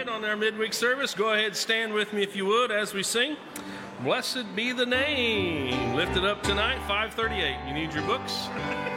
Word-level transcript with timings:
tonight 0.00 0.14
on 0.14 0.24
our 0.24 0.36
midweek 0.36 0.72
service. 0.72 1.14
Go 1.14 1.32
ahead, 1.32 1.54
stand 1.56 1.92
with 1.92 2.12
me 2.12 2.22
if 2.22 2.36
you 2.36 2.46
would 2.46 2.70
as 2.70 2.94
we 2.94 3.02
sing. 3.02 3.36
Blessed 4.02 4.54
be 4.56 4.72
the 4.72 4.86
name. 4.86 5.94
Lifted 5.94 6.24
up 6.24 6.42
tonight, 6.42 6.78
538. 6.88 7.68
You 7.68 7.74
need 7.74 7.92
your 7.92 8.04
books? 8.04 8.48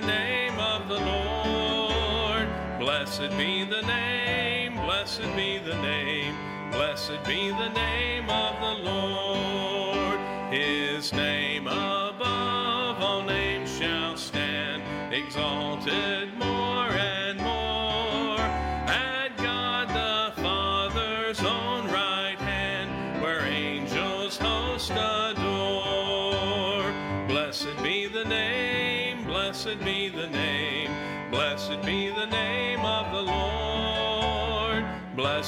name 0.00 0.58
of 0.58 0.88
the 0.88 0.98
Lord. 0.98 2.48
Blessed 2.78 3.30
be 3.36 3.64
the 3.64 3.82
name, 3.82 4.74
blessed 4.76 5.22
be 5.36 5.58
the 5.58 5.74
name, 5.82 6.34
blessed 6.70 7.22
be 7.26 7.50
the 7.50 7.68
name 7.68 8.28
of 8.30 8.60
the 8.60 8.90
Lord. 8.90 10.20
His 10.52 11.12
name 11.12 11.66
above 11.66 13.00
all 13.00 13.22
names 13.22 13.70
shall 13.78 14.16
stand, 14.16 14.82
exalted 15.12 16.39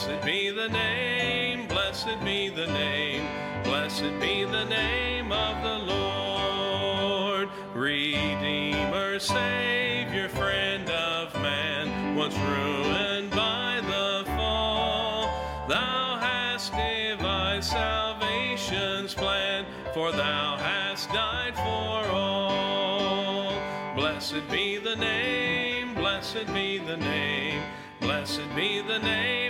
Blessed 0.05 0.25
be 0.25 0.51
the 0.51 0.69
name, 0.69 1.69
blessed 1.69 2.25
be 2.25 2.49
the 2.49 2.67
name, 2.67 3.25
blessed 3.63 4.19
be 4.19 4.43
the 4.43 4.65
name 4.65 5.31
of 5.31 5.63
the 5.63 5.79
Lord. 5.79 7.49
Redeemer, 7.73 9.21
Savior, 9.21 10.29
friend 10.29 10.91
of 10.91 11.33
man, 11.35 12.17
once 12.17 12.37
ruined 12.37 13.31
by 13.31 13.81
the 13.83 14.25
fall, 14.31 15.31
thou 15.69 16.19
hast 16.19 16.73
devised 16.73 17.71
salvation's 17.71 19.15
plan, 19.15 19.65
for 19.95 20.11
thou 20.11 20.57
hast 20.57 21.11
died 21.11 21.55
for 21.55 22.11
all. 22.13 23.55
Blessed 23.95 24.51
be 24.51 24.79
the 24.79 24.97
name, 24.97 25.95
blessed 25.95 26.53
be 26.53 26.79
the 26.79 26.97
name, 26.97 27.63
blessed 28.01 28.43
be 28.57 28.81
the 28.81 28.99
name 28.99 29.42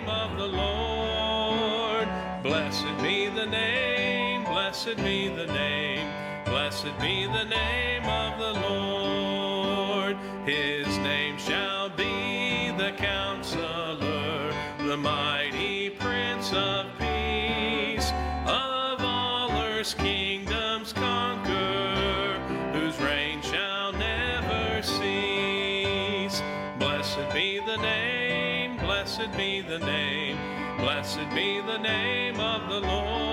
blessed 4.84 5.05
be 5.05 5.28
the 5.28 5.47
name, 5.47 6.08
blessed 6.44 6.98
be 7.00 7.25
the 7.27 7.44
name 7.44 8.05
of 8.05 8.36
the 8.36 8.61
Lord. 8.69 10.16
His 10.44 10.89
name 10.98 11.39
shall 11.39 11.89
be 11.91 12.72
the 12.77 12.91
counselor, 12.97 14.52
the 14.78 14.97
mighty 14.97 15.91
Prince 15.91 16.52
of 16.52 16.86
Peace, 16.98 18.11
of 18.44 19.00
all 19.02 19.52
earth's 19.52 19.94
kingdoms 19.94 20.92
conquer, 20.92 22.41
whose 22.72 22.98
reign 23.02 23.41
shall 23.41 23.92
never 23.92 24.83
cease. 24.83 26.42
Blessed 26.80 27.33
be 27.33 27.61
the 27.61 27.77
name, 27.77 28.78
blessed 28.78 29.30
be 29.36 29.61
the 29.61 29.78
name, 29.78 30.39
blessed 30.78 31.30
be 31.36 31.61
the 31.61 31.78
name 31.78 32.40
of 32.40 32.68
the 32.68 32.80
Lord. 32.80 33.32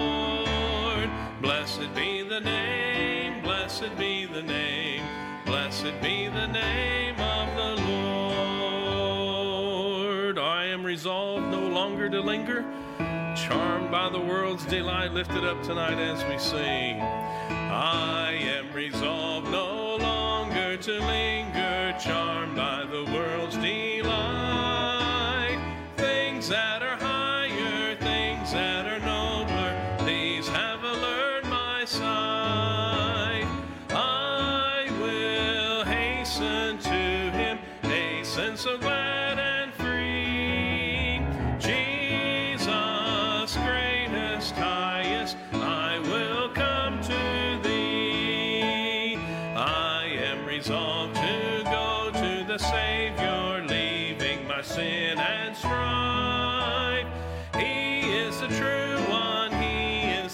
Blessed 3.89 3.97
be 3.99 4.25
the 4.25 4.43
name, 4.43 5.03
blessed 5.45 6.01
be 6.01 6.27
the 6.27 6.47
name 6.47 7.19
of 7.19 7.55
the 7.55 7.75
Lord. 9.11 10.37
I 10.37 10.65
am 10.65 10.83
resolved 10.83 11.47
no 11.47 11.67
longer 11.67 12.09
to 12.09 12.19
linger, 12.21 12.63
charmed 13.35 13.89
by 13.91 14.09
the 14.09 14.19
world's 14.19 14.65
delight, 14.65 15.13
lifted 15.13 15.43
up 15.43 15.63
tonight 15.63 15.97
as 15.97 16.23
we 16.25 16.37
sing. 16.37 17.01
I 17.01 18.33
am 18.33 18.71
resolved 18.73 19.49
no 19.49 19.95
longer 19.95 20.77
to 20.77 20.99
linger, 20.99 21.95
charmed 21.99 22.55
by 22.55 22.85
the 22.85 23.05
world's 23.05 23.55
delight. 23.55 23.88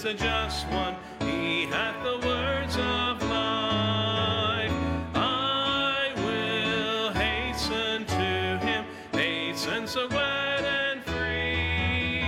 The 0.05 0.13
just 0.13 0.67
one, 0.67 0.95
He 1.21 1.65
hath 1.65 2.03
the 2.03 2.19
words 2.27 2.75
of 2.77 3.19
life. 3.23 4.71
I 5.15 6.13
will 6.17 7.11
hasten 7.11 8.05
to 8.05 8.59
Him, 8.63 8.85
hasten 9.13 9.87
so 9.87 10.07
glad 10.07 10.63
and 10.63 11.03
free. 11.05 12.21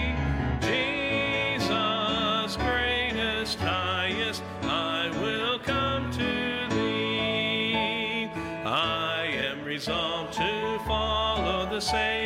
Jesus, 0.60 2.56
greatest, 2.56 3.60
highest, 3.60 4.42
I 4.64 5.12
will 5.22 5.60
come 5.60 6.10
to 6.14 6.68
Thee. 6.74 8.28
I 8.66 9.28
am 9.34 9.64
resolved 9.64 10.34
to 10.34 10.80
follow 10.88 11.70
the 11.70 11.80
Savior, 11.80 12.17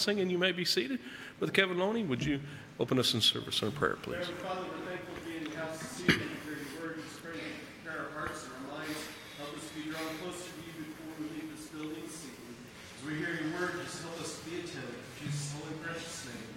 Good 0.00 0.06
job 0.06 0.14
of 0.14 0.18
singing. 0.18 0.30
You 0.30 0.38
may 0.38 0.52
be 0.52 0.64
seated. 0.64 0.98
Brother 1.38 1.52
Kevin 1.52 1.78
Loney, 1.78 2.04
would 2.04 2.24
you 2.24 2.40
open 2.78 2.98
us 2.98 3.14
in 3.14 3.20
service 3.20 3.62
and 3.62 3.74
prayer, 3.74 3.96
please? 4.02 4.16
Heavenly 4.16 4.40
Father, 4.40 4.62
we're 4.62 4.88
thankful 4.88 5.14
to 5.14 5.28
be 5.28 5.36
in 5.36 5.44
the 5.44 5.56
house 5.56 5.78
this 5.78 6.00
evening 6.00 6.28
for 6.44 6.50
your 6.50 6.80
word. 6.80 6.96
Just 7.04 7.22
pray 7.22 7.32
to 7.32 7.38
prepare 7.84 8.06
our 8.06 8.12
hearts 8.18 8.44
and 8.44 8.52
our 8.56 8.78
minds. 8.78 8.98
Help 9.38 9.56
us 9.56 9.68
to 9.68 9.74
be 9.76 9.90
drawn 9.90 10.08
closer 10.22 10.48
to 10.48 10.60
you 10.64 10.72
before 10.88 11.12
we 11.20 11.24
leave 11.36 11.48
this 11.52 11.66
building 11.68 12.00
this 12.00 12.24
evening. 12.24 12.56
As 12.96 13.00
we 13.04 13.12
hear 13.20 13.34
your 13.36 13.60
word, 13.60 13.72
just 13.84 14.00
help 14.02 14.16
us 14.20 14.40
to 14.40 14.42
be 14.48 14.56
attentive. 14.64 14.96
In 15.20 15.28
Jesus' 15.28 15.52
holy 15.52 15.72
and 15.76 15.82
precious 15.84 16.28
name. 16.28 16.48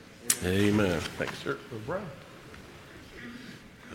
Amen. 0.48 0.86
Amen. 0.88 1.00
Thanks, 1.20 1.38
sir. 1.44 1.60
Brother 1.86 2.08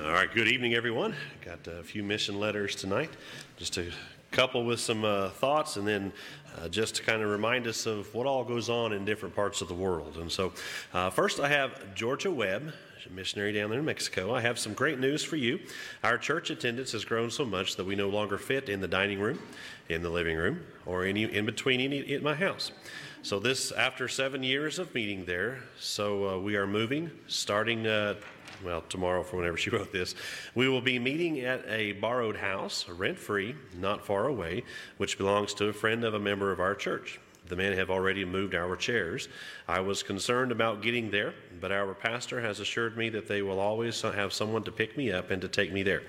All 0.04 0.12
right, 0.12 0.30
good 0.32 0.48
evening, 0.48 0.74
everyone. 0.74 1.14
Got 1.44 1.66
a 1.66 1.82
few 1.82 2.02
mission 2.02 2.38
letters 2.38 2.76
tonight. 2.76 3.10
Just 3.56 3.78
a 3.78 3.88
couple 4.38 4.64
with 4.64 4.78
some 4.78 5.04
uh, 5.04 5.30
thoughts, 5.30 5.78
and 5.78 5.88
then 5.88 6.12
uh, 6.56 6.68
just 6.68 6.94
to 6.94 7.02
kind 7.02 7.22
of 7.22 7.28
remind 7.28 7.66
us 7.66 7.86
of 7.86 8.14
what 8.14 8.24
all 8.24 8.44
goes 8.44 8.68
on 8.68 8.92
in 8.92 9.04
different 9.04 9.34
parts 9.34 9.60
of 9.62 9.66
the 9.66 9.74
world. 9.74 10.16
And 10.16 10.30
so, 10.30 10.52
uh, 10.94 11.10
first, 11.10 11.40
I 11.40 11.48
have 11.48 11.92
Georgia 11.96 12.30
Webb, 12.30 12.72
missionary 13.10 13.52
down 13.52 13.70
there 13.70 13.80
in 13.80 13.84
Mexico. 13.84 14.32
I 14.32 14.40
have 14.42 14.56
some 14.56 14.74
great 14.74 15.00
news 15.00 15.24
for 15.24 15.34
you. 15.34 15.58
Our 16.04 16.18
church 16.18 16.50
attendance 16.50 16.92
has 16.92 17.04
grown 17.04 17.30
so 17.30 17.44
much 17.44 17.74
that 17.76 17.84
we 17.84 17.96
no 17.96 18.10
longer 18.10 18.38
fit 18.38 18.68
in 18.68 18.80
the 18.80 18.86
dining 18.86 19.18
room, 19.18 19.40
in 19.88 20.02
the 20.02 20.10
living 20.10 20.36
room, 20.36 20.60
or 20.86 21.04
any 21.04 21.24
in 21.24 21.44
between 21.44 21.80
any 21.80 21.98
in 21.98 22.22
my 22.22 22.34
house. 22.34 22.70
So 23.22 23.40
this, 23.40 23.72
after 23.72 24.06
seven 24.06 24.44
years 24.44 24.78
of 24.78 24.94
meeting 24.94 25.24
there, 25.24 25.64
so 25.80 26.28
uh, 26.28 26.38
we 26.38 26.54
are 26.54 26.66
moving, 26.66 27.10
starting 27.26 27.88
uh, 27.88 28.14
well, 28.64 28.82
tomorrow 28.88 29.22
for 29.22 29.36
whenever 29.36 29.56
she 29.56 29.70
wrote 29.70 29.92
this, 29.92 30.14
we 30.54 30.68
will 30.68 30.80
be 30.80 30.98
meeting 30.98 31.40
at 31.40 31.64
a 31.68 31.92
borrowed 31.92 32.36
house, 32.36 32.88
rent 32.88 33.18
free, 33.18 33.54
not 33.78 34.04
far 34.04 34.26
away, 34.26 34.64
which 34.96 35.18
belongs 35.18 35.54
to 35.54 35.68
a 35.68 35.72
friend 35.72 36.04
of 36.04 36.14
a 36.14 36.18
member 36.18 36.50
of 36.50 36.60
our 36.60 36.74
church. 36.74 37.20
The 37.48 37.56
men 37.56 37.72
have 37.78 37.90
already 37.90 38.24
moved 38.24 38.54
our 38.54 38.76
chairs. 38.76 39.28
I 39.66 39.80
was 39.80 40.02
concerned 40.02 40.52
about 40.52 40.82
getting 40.82 41.10
there, 41.10 41.34
but 41.60 41.72
our 41.72 41.94
pastor 41.94 42.40
has 42.40 42.60
assured 42.60 42.96
me 42.96 43.08
that 43.10 43.26
they 43.26 43.42
will 43.42 43.58
always 43.58 44.02
have 44.02 44.32
someone 44.32 44.64
to 44.64 44.72
pick 44.72 44.96
me 44.96 45.10
up 45.10 45.30
and 45.30 45.40
to 45.40 45.48
take 45.48 45.72
me 45.72 45.82
there. 45.82 46.02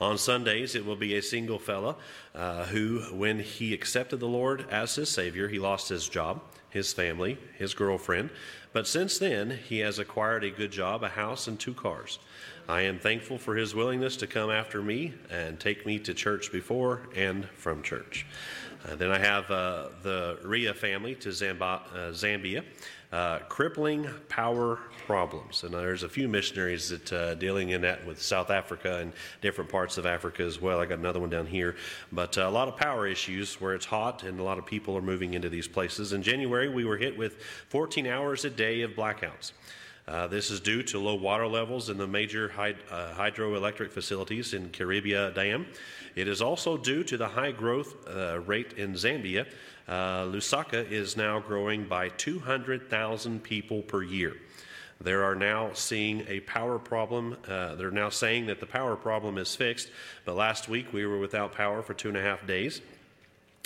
On 0.00 0.16
Sundays, 0.16 0.74
it 0.74 0.84
will 0.84 0.96
be 0.96 1.16
a 1.16 1.22
single 1.22 1.58
fella 1.58 1.96
uh, 2.34 2.64
who, 2.66 3.00
when 3.12 3.38
he 3.38 3.74
accepted 3.74 4.18
the 4.18 4.26
Lord 4.26 4.66
as 4.70 4.94
his 4.94 5.10
Savior, 5.10 5.48
he 5.48 5.58
lost 5.58 5.90
his 5.90 6.08
job, 6.08 6.40
his 6.70 6.92
family, 6.92 7.36
his 7.58 7.74
girlfriend. 7.74 8.30
But 8.72 8.86
since 8.86 9.18
then, 9.18 9.58
he 9.68 9.80
has 9.80 9.98
acquired 9.98 10.44
a 10.44 10.50
good 10.50 10.70
job, 10.70 11.02
a 11.02 11.08
house, 11.08 11.48
and 11.48 11.58
two 11.58 11.74
cars. 11.74 12.20
I 12.68 12.82
am 12.82 13.00
thankful 13.00 13.36
for 13.36 13.56
his 13.56 13.74
willingness 13.74 14.16
to 14.18 14.28
come 14.28 14.50
after 14.50 14.80
me 14.80 15.14
and 15.28 15.58
take 15.58 15.84
me 15.84 15.98
to 16.00 16.14
church 16.14 16.52
before 16.52 17.08
and 17.16 17.46
from 17.46 17.82
church. 17.82 18.26
Uh, 18.88 18.94
then 18.94 19.10
I 19.10 19.18
have 19.18 19.50
uh, 19.50 19.88
the 20.02 20.38
Ria 20.44 20.72
family 20.72 21.16
to 21.16 21.30
uh, 21.30 22.12
Zambia. 22.12 22.62
Uh, 23.12 23.40
crippling 23.48 24.08
power 24.28 24.78
problems. 25.04 25.64
And 25.64 25.74
there's 25.74 26.04
a 26.04 26.08
few 26.08 26.28
missionaries 26.28 26.90
that 26.90 27.12
uh, 27.12 27.34
dealing 27.34 27.70
in 27.70 27.80
that 27.80 28.06
with 28.06 28.22
South 28.22 28.50
Africa 28.50 28.98
and 28.98 29.12
different 29.40 29.68
parts 29.68 29.98
of 29.98 30.06
Africa 30.06 30.44
as 30.44 30.60
well. 30.60 30.78
I 30.78 30.86
got 30.86 31.00
another 31.00 31.18
one 31.18 31.28
down 31.28 31.46
here, 31.46 31.74
but 32.12 32.38
uh, 32.38 32.42
a 32.42 32.50
lot 32.50 32.68
of 32.68 32.76
power 32.76 33.08
issues 33.08 33.60
where 33.60 33.74
it's 33.74 33.84
hot 33.84 34.22
and 34.22 34.38
a 34.38 34.44
lot 34.44 34.58
of 34.58 34.66
people 34.66 34.96
are 34.96 35.02
moving 35.02 35.34
into 35.34 35.48
these 35.48 35.66
places. 35.66 36.12
In 36.12 36.22
January, 36.22 36.68
we 36.68 36.84
were 36.84 36.96
hit 36.96 37.18
with 37.18 37.38
14 37.70 38.06
hours 38.06 38.44
a 38.44 38.50
day 38.50 38.82
of 38.82 38.92
blackouts. 38.92 39.50
Uh, 40.06 40.28
this 40.28 40.50
is 40.50 40.60
due 40.60 40.82
to 40.84 40.98
low 41.00 41.14
water 41.14 41.48
levels 41.48 41.90
in 41.90 41.98
the 41.98 42.06
major 42.06 42.48
hyd- 42.48 42.78
uh, 42.90 43.12
hydroelectric 43.14 43.90
facilities 43.90 44.54
in 44.54 44.68
Kariba 44.68 45.34
Dam. 45.34 45.66
It 46.14 46.28
is 46.28 46.40
also 46.40 46.76
due 46.76 47.04
to 47.04 47.16
the 47.16 47.28
high 47.28 47.52
growth 47.52 48.08
uh, 48.08 48.40
rate 48.40 48.74
in 48.74 48.94
Zambia. 48.94 49.46
Uh, 49.90 50.22
Lusaka 50.22 50.88
is 50.88 51.16
now 51.16 51.40
growing 51.40 51.84
by 51.84 52.08
200,000 52.10 53.42
people 53.42 53.82
per 53.82 54.04
year. 54.04 54.36
They 55.00 55.12
are 55.12 55.34
now 55.34 55.72
seeing 55.72 56.24
a 56.28 56.38
power 56.40 56.78
problem. 56.78 57.36
Uh, 57.48 57.74
they're 57.74 57.90
now 57.90 58.08
saying 58.08 58.46
that 58.46 58.60
the 58.60 58.66
power 58.66 58.94
problem 58.94 59.36
is 59.36 59.56
fixed, 59.56 59.90
but 60.24 60.36
last 60.36 60.68
week 60.68 60.92
we 60.92 61.06
were 61.06 61.18
without 61.18 61.52
power 61.52 61.82
for 61.82 61.92
two 61.92 62.06
and 62.06 62.16
a 62.16 62.22
half 62.22 62.46
days. 62.46 62.80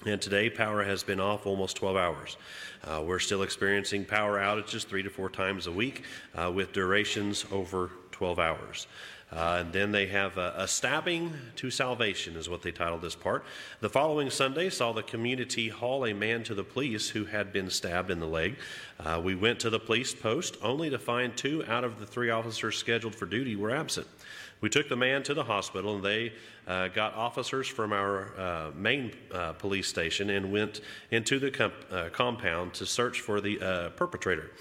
And 0.06 0.20
today, 0.20 0.50
power 0.50 0.82
has 0.82 1.02
been 1.02 1.20
off 1.20 1.46
almost 1.46 1.76
12 1.76 1.96
hours. 1.96 2.36
Uh, 2.82 3.02
we're 3.06 3.18
still 3.18 3.42
experiencing 3.42 4.04
power 4.04 4.38
outages 4.38 4.84
three 4.84 5.02
to 5.02 5.10
four 5.10 5.28
times 5.28 5.66
a 5.66 5.72
week 5.72 6.04
uh, 6.34 6.50
with 6.52 6.72
durations 6.72 7.44
over 7.52 7.90
12 8.10 8.38
hours. 8.38 8.86
Uh, 9.34 9.58
and 9.60 9.72
then 9.72 9.90
they 9.90 10.06
have 10.06 10.38
a, 10.38 10.54
a, 10.56 10.68
stabbing 10.68 11.32
to 11.56 11.68
salvation, 11.68 12.36
is 12.36 12.48
what 12.48 12.62
they 12.62 12.70
titled 12.70 13.02
this 13.02 13.16
part. 13.16 13.44
The 13.80 13.88
following 13.88 14.30
Sunday 14.30 14.70
saw 14.70 14.92
the 14.92 15.02
community 15.02 15.68
haul 15.68 16.06
a 16.06 16.12
man 16.12 16.44
to 16.44 16.54
the 16.54 16.62
police 16.62 17.08
who 17.08 17.24
had 17.24 17.52
been 17.52 17.68
stabbed 17.68 18.12
in 18.12 18.20
the 18.20 18.26
leg. 18.26 18.56
Uh, 19.00 19.20
we 19.22 19.34
went 19.34 19.58
to 19.60 19.70
the 19.70 19.80
police 19.80 20.14
post 20.14 20.56
only 20.62 20.88
to 20.88 21.00
find 21.00 21.36
two 21.36 21.64
out 21.66 21.82
of 21.82 21.98
the 21.98 22.06
three 22.06 22.30
officers 22.30 22.76
scheduled 22.76 23.14
for 23.14 23.26
duty 23.26 23.56
were 23.56 23.72
absent. 23.72 24.06
We 24.60 24.70
took 24.70 24.88
the 24.88 24.96
man 24.96 25.24
to 25.24 25.34
the 25.34 25.44
hospital, 25.44 25.96
and 25.96 26.04
they 26.04 26.32
uh, 26.68 26.88
got 26.88 27.14
officers 27.14 27.66
from 27.66 27.92
our 27.92 28.38
uh, 28.38 28.70
main 28.74 29.12
uh, 29.32 29.52
police 29.54 29.88
station 29.88 30.30
and 30.30 30.52
went 30.52 30.80
into 31.10 31.40
the 31.40 31.50
comp- 31.50 31.74
uh, 31.90 32.08
compound 32.10 32.72
to 32.74 32.86
search 32.86 33.20
for 33.20 33.40
the 33.40 33.90
perpetrator. 33.96 34.52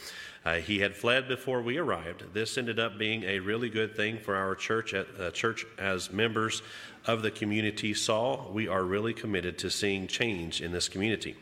Uh, 0.46 0.56
he 0.56 0.80
had 0.80 0.96
fled 0.96 1.28
before 1.28 1.62
we 1.62 1.78
arrived. 1.78 2.34
This 2.34 2.58
ended 2.58 2.78
up 2.78 2.98
being 2.98 3.24
a 3.24 3.40
really 3.40 3.70
good 3.70 3.96
thing 3.96 4.20
for 4.20 4.36
our 4.36 4.56
church. 4.56 4.94
At, 4.94 5.08
uh, 5.20 5.32
church, 5.32 5.66
as 5.78 6.12
members 6.12 6.62
of 7.06 7.22
the 7.22 7.32
community 7.32 7.94
saw, 7.94 8.52
we 8.52 8.68
are 8.68 8.84
really 8.84 9.14
committed 9.14 9.58
to 9.60 9.70
seeing 9.70 10.08
change 10.08 10.62
in 10.62 10.72
this 10.72 10.90
community. 10.90 11.38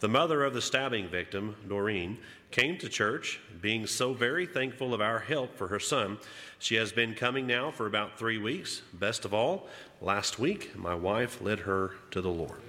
The 0.00 0.08
mother 0.08 0.44
of 0.44 0.54
the 0.54 0.62
stabbing 0.62 1.08
victim, 1.08 1.56
Doreen, 1.68 2.18
came 2.50 2.78
to 2.78 2.88
church, 2.88 3.40
being 3.60 3.86
so 3.86 4.12
very 4.12 4.46
thankful 4.46 4.94
of 4.94 5.00
our 5.00 5.18
help 5.18 5.56
for 5.56 5.66
her 5.68 5.80
son. 5.80 6.18
She 6.60 6.76
has 6.76 6.92
been 6.92 7.14
coming 7.14 7.48
now 7.48 7.72
for 7.72 7.86
about 7.86 8.18
three 8.18 8.38
weeks. 8.38 8.82
Best 8.92 9.24
of 9.24 9.34
all, 9.34 9.66
last 10.00 10.38
week, 10.38 10.76
my 10.76 10.94
wife 10.94 11.40
led 11.40 11.60
her 11.60 11.92
to 12.12 12.20
the 12.20 12.28
Lord. 12.28 12.60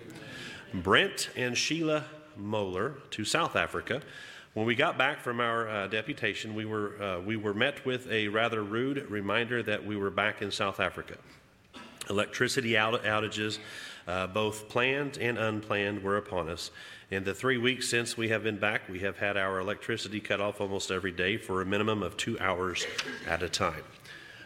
Brent 0.74 1.30
and 1.36 1.56
Sheila 1.56 2.06
Moeller 2.36 2.96
to 3.12 3.24
South 3.24 3.56
Africa 3.56 4.02
when 4.56 4.66
we 4.66 4.74
got 4.74 4.98
back 4.98 5.20
from 5.20 5.42
our 5.42 5.68
uh, 5.68 5.88
deputation, 5.88 6.56
we 6.56 6.64
were, 6.64 7.02
uh, 7.04 7.20
we 7.20 7.36
were 7.36 7.54
met 7.54 7.86
with 7.86 8.10
a 8.10 8.30
rather 8.30 8.64
rude 8.64 9.06
reminder 9.10 9.62
that 9.62 9.86
we 9.86 9.98
were 9.98 10.10
back 10.10 10.42
in 10.42 10.50
South 10.50 10.80
Africa. 10.80 11.18
Electricity 12.10 12.78
out- 12.78 13.04
outages, 13.04 13.60
uh, 14.08 14.28
both 14.28 14.70
planned 14.70 15.18
and 15.18 15.38
unplanned, 15.38 16.02
were 16.02 16.16
upon 16.16 16.48
us. 16.48 16.72
In 17.12 17.26
the 17.26 17.34
three 17.34 17.58
weeks 17.58 17.90
since 17.90 18.16
we 18.16 18.30
have 18.30 18.44
been 18.44 18.58
back, 18.58 18.88
we 18.88 19.00
have 19.00 19.18
had 19.18 19.36
our 19.36 19.60
electricity 19.60 20.22
cut 20.22 20.40
off 20.40 20.62
almost 20.62 20.90
every 20.90 21.12
day 21.12 21.36
for 21.36 21.62
a 21.62 21.66
minimum 21.66 22.02
of 22.02 22.16
two 22.16 22.40
hours 22.40 22.88
at 23.28 23.44
a 23.44 23.50
time. 23.50 23.84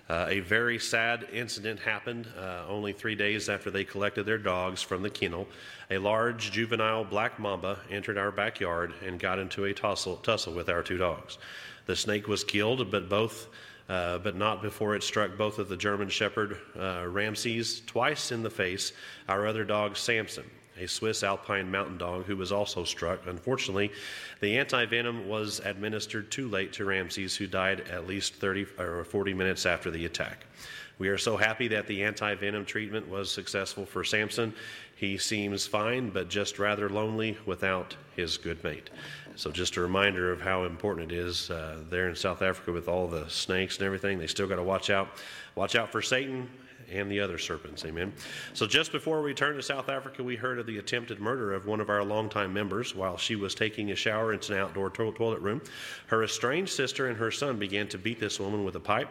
Uh, 0.10 0.26
a 0.28 0.40
very 0.40 0.80
sad 0.80 1.28
incident 1.32 1.80
happened 1.80 2.28
uh, 2.38 2.64
only 2.68 2.92
three 2.92 3.14
days 3.14 3.48
after 3.48 3.70
they 3.70 3.84
collected 3.84 4.26
their 4.26 4.40
dogs 4.40 4.82
from 4.82 5.04
the 5.04 5.10
kennel. 5.10 5.48
A 5.92 6.00
large 6.00 6.52
juvenile 6.52 7.06
black 7.06 7.40
mamba 7.40 7.80
entered 7.92 8.18
our 8.18 8.32
backyard 8.32 8.94
and 9.06 9.20
got 9.20 9.38
into 9.38 9.66
a 9.66 9.74
tussle, 9.74 10.18
tussle 10.18 10.54
with 10.54 10.68
our 10.68 10.82
two 10.82 10.98
dogs. 10.98 11.38
The 11.86 11.96
snake 11.96 12.28
was 12.28 12.44
killed, 12.44 12.90
but 12.90 13.10
both. 13.10 13.48
Uh, 13.88 14.20
but 14.20 14.36
not 14.36 14.62
before 14.62 14.96
it 14.96 15.02
struck 15.02 15.36
both 15.36 15.58
of 15.58 15.68
the 15.68 15.76
German 15.76 16.10
Shepherd 16.10 16.58
uh, 16.80 17.08
Ramses 17.08 17.82
twice 17.88 18.32
in 18.32 18.44
the 18.44 18.50
face, 18.52 18.94
our 19.28 19.48
other 19.48 19.64
dog 19.64 19.98
Samson 19.98 20.45
a 20.80 20.88
Swiss 20.88 21.24
alpine 21.24 21.69
mountain 21.69 21.98
dog 21.98 22.26
who 22.26 22.36
was 22.36 22.52
also 22.52 22.83
struck. 22.83 23.28
Unfortunately, 23.28 23.92
the 24.40 24.57
anti 24.57 24.86
venom 24.86 25.28
was 25.28 25.59
administered 25.64 26.31
too 26.31 26.48
late 26.48 26.74
to 26.74 26.86
Ramses, 26.86 27.36
who 27.36 27.48
died 27.48 27.81
at 27.90 28.07
least 28.07 28.36
30 28.36 28.68
or 28.78 29.04
40 29.04 29.33
minutes 29.33 29.66
after 29.66 29.92
the 29.92 30.06
attack. 30.06 30.45
We 30.98 31.07
are 31.07 31.18
so 31.18 31.38
happy 31.38 31.69
that 31.69 31.88
the 31.88 32.04
anti 32.04 32.36
venom 32.36 32.66
treatment 32.66 33.07
was 33.07 33.31
successful 33.31 33.86
for 33.86 34.04
Samson. 34.04 34.54
He 34.95 35.18
seems 35.18 35.66
fine, 35.66 36.09
but 36.09 36.30
just 36.30 36.59
rather 36.59 36.90
lonely 36.90 37.38
without 37.45 37.95
his 38.16 38.38
good 38.38 38.62
mate. 38.64 38.90
So, 39.36 39.50
just 39.50 39.78
a 39.78 39.81
reminder 39.81 40.33
of 40.33 40.42
how 40.42 40.66
important 40.66 41.14
it 41.14 41.18
is 41.18 41.50
uh, 41.50 41.78
there 41.90 42.09
in 42.09 42.16
South 42.16 42.42
Africa 42.42 42.74
with 42.74 42.90
all 42.90 43.07
the 43.07 43.30
snakes 43.30 43.78
and 43.78 43.86
everything. 43.86 44.19
They 44.19 44.28
still 44.28 44.48
got 44.48 44.57
to 44.57 44.64
watch 44.64 44.90
out. 44.90 45.07
Watch 45.56 45.76
out 45.76 45.90
for 45.92 46.02
Satan 46.02 46.50
and 46.92 47.12
the 47.12 47.19
other 47.19 47.38
serpents. 47.38 47.86
Amen. 47.86 48.14
So 48.54 48.66
just 48.68 48.92
before 48.92 49.22
we 49.22 49.34
turned 49.34 49.58
to 49.58 49.64
South 49.64 49.90
Africa, 49.90 50.24
we 50.24 50.36
heard 50.36 50.60
of 50.60 50.66
the 50.66 50.78
attempted 50.78 51.19
murder 51.19 51.54
of 51.54 51.66
one 51.66 51.80
of 51.80 51.90
our 51.90 52.04
longtime 52.04 52.54
members 52.54 52.96
while 52.96 53.18
she 53.18 53.36
was 53.36 53.56
taking 53.56 53.92
a 53.92 53.96
shower 53.96 54.34
in 54.34 54.40
an 54.50 54.58
outdoor 54.58 54.90
to- 54.92 55.12
toilet 55.14 55.40
room. 55.40 55.62
Her 56.08 56.24
estranged 56.24 56.72
sister 56.72 57.08
and 57.08 57.18
her 57.18 57.31
son 57.31 57.58
began 57.58 57.88
to 57.90 57.98
beat 57.98 58.19
this 58.19 58.40
woman 58.40 58.64
with 58.64 58.76
a 58.76 58.80
pipe, 58.80 59.10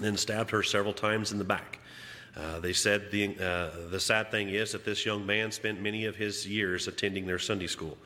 then 0.00 0.16
stabbed 0.16 0.50
her 0.50 0.62
several 0.62 0.92
times 0.92 1.32
in 1.32 1.38
the 1.38 1.44
back. 1.44 1.78
Uh, 2.34 2.60
they 2.60 2.72
said 2.72 3.10
the, 3.10 3.36
uh, 3.38 3.88
the 3.90 4.00
sad 4.00 4.30
thing 4.30 4.48
is 4.48 4.72
that 4.72 4.84
this 4.84 5.04
young 5.04 5.26
man 5.26 5.52
spent 5.52 5.80
many 5.80 6.06
of 6.06 6.16
his 6.16 6.46
years 6.46 6.88
attending 6.88 7.26
their 7.26 7.38
Sunday 7.38 7.66
school. 7.66 7.98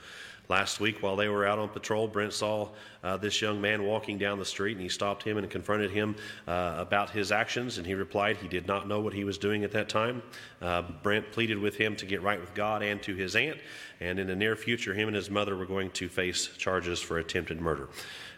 Last 0.49 0.79
week, 0.79 1.03
while 1.03 1.17
they 1.17 1.29
were 1.29 1.47
out 1.47 1.59
on 1.59 1.69
patrol, 1.69 2.07
Brent 2.07 2.33
saw 2.33 2.69
uh, 3.03 3.17
this 3.17 3.43
young 3.43 3.61
man 3.61 3.83
walking 3.85 4.17
down 4.17 4.38
the 4.38 4.45
street 4.45 4.73
and 4.73 4.81
he 4.81 4.88
stopped 4.88 5.23
him 5.23 5.38
and 5.38 5.50
confronted 5.50 5.91
him 5.91 6.15
uh, 6.47 6.76
about 6.79 7.11
his 7.11 7.33
actions. 7.33 7.79
And 7.79 7.87
he 7.87 7.95
replied 7.95 8.37
he 8.37 8.47
did 8.47 8.67
not 8.67 8.87
know 8.87 9.00
what 9.00 9.12
he 9.12 9.25
was 9.25 9.38
doing 9.38 9.65
at 9.65 9.73
that 9.73 9.88
time. 9.88 10.23
Uh, 10.62 10.83
Brent 11.03 11.33
pleaded 11.33 11.59
with 11.59 11.76
him 11.76 11.97
to 11.97 12.07
get 12.07 12.23
right 12.23 12.41
with 12.41 12.55
God 12.55 12.83
and 12.83 13.03
to 13.03 13.15
his 13.17 13.35
aunt. 13.35 13.59
And 14.00 14.21
in 14.21 14.29
the 14.29 14.37
near 14.37 14.55
future, 14.55 14.95
him 14.95 15.09
and 15.09 15.17
his 15.17 15.31
mother 15.31 15.57
were 15.57 15.67
going 15.67 15.91
to 15.93 16.09
face 16.09 16.47
charges 16.57 17.00
for 17.00 17.19
attempted 17.19 17.61
murder. 17.61 17.88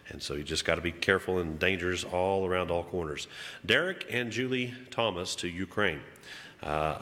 And 0.09 0.21
so 0.21 0.33
you 0.33 0.43
just 0.43 0.65
got 0.65 0.75
to 0.75 0.81
be 0.81 0.91
careful 0.91 1.37
and 1.37 1.59
dangers 1.59 2.03
all 2.03 2.45
around 2.45 2.71
all 2.71 2.83
corners. 2.83 3.27
Derek 3.65 4.07
and 4.09 4.31
Julie 4.31 4.73
Thomas 4.89 5.35
to 5.35 5.47
Ukraine. 5.47 5.99
Uh, 6.63 6.97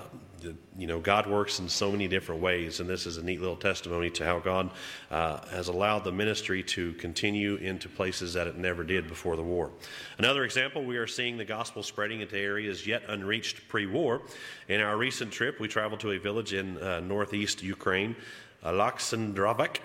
you 0.78 0.88
know, 0.88 1.00
God 1.00 1.28
works 1.28 1.60
in 1.60 1.70
so 1.70 1.92
many 1.92 2.08
different 2.08 2.42
ways, 2.42 2.80
and 2.80 2.90
this 2.90 3.06
is 3.06 3.18
a 3.18 3.24
neat 3.24 3.40
little 3.40 3.56
testimony 3.56 4.10
to 4.12 4.26
how 4.26 4.40
God 4.40 4.70
uh, 5.10 5.46
has 5.48 5.68
allowed 5.68 6.04
the 6.04 6.12
ministry 6.12 6.64
to 6.64 6.94
continue 6.94 7.56
into 7.56 7.90
places 7.90 8.34
that 8.34 8.48
it 8.48 8.58
never 8.58 8.84
did 8.84 9.08
before 9.08 9.36
the 9.36 9.44
war. 9.44 9.72
Another 10.18 10.44
example, 10.44 10.84
we 10.84 10.98
are 10.98 11.08
seeing 11.08 11.38
the 11.38 11.46
gospel 11.46 11.84
spreading 11.84 12.22
into 12.22 12.38
areas 12.38 12.86
yet 12.86 13.04
unreached 13.08 13.68
pre 13.68 13.86
war. 13.86 14.22
In 14.68 14.82
our 14.82 14.98
recent 14.98 15.32
trip, 15.32 15.60
we 15.60 15.68
traveled 15.68 16.00
to 16.02 16.12
a 16.12 16.18
village 16.18 16.54
in 16.54 16.78
uh, 16.78 17.00
northeast 17.00 17.64
Ukraine, 17.64 18.16
Alexandrovsk 18.64 19.78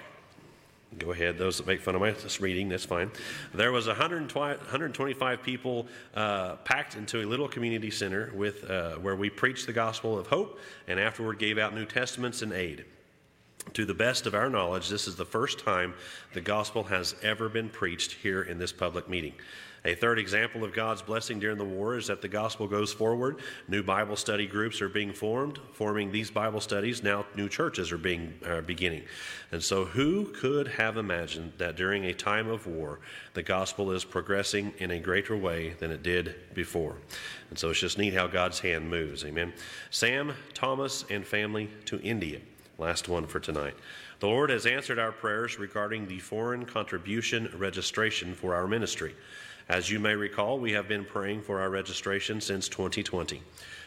Go 0.99 1.13
ahead, 1.13 1.39
those 1.39 1.57
that 1.57 1.67
make 1.67 1.81
fun 1.81 1.95
of 1.95 2.03
my 2.03 2.15
reading, 2.41 2.69
that's 2.69 2.85
fine. 2.85 3.11
There 3.55 3.73
was 3.73 3.87
125 3.87 5.43
people 5.43 5.87
uh, 6.15 6.57
packed 6.57 6.97
into 6.97 7.23
a 7.23 7.27
little 7.27 7.49
community 7.49 7.91
center 7.91 8.31
with, 8.35 8.69
uh, 8.71 8.97
where 8.97 9.17
we 9.17 9.31
preached 9.31 9.67
the 9.67 9.73
gospel 9.73 10.19
of 10.19 10.27
hope 10.27 10.61
and 10.89 11.01
afterward 11.01 11.39
gave 11.39 11.57
out 11.57 11.75
New 11.75 11.87
Testaments 11.87 12.43
and 12.43 12.53
aid. 12.53 12.85
To 13.75 13.85
the 13.85 13.95
best 13.95 14.27
of 14.27 14.35
our 14.35 14.51
knowledge, 14.51 14.89
this 14.89 15.07
is 15.07 15.17
the 15.17 15.25
first 15.25 15.61
time 15.61 15.95
the 16.35 16.41
gospel 16.41 16.83
has 16.85 17.15
ever 17.23 17.49
been 17.49 17.69
preached 17.69 18.13
here 18.13 18.43
in 18.43 18.59
this 18.59 18.73
public 18.73 19.09
meeting. 19.09 19.35
A 19.85 19.95
third 19.95 20.19
example 20.19 20.63
of 20.63 20.73
God's 20.73 21.03
blessing 21.03 21.41
during 21.41 21.59
the 21.59 21.65
war 21.65 21.97
is 21.97 22.07
that 22.07 22.23
the 22.23 22.29
gospel 22.29 22.69
goes 22.69 22.93
forward. 22.93 23.41
New 23.67 23.83
Bible 23.83 24.15
study 24.15 24.47
groups 24.47 24.81
are 24.81 24.89
being 24.89 25.13
formed, 25.13 25.59
forming 25.73 26.13
these 26.13 26.31
Bible 26.31 26.61
studies. 26.61 27.03
Now, 27.03 27.25
new 27.35 27.49
churches 27.49 27.91
are 27.91 27.99
being 27.99 28.35
beginning. 28.67 29.03
And 29.51 29.63
so, 29.63 29.85
who 29.85 30.27
could 30.27 30.69
have 30.69 30.99
imagined 30.99 31.55
that 31.59 31.75
during 31.77 32.05
a 32.05 32.15
time 32.15 32.49
of 32.49 32.67
war, 32.67 33.01
the 33.35 33.43
gospel 33.43 33.91
is 33.91 34.05
progressing 34.05 34.73
in 34.79 34.93
a 34.93 35.01
greater 35.01 35.37
way 35.37 35.71
than 35.81 35.91
it 35.91 36.05
did 36.05 36.35
before? 36.55 36.97
And 37.51 37.59
so, 37.59 37.71
it's 37.71 37.81
just 37.81 37.99
neat 37.99 38.15
how 38.15 38.29
God's 38.29 38.61
hand 38.61 38.89
moves. 38.89 39.25
Amen. 39.25 39.53
Sam, 39.91 40.35
Thomas, 40.55 41.05
and 41.11 41.27
family 41.27 41.71
to 41.87 42.01
India. 42.03 42.39
Last 42.83 43.09
one 43.09 43.29
for 43.29 43.39
tonight. 43.39 43.77
The 44.19 44.27
Lord 44.27 44.51
has 44.51 44.67
answered 44.67 44.99
our 44.99 45.13
prayers 45.13 45.57
regarding 45.57 46.09
the 46.09 46.19
foreign 46.19 46.65
contribution 46.65 47.49
registration 47.57 48.35
for 48.35 48.57
our 48.57 48.67
ministry. 48.67 49.15
As 49.69 49.89
you 49.89 50.01
may 50.01 50.17
recall, 50.17 50.59
we 50.59 50.73
have 50.73 50.89
been 50.89 51.05
praying 51.05 51.43
for 51.43 51.61
our 51.61 51.71
registration 51.71 52.41
since 52.41 52.69
2020. 52.69 53.41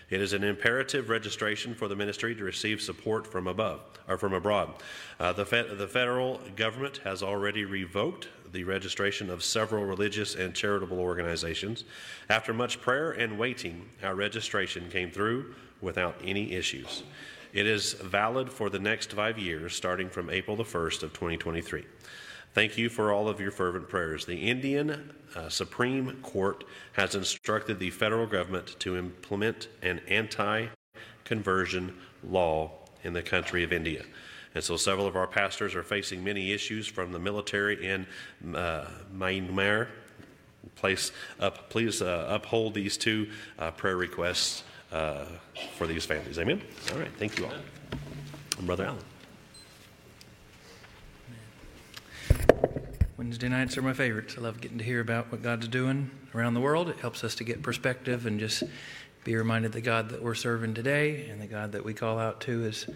It 0.10 0.22
is 0.22 0.32
an 0.32 0.46
imperative 0.46 1.10
registration 1.10 1.76
for 1.76 1.90
the 1.90 1.96
ministry 1.98 2.36
to 2.36 2.44
receive 2.46 2.82
support 2.82 3.28
from 3.28 3.48
above 3.48 3.82
or 4.08 4.18
from 4.18 4.32
abroad. 4.32 4.72
Uh, 5.20 5.34
the, 5.34 5.44
the 5.44 5.90
federal 5.90 6.40
government 6.56 7.02
has 7.04 7.22
already 7.22 7.66
revoked 7.66 8.30
the 8.54 8.64
registration 8.64 9.30
of 9.30 9.44
several 9.44 9.84
religious 9.84 10.36
and 10.36 10.56
charitable 10.56 11.00
organizations. 11.00 11.84
After 12.30 12.54
much 12.54 12.80
prayer 12.80 13.12
and 13.12 13.38
waiting, 13.38 13.90
our 14.02 14.16
registration 14.16 14.90
came 14.90 15.12
through 15.12 15.54
without 15.82 16.16
any 16.24 16.54
issues. 16.54 17.04
It 17.56 17.68
is 17.68 17.94
valid 17.94 18.52
for 18.52 18.70
the 18.70 18.80
next 18.80 19.14
five 19.14 19.40
years, 19.40 19.74
starting 19.74 20.10
from 20.10 20.30
April 20.30 20.58
the 20.58 20.66
1st 20.66 21.04
of 21.04 21.14
2023. 21.14 21.86
Thank 22.54 22.78
you 22.78 22.90
for 22.90 23.14
all 23.14 23.30
of 23.30 23.40
your 23.40 23.52
fervent 23.52 23.88
prayers. 23.88 24.26
The 24.26 24.50
Indian 24.50 25.14
uh, 25.34 25.48
Supreme 25.48 26.18
Court 26.22 26.66
has 26.94 27.16
instructed 27.16 27.80
the 27.80 27.92
federal 27.92 28.28
government 28.28 28.76
to 28.80 28.98
implement 28.98 29.70
an 29.82 30.02
anti 30.10 30.68
conversion 31.24 31.96
law 32.26 32.72
in 33.06 33.14
the 33.14 33.24
country 33.24 33.64
of 33.64 33.72
India. 33.72 34.04
And 34.54 34.62
so 34.62 34.76
several 34.76 35.08
of 35.08 35.16
our 35.16 35.28
pastors 35.28 35.76
are 35.76 35.84
facing 35.84 36.26
many 36.26 36.52
issues 36.52 36.88
from 36.88 37.14
the 37.14 37.20
military 37.20 37.88
in 37.88 38.06
uh, 38.54 38.90
Myanmar. 39.16 39.88
Place 40.76 41.14
up, 41.40 41.70
please 41.70 42.02
uh, 42.02 42.28
uphold 42.30 42.74
these 42.74 42.98
two 42.98 43.30
uh, 43.58 43.72
prayer 43.72 43.96
requests 43.96 44.66
uh, 44.96 45.26
for 45.76 45.88
these 45.88 46.06
families. 46.06 46.40
Amen. 46.40 46.62
All 46.94 47.00
right. 47.00 47.12
Thank 47.20 47.38
you 47.38 47.46
all. 47.46 47.52
I'm 48.58 48.66
Brother 48.66 48.86
Allen. 48.86 49.04
Wednesday 53.18 53.50
nights 53.50 53.78
are 53.78 53.82
my 53.82 53.94
favorites. 53.94 54.36
I 54.38 54.42
love 54.42 54.62
getting 54.62 54.78
to 54.78 54.84
hear 54.84 55.02
about 55.02 55.32
what 55.32 55.44
God's 55.44 55.68
doing 55.68 56.12
around 56.34 56.54
the 56.54 56.62
world. 56.62 56.90
It 56.90 56.98
helps 57.00 57.24
us 57.24 57.36
to 57.36 57.44
get 57.44 57.62
perspective 57.62 58.26
and 58.26 58.40
just 58.40 58.64
be 59.26 59.36
reminded 59.36 59.74
the 59.74 59.82
God 59.82 60.10
that 60.10 60.24
we're 60.24 60.36
serving 60.36 60.74
today 60.74 61.28
and 61.30 61.42
the 61.42 61.48
God 61.48 61.74
that 61.74 61.84
we 61.84 61.94
call 61.94 62.18
out 62.18 62.40
to 62.42 62.64
is 62.64 62.88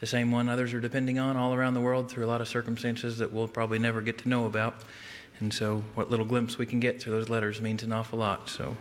the 0.00 0.06
same 0.06 0.30
one 0.30 0.48
others 0.48 0.72
are 0.74 0.80
depending 0.80 1.18
on 1.18 1.36
all 1.36 1.54
around 1.54 1.74
the 1.74 1.80
world 1.80 2.10
through 2.10 2.24
a 2.24 2.28
lot 2.28 2.40
of 2.40 2.46
circumstances 2.46 3.18
that 3.18 3.32
we'll 3.32 3.48
probably 3.48 3.78
never 3.80 4.00
get 4.00 4.18
to 4.18 4.28
know 4.28 4.46
about. 4.46 4.76
And 5.40 5.52
so, 5.52 5.82
what 5.94 6.10
little 6.10 6.26
glimpse 6.26 6.58
we 6.58 6.66
can 6.66 6.80
get 6.80 7.00
through 7.00 7.12
those 7.12 7.28
letters 7.28 7.60
means 7.60 7.82
an 7.82 7.92
awful 7.92 8.18
lot. 8.18 8.48
So, 8.48 8.76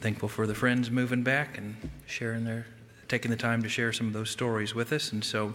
thankful 0.00 0.28
for 0.28 0.46
the 0.46 0.54
friends 0.54 0.90
moving 0.90 1.22
back 1.22 1.58
and 1.58 1.76
sharing 2.06 2.44
their, 2.44 2.66
taking 3.08 3.30
the 3.30 3.36
time 3.36 3.62
to 3.62 3.68
share 3.68 3.92
some 3.92 4.06
of 4.06 4.12
those 4.12 4.30
stories 4.30 4.74
with 4.74 4.92
us. 4.92 5.12
And 5.12 5.24
so, 5.24 5.54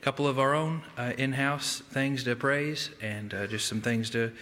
a 0.00 0.04
couple 0.04 0.26
of 0.26 0.38
our 0.38 0.54
own 0.54 0.82
uh, 0.96 1.12
in 1.16 1.32
house 1.32 1.82
things 1.90 2.24
to 2.24 2.36
praise 2.36 2.90
and 3.00 3.32
uh, 3.34 3.46
just 3.46 3.66
some 3.66 3.80
things 3.80 4.10
to 4.10 4.32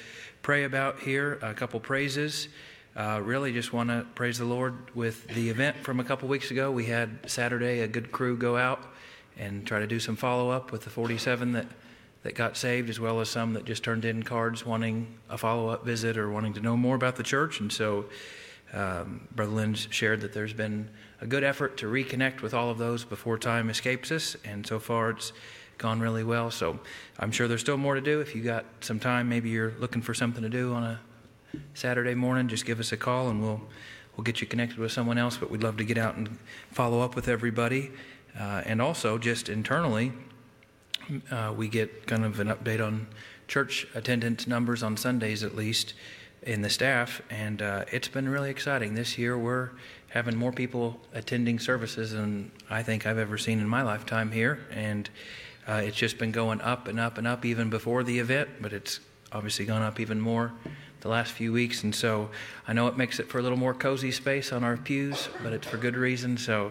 pray 0.42 0.64
about 0.64 1.00
here. 1.00 1.38
A 1.42 1.54
couple 1.54 1.80
praises. 1.80 2.48
Uh, 2.96 3.20
really 3.22 3.52
just 3.52 3.72
want 3.72 3.90
to 3.90 4.06
praise 4.14 4.38
the 4.38 4.44
Lord 4.44 4.74
with 4.94 5.26
the 5.28 5.50
event 5.50 5.76
from 5.76 6.00
a 6.00 6.04
couple 6.04 6.28
weeks 6.28 6.50
ago. 6.50 6.70
We 6.70 6.86
had 6.86 7.30
Saturday 7.30 7.80
a 7.80 7.88
good 7.88 8.10
crew 8.10 8.36
go 8.36 8.56
out 8.56 8.82
and 9.38 9.66
try 9.66 9.80
to 9.80 9.86
do 9.86 10.00
some 10.00 10.16
follow 10.16 10.50
up 10.50 10.72
with 10.72 10.82
the 10.84 10.90
47 10.90 11.52
that, 11.52 11.66
that 12.22 12.34
got 12.34 12.56
saved, 12.56 12.88
as 12.88 12.98
well 12.98 13.20
as 13.20 13.28
some 13.28 13.52
that 13.52 13.66
just 13.66 13.84
turned 13.84 14.06
in 14.06 14.22
cards 14.22 14.64
wanting 14.64 15.06
a 15.28 15.36
follow 15.36 15.68
up 15.68 15.84
visit 15.84 16.16
or 16.16 16.30
wanting 16.30 16.54
to 16.54 16.60
know 16.60 16.76
more 16.76 16.96
about 16.96 17.16
the 17.16 17.22
church. 17.22 17.60
And 17.60 17.70
so 17.70 18.06
um, 18.72 19.28
Brother 19.34 19.52
Lynn 19.52 19.74
shared 19.74 20.20
that 20.22 20.32
there's 20.32 20.52
been 20.52 20.88
a 21.20 21.26
good 21.26 21.44
effort 21.44 21.76
to 21.78 21.86
reconnect 21.86 22.42
with 22.42 22.52
all 22.52 22.70
of 22.70 22.78
those 22.78 23.04
before 23.04 23.38
time 23.38 23.70
escapes 23.70 24.10
us, 24.10 24.36
and 24.44 24.66
so 24.66 24.78
far 24.78 25.10
it's 25.10 25.32
gone 25.78 26.00
really 26.00 26.24
well. 26.24 26.50
So 26.50 26.78
I'm 27.18 27.30
sure 27.30 27.48
there's 27.48 27.60
still 27.60 27.76
more 27.76 27.94
to 27.94 28.00
do. 28.00 28.20
If 28.20 28.34
you 28.34 28.42
got 28.42 28.64
some 28.80 28.98
time, 28.98 29.28
maybe 29.28 29.50
you're 29.50 29.74
looking 29.78 30.02
for 30.02 30.14
something 30.14 30.42
to 30.42 30.48
do 30.48 30.74
on 30.74 30.82
a 30.82 31.00
Saturday 31.74 32.14
morning, 32.14 32.48
just 32.48 32.66
give 32.66 32.80
us 32.80 32.92
a 32.92 32.96
call 32.96 33.28
and 33.28 33.40
we'll 33.40 33.62
we'll 34.16 34.24
get 34.24 34.40
you 34.40 34.46
connected 34.46 34.78
with 34.78 34.92
someone 34.92 35.18
else. 35.18 35.36
But 35.36 35.50
we'd 35.50 35.62
love 35.62 35.76
to 35.78 35.84
get 35.84 35.98
out 35.98 36.16
and 36.16 36.38
follow 36.70 37.00
up 37.00 37.14
with 37.14 37.28
everybody, 37.28 37.90
uh, 38.38 38.62
and 38.66 38.82
also 38.82 39.18
just 39.18 39.48
internally, 39.48 40.12
uh, 41.30 41.54
we 41.56 41.68
get 41.68 42.06
kind 42.06 42.24
of 42.24 42.40
an 42.40 42.48
update 42.48 42.84
on 42.84 43.06
church 43.48 43.86
attendance 43.94 44.46
numbers 44.46 44.82
on 44.82 44.96
Sundays 44.96 45.42
at 45.42 45.54
least 45.54 45.94
in 46.46 46.62
the 46.62 46.70
staff, 46.70 47.20
and 47.28 47.60
uh, 47.60 47.84
it's 47.90 48.06
been 48.06 48.28
really 48.28 48.50
exciting. 48.50 48.94
This 48.94 49.18
year, 49.18 49.36
we're 49.36 49.70
having 50.08 50.36
more 50.36 50.52
people 50.52 51.00
attending 51.12 51.58
services 51.58 52.12
than 52.12 52.52
I 52.70 52.84
think 52.84 53.04
I've 53.04 53.18
ever 53.18 53.36
seen 53.36 53.58
in 53.58 53.68
my 53.68 53.82
lifetime 53.82 54.30
here, 54.30 54.60
and 54.70 55.10
uh, 55.66 55.82
it's 55.84 55.96
just 55.96 56.18
been 56.18 56.30
going 56.30 56.60
up 56.60 56.86
and 56.86 57.00
up 57.00 57.18
and 57.18 57.26
up 57.26 57.44
even 57.44 57.68
before 57.68 58.04
the 58.04 58.20
event, 58.20 58.48
but 58.60 58.72
it's 58.72 59.00
obviously 59.32 59.64
gone 59.64 59.82
up 59.82 59.98
even 59.98 60.20
more 60.20 60.52
the 61.00 61.08
last 61.08 61.32
few 61.32 61.52
weeks, 61.52 61.82
and 61.82 61.92
so 61.92 62.30
I 62.66 62.72
know 62.72 62.86
it 62.86 62.96
makes 62.96 63.18
it 63.18 63.28
for 63.28 63.40
a 63.40 63.42
little 63.42 63.58
more 63.58 63.74
cozy 63.74 64.12
space 64.12 64.52
on 64.52 64.62
our 64.62 64.76
pews, 64.76 65.28
but 65.42 65.52
it's 65.52 65.66
for 65.66 65.76
good 65.76 65.96
reason. 65.96 66.36
So 66.38 66.70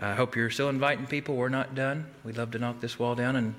I 0.00 0.14
hope 0.14 0.34
you're 0.34 0.50
still 0.50 0.68
inviting 0.68 1.06
people. 1.06 1.36
We're 1.36 1.48
not 1.48 1.76
done. 1.76 2.06
We'd 2.24 2.36
love 2.36 2.50
to 2.50 2.58
knock 2.58 2.80
this 2.80 2.98
wall 2.98 3.14
down 3.14 3.36
and 3.36 3.54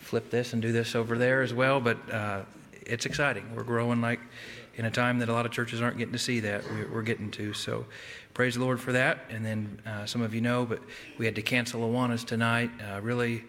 flip 0.00 0.30
this 0.30 0.52
and 0.52 0.62
do 0.62 0.70
this 0.70 0.94
over 0.94 1.18
there 1.18 1.42
as 1.42 1.52
well, 1.52 1.80
but 1.80 1.98
uh, 2.12 2.42
it's 2.86 3.04
exciting. 3.04 3.44
We're 3.54 3.64
growing 3.64 4.00
like 4.00 4.20
in 4.78 4.84
a 4.84 4.90
time 4.90 5.18
that 5.18 5.28
a 5.28 5.32
lot 5.32 5.44
of 5.44 5.50
churches 5.50 5.82
aren't 5.82 5.98
getting 5.98 6.12
to 6.12 6.18
see 6.18 6.40
that. 6.40 6.62
We're 6.92 7.02
getting 7.02 7.30
to. 7.32 7.52
So 7.52 7.84
praise 8.32 8.54
the 8.54 8.60
Lord 8.60 8.80
for 8.80 8.92
that. 8.92 9.24
And 9.28 9.44
then 9.44 9.82
uh, 9.84 10.06
some 10.06 10.22
of 10.22 10.34
you 10.34 10.40
know, 10.40 10.64
but 10.64 10.80
we 11.18 11.26
had 11.26 11.34
to 11.34 11.42
cancel 11.42 11.80
Awanas 11.82 12.24
tonight. 12.24 12.70
Uh, 12.80 13.00
really 13.00 13.44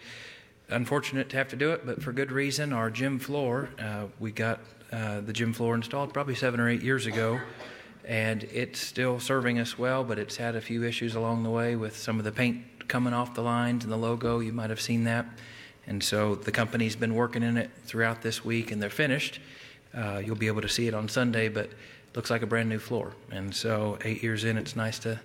unfortunate 0.70 1.30
to 1.30 1.38
have 1.38 1.48
to 1.50 1.56
do 1.56 1.72
it, 1.72 1.86
but 1.86 2.02
for 2.02 2.12
good 2.12 2.32
reason. 2.32 2.74
Our 2.74 2.90
gym 2.90 3.20
floor, 3.20 3.70
uh, 3.80 4.06
we 4.20 4.32
got 4.32 4.60
uh, 4.92 5.22
the 5.22 5.34
gym 5.34 5.54
floor 5.54 5.76
installed 5.76 6.14
probably 6.14 6.36
seven 6.36 6.60
or 6.60 6.68
eight 6.68 6.82
years 6.82 7.06
ago. 7.06 7.40
And 8.06 8.44
it's 8.46 8.80
still 8.80 9.20
serving 9.20 9.60
us 9.60 9.78
well, 9.78 10.04
but 10.04 10.18
it's 10.18 10.36
had 10.36 10.56
a 10.56 10.62
few 10.62 10.84
issues 10.84 11.14
along 11.14 11.44
the 11.44 11.52
way 11.52 11.76
with 11.76 11.96
some 11.96 12.18
of 12.18 12.26
the 12.26 12.32
paint 12.32 12.88
coming 12.88 13.14
off 13.14 13.36
the 13.36 13.44
lines 13.44 13.84
and 13.84 13.94
the 13.94 13.98
logo. 13.98 14.40
You 14.40 14.52
might 14.52 14.72
have 14.72 14.82
seen 14.82 15.04
that. 15.04 15.28
And 15.86 16.04
so 16.04 16.34
the 16.34 16.52
company's 16.52 16.96
been 16.96 17.14
working 17.14 17.44
in 17.44 17.56
it 17.56 17.70
throughout 17.84 18.24
this 18.24 18.44
week, 18.44 18.72
and 18.72 18.82
they're 18.82 18.90
finished. 18.90 19.40
Uh, 19.93 20.22
you'll 20.24 20.36
be 20.36 20.48
able 20.48 20.62
to 20.62 20.69
see 20.69 20.88
it 20.88 20.93
on 20.93 21.08
Sunday, 21.08 21.50
but 21.50 21.69
looks 22.15 22.29
like 22.29 22.41
a 22.41 22.48
brand 22.48 22.69
new 22.69 22.79
floor. 22.79 23.13
And 23.31 23.53
so, 23.53 23.98
eight 24.03 24.24
years 24.24 24.43
in, 24.43 24.58
it's 24.58 24.75
nice 24.75 25.00
to 25.00 25.19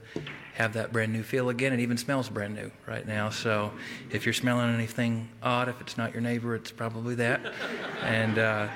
have 0.55 0.73
that 0.75 0.93
brand 0.93 1.13
new 1.13 1.23
feel 1.23 1.49
again. 1.49 1.73
It 1.73 1.81
even 1.81 1.97
smells 1.97 2.29
brand 2.29 2.55
new 2.55 2.71
right 2.87 3.07
now. 3.07 3.31
So, 3.31 3.73
if 4.11 4.25
you're 4.27 4.33
smelling 4.33 4.73
anything 4.75 5.29
odd, 5.43 5.69
if 5.69 5.81
it's 5.81 5.97
not 5.97 6.13
your 6.13 6.23
neighbor, 6.23 6.55
it's 6.55 6.71
probably 6.71 7.15
that. 7.17 7.41
and 8.03 8.39
uh, 8.39 8.69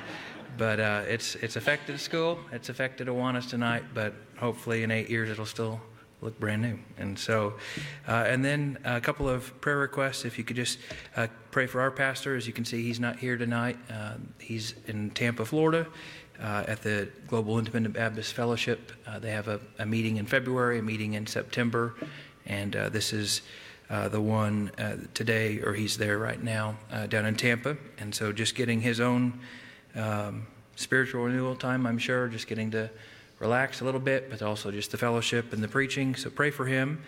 but 0.57 0.81
uh, 0.81 1.03
it's 1.07 1.37
it's 1.37 1.57
affected 1.57 2.01
school. 2.01 2.39
It's 2.53 2.69
affected 2.69 3.07
Awanas 3.07 3.49
tonight. 3.49 3.85
But 3.95 4.13
hopefully, 4.37 4.83
in 4.83 4.91
eight 4.91 5.09
years, 5.09 5.31
it'll 5.31 5.47
still 5.47 5.81
look 6.21 6.39
brand 6.41 6.63
new. 6.63 6.79
And 6.97 7.19
so, 7.19 7.55
uh, 8.07 8.25
and 8.27 8.45
then 8.45 8.79
a 8.85 9.01
couple 9.01 9.29
of 9.29 9.61
prayer 9.61 9.79
requests. 9.79 10.25
If 10.25 10.39
you 10.39 10.45
could 10.45 10.57
just 10.57 10.79
uh, 11.17 11.29
pray 11.51 11.67
for 11.67 11.81
our 11.81 11.91
pastor. 11.91 12.37
As 12.37 12.47
you 12.47 12.53
can 12.53 12.65
see, 12.65 12.83
he's 12.83 13.01
not 13.01 13.19
here 13.19 13.37
tonight. 13.37 13.79
Uh, 13.91 14.15
he's 14.39 14.75
in 14.87 15.11
Tampa, 15.11 15.45
Florida. 15.45 15.87
uh, 16.41 16.65
at 16.69 16.83
the 16.83 17.09
Global 17.27 17.59
Independent 17.59 17.95
Baptist 17.95 18.33
Fellowship. 18.33 18.93
Uh, 19.07 19.19
they 19.19 19.31
have 19.31 19.49
a, 19.49 19.61
a, 19.79 19.87
meeting 19.87 20.17
in 20.19 20.27
February, 20.27 20.79
a 20.79 20.83
meeting 20.83 21.15
in 21.15 21.27
September, 21.27 21.95
and 22.47 22.77
uh, 22.77 22.89
this 22.89 23.13
is 23.13 23.43
the 24.11 24.21
one 24.21 24.71
today, 25.15 25.61
or 25.61 25.73
he's 25.73 25.97
there 25.97 26.19
right 26.19 26.43
now 26.43 26.77
down 27.09 27.25
in 27.25 27.35
Tampa. 27.35 27.77
And 27.99 28.15
so 28.15 28.33
just 28.33 28.55
getting 28.55 28.83
his 28.83 29.01
own 29.01 29.41
um, 29.95 30.47
spiritual 30.77 31.25
renewal 31.25 31.57
time, 31.57 31.87
I'm 31.87 31.99
sure, 31.99 32.29
just 32.29 32.47
getting 32.47 32.71
to 32.73 32.91
relax 33.39 33.81
a 33.81 33.85
little 33.85 34.01
bit, 34.01 34.31
but 34.31 34.43
also 34.43 34.71
just 34.71 34.91
the 34.91 34.99
fellowship 34.99 35.53
and 35.53 35.63
the 35.63 35.69
preaching. 35.69 36.15
So 36.15 36.31
pray 36.31 36.51
for 36.51 36.67
him. 36.67 37.03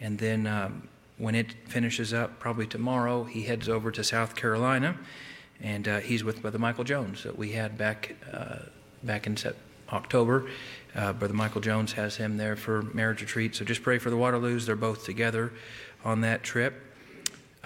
And 0.00 0.18
then 0.18 0.46
um, 0.46 0.88
when 1.18 1.34
it 1.34 1.54
finishes 1.68 2.12
up, 2.12 2.38
probably 2.38 2.66
tomorrow, 2.66 3.24
he 3.24 3.42
heads 3.42 3.68
over 3.68 3.90
to 3.90 4.04
South 4.04 4.34
Carolina, 4.34 4.96
and 5.62 5.88
uh, 5.88 6.00
he's 6.00 6.22
with 6.22 6.42
Brother 6.42 6.58
Michael 6.58 6.84
Jones 6.84 7.22
that 7.22 7.38
we 7.38 7.52
had 7.52 7.78
back 7.78 8.16
uh, 8.32 8.58
back 9.02 9.26
in 9.26 9.36
October. 9.92 10.48
Uh, 10.94 11.12
Brother 11.12 11.34
Michael 11.34 11.60
Jones 11.60 11.92
has 11.92 12.16
him 12.16 12.36
there 12.36 12.56
for 12.56 12.82
marriage 12.82 13.20
retreat. 13.20 13.54
So 13.54 13.64
just 13.64 13.82
pray 13.82 13.98
for 13.98 14.10
the 14.10 14.16
Waterloos. 14.16 14.66
They're 14.66 14.76
both 14.76 15.04
together 15.04 15.52
on 16.04 16.20
that 16.22 16.42
trip. 16.42 16.82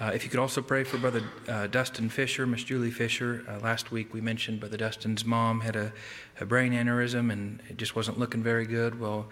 Uh, 0.01 0.09
if 0.15 0.23
you 0.23 0.31
could 0.31 0.39
also 0.39 0.63
pray 0.63 0.83
for 0.83 0.97
Brother 0.97 1.21
uh, 1.47 1.67
Dustin 1.67 2.09
Fisher, 2.09 2.47
Miss 2.47 2.63
Julie 2.63 2.89
Fisher. 2.89 3.45
Uh, 3.47 3.59
last 3.59 3.91
week 3.91 4.15
we 4.15 4.19
mentioned 4.19 4.59
Brother 4.59 4.75
Dustin's 4.75 5.23
mom 5.23 5.61
had 5.61 5.75
a, 5.75 5.93
a, 6.39 6.45
brain 6.45 6.73
aneurysm 6.73 7.31
and 7.31 7.61
it 7.69 7.77
just 7.77 7.95
wasn't 7.95 8.17
looking 8.17 8.41
very 8.41 8.65
good. 8.65 8.99
Well, 8.99 9.27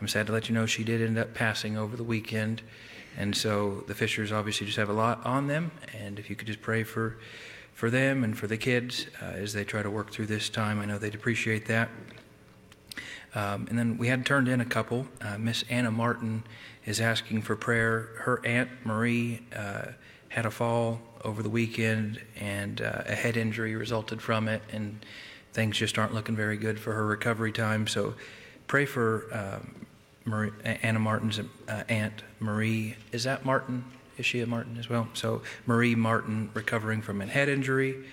I'm 0.00 0.06
sad 0.06 0.28
to 0.28 0.32
let 0.32 0.48
you 0.48 0.54
know 0.54 0.64
she 0.64 0.84
did 0.84 1.02
end 1.02 1.18
up 1.18 1.34
passing 1.34 1.76
over 1.76 1.96
the 1.96 2.04
weekend. 2.04 2.62
And 3.18 3.36
so 3.36 3.82
the 3.88 3.96
Fishers 3.96 4.30
obviously 4.30 4.64
just 4.64 4.78
have 4.78 4.90
a 4.90 4.92
lot 4.92 5.26
on 5.26 5.48
them. 5.48 5.72
And 5.92 6.20
if 6.20 6.30
you 6.30 6.36
could 6.36 6.46
just 6.46 6.62
pray 6.62 6.84
for, 6.84 7.18
for 7.74 7.90
them 7.90 8.22
and 8.22 8.38
for 8.38 8.46
the 8.46 8.56
kids 8.56 9.06
uh, 9.20 9.24
as 9.24 9.52
they 9.52 9.64
try 9.64 9.82
to 9.82 9.90
work 9.90 10.12
through 10.12 10.26
this 10.26 10.48
time, 10.48 10.78
I 10.78 10.84
know 10.84 10.98
they'd 10.98 11.16
appreciate 11.16 11.66
that. 11.66 11.88
Um, 13.34 13.66
and 13.68 13.76
then 13.76 13.98
we 13.98 14.06
had 14.06 14.24
turned 14.24 14.46
in 14.46 14.60
a 14.60 14.66
couple. 14.66 15.08
Uh, 15.20 15.36
Miss 15.38 15.64
Anna 15.68 15.90
Martin 15.90 16.44
is 16.84 17.00
asking 17.00 17.42
for 17.42 17.56
prayer. 17.56 18.08
Her 18.18 18.40
aunt 18.44 18.70
Marie 18.84 19.40
uh, 19.54 19.86
had 20.28 20.46
a 20.46 20.50
fall 20.50 21.00
over 21.24 21.42
the 21.42 21.50
weekend, 21.50 22.20
and 22.40 22.80
uh, 22.80 23.02
a 23.06 23.14
head 23.14 23.36
injury 23.36 23.76
resulted 23.76 24.20
from 24.20 24.48
it, 24.48 24.62
and 24.72 25.04
things 25.52 25.76
just 25.76 25.98
aren't 25.98 26.14
looking 26.14 26.34
very 26.34 26.56
good 26.56 26.80
for 26.80 26.92
her 26.92 27.06
recovery 27.06 27.52
time. 27.52 27.86
So 27.86 28.14
pray 28.66 28.86
for 28.86 29.26
um, 29.32 29.86
Marie, 30.24 30.50
Anna 30.64 30.98
Martin's 30.98 31.38
uh, 31.38 31.84
aunt 31.88 32.22
Marie. 32.40 32.96
Is 33.12 33.24
that 33.24 33.44
Martin? 33.44 33.84
Is 34.18 34.26
she 34.26 34.40
a 34.40 34.46
Martin 34.46 34.76
as 34.78 34.88
well? 34.88 35.08
So 35.14 35.42
Marie 35.66 35.94
Martin 35.94 36.50
recovering 36.54 37.02
from 37.02 37.20
a 37.20 37.26
head 37.26 37.48
injury. 37.48 38.04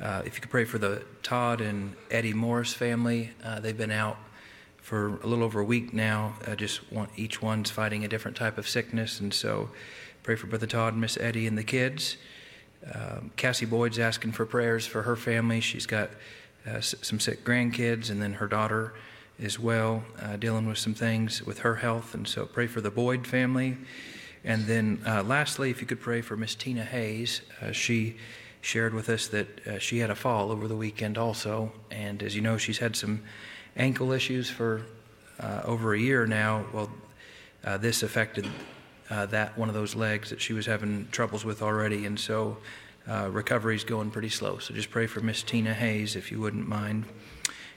Uh, 0.00 0.22
if 0.24 0.36
you 0.36 0.40
could 0.40 0.50
pray 0.50 0.64
for 0.64 0.78
the 0.78 1.02
Todd 1.22 1.60
and 1.60 1.94
Eddie 2.10 2.32
Morris 2.32 2.72
family, 2.72 3.30
uh, 3.44 3.60
they've 3.60 3.76
been 3.76 3.90
out 3.90 4.16
for 4.90 5.20
a 5.22 5.26
little 5.28 5.44
over 5.44 5.60
a 5.60 5.64
week 5.64 5.94
now. 5.94 6.34
Uh, 6.44 6.56
just 6.56 6.92
want, 6.92 7.10
each 7.14 7.40
one's 7.40 7.70
fighting 7.70 8.04
a 8.04 8.08
different 8.08 8.36
type 8.36 8.58
of 8.58 8.68
sickness, 8.68 9.20
and 9.20 9.32
so 9.32 9.70
pray 10.24 10.34
for 10.34 10.48
Brother 10.48 10.66
Todd, 10.66 10.96
Miss 10.96 11.16
Eddie, 11.16 11.46
and 11.46 11.56
the 11.56 11.62
kids. 11.62 12.16
Um, 12.92 13.30
Cassie 13.36 13.66
Boyd's 13.66 14.00
asking 14.00 14.32
for 14.32 14.44
prayers 14.44 14.86
for 14.86 15.02
her 15.02 15.14
family. 15.14 15.60
She's 15.60 15.86
got 15.86 16.10
uh, 16.66 16.78
s- 16.78 16.96
some 17.02 17.20
sick 17.20 17.44
grandkids, 17.44 18.10
and 18.10 18.20
then 18.20 18.32
her 18.32 18.48
daughter 18.48 18.92
as 19.40 19.60
well, 19.60 20.02
uh, 20.20 20.34
dealing 20.34 20.66
with 20.66 20.78
some 20.78 20.94
things 20.94 21.40
with 21.46 21.60
her 21.60 21.76
health. 21.76 22.12
And 22.12 22.26
so 22.26 22.44
pray 22.44 22.66
for 22.66 22.80
the 22.80 22.90
Boyd 22.90 23.28
family. 23.28 23.78
And 24.42 24.66
then 24.66 25.00
uh, 25.06 25.22
lastly, 25.22 25.70
if 25.70 25.80
you 25.80 25.86
could 25.86 26.00
pray 26.00 26.20
for 26.20 26.36
Miss 26.36 26.56
Tina 26.56 26.84
Hayes. 26.84 27.42
Uh, 27.62 27.70
she 27.70 28.16
shared 28.60 28.92
with 28.92 29.08
us 29.08 29.28
that 29.28 29.66
uh, 29.68 29.78
she 29.78 29.98
had 29.98 30.10
a 30.10 30.16
fall 30.16 30.50
over 30.50 30.66
the 30.66 30.76
weekend 30.76 31.16
also. 31.16 31.70
And 31.92 32.24
as 32.24 32.34
you 32.34 32.42
know, 32.42 32.58
she's 32.58 32.78
had 32.78 32.96
some 32.96 33.22
ankle 33.80 34.12
issues 34.12 34.50
for 34.50 34.82
uh, 35.40 35.62
over 35.64 35.94
a 35.94 35.98
year 35.98 36.26
now. 36.26 36.66
Well, 36.72 36.90
uh, 37.64 37.78
this 37.78 38.02
affected 38.02 38.46
uh, 39.08 39.26
that 39.26 39.56
one 39.56 39.68
of 39.68 39.74
those 39.74 39.94
legs 39.94 40.30
that 40.30 40.40
she 40.40 40.52
was 40.52 40.66
having 40.66 41.08
troubles 41.10 41.44
with 41.44 41.62
already, 41.62 42.04
and 42.06 42.20
so 42.20 42.58
uh, 43.08 43.30
is 43.32 43.84
going 43.84 44.10
pretty 44.10 44.28
slow. 44.28 44.58
So 44.58 44.74
just 44.74 44.90
pray 44.90 45.06
for 45.06 45.20
Miss 45.20 45.42
Tina 45.42 45.72
Hayes 45.74 46.14
if 46.14 46.30
you 46.30 46.38
wouldn't 46.40 46.68
mind. 46.68 47.06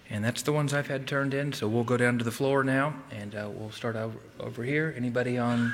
And 0.10 0.24
that's 0.24 0.42
the 0.44 0.52
ones 0.52 0.74
I've 0.74 0.88
had 0.88 1.08
turned 1.08 1.34
in. 1.34 1.54
So 1.54 1.68
we'll 1.68 1.86
go 1.86 1.98
down 1.98 2.18
to 2.18 2.24
the 2.24 2.32
floor 2.32 2.64
now, 2.64 2.94
and 3.10 3.34
uh, 3.34 3.50
we'll 3.52 3.72
start 3.72 3.96
over, 3.96 4.20
over 4.40 4.64
here. 4.64 4.94
Anybody 4.96 5.38
on 5.38 5.74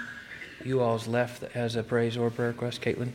you 0.64 0.82
all's 0.82 1.08
left 1.08 1.42
that 1.42 1.52
has 1.54 1.76
a 1.76 1.84
praise 1.84 2.16
or 2.16 2.30
prayer 2.30 2.50
request? 2.50 2.82
Caitlin? 2.82 3.12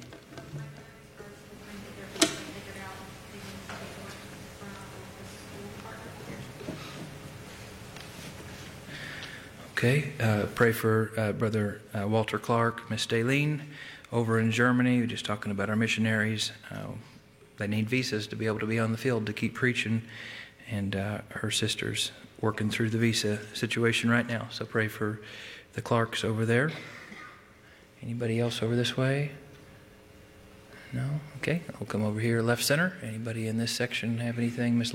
Okay, 9.85 10.13
uh, 10.19 10.47
pray 10.55 10.73
for 10.73 11.13
uh, 11.19 11.33
Brother 11.33 11.83
uh, 11.93 12.09
Walter 12.09 12.39
Clark, 12.39 12.89
Miss 12.89 13.07
Daleen 13.07 13.61
over 14.13 14.41
in 14.41 14.51
Germany. 14.51 14.99
We're 14.99 15.07
just 15.07 15.27
talking 15.27 15.53
about 15.53 15.69
our 15.69 15.77
missionaries. 15.77 16.53
Uh, 16.71 16.93
they 17.59 17.67
need 17.67 17.91
visas 17.91 18.27
to 18.29 18.35
be 18.35 18.47
able 18.47 18.61
to 18.61 18.67
be 18.67 18.79
on 18.79 18.93
the 18.93 18.97
field 18.97 19.27
to 19.27 19.35
keep 19.35 19.53
preaching, 19.53 20.01
and 20.71 20.97
uh, 20.97 21.19
her 21.29 21.51
sister's 21.51 22.13
working 22.41 22.71
through 22.71 22.89
the 22.89 22.97
visa 22.97 23.41
situation 23.55 24.09
right 24.09 24.27
now. 24.27 24.47
So 24.51 24.65
pray 24.65 24.89
for 24.89 25.21
the 25.75 25.83
Clarks 25.83 26.25
over 26.25 26.47
there. 26.47 26.73
Anybody 28.03 28.41
else 28.41 28.63
over 28.63 28.75
this 28.75 28.97
way? 28.97 29.33
No? 30.95 31.21
Okay, 31.37 31.61
I'll 31.79 31.87
come 31.87 32.03
over 32.03 32.21
here 32.21 32.41
left 32.41 32.65
center. 32.65 32.97
Anybody 33.03 33.49
in 33.49 33.59
this 33.59 33.73
section 33.73 34.17
have 34.17 34.39
anything, 34.39 34.79
Miss 34.79 34.95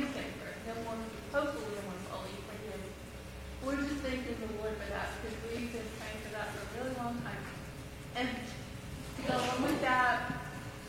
newspaper. 0.00 0.48
Then 0.64 0.80
one, 0.88 1.04
hopefully, 1.28 1.76
no 1.76 1.84
one's 1.84 2.08
only 2.08 2.32
thinking, 2.48 2.84
we're 3.60 3.76
just 3.76 4.00
thanking 4.00 4.40
the 4.40 4.48
Lord 4.56 4.72
for 4.80 4.88
that 4.88 5.12
because 5.20 5.36
we've 5.44 5.68
been 5.68 5.84
praying 6.00 6.20
for 6.24 6.32
that 6.32 6.48
for 6.56 6.64
a 6.64 6.68
really 6.80 6.96
long 6.96 7.20
time. 7.20 7.44
And 8.16 8.28
to 8.32 9.20
go 9.28 9.36
so 9.36 9.60
with 9.60 9.76
that, 9.84 10.40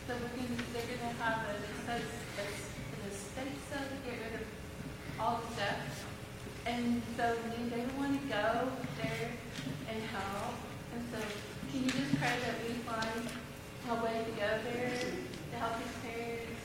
so 0.08 0.16
we 0.16 0.48
can, 0.48 0.56
they're 0.72 0.88
going 0.88 1.04
to 1.04 1.14
have 1.20 1.44
an 1.44 1.60
expense 1.60 2.08
that's 2.40 2.72
an 2.72 3.02
estate 3.12 3.60
sale 3.68 3.84
to 3.84 3.98
get 4.08 4.16
rid 4.24 4.40
of 4.40 4.48
all 5.20 5.44
the 5.44 5.48
stuff. 5.60 6.08
And 6.64 7.04
so 7.20 7.36
they 7.68 7.84
want 8.00 8.16
to 8.16 8.24
go 8.32 8.72
there 8.96 9.36
and 9.92 10.00
help. 10.16 10.56
And 10.96 11.04
so 11.12 11.20
can 11.68 11.84
you 11.84 11.92
just 11.92 12.16
pray 12.16 12.32
that 12.48 12.56
we 12.64 12.80
find 12.88 13.28
a 13.92 13.96
way 14.00 14.24
to 14.24 14.32
go 14.40 14.52
there 14.72 14.96
to 14.96 15.56
help 15.60 15.76
these 15.84 16.00
parents? 16.00 16.61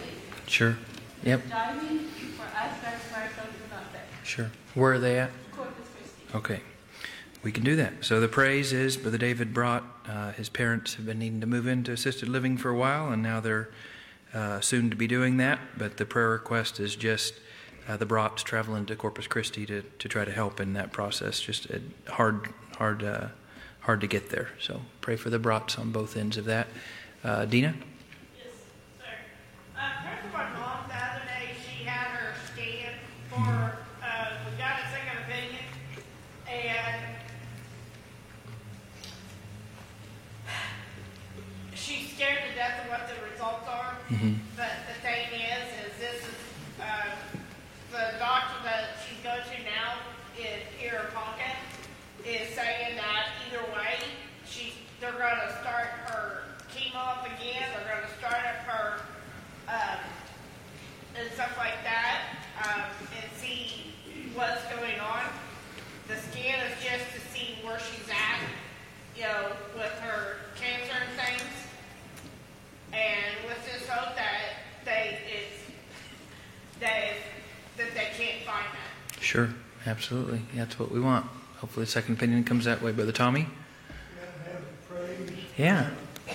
Lori? 0.00 0.12
Sure. 0.46 0.76
Yep. 1.24 1.42
Sure. 4.24 4.50
Where 4.74 4.92
are 4.92 4.98
they 4.98 5.18
at? 5.18 5.30
Corpus 5.52 5.86
Christi. 5.96 6.36
Okay. 6.36 6.60
We 7.42 7.52
can 7.52 7.64
do 7.64 7.76
that. 7.76 8.04
So 8.04 8.20
the 8.20 8.28
praise 8.28 8.72
is 8.72 8.96
Brother 8.96 9.18
David 9.18 9.54
brought, 9.54 9.84
uh, 10.08 10.32
his 10.32 10.48
parents 10.48 10.94
have 10.94 11.06
been 11.06 11.18
needing 11.18 11.40
to 11.40 11.46
move 11.46 11.66
into 11.66 11.92
assisted 11.92 12.28
living 12.28 12.56
for 12.56 12.70
a 12.70 12.76
while, 12.76 13.12
and 13.12 13.22
now 13.22 13.40
they're 13.40 13.68
uh, 14.34 14.60
soon 14.60 14.90
to 14.90 14.96
be 14.96 15.06
doing 15.06 15.36
that. 15.36 15.60
But 15.78 15.96
the 15.96 16.04
prayer 16.04 16.30
request 16.30 16.80
is 16.80 16.96
just 16.96 17.34
uh, 17.88 17.96
the 17.96 18.06
Brats 18.06 18.42
traveling 18.42 18.84
to 18.86 18.96
Corpus 18.96 19.26
Christi 19.26 19.64
to, 19.66 19.82
to 19.82 20.08
try 20.08 20.24
to 20.24 20.32
help 20.32 20.60
in 20.60 20.72
that 20.72 20.92
process. 20.92 21.40
Just 21.40 21.66
a 21.66 21.80
hard, 22.10 22.48
hard, 22.78 23.02
uh, 23.02 23.28
hard 23.80 24.00
to 24.00 24.06
get 24.06 24.30
there. 24.30 24.48
So 24.60 24.82
pray 25.00 25.16
for 25.16 25.30
the 25.30 25.38
Brats 25.38 25.78
on 25.78 25.90
both 25.92 26.16
ends 26.16 26.36
of 26.36 26.44
that. 26.46 26.68
Uh, 27.24 27.44
Dina? 27.44 27.74
Yes, 28.36 28.46
sorry. 28.98 29.16
Uh 29.76 30.02
praying 30.02 30.18
for, 30.30 30.36
my 30.36 30.50
mom 30.50 30.88
the 30.88 30.94
other 30.94 31.24
day 31.26 31.54
she 31.64 31.84
had 31.84 32.08
her 32.08 32.34
scan 32.52 32.92
for 33.30 33.78
uh, 34.04 34.30
we 34.44 34.58
got 34.58 34.78
a 34.78 34.86
second 34.92 35.18
opinion, 35.24 35.64
and 36.48 37.02
she's 41.74 42.12
scared 42.12 42.38
to 42.48 42.54
death 42.54 42.84
of 42.84 42.90
what 42.90 43.08
the 43.08 43.32
results 43.32 43.66
are. 43.68 43.96
Mm-hmm. 44.10 44.34
But 44.56 44.70
the 44.86 45.00
thing 45.00 45.26
is, 45.32 45.66
is 45.86 45.92
this 45.98 46.22
is 46.22 46.38
uh, 46.80 47.16
the 47.90 48.18
doctor 48.18 48.62
that 48.64 48.96
she's 49.02 49.22
going 49.24 49.42
to 49.42 49.64
now. 49.64 50.06
off 56.96 57.26
again. 57.26 57.62
They're 57.74 57.94
going 57.94 58.08
to 58.08 58.18
start 58.18 58.34
up 58.34 58.64
her 58.66 59.00
um, 59.68 59.98
and 61.14 61.30
stuff 61.32 61.56
like 61.58 61.76
that 61.84 62.22
um, 62.64 62.82
and 63.20 63.30
see 63.38 63.92
what's 64.34 64.64
going 64.74 64.98
on. 65.00 65.24
The 66.08 66.16
scan 66.16 66.58
is 66.66 66.72
just 66.82 67.04
to 67.14 67.20
see 67.32 67.58
where 67.62 67.78
she's 67.78 68.08
at, 68.08 68.40
you 69.14 69.22
know, 69.22 69.52
with 69.74 69.92
her 70.00 70.36
cancer 70.56 70.96
and 70.96 71.20
things. 71.20 71.52
And 72.92 73.46
let's 73.46 73.66
just 73.70 73.90
hope 73.90 74.16
that 74.16 74.40
they 74.84 75.18
it's 75.26 75.62
that 76.80 77.02
it's, 77.10 77.26
that 77.76 77.94
they 77.94 78.08
can't 78.16 78.42
find 78.44 78.66
that. 78.72 79.22
Sure, 79.22 79.50
absolutely. 79.86 80.42
That's 80.54 80.78
what 80.78 80.90
we 80.90 81.00
want. 81.00 81.26
Hopefully, 81.58 81.84
the 81.84 81.90
second 81.90 82.14
opinion 82.16 82.44
comes 82.44 82.64
that 82.64 82.82
way, 82.82 82.92
Brother 82.92 83.12
Tommy. 83.12 83.46
have 84.44 84.88
praise. 84.88 85.30
Yeah. 85.56 85.90
I 86.28 86.32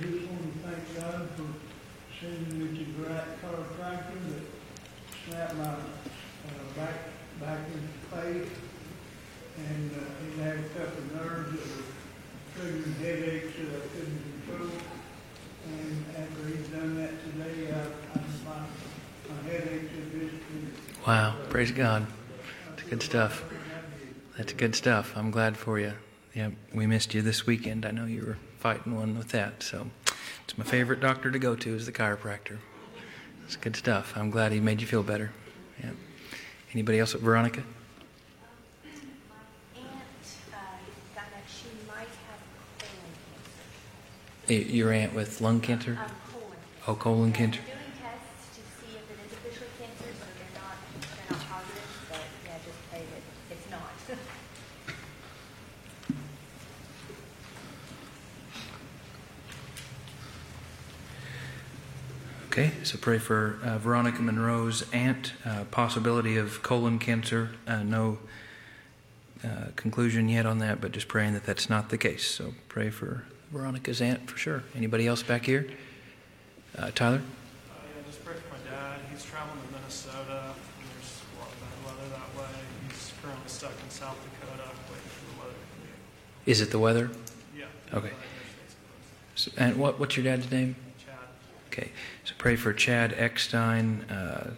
just 0.00 0.26
want 0.28 0.42
to 0.42 0.58
thank 0.68 0.96
God 1.00 1.28
for 1.36 1.46
sending 2.20 2.58
me 2.58 2.78
to 2.78 2.84
the 2.84 3.08
right 3.08 3.24
chiropractor 3.42 4.18
that 4.30 4.44
snapped 5.28 5.54
my 5.56 5.64
uh, 5.64 5.76
back, 6.76 6.94
back 7.40 7.60
into 7.66 8.06
place. 8.10 8.48
And 9.58 9.90
uh, 9.92 10.00
he 10.22 10.40
had 10.40 10.58
a 10.58 10.68
couple 10.70 10.98
of 10.98 11.14
nerves 11.14 11.52
that 11.52 11.66
were 11.76 12.66
triggering 12.70 12.96
headaches 12.98 13.56
that 13.56 13.76
I 13.76 13.88
couldn't 13.88 14.22
control. 14.46 14.70
And 15.68 16.04
after 16.16 16.46
he's 16.48 16.68
done 16.68 16.96
that 16.96 17.12
today, 17.24 17.72
I, 17.72 18.18
I, 18.18 18.22
my, 18.44 18.60
my 19.28 19.50
headaches 19.50 19.92
have 19.94 20.12
basically 20.12 20.76
Wow. 21.06 21.36
Praise 21.50 21.70
God. 21.70 22.06
Good 22.88 23.02
stuff. 23.02 23.44
That's 24.36 24.52
good 24.52 24.74
stuff. 24.74 25.12
I'm 25.16 25.30
glad 25.30 25.56
for 25.56 25.78
you. 25.80 25.92
Yeah, 26.34 26.50
we 26.74 26.86
missed 26.86 27.14
you 27.14 27.22
this 27.22 27.46
weekend. 27.46 27.86
I 27.86 27.90
know 27.90 28.04
you 28.04 28.22
were 28.22 28.36
fighting 28.58 28.94
one 28.94 29.16
with 29.16 29.28
that. 29.30 29.62
So 29.62 29.88
it's 30.44 30.56
my 30.58 30.64
favorite 30.64 31.00
doctor 31.00 31.30
to 31.30 31.38
go 31.38 31.56
to 31.56 31.74
is 31.74 31.86
the 31.86 31.92
chiropractor. 31.92 32.58
It's 33.44 33.56
good 33.56 33.76
stuff. 33.76 34.12
I'm 34.16 34.30
glad 34.30 34.52
he 34.52 34.60
made 34.60 34.80
you 34.80 34.86
feel 34.86 35.02
better. 35.02 35.32
Yeah. 35.82 35.90
Anybody 36.72 36.98
else? 36.98 37.14
At 37.14 37.20
Veronica? 37.22 37.62
Uh, 37.62 37.64
found 41.14 41.26
out 41.34 41.42
she 41.48 41.68
might 41.88 42.08
have 42.28 42.40
colon 42.78 42.92
Y- 44.48 44.56
cancer. 44.58 44.76
Your 44.76 44.92
aunt 44.92 45.14
with 45.14 45.40
lung 45.40 45.60
cancer? 45.60 45.92
Um, 45.92 46.10
colon. 46.32 46.56
Oh, 46.88 46.94
colon 46.94 47.32
cancer. 47.32 47.60
They're 47.66 47.76
doing 47.76 47.92
tests 48.02 48.56
to 48.56 48.62
see 48.80 48.96
if 48.96 49.10
it 49.10 49.18
is 49.24 49.32
officially 49.32 49.70
cancer, 49.78 50.10
so 50.12 50.26
they're 50.36 50.60
not, 50.60 50.76
they're 51.00 51.30
not 51.36 51.46
positive, 51.48 51.88
but 52.10 52.20
yeah, 52.44 52.58
just 52.66 52.78
pray 52.90 53.00
that 53.00 53.54
it's 53.54 53.70
not. 53.70 53.80
Okay, 62.50 62.72
so 62.86 62.96
pray 62.96 63.18
for 63.18 63.58
uh, 63.64 63.78
Veronica 63.78 64.22
Monroe's 64.22 64.88
aunt, 64.92 65.32
uh, 65.44 65.64
possibility 65.64 66.36
of 66.36 66.62
colon 66.62 67.00
cancer. 67.00 67.50
Uh, 67.66 67.82
no 67.82 68.18
uh, 69.44 69.66
conclusion 69.74 70.28
yet 70.28 70.46
on 70.46 70.58
that, 70.60 70.80
but 70.80 70.92
just 70.92 71.08
praying 71.08 71.34
that 71.34 71.44
that's 71.44 71.68
not 71.68 71.88
the 71.88 71.98
case. 71.98 72.24
So 72.28 72.54
pray 72.68 72.90
for 72.90 73.24
Veronica's 73.50 74.00
aunt 74.00 74.30
for 74.30 74.38
sure. 74.38 74.62
Anybody 74.76 75.06
else 75.06 75.24
back 75.24 75.46
here? 75.46 75.66
Uh, 76.78 76.92
Tyler? 76.94 77.16
Uh, 77.16 77.20
yeah, 77.20 78.06
just 78.06 78.24
pray 78.24 78.34
for 78.34 78.52
my 78.52 78.70
dad. 78.70 79.00
He's 79.12 79.24
traveling 79.24 79.58
to 79.66 79.72
Minnesota. 79.72 80.54
There's 80.94 81.22
a 81.34 81.40
lot 81.40 81.48
of 81.48 81.60
bad 81.60 81.84
weather 81.84 82.08
that 82.10 82.40
way. 82.40 82.56
He's 82.88 83.12
currently 83.20 83.48
stuck 83.48 83.72
in 83.82 83.90
South 83.90 84.16
Dakota, 84.22 84.70
waiting 84.88 85.08
for 85.08 85.34
the 85.34 85.40
weather. 85.40 85.58
Is 86.46 86.60
it 86.60 86.70
the 86.70 86.78
weather? 86.78 87.10
Yeah. 87.56 87.64
Okay. 87.92 88.12
So, 89.34 89.50
and 89.56 89.76
what, 89.76 89.98
what's 89.98 90.16
your 90.16 90.24
dad's 90.24 90.48
name? 90.52 90.76
Okay, 91.76 91.92
so 92.24 92.32
pray 92.38 92.56
for 92.56 92.72
Chad 92.72 93.12
Eckstein, 93.18 94.00
uh, 94.08 94.52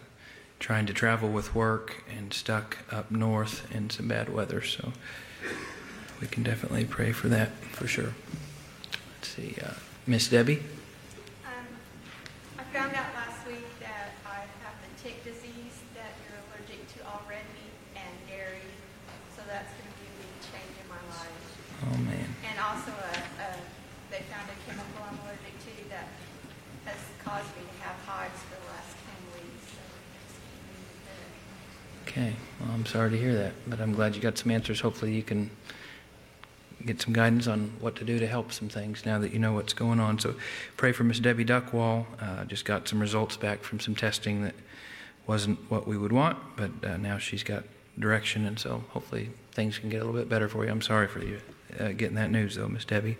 trying 0.57 0.85
to 0.85 0.93
travel 0.93 1.27
with 1.27 1.53
work 1.53 2.05
and 2.15 2.31
stuck 2.31 2.77
up 2.89 3.11
north 3.11 3.67
in 3.75 3.89
some 3.89 4.07
bad 4.07 4.29
weather. 4.29 4.61
So 4.61 4.93
we 6.21 6.27
can 6.27 6.43
definitely 6.43 6.85
pray 6.85 7.11
for 7.11 7.27
that 7.27 7.51
for 7.75 7.87
sure. 7.87 8.15
Let's 9.17 9.27
see, 9.35 9.57
uh, 9.61 9.73
Miss 10.07 10.29
Debbie. 10.29 10.63
Um, 11.43 11.67
I 12.57 12.63
found 12.71 12.95
out 12.95 13.11
last 13.13 13.45
week 13.45 13.67
that 13.81 14.15
I 14.25 14.47
have 14.63 14.79
the 14.79 15.03
tick 15.03 15.21
disease 15.25 15.75
that 15.99 16.15
you're 16.23 16.39
allergic 16.39 16.87
to 16.95 16.99
already 17.03 17.67
and 17.99 18.15
dairy, 18.31 18.63
so 19.35 19.43
that's 19.43 19.75
going 19.75 19.91
to 19.91 19.97
be 19.99 20.07
a 20.07 20.15
big 20.23 20.35
change 20.55 20.71
in 20.71 20.87
my 20.87 21.03
life. 21.19 21.43
Oh 21.83 21.97
man, 21.99 22.31
And 22.47 22.55
also, 22.63 22.95
a, 22.95 23.43
a, 23.43 23.49
they 24.07 24.23
found 24.31 24.47
a 24.47 24.55
chemical 24.63 25.03
I'm 25.03 25.19
allergic 25.19 25.59
to 25.67 25.89
that 25.91 26.07
has 26.89 27.01
caused 27.23 27.49
me 27.57 27.63
to 27.69 27.75
have 27.85 27.97
hives 28.05 28.39
for 28.49 28.57
the 28.57 28.67
last 28.73 28.97
10 29.05 29.45
weeks. 29.45 29.77
So 29.77 29.81
it's 30.25 30.37
keeping 30.41 30.73
me 30.73 30.89
sick. 31.05 31.29
okay. 32.07 32.33
Well, 32.59 32.68
I'm 32.79 32.85
sorry 32.85 33.09
to 33.09 33.17
hear 33.17 33.35
that, 33.35 33.51
but 33.67 33.81
I'm 33.81 33.93
glad 33.93 34.15
you 34.15 34.21
got 34.21 34.37
some 34.37 34.51
answers. 34.51 34.79
Hopefully, 34.79 35.13
you 35.13 35.21
can 35.21 35.51
get 36.85 37.01
some 37.01 37.11
guidance 37.11 37.45
on 37.45 37.73
what 37.81 37.97
to 37.97 38.05
do 38.05 38.19
to 38.19 38.25
help 38.25 38.53
some 38.53 38.69
things 38.69 39.05
now 39.05 39.19
that 39.19 39.33
you 39.33 39.37
know 39.37 39.51
what's 39.51 39.73
going 39.73 39.99
on. 39.99 40.17
So 40.17 40.35
pray 40.77 40.93
for 40.93 41.03
Miss 41.03 41.19
Debbie 41.19 41.43
Duckwall. 41.43 42.05
Uh, 42.21 42.45
just 42.45 42.63
got 42.63 42.87
some 42.87 43.01
results 43.01 43.35
back 43.35 43.63
from 43.63 43.81
some 43.81 43.95
testing 43.95 44.43
that 44.43 44.55
wasn't 45.27 45.59
what 45.69 45.89
we 45.89 45.97
would 45.97 46.13
want, 46.13 46.37
but 46.55 46.71
uh, 46.81 46.95
now 46.95 47.17
she's 47.17 47.43
got 47.43 47.65
direction, 47.99 48.45
and 48.45 48.57
so 48.57 48.85
hopefully 48.91 49.31
things 49.51 49.77
can 49.77 49.89
get 49.89 50.01
a 50.01 50.05
little 50.05 50.17
bit 50.17 50.29
better 50.29 50.47
for 50.47 50.63
you. 50.63 50.71
I'm 50.71 50.81
sorry 50.81 51.09
for 51.09 51.21
you 51.21 51.41
uh, 51.81 51.89
getting 51.89 52.15
that 52.15 52.31
news, 52.31 52.55
though, 52.55 52.69
Miss 52.69 52.85
Debbie. 52.85 53.17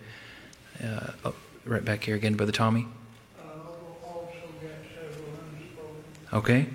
Uh, 0.82 1.10
oh, 1.26 1.34
right 1.66 1.84
back 1.84 2.02
here 2.02 2.16
again, 2.16 2.32
Brother 2.32 2.50
Tommy. 2.50 2.86
Okay. 6.32 6.66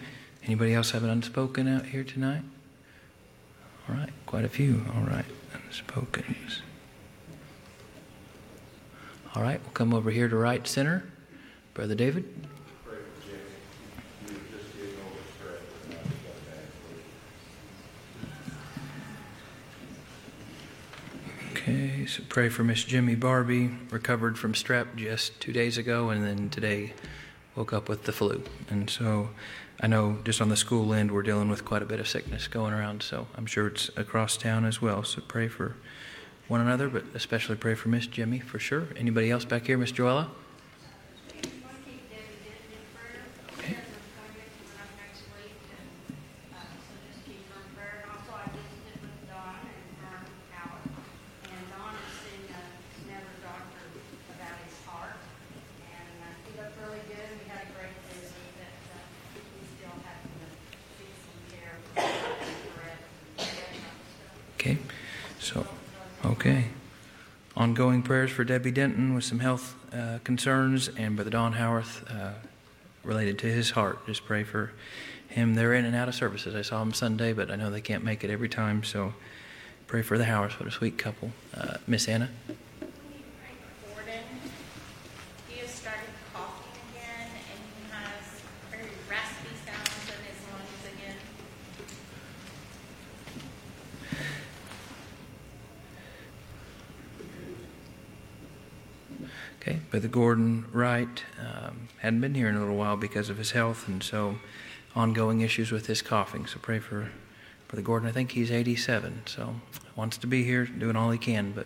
Anybody 0.43 0.76
else 0.76 0.91
have 0.91 1.04
an 1.04 1.10
unspoken 1.10 1.67
out 1.67 1.88
here 1.88 2.04
tonight? 2.04 2.43
All 3.88 3.95
right, 3.95 4.10
quite 4.26 4.45
a 4.45 4.50
few. 4.50 4.84
All 4.95 5.04
right, 5.04 5.26
unspoken. 5.54 6.36
All 9.36 9.43
right, 9.43 9.62
we'll 9.62 9.74
come 9.74 9.93
over 9.93 10.12
here 10.12 10.28
to 10.28 10.36
right 10.36 10.65
center. 10.65 11.06
Brother 11.74 11.93
David. 11.93 12.26
Okay, 21.52 22.06
so 22.06 22.24
pray 22.30 22.50
for 22.50 22.63
Miss 22.63 22.84
Jimmy 22.84 23.15
Barbie, 23.15 23.71
recovered 23.89 24.38
from 24.38 24.54
strep 24.54 24.95
just 24.95 25.39
two 25.41 25.52
days 25.52 25.78
ago, 25.78 26.10
and 26.10 26.24
then 26.24 26.50
today 26.50 26.93
woke 27.56 27.74
up 27.74 27.89
with 27.89 28.04
the 28.04 28.12
flu. 28.12 28.43
And 28.69 28.89
so 28.89 29.30
I 29.80 29.88
know 29.88 30.18
just 30.24 30.42
on 30.42 30.50
the 30.50 30.56
school 30.58 30.94
end, 30.94 31.12
we're 31.12 31.22
dealing 31.22 31.50
with 31.50 31.66
quite 31.66 31.82
a 31.82 31.86
bit 31.86 32.00
of 32.00 32.08
sickness 32.08 32.48
going 32.48 32.74
around, 32.74 33.04
so 33.04 33.28
I'm 33.36 33.46
sure 33.46 33.68
it's 33.68 33.90
across 33.98 34.38
town 34.38 34.66
as 34.66 34.82
well. 34.82 35.04
So 35.04 35.22
pray 35.28 35.48
for 35.48 35.76
one 36.48 36.62
another, 36.62 36.90
but 36.90 37.04
especially 37.14 37.56
pray 37.56 37.76
for 37.76 37.90
Miss 37.90 38.08
Jimmy 38.08 38.40
for 38.40 38.58
sure. 38.58 38.88
Anybody 38.96 39.30
else 39.32 39.46
back 39.46 39.68
here, 39.68 39.78
Miss 39.78 39.92
Joella? 39.92 40.28
Want 40.28 40.38
to 41.36 41.92
keep 41.92 42.10
Debbie 42.10 42.40
Denton 42.42 42.72
in 42.72 42.86
prayer? 42.96 43.26
Okay. 43.60 43.68
She 43.68 43.74
has 43.76 43.90
an 43.90 44.00
appointment 44.16 44.50
coming 44.56 44.80
up 44.80 44.90
next 44.96 45.22
week, 45.36 45.60
and, 45.76 45.90
uh, 46.56 46.64
so 46.86 46.96
just 47.12 47.22
keep 47.28 47.44
her 47.52 47.60
in 47.60 47.70
prayer. 47.76 48.06
And 48.06 48.10
also, 48.16 48.32
I 48.38 48.48
visited 48.56 49.02
with 49.04 49.28
Don 49.28 49.58
and 49.60 49.86
Vern 50.02 50.26
Howarth. 50.56 50.98
And 51.52 51.64
Don 51.74 51.94
has 51.94 52.14
seen 52.24 52.46
a 52.48 52.62
never 53.10 53.34
doctor 53.44 53.86
about 54.34 54.58
his 54.66 54.78
heart. 54.88 55.20
And, 55.20 56.10
uh, 56.24 56.32
he 56.48 56.52
looked 56.58 56.78
really 56.80 57.04
good. 57.12 57.30
We 57.42 57.46
had 57.50 57.68
a 57.68 57.72
great 57.76 57.98
visit, 58.14 58.34
but, 58.56 58.72
uh, 58.96 59.04
we 59.52 59.66
still 59.66 59.98
have 60.06 60.22
to 60.24 60.46
fix 61.02 61.14
some 61.26 61.42
care. 61.50 61.76
for 61.98 62.86
it. 62.86 63.02
Okay, 64.62 64.78
so, 65.42 65.66
okay. 66.26 66.70
Ongoing 67.58 68.02
prayers 68.02 68.25
for 68.36 68.43
Debbie 68.43 68.71
Denton 68.71 69.15
with 69.15 69.24
some 69.24 69.39
health 69.39 69.76
uh, 69.93 70.19
concerns, 70.26 70.89
and 70.89 71.15
Brother 71.15 71.32
Don 71.32 71.54
Howarth 71.54 72.04
uh, 72.12 72.34
related 73.02 73.39
to 73.39 73.48
his 73.48 73.71
heart. 73.71 74.06
Just 74.06 74.26
pray 74.26 74.43
for 74.43 74.74
him. 75.30 75.56
They're 75.56 75.74
in 75.74 75.86
and 75.86 75.95
out 75.95 76.10
of 76.10 76.15
services. 76.15 76.54
I 76.54 76.62
saw 76.62 76.82
him 76.82 76.93
Sunday, 76.93 77.32
but 77.32 77.50
I 77.50 77.56
know 77.56 77.71
they 77.71 77.80
can't 77.80 78.04
make 78.04 78.26
it 78.26 78.30
every 78.30 78.50
time, 78.50 78.84
so 78.84 79.13
pray 79.88 80.02
for 80.02 80.17
the 80.17 80.26
Howarths. 80.26 80.60
What 80.60 80.67
a 80.67 80.71
sweet 80.71 80.98
couple. 80.98 81.32
Uh, 81.56 81.76
Miss 81.88 82.10
Anna? 82.10 82.30
Gordon, 83.88 84.19
he 85.48 85.60
has 85.62 85.69
started 85.69 86.02
coughing 86.34 86.74
again, 86.91 87.30
and 87.32 87.60
he 87.74 87.88
has 87.93 88.41
very 88.69 88.91
raspy 89.10 89.56
sounds 89.65 90.10
in 90.10 90.19
his 90.28 90.41
lungs 90.52 90.84
again. 90.93 91.15
Okay, 99.62 99.80
Brother 100.06 100.13
Gordon 100.13 100.65
Wright 100.72 101.24
um, 101.41 101.88
hadn't 101.98 102.22
been 102.22 102.36
here 102.36 102.48
in 102.48 102.56
a 102.56 102.60
little 102.60 102.76
while 102.76 102.96
because 102.96 103.32
of 103.32 103.39
his 103.39 103.50
health, 103.50 103.88
and 103.88 104.04
so 104.04 104.36
ongoing 104.96 105.41
issues 105.41 105.72
with 105.72 105.88
his 105.88 106.04
coughing. 106.04 106.46
So 106.46 106.60
pray 106.62 106.78
for 106.78 107.10
Brother 107.68 107.82
Gordon. 107.82 108.08
I 108.08 108.12
think 108.12 108.30
he's 108.34 108.52
87, 108.52 109.24
so 109.26 109.56
wants 109.96 110.20
to 110.20 110.28
be 110.28 110.44
here, 110.44 110.65
doing 110.65 110.96
all 110.96 111.10
he 111.10 111.18
can. 111.18 111.54
But 111.54 111.65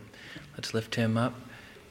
let's 0.56 0.74
lift 0.74 0.96
him 0.96 1.18
up 1.18 1.34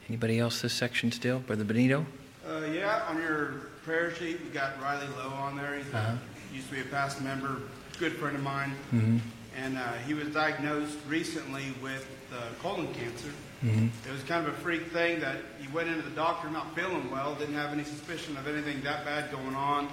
Anybody 0.08 0.38
else 0.38 0.62
this 0.62 0.72
section 0.72 1.12
still? 1.12 1.40
Brother 1.40 1.64
Benito? 1.64 2.06
Uh, 2.48 2.62
yeah, 2.72 3.02
on 3.11 3.18
your 3.18 3.66
prayer 3.84 4.11
sheet, 4.14 4.40
you 4.42 4.50
got 4.50 4.80
Riley 4.80 5.06
Lowe 5.18 5.28
on 5.34 5.54
there. 5.54 5.76
He's 5.76 5.92
a, 5.92 5.98
Uh-huh. 5.98 6.16
used 6.54 6.68
to 6.70 6.76
be 6.76 6.80
a 6.80 6.84
past 6.84 7.20
member, 7.20 7.61
good 7.98 8.14
friend 8.14 8.34
of 8.34 8.42
mine. 8.42 8.72
Mm-hmm. 8.94 9.18
And 9.62 9.76
uh, 9.76 9.92
he 10.06 10.14
was 10.14 10.28
diagnosed 10.28 10.96
recently 11.06 11.74
with 11.82 12.08
uh, 12.32 12.37
colon 12.62 12.87
cancer. 12.94 13.28
Mm-hmm. 13.64 14.08
It 14.08 14.12
was 14.12 14.22
kind 14.22 14.46
of 14.46 14.54
a 14.54 14.56
freak 14.58 14.86
thing 14.92 15.18
that 15.20 15.36
he 15.60 15.66
went 15.68 15.88
into 15.88 16.02
the 16.02 16.14
doctor 16.14 16.48
not 16.48 16.74
feeling 16.76 17.10
well, 17.10 17.34
didn't 17.34 17.54
have 17.54 17.72
any 17.72 17.82
suspicion 17.82 18.36
of 18.36 18.46
anything 18.46 18.80
that 18.82 19.04
bad 19.04 19.32
going 19.32 19.54
on. 19.54 19.88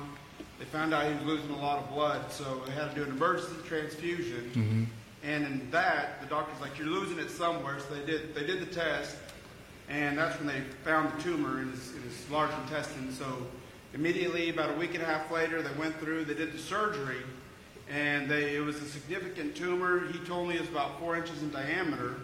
They 0.60 0.66
found 0.66 0.94
out 0.94 1.08
he 1.08 1.14
was 1.16 1.24
losing 1.24 1.50
a 1.50 1.58
lot 1.58 1.80
of 1.80 1.90
blood, 1.90 2.32
so 2.32 2.62
they 2.66 2.72
had 2.74 2.90
to 2.90 2.96
do 2.96 3.04
an 3.04 3.10
emergency 3.10 3.56
transfusion. 3.68 4.52
Mm-hmm. 4.54 4.84
And 5.24 5.46
in 5.46 5.72
that, 5.72 6.22
the 6.22 6.28
doctor's 6.28 6.62
like, 6.62 6.78
"You're 6.78 6.88
losing 6.88 7.18
it 7.18 7.32
somewhere." 7.32 7.80
So 7.80 7.96
they 7.96 8.06
did. 8.06 8.36
They 8.36 8.46
did 8.46 8.62
the 8.62 8.74
test, 8.74 9.18
and 9.90 10.18
that's 10.18 10.38
when 10.38 10.48
they 10.48 10.62
found 10.84 11.18
the 11.18 11.24
tumor 11.24 11.62
in 11.62 11.72
his, 11.72 11.94
in 11.96 12.04
his 12.04 12.30
large 12.30 12.52
intestine. 12.64 13.12
So 13.12 13.26
immediately, 13.96 14.50
about 14.50 14.70
a 14.70 14.74
week 14.74 14.94
and 14.94 15.02
a 15.02 15.06
half 15.06 15.32
later, 15.32 15.64
they 15.64 15.74
went 15.80 16.00
through. 16.00 16.26
They 16.26 16.36
did 16.36 16.54
the 16.54 16.60
surgery, 16.60 17.24
and 17.90 18.30
they, 18.30 18.56
it 18.56 18.64
was 18.64 18.76
a 18.78 18.86
significant 18.86 19.56
tumor. 19.56 20.08
He 20.12 20.20
told 20.20 20.48
me 20.48 20.56
it 20.56 20.62
was 20.62 20.70
about 20.70 21.00
four 21.00 21.18
inches 21.18 21.42
in 21.42 21.50
diameter. 21.50 22.18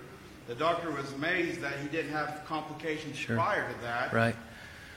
The 0.52 0.58
doctor 0.58 0.92
was 0.92 1.14
amazed 1.14 1.62
that 1.62 1.80
he 1.80 1.88
didn't 1.88 2.12
have 2.12 2.44
complications 2.46 3.16
Sure. 3.16 3.38
prior 3.38 3.72
to 3.72 3.82
that. 3.84 4.12
Right. 4.12 4.36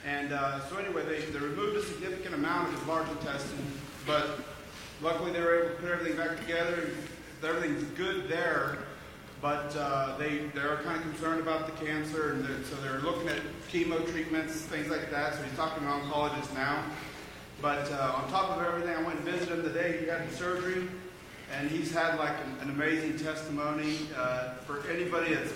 And 0.05 0.33
uh, 0.33 0.59
so 0.67 0.75
anyway, 0.75 1.05
they, 1.05 1.21
they 1.21 1.39
removed 1.39 1.77
a 1.77 1.81
significant 1.81 2.35
amount 2.35 2.67
of 2.67 2.77
his 2.77 2.85
large 2.89 3.07
intestine, 3.07 3.65
but 4.05 4.37
luckily 5.01 5.31
they 5.31 5.39
were 5.39 5.63
able 5.63 5.69
to 5.69 5.81
put 5.81 5.89
everything 5.89 6.17
back 6.17 6.37
together. 6.41 6.89
Everything's 7.41 7.85
good 7.91 8.27
there, 8.27 8.79
but 9.41 9.73
uh, 9.77 10.17
they 10.17 10.39
they're 10.53 10.81
kind 10.83 10.97
of 10.97 11.03
concerned 11.03 11.39
about 11.39 11.67
the 11.67 11.85
cancer, 11.85 12.33
and 12.33 12.43
they're, 12.43 12.63
so 12.65 12.75
they're 12.81 12.99
looking 12.99 13.29
at 13.29 13.39
chemo 13.71 14.05
treatments, 14.11 14.55
things 14.55 14.89
like 14.89 15.09
that. 15.09 15.35
So 15.35 15.43
he's 15.43 15.55
talking 15.55 15.85
to 15.85 15.89
an 15.89 16.01
oncologist 16.01 16.53
now. 16.53 16.83
But 17.61 17.89
uh, 17.93 18.15
on 18.17 18.29
top 18.29 18.57
of 18.57 18.61
everything, 18.61 18.93
I 18.93 19.01
went 19.03 19.19
and 19.19 19.25
visited 19.25 19.53
him 19.59 19.63
the 19.63 19.69
day 19.69 19.99
he 20.01 20.07
had 20.07 20.29
the 20.29 20.35
surgery, 20.35 20.89
and 21.53 21.69
he's 21.69 21.91
had 21.91 22.17
like 22.17 22.35
an, 22.45 22.67
an 22.67 22.69
amazing 22.69 23.17
testimony 23.17 23.99
uh, 24.17 24.55
for 24.65 24.87
anybody 24.89 25.33
that's 25.33 25.53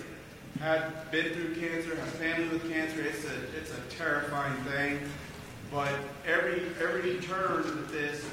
had 0.60 1.10
been 1.12 1.34
through 1.34 1.56
cancer, 1.56 1.96
has 1.96 2.10
family 2.16 2.48
with 2.50 2.70
cancer. 2.72 3.02
It's 3.02 3.24
a 3.26 3.58
it's 3.58 3.72
a 3.72 3.96
terrifying 3.96 4.56
thing, 4.64 5.00
but 5.72 5.92
every 6.28 6.64
every 6.82 7.20
turn 7.20 7.64
with 7.64 7.92
this, 7.92 8.26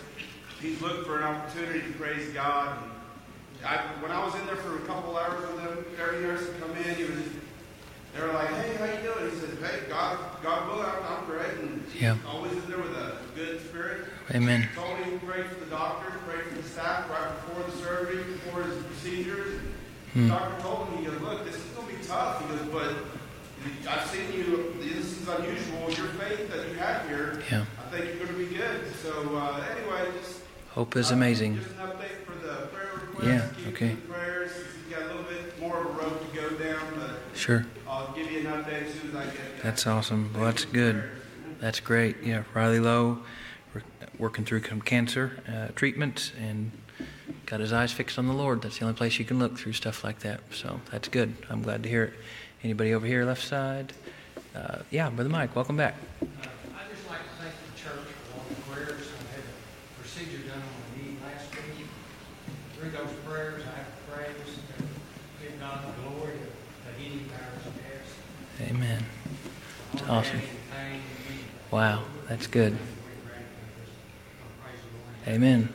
he's 0.61 0.81
looking 0.81 1.05
for 1.05 1.19
an 1.19 1.25
opportunity 1.25 1.81
to 1.81 1.93
praise 1.99 2.33
God. 2.33 2.79
And 2.83 3.67
I, 3.67 3.77
when 4.01 4.11
I 4.11 4.25
was 4.25 4.35
in 4.35 4.47
there 4.47 4.57
for 4.57 4.77
a 4.77 4.87
couple 4.87 5.17
hours 5.17 5.41
with 5.41 5.61
him, 5.61 5.85
every 6.01 6.21
nurse 6.21 6.47
would 6.47 6.61
come 6.61 6.77
in. 6.77 6.95
He 6.95 7.05
was 7.05 7.21
they 8.17 8.23
were 8.27 8.33
like, 8.33 8.49
"Hey, 8.49 8.75
how 8.77 8.85
you 8.87 9.13
doing?" 9.15 9.31
He 9.31 9.37
said, 9.39 9.51
"Hey, 9.63 9.89
God, 9.89 10.19
God 10.43 10.69
willing, 10.69 10.87
I'm, 10.87 11.19
I'm 11.19 11.25
great." 11.27 11.59
And 11.61 11.85
Yeah. 11.99 12.17
always 12.29 12.53
in 12.53 12.67
there 12.69 12.79
with 12.79 12.97
a 12.97 13.17
good 13.35 13.61
spirit. 13.69 14.07
Amen. 14.35 14.69
Told 14.75 14.99
me 15.01 15.13
to 15.13 15.19
pray 15.27 15.43
for 15.45 15.55
the 15.61 15.67
doctor, 15.71 16.13
pray 16.27 16.41
for 16.43 16.55
the 16.61 16.69
staff 16.69 17.09
right 17.11 17.31
before 17.47 17.63
the 17.71 17.77
surgery, 17.85 18.25
before 18.25 18.63
his 18.65 18.83
procedures. 18.85 19.61
Hmm. 20.13 20.29
The 20.29 20.35
doctor 20.35 20.63
told 20.63 20.89
him, 20.89 20.99
he 20.99 21.05
goes, 21.05 21.21
look, 21.21 21.45
this 21.45 21.55
is 21.57 21.63
going 21.77 21.89
to 21.89 21.95
be 21.95 22.05
tough. 22.05 22.41
He 22.43 22.57
goes, 22.57 22.67
but 22.73 22.95
I've 23.89 24.07
seen 24.09 24.33
you, 24.33 24.75
this 24.81 25.21
is 25.21 25.29
unusual. 25.29 25.91
Your 25.93 26.09
faith 26.19 26.51
that 26.51 26.69
you 26.69 26.75
have 26.79 27.07
here, 27.09 27.41
Yeah. 27.51 27.65
I 27.79 27.91
think 27.91 28.07
you're 28.07 28.27
going 28.27 28.39
to 28.39 28.47
be 28.51 28.55
good. 28.57 28.95
So 29.03 29.37
uh, 29.37 29.63
anyway, 29.77 30.11
just 30.19 30.41
Hope 30.71 30.97
is 30.97 31.11
uh, 31.13 31.15
amazing. 31.15 31.57
Just 31.59 31.71
an 31.71 31.77
update 31.87 32.25
for 32.27 32.33
the 32.45 32.67
prayer 32.67 32.93
request. 32.95 33.27
Yeah, 33.29 33.49
Keep 33.65 33.75
okay. 33.75 33.97
prayers. 34.09 34.51
You 34.89 34.97
got 34.97 35.05
a 35.05 35.07
little 35.07 35.23
bit 35.25 35.59
more 35.61 35.79
of 35.81 35.87
a 35.87 35.89
road 35.91 36.21
to 36.21 36.37
go 36.37 36.51
down, 36.51 36.83
but 36.97 37.11
Sure. 37.39 37.65
That's 39.63 39.87
awesome. 39.87 40.31
Well, 40.35 40.45
that's 40.45 40.65
good. 40.65 41.03
That's 41.61 41.81
great. 41.81 42.23
Yeah, 42.23 42.45
Riley 42.55 42.81
Lowe, 42.81 43.19
working 44.19 44.45
through 44.45 44.63
some 44.65 44.81
cancer 44.81 45.43
uh, 45.49 45.73
treatment 45.75 46.33
and 46.41 46.71
got 47.47 47.61
his 47.61 47.73
eyes 47.73 47.93
fixed 47.93 48.19
on 48.19 48.27
the 48.27 48.33
Lord. 48.33 48.63
That's 48.63 48.79
the 48.79 48.85
only 48.85 48.97
place 48.97 49.19
you 49.19 49.25
can 49.25 49.39
look 49.39 49.59
through 49.59 49.73
stuff 49.73 50.05
like 50.05 50.21
that. 50.21 50.41
So 50.53 50.81
that's 50.91 51.09
good. 51.09 51.35
I'm 51.51 51.63
glad 51.63 51.83
to 51.83 51.89
hear 51.89 52.05
it. 52.05 52.15
Anybody 52.63 52.95
over 52.95 53.07
here, 53.07 53.25
left 53.25 53.45
side? 53.45 53.93
Uh, 54.55 54.79
yeah, 54.91 55.11
Brother 55.11 55.31
Mike, 55.31 55.55
welcome 55.55 55.77
back. 55.77 55.95
Uh, 56.23 56.27
I'd 56.27 56.91
just 56.95 57.09
like 57.09 57.19
to 57.19 57.43
thank 57.43 57.53
the 57.53 57.79
church 57.79 58.07
for 58.07 58.39
all 58.39 58.47
the 58.49 58.55
prayers. 58.73 59.03
I 59.13 59.35
had 59.35 59.45
a 59.45 60.01
procedure 60.01 60.49
done 60.49 60.63
on 60.63 60.63
my 60.63 61.03
knee 61.03 61.17
last 61.23 61.51
week. 61.53 61.87
Through 62.79 62.91
those 62.91 63.13
prayers, 63.27 63.63
I 63.63 63.79
have 63.79 63.93
praise 64.11 64.59
and 64.79 64.89
give 65.43 65.61
God 65.61 65.85
the 65.85 66.03
glory 66.03 66.35
of 66.35 66.51
the 66.87 67.03
healing 67.03 67.29
powers 67.29 67.67
of 67.67 67.75
death. 67.77 68.71
Amen. 68.71 69.05
That's 69.93 69.96
All 69.96 69.96
awesome. 70.09 70.41
Wow, 71.71 72.03
that's 72.29 72.47
good. 72.47 72.77
Amen. 75.27 75.73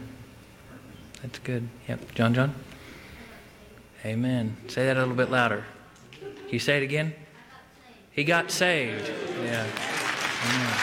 That's 1.22 1.40
good. 1.40 1.68
Yep. 1.88 2.16
John, 2.16 2.34
John? 2.34 2.56
Amen. 4.06 4.58
Say 4.68 4.86
that 4.86 4.98
a 4.98 5.00
little 5.00 5.16
bit 5.16 5.30
louder. 5.30 5.66
Can 6.20 6.50
you 6.50 6.60
say 6.60 6.78
it 6.78 6.84
again? 6.84 7.14
He 8.12 8.24
got 8.24 8.50
saved. 8.50 9.12
Yeah. 9.44 9.66
Amen. 10.46 10.78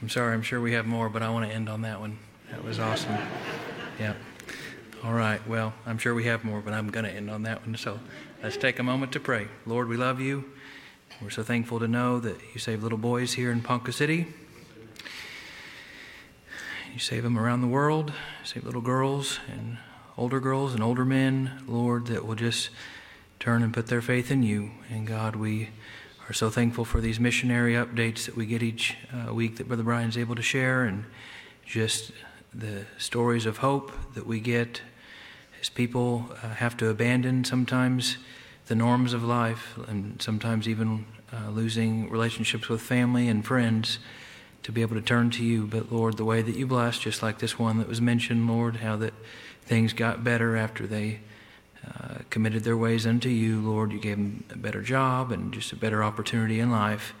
I'm 0.00 0.08
sorry, 0.08 0.34
I'm 0.34 0.42
sure 0.42 0.60
we 0.60 0.72
have 0.72 0.86
more, 0.86 1.08
but 1.08 1.22
I 1.22 1.30
want 1.30 1.48
to 1.48 1.54
end 1.54 1.68
on 1.68 1.82
that 1.82 2.00
one. 2.00 2.18
That 2.50 2.62
was 2.62 2.78
awesome. 2.78 3.16
Yeah. 3.98 4.14
All 5.04 5.12
right. 5.12 5.46
Well, 5.46 5.74
I'm 5.84 5.98
sure 5.98 6.14
we 6.14 6.24
have 6.24 6.42
more, 6.42 6.60
but 6.60 6.72
I'm 6.72 6.88
going 6.88 7.04
to 7.04 7.12
end 7.12 7.30
on 7.30 7.42
that 7.42 7.64
one. 7.66 7.76
So 7.76 8.00
let's 8.42 8.56
take 8.56 8.78
a 8.78 8.82
moment 8.82 9.12
to 9.12 9.20
pray. 9.20 9.46
Lord, 9.66 9.88
we 9.88 9.96
love 9.96 10.20
you. 10.20 10.44
We're 11.20 11.30
so 11.30 11.42
thankful 11.42 11.78
to 11.80 11.88
know 11.88 12.18
that 12.20 12.36
you 12.54 12.60
save 12.60 12.82
little 12.82 12.98
boys 12.98 13.34
here 13.34 13.52
in 13.52 13.60
Ponca 13.60 13.92
City. 13.92 14.26
You 16.92 16.98
save 16.98 17.22
them 17.22 17.38
around 17.38 17.60
the 17.60 17.66
world, 17.66 18.12
save 18.42 18.64
little 18.64 18.80
girls 18.80 19.38
and 19.52 19.76
older 20.16 20.40
girls 20.40 20.72
and 20.72 20.82
older 20.82 21.04
men, 21.04 21.62
Lord, 21.68 22.06
that 22.06 22.26
will 22.26 22.34
just 22.34 22.70
turn 23.38 23.62
and 23.62 23.74
put 23.74 23.88
their 23.88 24.00
faith 24.00 24.30
in 24.30 24.42
you. 24.42 24.70
And 24.90 25.06
God, 25.06 25.36
we 25.36 25.68
are 26.28 26.32
so 26.32 26.48
thankful 26.48 26.86
for 26.86 27.02
these 27.02 27.20
missionary 27.20 27.74
updates 27.74 28.24
that 28.24 28.34
we 28.34 28.46
get 28.46 28.62
each 28.62 28.96
uh, 29.12 29.32
week 29.32 29.56
that 29.56 29.68
Brother 29.68 29.82
Brian's 29.82 30.16
able 30.16 30.34
to 30.36 30.42
share 30.42 30.84
and 30.84 31.04
just 31.66 32.12
the 32.56 32.86
stories 32.96 33.44
of 33.44 33.58
hope 33.58 33.92
that 34.14 34.26
we 34.26 34.40
get 34.40 34.80
as 35.60 35.68
people 35.68 36.26
uh, 36.42 36.48
have 36.48 36.76
to 36.78 36.88
abandon 36.88 37.44
sometimes 37.44 38.16
the 38.66 38.74
norms 38.74 39.12
of 39.12 39.22
life 39.22 39.78
and 39.88 40.20
sometimes 40.22 40.66
even 40.66 41.04
uh, 41.32 41.50
losing 41.50 42.08
relationships 42.08 42.68
with 42.68 42.80
family 42.80 43.28
and 43.28 43.44
friends 43.44 43.98
to 44.62 44.72
be 44.72 44.80
able 44.82 44.96
to 44.96 45.02
turn 45.02 45.30
to 45.30 45.44
you. 45.44 45.66
But 45.66 45.92
Lord, 45.92 46.16
the 46.16 46.24
way 46.24 46.42
that 46.42 46.56
you 46.56 46.66
blessed, 46.66 47.02
just 47.02 47.22
like 47.22 47.38
this 47.38 47.58
one 47.58 47.78
that 47.78 47.88
was 47.88 48.00
mentioned, 48.00 48.48
Lord, 48.48 48.76
how 48.76 48.96
that 48.96 49.14
things 49.62 49.92
got 49.92 50.24
better 50.24 50.56
after 50.56 50.86
they 50.86 51.20
uh, 51.86 52.18
committed 52.30 52.64
their 52.64 52.76
ways 52.76 53.06
unto 53.06 53.28
you, 53.28 53.60
Lord. 53.60 53.92
You 53.92 54.00
gave 54.00 54.16
them 54.16 54.44
a 54.50 54.56
better 54.56 54.82
job 54.82 55.30
and 55.30 55.52
just 55.52 55.72
a 55.72 55.76
better 55.76 56.02
opportunity 56.02 56.58
in 56.58 56.70
life. 56.70 57.14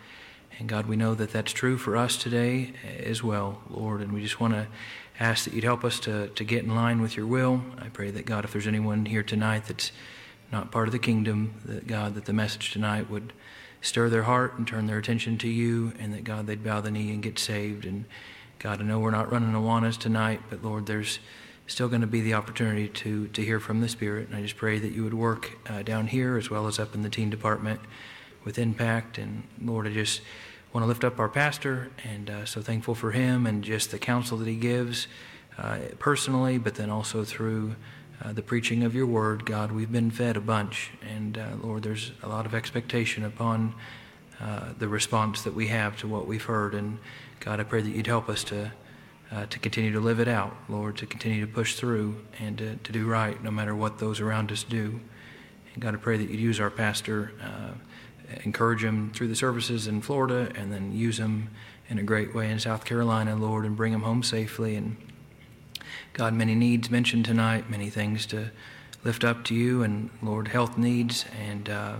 And 0.58 0.68
God, 0.68 0.86
we 0.86 0.96
know 0.96 1.14
that 1.14 1.32
that's 1.32 1.52
true 1.52 1.76
for 1.76 1.96
us 1.96 2.16
today 2.16 2.72
as 2.98 3.22
well, 3.22 3.60
Lord. 3.68 4.00
And 4.00 4.12
we 4.12 4.22
just 4.22 4.40
want 4.40 4.54
to 4.54 4.66
ask 5.20 5.44
that 5.44 5.52
you'd 5.52 5.64
help 5.64 5.84
us 5.84 6.00
to, 6.00 6.28
to 6.28 6.44
get 6.44 6.64
in 6.64 6.74
line 6.74 7.00
with 7.00 7.16
your 7.16 7.26
will. 7.26 7.62
I 7.78 7.88
pray 7.88 8.10
that, 8.10 8.24
God, 8.24 8.44
if 8.44 8.52
there's 8.52 8.66
anyone 8.66 9.06
here 9.06 9.22
tonight 9.22 9.64
that's 9.66 9.92
not 10.50 10.70
part 10.70 10.88
of 10.88 10.92
the 10.92 10.98
kingdom, 10.98 11.54
that, 11.64 11.86
God, 11.86 12.14
that 12.14 12.24
the 12.24 12.32
message 12.32 12.72
tonight 12.72 13.10
would 13.10 13.32
stir 13.82 14.08
their 14.08 14.22
heart 14.22 14.56
and 14.56 14.66
turn 14.66 14.86
their 14.86 14.98
attention 14.98 15.36
to 15.38 15.48
you, 15.48 15.92
and 15.98 16.14
that, 16.14 16.24
God, 16.24 16.46
they'd 16.46 16.64
bow 16.64 16.80
the 16.80 16.90
knee 16.90 17.12
and 17.12 17.22
get 17.22 17.38
saved. 17.38 17.84
And, 17.84 18.06
God, 18.58 18.80
I 18.80 18.84
know 18.84 18.98
we're 18.98 19.10
not 19.10 19.30
running 19.30 19.52
Awanas 19.52 19.98
tonight, 19.98 20.40
but, 20.48 20.64
Lord, 20.64 20.86
there's 20.86 21.18
still 21.66 21.88
going 21.88 22.00
to 22.00 22.06
be 22.06 22.22
the 22.22 22.34
opportunity 22.34 22.88
to, 22.88 23.26
to 23.28 23.44
hear 23.44 23.60
from 23.60 23.80
the 23.80 23.88
Spirit. 23.88 24.28
And 24.28 24.36
I 24.36 24.42
just 24.42 24.56
pray 24.56 24.78
that 24.78 24.92
you 24.92 25.04
would 25.04 25.14
work 25.14 25.58
uh, 25.68 25.82
down 25.82 26.06
here 26.06 26.38
as 26.38 26.48
well 26.48 26.66
as 26.66 26.78
up 26.78 26.94
in 26.94 27.02
the 27.02 27.10
teen 27.10 27.28
department 27.28 27.80
with 28.46 28.58
impact. 28.58 29.18
And 29.18 29.42
Lord, 29.60 29.86
I 29.86 29.90
just 29.90 30.22
want 30.72 30.84
to 30.84 30.88
lift 30.88 31.04
up 31.04 31.18
our 31.18 31.28
pastor 31.28 31.90
and 32.04 32.30
uh, 32.30 32.44
so 32.46 32.62
thankful 32.62 32.94
for 32.94 33.10
him 33.10 33.46
and 33.46 33.62
just 33.62 33.90
the 33.90 33.98
counsel 33.98 34.38
that 34.38 34.48
he 34.48 34.56
gives 34.56 35.08
uh, 35.58 35.78
personally, 35.98 36.56
but 36.56 36.76
then 36.76 36.88
also 36.88 37.24
through 37.24 37.76
uh, 38.24 38.32
the 38.32 38.42
preaching 38.42 38.82
of 38.84 38.94
your 38.94 39.06
word. 39.06 39.44
God, 39.44 39.72
we've 39.72 39.92
been 39.92 40.10
fed 40.10 40.36
a 40.36 40.40
bunch. 40.40 40.92
And 41.02 41.36
uh, 41.36 41.48
Lord, 41.62 41.82
there's 41.82 42.12
a 42.22 42.28
lot 42.28 42.46
of 42.46 42.54
expectation 42.54 43.24
upon 43.24 43.74
uh, 44.40 44.72
the 44.78 44.88
response 44.88 45.42
that 45.42 45.54
we 45.54 45.66
have 45.66 45.98
to 45.98 46.08
what 46.08 46.26
we've 46.26 46.44
heard. 46.44 46.74
And 46.74 46.98
God, 47.40 47.60
I 47.60 47.64
pray 47.64 47.82
that 47.82 47.90
you'd 47.90 48.06
help 48.06 48.28
us 48.28 48.44
to 48.44 48.72
uh, 49.32 49.44
to 49.46 49.58
continue 49.58 49.90
to 49.90 49.98
live 49.98 50.20
it 50.20 50.28
out, 50.28 50.54
Lord, 50.68 50.96
to 50.98 51.06
continue 51.06 51.44
to 51.44 51.52
push 51.52 51.74
through 51.74 52.16
and 52.38 52.56
to, 52.58 52.76
to 52.76 52.92
do 52.92 53.06
right 53.06 53.42
no 53.42 53.50
matter 53.50 53.74
what 53.74 53.98
those 53.98 54.20
around 54.20 54.52
us 54.52 54.62
do. 54.62 55.00
And 55.74 55.82
God, 55.82 55.94
I 55.94 55.96
pray 55.96 56.16
that 56.16 56.30
you'd 56.30 56.38
use 56.38 56.60
our 56.60 56.70
pastor, 56.70 57.32
encourage 58.44 58.82
them 58.82 59.10
through 59.14 59.28
the 59.28 59.36
services 59.36 59.86
in 59.86 60.00
Florida, 60.02 60.50
and 60.54 60.72
then 60.72 60.92
use 60.92 61.18
them 61.18 61.50
in 61.88 61.98
a 61.98 62.02
great 62.02 62.34
way 62.34 62.50
in 62.50 62.58
South 62.58 62.84
Carolina, 62.84 63.36
Lord, 63.36 63.64
and 63.64 63.76
bring 63.76 63.92
them 63.92 64.02
home 64.02 64.22
safely. 64.22 64.74
And 64.76 64.96
God, 66.12 66.34
many 66.34 66.54
needs 66.54 66.90
mentioned 66.90 67.24
tonight, 67.24 67.70
many 67.70 67.90
things 67.90 68.26
to 68.26 68.50
lift 69.04 69.22
up 69.22 69.44
to 69.44 69.54
you, 69.54 69.82
and 69.82 70.10
Lord, 70.22 70.48
health 70.48 70.76
needs, 70.76 71.24
and 71.46 71.68
uh, 71.68 71.96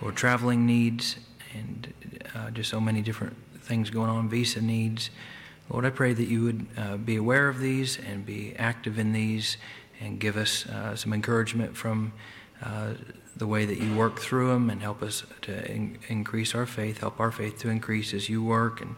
Lord, 0.00 0.14
traveling 0.14 0.66
needs, 0.66 1.16
and 1.54 1.92
uh, 2.34 2.50
just 2.50 2.70
so 2.70 2.80
many 2.80 3.02
different 3.02 3.36
things 3.60 3.90
going 3.90 4.10
on, 4.10 4.28
visa 4.28 4.60
needs. 4.60 5.10
Lord, 5.68 5.84
I 5.84 5.90
pray 5.90 6.12
that 6.12 6.28
you 6.28 6.44
would 6.44 6.66
uh, 6.76 6.96
be 6.96 7.16
aware 7.16 7.48
of 7.48 7.58
these 7.58 7.98
and 7.98 8.24
be 8.24 8.54
active 8.56 8.98
in 8.98 9.12
these 9.12 9.56
and 10.00 10.20
give 10.20 10.36
us 10.36 10.66
uh, 10.66 10.94
some 10.94 11.12
encouragement 11.12 11.76
from 11.76 12.12
uh, 12.62 12.92
the 13.36 13.46
way 13.46 13.66
that 13.66 13.78
you 13.78 13.94
work 13.94 14.18
through 14.18 14.48
them 14.48 14.70
and 14.70 14.80
help 14.82 15.02
us 15.02 15.24
to 15.42 15.70
in- 15.70 15.98
increase 16.08 16.54
our 16.54 16.66
faith, 16.66 16.98
help 16.98 17.20
our 17.20 17.30
faith 17.30 17.58
to 17.58 17.68
increase 17.68 18.14
as 18.14 18.28
you 18.28 18.42
work. 18.42 18.80
And 18.80 18.96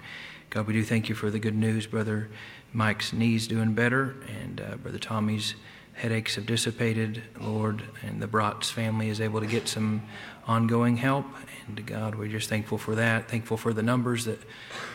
God, 0.51 0.67
we 0.67 0.73
do 0.73 0.85
thank 0.85 1.09
you 1.09 1.15
for 1.15 1.31
the 1.31 1.39
good 1.39 1.57
news. 1.57 1.87
Brother 1.87 2.29
Mike's 2.73 3.13
knees 3.13 3.49
doing 3.49 3.75
better, 3.75 4.17
and 4.43 4.61
uh, 4.61 4.77
Brother 4.77 4.99
Tommy's 4.99 5.55
headaches 5.95 6.37
have 6.37 6.47
dissipated, 6.47 7.23
Lord, 7.41 7.83
and 8.03 8.23
the 8.23 8.29
Bratz 8.29 8.71
family 8.71 9.09
is 9.09 9.21
able 9.21 9.41
to 9.41 9.47
get 9.47 9.67
some 9.67 10.03
ongoing 10.47 10.97
help. 10.97 11.27
And 11.67 11.85
God, 11.85 12.15
we're 12.15 12.29
just 12.29 12.49
thankful 12.49 12.79
for 12.79 12.95
that. 12.95 13.29
Thankful 13.29 13.57
for 13.57 13.73
the 13.73 13.83
numbers 13.83 14.25
that 14.25 14.39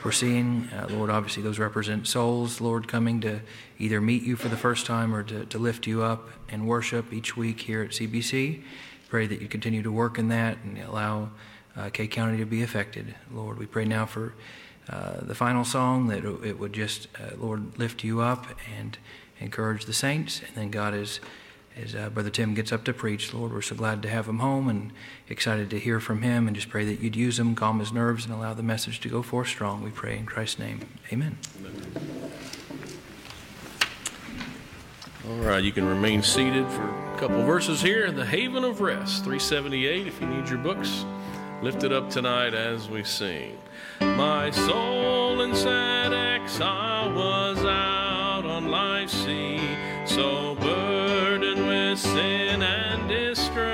we're 0.03 0.13
seeing. 0.13 0.69
Uh, 0.69 0.87
Lord, 0.89 1.09
obviously, 1.09 1.43
those 1.43 1.59
represent 1.59 2.07
souls, 2.07 2.61
Lord, 2.61 2.87
coming 2.87 3.19
to 3.21 3.41
either 3.77 3.99
meet 3.99 4.23
you 4.23 4.37
for 4.37 4.47
the 4.47 4.57
first 4.57 4.85
time 4.85 5.13
or 5.13 5.23
to, 5.23 5.45
to 5.45 5.59
lift 5.59 5.85
you 5.85 6.03
up 6.03 6.29
and 6.47 6.67
worship 6.67 7.11
each 7.11 7.35
week 7.35 7.59
here 7.61 7.83
at 7.83 7.89
CBC. 7.89 8.63
Pray 9.13 9.27
that 9.27 9.43
you 9.43 9.47
continue 9.47 9.83
to 9.83 9.91
work 9.91 10.17
in 10.17 10.29
that 10.29 10.57
and 10.63 10.79
allow 10.79 11.29
uh, 11.77 11.87
Kay 11.91 12.07
County 12.07 12.35
to 12.39 12.45
be 12.45 12.63
affected. 12.63 13.13
Lord, 13.31 13.59
we 13.59 13.67
pray 13.67 13.85
now 13.85 14.07
for 14.07 14.33
uh, 14.89 15.17
the 15.21 15.35
final 15.35 15.63
song 15.63 16.07
that 16.07 16.25
it 16.25 16.57
would 16.57 16.73
just, 16.73 17.09
uh, 17.21 17.35
Lord, 17.37 17.77
lift 17.77 18.03
you 18.03 18.21
up 18.21 18.47
and 18.75 18.97
encourage 19.39 19.85
the 19.85 19.93
saints. 19.93 20.41
And 20.41 20.55
then, 20.55 20.71
God, 20.71 20.95
as, 20.95 21.19
as 21.77 21.93
uh, 21.93 22.09
Brother 22.09 22.31
Tim 22.31 22.55
gets 22.55 22.71
up 22.71 22.83
to 22.85 22.91
preach, 22.91 23.35
Lord, 23.35 23.53
we're 23.53 23.61
so 23.61 23.75
glad 23.75 24.01
to 24.01 24.09
have 24.09 24.27
him 24.27 24.39
home 24.39 24.67
and 24.67 24.91
excited 25.29 25.69
to 25.69 25.79
hear 25.79 25.99
from 25.99 26.23
him 26.23 26.47
and 26.47 26.55
just 26.55 26.69
pray 26.69 26.83
that 26.83 26.99
you'd 26.99 27.15
use 27.15 27.37
him, 27.37 27.53
calm 27.53 27.81
his 27.81 27.93
nerves, 27.93 28.25
and 28.25 28.33
allow 28.33 28.55
the 28.55 28.63
message 28.63 28.99
to 29.01 29.09
go 29.09 29.21
forth 29.21 29.47
strong. 29.47 29.83
We 29.83 29.91
pray 29.91 30.17
in 30.17 30.25
Christ's 30.25 30.57
name. 30.57 30.79
Amen. 31.11 31.37
All 35.25 35.37
right, 35.37 35.63
you 35.63 35.71
can 35.71 35.87
remain 35.87 36.21
seated 36.21 36.67
for 36.67 36.83
a 36.83 37.17
couple 37.17 37.41
verses 37.45 37.81
here. 37.81 38.11
The 38.11 38.25
Haven 38.25 38.65
of 38.65 38.81
Rest, 38.81 39.23
378, 39.23 40.05
if 40.05 40.19
you 40.19 40.27
need 40.27 40.49
your 40.49 40.57
books. 40.57 41.05
Lift 41.61 41.85
it 41.85 41.93
up 41.93 42.09
tonight 42.09 42.53
as 42.53 42.89
we 42.89 43.05
sing. 43.05 43.57
My 44.01 44.51
soul 44.51 45.39
in 45.39 45.55
sad 45.55 46.11
exile 46.11 47.13
was 47.13 47.57
out 47.59 48.45
on 48.45 48.67
life's 48.67 49.13
sea, 49.13 49.61
so 50.05 50.55
burdened 50.55 51.67
with 51.67 51.99
sin 51.99 52.61
and 52.61 53.07
distress, 53.07 53.72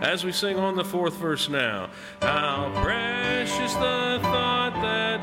as 0.00 0.24
we 0.24 0.32
sing 0.32 0.56
on 0.58 0.76
the 0.76 0.84
fourth 0.84 1.14
verse 1.14 1.48
now. 1.48 1.90
How 2.20 2.70
precious 2.82 3.74
the 3.74 4.18
thought 4.22 4.72
that 4.82 5.17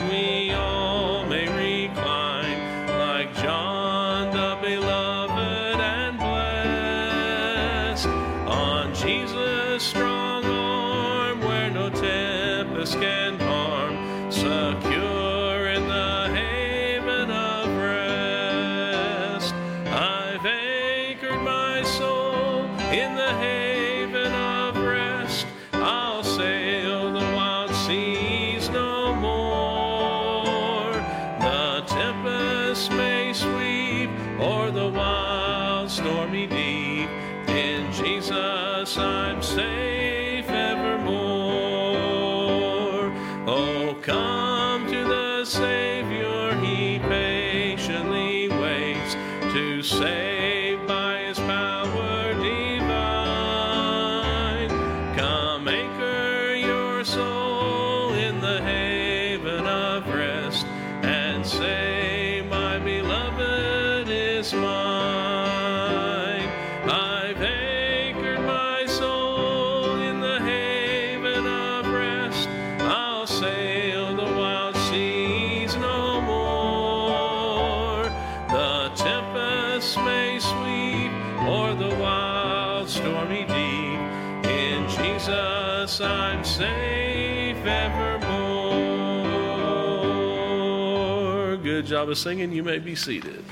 singing. 92.13 92.51
You 92.51 92.61
may 92.61 92.77
be 92.77 92.93
seated. 92.93 93.43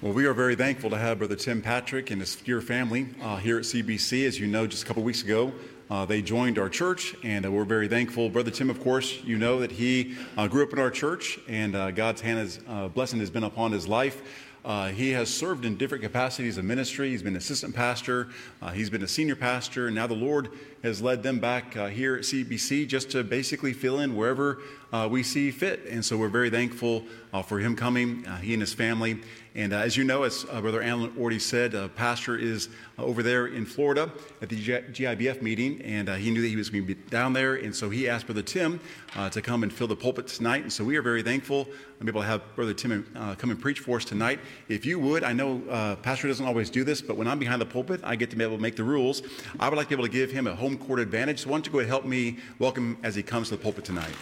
Well, 0.00 0.12
we 0.12 0.26
are 0.26 0.32
very 0.32 0.54
thankful 0.54 0.90
to 0.90 0.96
have 0.96 1.18
Brother 1.18 1.34
Tim 1.34 1.60
Patrick 1.60 2.12
and 2.12 2.20
his 2.20 2.36
dear 2.36 2.60
family 2.60 3.08
uh, 3.20 3.36
here 3.36 3.58
at 3.58 3.64
CBC. 3.64 4.26
As 4.26 4.38
you 4.38 4.46
know, 4.46 4.66
just 4.66 4.84
a 4.84 4.86
couple 4.86 5.02
weeks 5.02 5.22
ago, 5.22 5.52
uh, 5.90 6.04
they 6.04 6.22
joined 6.22 6.58
our 6.58 6.68
church, 6.68 7.16
and 7.24 7.44
uh, 7.44 7.50
we're 7.50 7.64
very 7.64 7.88
thankful. 7.88 8.28
Brother 8.28 8.50
Tim, 8.50 8.70
of 8.70 8.80
course, 8.80 9.22
you 9.24 9.38
know 9.38 9.58
that 9.60 9.72
he 9.72 10.14
uh, 10.36 10.46
grew 10.46 10.62
up 10.62 10.72
in 10.72 10.78
our 10.78 10.90
church, 10.90 11.40
and 11.48 11.74
uh, 11.74 11.90
God's 11.90 12.20
hand 12.20 12.38
has, 12.38 12.60
uh, 12.68 12.88
blessing 12.88 13.18
has 13.20 13.30
been 13.30 13.44
upon 13.44 13.72
his 13.72 13.88
life. 13.88 14.22
Uh, 14.64 14.88
he 14.88 15.10
has 15.10 15.32
served 15.32 15.64
in 15.64 15.76
different 15.76 16.02
capacities 16.02 16.58
of 16.58 16.64
ministry. 16.64 17.10
He's 17.10 17.22
been 17.22 17.36
assistant 17.36 17.74
pastor, 17.74 18.28
uh, 18.60 18.70
he's 18.70 18.90
been 18.90 19.02
a 19.02 19.08
senior 19.08 19.36
pastor, 19.36 19.86
and 19.86 19.94
now 19.94 20.06
the 20.06 20.14
Lord 20.14 20.50
has 20.82 21.00
led 21.00 21.22
them 21.22 21.38
back 21.38 21.76
uh, 21.76 21.88
here 21.88 22.16
at 22.16 22.22
CBC 22.22 22.86
just 22.86 23.10
to 23.10 23.24
basically 23.24 23.72
fill 23.72 24.00
in 24.00 24.14
wherever 24.14 24.58
uh, 24.92 25.08
we 25.10 25.22
see 25.22 25.50
fit. 25.50 25.86
And 25.88 26.04
so 26.04 26.16
we're 26.16 26.28
very 26.28 26.50
thankful 26.50 27.04
uh, 27.32 27.42
for 27.42 27.58
him 27.58 27.76
coming, 27.76 28.26
uh, 28.26 28.38
he 28.38 28.52
and 28.52 28.62
his 28.62 28.74
family. 28.74 29.20
And 29.58 29.72
uh, 29.72 29.78
as 29.78 29.96
you 29.96 30.04
know, 30.04 30.22
as 30.22 30.46
uh, 30.52 30.60
Brother 30.60 30.80
Allen 30.82 31.12
already 31.18 31.40
said, 31.40 31.74
uh, 31.74 31.88
Pastor 31.88 32.38
is 32.38 32.68
uh, 32.96 33.02
over 33.02 33.24
there 33.24 33.48
in 33.48 33.66
Florida 33.66 34.08
at 34.40 34.48
the 34.48 34.54
G- 34.54 34.70
GIBF 34.92 35.42
meeting, 35.42 35.82
and 35.82 36.08
uh, 36.08 36.14
he 36.14 36.30
knew 36.30 36.40
that 36.42 36.46
he 36.46 36.54
was 36.54 36.70
going 36.70 36.86
to 36.86 36.94
be 36.94 37.00
down 37.10 37.32
there. 37.32 37.56
And 37.56 37.74
so 37.74 37.90
he 37.90 38.08
asked 38.08 38.26
Brother 38.26 38.42
Tim 38.42 38.78
uh, 39.16 39.28
to 39.30 39.42
come 39.42 39.64
and 39.64 39.72
fill 39.72 39.88
the 39.88 39.96
pulpit 39.96 40.28
tonight. 40.28 40.62
And 40.62 40.72
so 40.72 40.84
we 40.84 40.96
are 40.96 41.02
very 41.02 41.24
thankful 41.24 41.64
to 41.64 42.04
be 42.04 42.08
able 42.08 42.20
to 42.20 42.26
have 42.28 42.40
Brother 42.54 42.72
Tim 42.72 43.04
come 43.36 43.50
and 43.50 43.60
preach 43.60 43.80
for 43.80 43.96
us 43.96 44.04
tonight. 44.04 44.38
If 44.68 44.86
you 44.86 45.00
would, 45.00 45.24
I 45.24 45.32
know 45.32 45.96
Pastor 46.02 46.28
doesn't 46.28 46.46
always 46.46 46.70
do 46.70 46.84
this, 46.84 47.02
but 47.02 47.16
when 47.16 47.26
I'm 47.26 47.40
behind 47.40 47.60
the 47.60 47.66
pulpit, 47.66 48.00
I 48.04 48.14
get 48.14 48.30
to 48.30 48.36
be 48.36 48.44
able 48.44 48.58
to 48.58 48.62
make 48.62 48.76
the 48.76 48.84
rules. 48.84 49.22
I 49.58 49.68
would 49.68 49.76
like 49.76 49.88
to 49.88 49.96
be 49.96 50.00
able 50.00 50.06
to 50.06 50.12
give 50.12 50.30
him 50.30 50.46
a 50.46 50.54
home 50.54 50.78
court 50.78 51.00
advantage. 51.00 51.40
So 51.40 51.48
why 51.48 51.56
don't 51.56 51.66
you 51.66 51.72
go 51.72 51.80
ahead 51.80 51.86
and 51.86 51.90
help 51.90 52.04
me 52.04 52.38
welcome 52.60 52.96
as 53.02 53.16
he 53.16 53.24
comes 53.24 53.48
to 53.48 53.56
the 53.56 53.62
pulpit 53.62 53.84
tonight? 53.84 54.14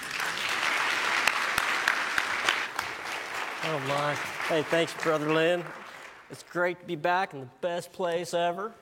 Oh 3.64 3.78
my. 3.88 4.14
Hey, 4.48 4.62
thanks, 4.62 4.94
Brother 5.02 5.32
Lynn. 5.32 5.64
It's 6.30 6.42
great 6.44 6.78
to 6.80 6.86
be 6.86 6.96
back 6.96 7.32
in 7.32 7.40
the 7.40 7.48
best 7.60 7.92
place 7.92 8.34
ever, 8.34 8.72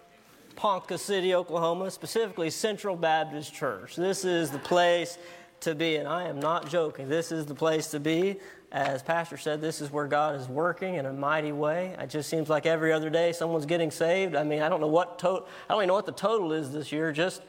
Ponca 0.56 0.98
City, 0.98 1.34
Oklahoma, 1.34 1.90
specifically 1.90 2.50
Central 2.50 2.96
Baptist 2.96 3.54
Church. 3.54 3.96
This 3.96 4.24
is 4.24 4.50
the 4.50 4.58
place 4.58 5.16
to 5.60 5.74
be, 5.74 5.96
and 5.96 6.08
I 6.08 6.28
am 6.28 6.40
not 6.40 6.68
joking. 6.68 7.08
This 7.08 7.32
is 7.32 7.46
the 7.46 7.54
place 7.54 7.88
to 7.92 8.00
be. 8.00 8.36
As 8.72 9.02
Pastor 9.02 9.36
said, 9.36 9.60
this 9.60 9.80
is 9.80 9.90
where 9.92 10.06
God 10.06 10.34
is 10.34 10.48
working 10.48 10.96
in 10.96 11.06
a 11.06 11.12
mighty 11.12 11.52
way. 11.52 11.94
It 11.98 12.10
just 12.10 12.28
seems 12.28 12.48
like 12.48 12.66
every 12.66 12.92
other 12.92 13.08
day 13.08 13.32
someone's 13.32 13.66
getting 13.66 13.90
saved. 13.90 14.34
I 14.34 14.42
mean, 14.42 14.60
I 14.62 14.68
don't 14.68 14.80
know 14.80 14.88
what 14.88 15.18
to- 15.20 15.28
I 15.28 15.72
don't 15.72 15.78
even 15.78 15.88
know 15.88 15.94
what 15.94 16.06
the 16.06 16.12
total 16.12 16.52
is 16.52 16.72
this 16.72 16.90
year. 16.90 17.12
Just 17.12 17.42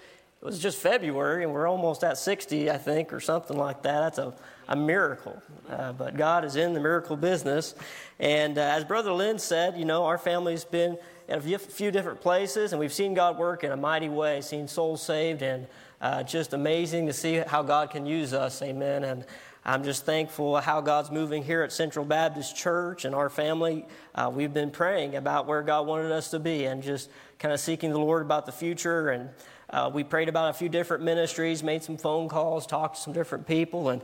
was 0.45 0.59
just 0.59 0.77
February, 0.77 1.43
and 1.43 1.51
we're 1.51 1.67
almost 1.67 2.03
at 2.03 2.19
60, 2.19 2.69
I 2.69 2.77
think, 2.77 3.11
or 3.11 3.19
something 3.19 3.57
like 3.57 3.81
that. 3.81 3.99
That's 4.01 4.17
a, 4.19 4.33
a 4.67 4.75
miracle. 4.75 5.41
Uh, 5.67 5.91
but 5.93 6.15
God 6.15 6.45
is 6.45 6.55
in 6.55 6.73
the 6.73 6.79
miracle 6.79 7.17
business. 7.17 7.73
And 8.19 8.57
uh, 8.59 8.61
as 8.61 8.83
Brother 8.83 9.11
Lynn 9.11 9.39
said, 9.39 9.75
you 9.75 9.85
know, 9.85 10.05
our 10.05 10.19
family's 10.19 10.63
been 10.63 10.99
in 11.27 11.39
a 11.39 11.41
few- 11.41 11.57
few 11.57 11.89
different 11.89 12.21
places, 12.21 12.73
and 12.73 12.79
we've 12.79 12.93
seen 12.93 13.15
God 13.15 13.39
work 13.39 13.63
in 13.63 13.71
a 13.71 13.77
mighty 13.77 14.07
way, 14.07 14.39
seen 14.41 14.67
souls 14.67 15.01
saved, 15.01 15.41
and 15.41 15.65
uh, 15.99 16.21
just 16.21 16.53
amazing 16.53 17.07
to 17.07 17.13
see 17.13 17.37
how 17.37 17.63
God 17.63 17.89
can 17.89 18.05
use 18.05 18.31
us. 18.31 18.61
Amen. 18.61 19.03
And 19.03 19.25
I'm 19.65 19.83
just 19.83 20.05
thankful 20.05 20.57
how 20.57 20.79
God's 20.79 21.09
moving 21.09 21.43
here 21.43 21.63
at 21.63 21.71
Central 21.71 22.05
Baptist 22.05 22.55
Church 22.55 23.03
and 23.03 23.15
our 23.15 23.31
family. 23.31 23.87
Uh, 24.13 24.31
we've 24.31 24.53
been 24.53 24.69
praying 24.69 25.15
about 25.15 25.47
where 25.47 25.63
God 25.63 25.87
wanted 25.87 26.11
us 26.11 26.29
to 26.29 26.39
be 26.39 26.65
and 26.65 26.83
just 26.83 27.09
kind 27.39 27.51
of 27.51 27.59
seeking 27.59 27.89
the 27.89 27.97
Lord 27.97 28.21
about 28.21 28.45
the 28.45 28.51
future. 28.51 29.09
And 29.09 29.31
uh, 29.69 29.89
we 29.93 30.03
prayed 30.03 30.29
about 30.29 30.49
a 30.49 30.53
few 30.53 30.69
different 30.69 31.03
ministries, 31.03 31.63
made 31.63 31.83
some 31.83 31.97
phone 31.97 32.29
calls, 32.29 32.65
talked 32.67 32.95
to 32.95 33.01
some 33.01 33.13
different 33.13 33.47
people. 33.47 33.89
And, 33.89 34.01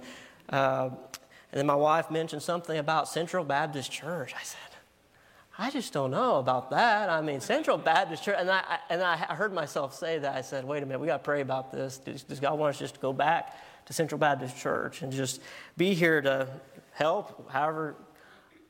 uh, 0.49 0.89
and 1.51 1.59
then 1.59 1.65
my 1.65 1.75
wife 1.75 2.09
mentioned 2.09 2.41
something 2.41 2.77
about 2.77 3.07
Central 3.07 3.43
Baptist 3.43 3.91
Church. 3.91 4.33
I 4.37 4.43
said, 4.43 4.59
I 5.57 5.69
just 5.69 5.93
don't 5.93 6.11
know 6.11 6.37
about 6.37 6.71
that. 6.71 7.09
I 7.09 7.21
mean, 7.21 7.39
Central 7.41 7.77
Baptist 7.77 8.23
Church, 8.23 8.37
and 8.39 8.49
I, 8.49 8.79
and 8.89 9.01
I 9.03 9.17
heard 9.17 9.53
myself 9.53 9.93
say 9.93 10.17
that. 10.17 10.35
I 10.35 10.41
said, 10.41 10.63
wait 10.65 10.81
a 10.81 10.85
minute, 10.85 10.99
we 10.99 11.07
got 11.07 11.17
to 11.17 11.23
pray 11.23 11.41
about 11.41 11.71
this. 11.71 11.97
Does, 11.99 12.23
does 12.23 12.39
God 12.39 12.57
want 12.57 12.73
us 12.73 12.79
just 12.79 12.95
to 12.95 12.99
go 12.99 13.13
back 13.13 13.55
to 13.85 13.93
Central 13.93 14.17
Baptist 14.17 14.57
Church 14.57 15.01
and 15.01 15.11
just 15.11 15.41
be 15.77 15.93
here 15.93 16.21
to 16.21 16.47
help 16.93 17.51
however 17.51 17.95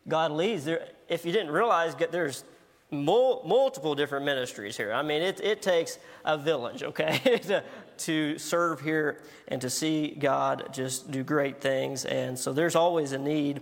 God 0.07 0.31
leads? 0.31 0.65
There, 0.65 0.87
if 1.07 1.23
you 1.23 1.31
didn't 1.31 1.51
realize, 1.51 1.95
there's 2.11 2.43
mul- 2.91 3.41
multiple 3.45 3.95
different 3.95 4.25
ministries 4.25 4.77
here. 4.77 4.93
I 4.93 5.01
mean, 5.01 5.21
it, 5.21 5.39
it 5.41 5.61
takes 5.61 5.97
a 6.25 6.37
village, 6.37 6.83
okay, 6.83 7.39
to, 7.43 7.63
to 7.99 8.37
serve 8.37 8.81
here 8.81 9.21
and 9.47 9.61
to 9.61 9.69
see 9.69 10.15
God 10.19 10.69
just 10.71 11.09
do 11.09 11.23
great 11.23 11.61
things. 11.61 12.05
And 12.05 12.37
so 12.37 12.53
there's 12.53 12.75
always 12.75 13.13
a 13.13 13.17
need. 13.17 13.61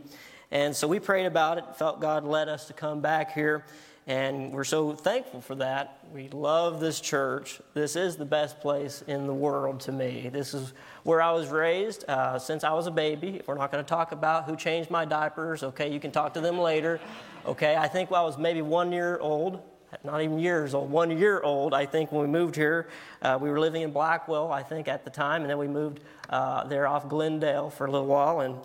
And 0.51 0.75
so 0.75 0.87
we 0.87 0.99
prayed 0.99 1.25
about 1.25 1.59
it, 1.59 1.75
felt 1.75 2.01
God 2.01 2.25
led 2.25 2.49
us 2.49 2.65
to 2.67 2.73
come 2.73 3.01
back 3.01 3.33
here, 3.33 3.65
and 4.07 4.51
we're 4.51 4.63
so 4.63 4.93
thankful 4.93 5.39
for 5.39 5.53
that. 5.55 5.99
We 6.11 6.29
love 6.29 6.79
this 6.79 6.99
church. 6.99 7.61
This 7.75 7.95
is 7.95 8.17
the 8.17 8.25
best 8.25 8.59
place 8.59 9.03
in 9.05 9.27
the 9.27 9.33
world 9.33 9.81
to 9.81 9.91
me. 9.91 10.31
This 10.33 10.55
is 10.55 10.73
where 11.03 11.21
I 11.21 11.31
was 11.31 11.49
raised 11.49 12.05
uh, 12.07 12.39
since 12.39 12.63
I 12.63 12.73
was 12.73 12.87
a 12.87 12.91
baby. 12.91 13.43
We're 13.45 13.53
not 13.53 13.71
going 13.71 13.83
to 13.83 13.87
talk 13.87 14.11
about 14.11 14.45
who 14.45 14.55
changed 14.55 14.89
my 14.89 15.05
diapers, 15.05 15.61
okay, 15.61 15.93
you 15.93 15.99
can 15.99 16.11
talk 16.11 16.33
to 16.33 16.41
them 16.41 16.57
later. 16.57 16.99
Okay, 17.45 17.77
I 17.77 17.87
think 17.87 18.11
I 18.11 18.21
was 18.21 18.37
maybe 18.37 18.61
one 18.61 18.91
year 18.91 19.17
old, 19.19 19.61
not 20.03 20.21
even 20.21 20.39
years 20.39 20.73
old, 20.73 20.91
one 20.91 21.17
year 21.17 21.41
old, 21.41 21.73
I 21.73 21.85
think, 21.85 22.11
when 22.11 22.21
we 22.21 22.27
moved 22.27 22.55
here. 22.55 22.89
Uh, 23.21 23.37
we 23.41 23.49
were 23.49 23.59
living 23.59 23.81
in 23.81 23.91
Blackwell, 23.91 24.51
I 24.51 24.61
think, 24.61 24.89
at 24.89 25.05
the 25.05 25.09
time, 25.09 25.41
and 25.41 25.49
then 25.49 25.57
we 25.57 25.67
moved 25.67 26.01
uh, 26.29 26.65
there 26.65 26.85
off 26.85 27.07
Glendale 27.07 27.69
for 27.69 27.85
a 27.85 27.91
little 27.91 28.07
while. 28.07 28.41
And 28.41 28.57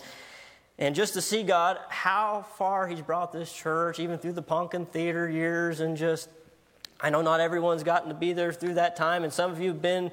and 0.77 0.93
just 0.97 1.15
to 1.15 1.21
see 1.21 1.45
God, 1.45 1.79
how 1.89 2.45
far 2.59 2.89
He's 2.89 3.01
brought 3.01 3.33
this 3.33 3.53
church, 3.53 4.01
even 4.01 4.19
through 4.19 4.33
the 4.33 4.43
Poncan 4.43 4.89
Theater 4.89 5.31
years, 5.31 5.79
and 5.79 5.97
just, 5.97 6.29
I 7.01 7.11
know 7.11 7.23
not 7.23 7.39
everyone's 7.39 7.85
gotten 7.85 8.09
to 8.09 8.15
be 8.15 8.33
there 8.33 8.53
through 8.53 8.75
that 8.75 8.97
time, 8.97 9.23
and 9.23 9.33
some 9.33 9.53
of 9.53 9.61
you 9.61 9.69
have 9.69 9.81
been 9.81 10.11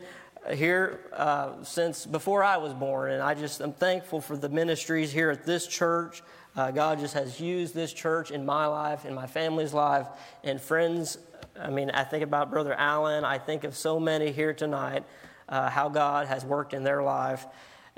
here 0.53 0.99
uh, 1.13 1.63
since 1.63 2.05
before 2.05 2.43
I 2.43 2.57
was 2.57 2.75
born, 2.75 3.11
and 3.11 3.23
I 3.23 3.33
just 3.33 3.59
am 3.59 3.73
thankful 3.73 4.21
for 4.21 4.37
the 4.37 4.49
ministries 4.49 5.11
here 5.11 5.31
at 5.31 5.47
this 5.47 5.65
church. 5.65 6.21
Uh, 6.55 6.69
God 6.71 6.99
just 6.99 7.13
has 7.13 7.39
used 7.39 7.73
this 7.73 7.93
church 7.93 8.29
in 8.29 8.45
my 8.45 8.65
life, 8.65 9.05
in 9.05 9.13
my 9.13 9.27
family's 9.27 9.73
life, 9.73 10.07
and 10.43 10.59
friends. 10.59 11.17
I 11.57 11.69
mean, 11.69 11.89
I 11.91 12.03
think 12.03 12.23
about 12.23 12.51
Brother 12.51 12.73
Allen. 12.73 13.23
I 13.23 13.37
think 13.37 13.63
of 13.63 13.75
so 13.75 13.99
many 13.99 14.31
here 14.31 14.53
tonight, 14.53 15.03
uh, 15.47 15.69
how 15.69 15.87
God 15.87 16.27
has 16.27 16.43
worked 16.43 16.73
in 16.73 16.83
their 16.83 17.03
life. 17.03 17.45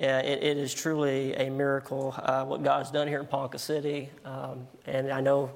Uh, 0.02 0.06
it, 0.06 0.44
it 0.44 0.58
is 0.58 0.74
truly 0.74 1.34
a 1.36 1.50
miracle 1.50 2.16
uh, 2.18 2.44
what 2.46 2.64
God 2.64 2.80
has 2.80 2.92
done 2.92 3.08
here 3.08 3.20
in 3.20 3.26
Ponca 3.26 3.58
City. 3.58 4.10
Um, 4.26 4.68
and 4.86 5.12
I 5.12 5.22
know 5.22 5.52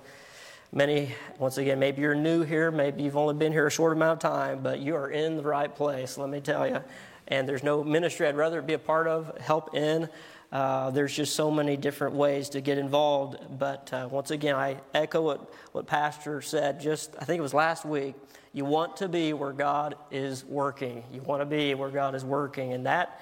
many, 0.72 1.16
once 1.38 1.58
again, 1.58 1.80
maybe 1.80 2.02
you're 2.02 2.16
new 2.16 2.44
here, 2.44 2.72
maybe 2.72 3.04
you've 3.04 3.18
only 3.18 3.34
been 3.36 3.52
here 3.52 3.68
a 3.68 3.72
short 3.72 3.94
amount 3.94 4.24
of 4.24 4.32
time, 4.32 4.62
but 4.62 4.80
you 4.80 4.96
are 4.96 5.10
in 5.10 5.38
the 5.38 5.44
right 5.44 5.74
place, 5.74 6.18
let 6.18 6.30
me 6.30 6.40
tell 6.40 6.68
you. 6.68 6.84
And 7.28 7.48
there's 7.48 7.64
no 7.64 7.84
ministry 7.84 8.28
I'd 8.28 8.38
rather 8.38 8.62
be 8.62 8.74
a 8.74 8.80
part 8.80 9.08
of, 9.08 9.38
help 9.40 9.76
in. 9.76 10.10
Uh, 10.52 10.92
there's 10.92 11.14
just 11.14 11.36
so 11.36 11.52
many 11.52 11.76
different 11.76 12.16
ways 12.16 12.50
to 12.50 12.62
get 12.62 12.78
involved. 12.78 13.38
But 13.60 13.92
uh, 13.92 14.08
once 14.10 14.32
again, 14.32 14.56
I 14.56 14.78
echo 14.94 15.22
what, 15.22 15.54
what 15.74 15.88
Pastor 15.88 16.42
said 16.42 16.80
just, 16.80 17.16
I 17.20 17.26
think 17.26 17.40
it 17.40 17.42
was 17.42 17.54
last 17.54 17.86
week. 17.86 18.16
You 18.54 18.66
want 18.66 18.98
to 18.98 19.10
be 19.10 19.34
where 19.34 19.52
God 19.52 19.96
is 20.10 20.46
working. 20.46 21.04
You 21.12 21.22
want 21.22 21.42
to 21.42 21.46
be 21.46 21.74
where 21.74 21.90
God 21.90 22.16
is 22.16 22.24
working. 22.24 22.74
And 22.74 22.86
that 22.86 23.22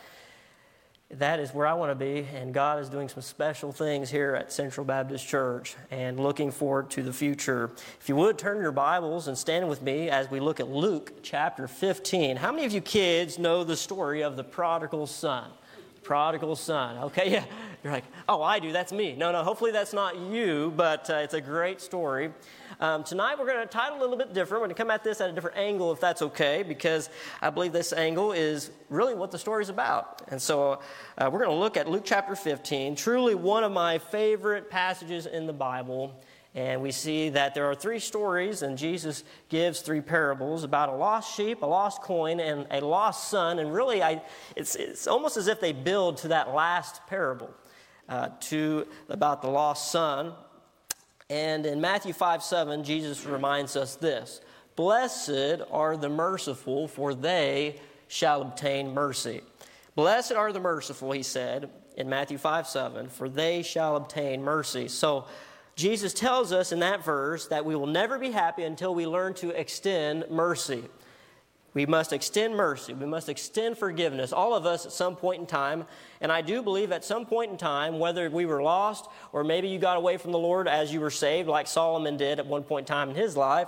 that 1.11 1.39
is 1.39 1.53
where 1.53 1.67
I 1.67 1.73
want 1.73 1.91
to 1.91 1.95
be, 1.95 2.27
and 2.33 2.51
God 2.51 2.79
is 2.79 2.89
doing 2.89 3.07
some 3.07 3.21
special 3.21 3.71
things 3.71 4.09
here 4.09 4.33
at 4.33 4.51
Central 4.51 4.85
Baptist 4.85 5.27
Church 5.27 5.75
and 5.91 6.19
looking 6.19 6.49
forward 6.49 6.89
to 6.91 7.03
the 7.03 7.13
future. 7.13 7.71
If 8.01 8.09
you 8.09 8.15
would 8.15 8.39
turn 8.39 8.59
your 8.59 8.71
Bibles 8.71 9.27
and 9.27 9.37
stand 9.37 9.69
with 9.69 9.83
me 9.83 10.09
as 10.09 10.31
we 10.31 10.39
look 10.39 10.59
at 10.59 10.67
Luke 10.67 11.13
chapter 11.21 11.67
15. 11.67 12.37
How 12.37 12.51
many 12.51 12.65
of 12.65 12.73
you 12.73 12.81
kids 12.81 13.37
know 13.37 13.63
the 13.63 13.77
story 13.77 14.23
of 14.23 14.35
the 14.35 14.43
prodigal 14.43 15.05
son? 15.05 15.51
Prodigal 16.05 16.55
son. 16.55 16.97
Okay, 17.05 17.31
yeah. 17.31 17.43
You're 17.83 17.91
like, 17.91 18.05
oh, 18.29 18.41
I 18.41 18.59
do. 18.59 18.71
That's 18.71 18.91
me. 18.91 19.15
No, 19.15 19.31
no, 19.31 19.43
hopefully 19.43 19.71
that's 19.71 19.93
not 19.93 20.17
you, 20.17 20.73
but 20.75 21.09
uh, 21.09 21.15
it's 21.15 21.33
a 21.33 21.41
great 21.41 21.81
story. 21.81 22.31
Um, 22.79 23.03
tonight 23.03 23.37
we're 23.37 23.45
going 23.45 23.59
to 23.59 23.67
title 23.67 23.97
a 23.97 24.01
little 24.01 24.17
bit 24.17 24.33
different. 24.33 24.61
We're 24.61 24.67
going 24.67 24.75
to 24.75 24.81
come 24.81 24.91
at 24.91 25.03
this 25.03 25.21
at 25.21 25.29
a 25.29 25.33
different 25.33 25.57
angle, 25.57 25.91
if 25.91 25.99
that's 25.99 26.21
okay, 26.21 26.63
because 26.63 27.09
I 27.41 27.49
believe 27.49 27.73
this 27.73 27.93
angle 27.93 28.31
is 28.31 28.71
really 28.89 29.13
what 29.13 29.31
the 29.31 29.37
story's 29.37 29.69
about. 29.69 30.23
And 30.29 30.41
so 30.41 30.79
uh, 31.17 31.29
we're 31.31 31.39
going 31.39 31.51
to 31.51 31.59
look 31.59 31.77
at 31.77 31.87
Luke 31.87 32.03
chapter 32.05 32.35
15, 32.35 32.95
truly 32.95 33.35
one 33.35 33.63
of 33.63 33.71
my 33.71 33.97
favorite 33.97 34.69
passages 34.69 35.25
in 35.25 35.47
the 35.47 35.53
Bible. 35.53 36.19
And 36.55 36.81
we 36.81 36.91
see 36.91 37.29
that 37.29 37.53
there 37.53 37.65
are 37.65 37.75
three 37.75 37.99
stories, 37.99 38.61
and 38.61 38.77
Jesus 38.77 39.25
gives 39.49 39.81
three 39.81 39.99
parables 39.99 40.63
about 40.63 40.87
a 40.87 40.93
lost 40.93 41.35
sheep, 41.35 41.61
a 41.61 41.65
lost 41.65 42.01
coin, 42.01 42.39
and 42.39 42.65
a 42.71 42.79
lost 42.79 43.29
son. 43.29 43.59
And 43.59 43.73
really, 43.73 44.01
I, 44.01 44.21
it's, 44.55 44.75
it's 44.75 45.05
almost 45.05 45.35
as 45.35 45.49
if 45.49 45.59
they 45.59 45.73
build 45.73 46.15
to 46.19 46.29
that 46.29 46.53
last 46.53 47.05
parable, 47.07 47.53
uh, 48.07 48.29
to 48.39 48.87
about 49.09 49.41
the 49.41 49.49
lost 49.49 49.91
son. 49.91 50.31
And 51.29 51.65
in 51.65 51.81
Matthew 51.81 52.13
5 52.13 52.41
7, 52.41 52.85
Jesus 52.85 53.25
reminds 53.25 53.75
us 53.75 53.97
this 53.97 54.39
Blessed 54.77 55.61
are 55.71 55.97
the 55.97 56.09
merciful, 56.09 56.87
for 56.87 57.13
they 57.13 57.81
shall 58.07 58.41
obtain 58.41 58.93
mercy. 58.93 59.41
Blessed 59.95 60.31
are 60.31 60.53
the 60.53 60.61
merciful, 60.61 61.11
he 61.11 61.23
said 61.23 61.69
in 61.97 62.07
Matthew 62.07 62.37
5 62.37 62.65
7, 62.65 63.09
for 63.09 63.27
they 63.27 63.61
shall 63.61 63.97
obtain 63.97 64.41
mercy. 64.41 64.87
So 64.87 65.25
Jesus 65.75 66.13
tells 66.13 66.53
us 66.53 66.71
in 66.71 66.79
that 66.79 67.03
verse 67.03 67.47
that 67.47 67.65
we 67.65 67.75
will 67.75 67.87
never 67.87 68.17
be 68.17 68.31
happy 68.31 68.63
until 68.63 68.95
we 68.95 69.05
learn 69.05 69.33
to 69.35 69.49
extend 69.49 70.25
mercy. 70.29 70.83
We 71.73 71.85
must 71.85 72.13
extend 72.13 72.55
mercy. 72.55 72.93
We 72.93 73.05
must 73.05 73.27
extend 73.27 73.77
forgiveness. 73.77 74.31
All 74.31 74.55
of 74.55 74.65
us 74.65 74.85
at 74.85 74.93
some 74.93 75.17
point 75.17 75.41
in 75.41 75.45
time. 75.45 75.85
And 76.21 76.31
I 76.31 76.41
do 76.41 76.63
believe 76.63 76.93
at 76.93 77.03
some 77.03 77.25
point 77.25 77.51
in 77.51 77.57
time, 77.57 77.99
whether 77.99 78.29
we 78.29 78.45
were 78.45 78.63
lost 78.63 79.09
or 79.33 79.43
maybe 79.43 79.67
you 79.67 79.77
got 79.77 79.97
away 79.97 80.15
from 80.15 80.31
the 80.31 80.39
Lord 80.39 80.69
as 80.69 80.93
you 80.93 81.01
were 81.01 81.11
saved, 81.11 81.49
like 81.49 81.67
Solomon 81.67 82.15
did 82.15 82.39
at 82.39 82.47
one 82.47 82.63
point 82.63 82.87
in 82.87 82.95
time 82.95 83.09
in 83.09 83.15
his 83.15 83.35
life, 83.35 83.67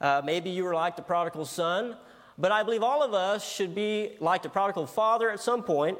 uh, 0.00 0.22
maybe 0.24 0.50
you 0.50 0.62
were 0.62 0.74
like 0.74 0.94
the 0.94 1.02
prodigal 1.02 1.44
son. 1.44 1.96
But 2.38 2.52
I 2.52 2.62
believe 2.62 2.84
all 2.84 3.02
of 3.02 3.12
us 3.12 3.46
should 3.46 3.74
be 3.74 4.16
like 4.20 4.42
the 4.42 4.48
prodigal 4.48 4.86
father 4.86 5.28
at 5.30 5.40
some 5.40 5.64
point, 5.64 5.98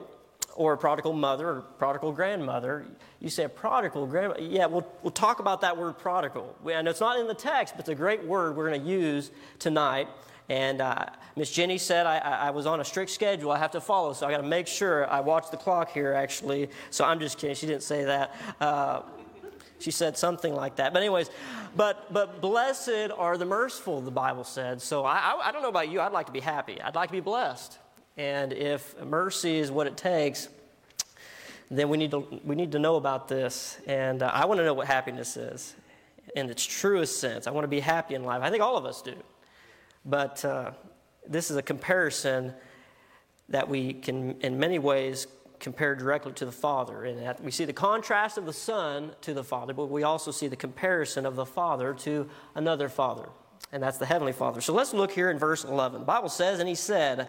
or 0.55 0.73
a 0.73 0.79
prodigal 0.79 1.13
mother, 1.13 1.49
or 1.49 1.61
prodigal 1.61 2.13
grandmother. 2.13 2.87
You 3.21 3.29
say 3.29 3.47
prodigal 3.49 4.07
grandmother. 4.07 4.43
Yeah, 4.43 4.67
we'll, 4.67 4.87
we'll 5.03 5.11
talk 5.11 5.41
about 5.41 5.61
that 5.61 5.77
word 5.77 5.99
prodigal. 5.99 6.57
And 6.71 6.89
it's 6.89 7.01
not 7.01 7.21
in 7.21 7.27
the 7.27 7.35
text, 7.35 7.75
but 7.75 7.81
it's 7.81 7.91
a 7.91 7.95
great 7.95 8.25
word 8.25 8.57
we're 8.57 8.69
going 8.69 8.83
to 8.83 8.89
use 8.89 9.31
tonight. 9.59 10.09
And 10.49 10.81
uh, 10.81 11.05
Miss 11.37 11.51
Jenny 11.51 11.79
said 11.79 12.07
I, 12.07 12.19
I, 12.19 12.51
was 12.51 12.67
on 12.67 12.81
a 12.81 12.85
strict 12.85 13.13
schedule 13.13 13.53
I 13.53 13.59
have 13.59 13.71
to 13.73 13.81
follow, 13.81 14.15
so 14.15 14.27
I 14.27 14.33
got 14.33 14.39
to 14.39 14.49
make 14.49 14.67
sure 14.67 15.09
I 15.09 15.21
watch 15.21 15.51
the 15.51 15.57
clock 15.57 15.93
here, 15.93 16.13
actually. 16.13 16.71
So 16.91 17.05
I'm 17.05 17.21
just 17.21 17.39
kidding. 17.39 17.55
She 17.55 17.67
didn't 17.67 17.85
say 17.85 18.05
that. 18.05 18.35
Uh, 18.59 19.03
she 19.79 19.91
said 19.91 20.17
something 20.17 20.55
like 20.55 20.77
that. 20.77 20.93
But, 20.93 21.03
anyways, 21.03 21.31
but, 21.77 22.13
but 22.13 22.41
blessed 22.41 23.13
are 23.17 23.37
the 23.37 23.45
merciful, 23.45 24.01
the 24.01 24.11
Bible 24.11 24.45
said. 24.45 24.83
So 24.83 25.05
I, 25.05 25.19
I, 25.19 25.49
I 25.49 25.53
don't 25.53 25.63
know 25.63 25.69
about 25.69 25.89
you. 25.89 26.01
I'd 26.01 26.13
like 26.13 26.27
to 26.27 26.33
be 26.33 26.41
happy, 26.41 26.81
I'd 26.81 26.95
like 26.95 27.11
to 27.11 27.15
be 27.15 27.21
blessed. 27.21 27.79
And 28.17 28.53
if 28.53 29.01
mercy 29.03 29.59
is 29.59 29.71
what 29.71 29.87
it 29.87 29.97
takes, 29.97 30.49
then 31.71 31.89
we 31.89 31.97
need 31.97 32.11
to, 32.11 32.41
we 32.45 32.57
need 32.57 32.73
to 32.73 32.79
know 32.79 32.97
about 32.97 33.29
this. 33.29 33.79
And 33.87 34.23
uh, 34.23 34.31
I 34.33 34.47
want 34.47 34.59
to 34.59 34.65
know 34.65 34.75
what 34.75 34.87
happiness 34.87 35.37
is 35.37 35.75
in 36.35 36.51
its 36.51 36.65
truest 36.65 37.21
sense. 37.21 37.47
I 37.47 37.51
want 37.51 37.65
to 37.65 37.69
be 37.69 37.81
happy 37.81 38.15
in 38.15 38.25
life. 38.25 38.43
I 38.43 38.51
think 38.51 38.63
all 38.63 38.77
of 38.77 38.85
us 38.85 39.03
do. 39.03 39.15
But 40.05 40.45
uh, 40.45 40.73
this 41.29 41.51
is 41.51 41.57
a 41.57 41.63
comparison 41.63 42.55
that 43.49 43.69
we 43.69 43.95
can, 43.95 44.41
in 44.41 44.59
many 44.59 44.79
ways, 44.79 45.27
compare 45.61 45.95
directly 45.95 46.33
to 46.33 46.45
the 46.45 46.53
Father. 46.53 47.05
And 47.05 47.39
we 47.41 47.51
see 47.51 47.65
the 47.65 47.73
contrast 47.73 48.39
of 48.39 48.47
the 48.47 48.53
Son 48.53 49.13
to 49.21 49.35
the 49.35 49.45
Father, 49.45 49.75
but 49.75 49.87
we 49.87 50.03
also 50.03 50.31
see 50.31 50.49
the 50.49 50.57
comparison 50.57 51.27
of 51.27 51.37
the 51.37 51.47
Father 51.47 51.95
to 51.95 52.29
another 52.55 52.89
Father, 52.89 53.29
and 53.71 53.83
that's 53.83 53.99
the 53.99 54.07
Heavenly 54.07 54.33
Father. 54.33 54.61
So 54.61 54.73
let's 54.73 54.95
look 54.95 55.13
here 55.13 55.31
in 55.31 55.39
verse 55.39 55.65
11. 55.65 56.01
The 56.01 56.07
Bible 56.07 56.31
says, 56.31 56.59
And 56.59 56.69
he 56.69 56.75
said, 56.75 57.29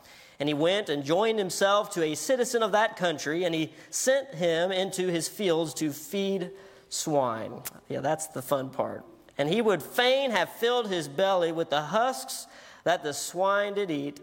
And 0.41 0.49
he 0.49 0.55
went 0.55 0.89
and 0.89 1.03
joined 1.03 1.37
himself 1.37 1.91
to 1.91 2.03
a 2.03 2.15
citizen 2.15 2.63
of 2.63 2.71
that 2.71 2.97
country, 2.97 3.43
and 3.43 3.53
he 3.53 3.71
sent 3.91 4.33
him 4.33 4.71
into 4.71 5.05
his 5.05 5.27
fields 5.27 5.71
to 5.75 5.91
feed 5.91 6.49
swine. 6.89 7.61
Yeah, 7.87 7.99
that's 7.99 8.25
the 8.25 8.41
fun 8.41 8.71
part. 8.71 9.05
And 9.37 9.47
he 9.47 9.61
would 9.61 9.83
fain 9.83 10.31
have 10.31 10.49
filled 10.49 10.89
his 10.89 11.07
belly 11.07 11.51
with 11.51 11.69
the 11.69 11.83
husks 11.83 12.47
that 12.85 13.03
the 13.03 13.13
swine 13.13 13.75
did 13.75 13.91
eat 13.91 14.19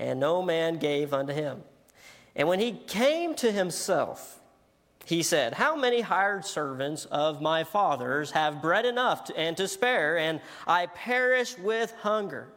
and 0.00 0.18
no 0.18 0.42
man 0.42 0.78
gave 0.78 1.14
unto 1.14 1.32
him. 1.32 1.62
And 2.34 2.48
when 2.48 2.58
he 2.58 2.72
came 2.72 3.36
to 3.36 3.52
himself, 3.52 4.40
he 5.04 5.22
said, 5.22 5.54
How 5.54 5.76
many 5.76 6.00
hired 6.00 6.44
servants 6.44 7.04
of 7.04 7.40
my 7.40 7.62
father's 7.62 8.32
have 8.32 8.60
bread 8.60 8.84
enough 8.84 9.26
to, 9.26 9.36
and 9.36 9.56
to 9.58 9.68
spare, 9.68 10.18
and 10.18 10.40
I 10.66 10.86
perish 10.86 11.56
with 11.56 11.92
hunger? 12.00 12.48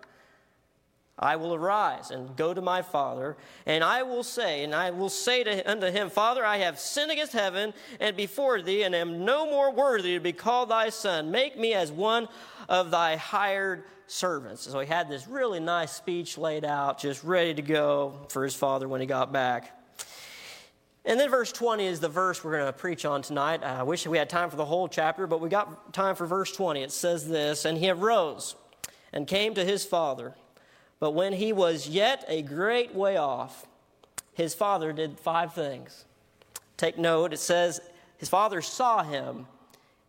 I 1.18 1.38
will 1.38 1.53
arise 1.53 2.11
and 2.11 2.36
go 2.36 2.53
to 2.53 2.61
my 2.61 2.82
father, 2.82 3.38
and 3.66 3.84
I 3.86 4.03
will 4.03 4.24
say, 4.24 4.66
and 4.66 4.76
I 4.76 4.91
will 4.91 5.09
say 5.09 5.45
to, 5.45 5.72
unto 5.72 5.88
him, 5.88 6.09
Father, 6.09 6.43
I 6.43 6.57
have 6.57 6.78
sinned 6.78 7.09
against 7.09 7.32
heaven 7.32 7.74
and 8.01 8.18
before 8.18 8.61
thee, 8.61 8.84
and 8.84 8.93
am 8.93 9.24
no 9.24 9.49
more 9.49 9.72
worthy 9.72 10.16
to 10.16 10.20
be 10.20 10.34
called 10.34 10.70
thy 10.70 10.89
son. 10.89 11.32
Make 11.32 11.57
me 11.57 11.74
as 11.74 11.89
one 11.89 12.28
of 12.68 12.91
thy 12.91 13.16
hired 13.16 13.86
servants. 14.07 14.63
So 14.63 14.80
he 14.80 14.88
had 14.88 15.09
this 15.09 15.26
really 15.26 15.61
nice 15.61 15.93
speech 15.93 16.38
laid 16.38 16.66
out, 16.66 16.99
just 16.99 17.24
ready 17.24 17.53
to 17.53 17.61
go 17.61 18.28
for 18.28 18.43
his 18.43 18.53
father 18.53 18.89
when 18.89 18.99
he 18.99 19.07
got 19.07 19.32
back. 19.32 19.72
And 21.05 21.18
then 21.18 21.30
verse 21.30 21.51
20 21.51 21.86
is 21.86 21.99
the 22.01 22.09
verse 22.09 22.43
we're 22.43 22.57
going 22.57 22.66
to 22.66 22.74
preach 22.74 23.05
on 23.05 23.22
tonight. 23.22 23.63
I 23.63 23.84
wish 23.84 24.05
we 24.05 24.18
had 24.18 24.30
time 24.30 24.49
for 24.49 24.55
the 24.57 24.66
whole 24.66 24.89
chapter, 24.89 25.28
but 25.28 25.39
we 25.39 25.47
got 25.47 25.93
time 25.93 26.16
for 26.16 26.26
verse 26.26 26.51
20. 26.51 26.82
It 26.82 26.91
says 26.91 27.28
this 27.28 27.63
And 27.63 27.78
he 27.78 27.89
arose 27.89 28.55
and 29.13 29.26
came 29.28 29.53
to 29.53 29.63
his 29.63 29.86
father. 29.86 30.34
But 31.00 31.12
when 31.12 31.34
he 31.34 31.54
was 31.54 31.88
yet 31.88 32.26
a 32.28 32.41
great 32.41 32.96
way 32.96 33.18
off, 33.18 33.66
his 34.34 34.54
father 34.54 34.93
did 34.93 35.20
five 35.20 35.54
things. 35.54 36.06
Take 36.78 36.98
note, 36.98 37.34
it 37.34 37.39
says, 37.39 37.80
His 38.18 38.30
father 38.30 38.62
saw 38.62 39.04
him 39.04 39.48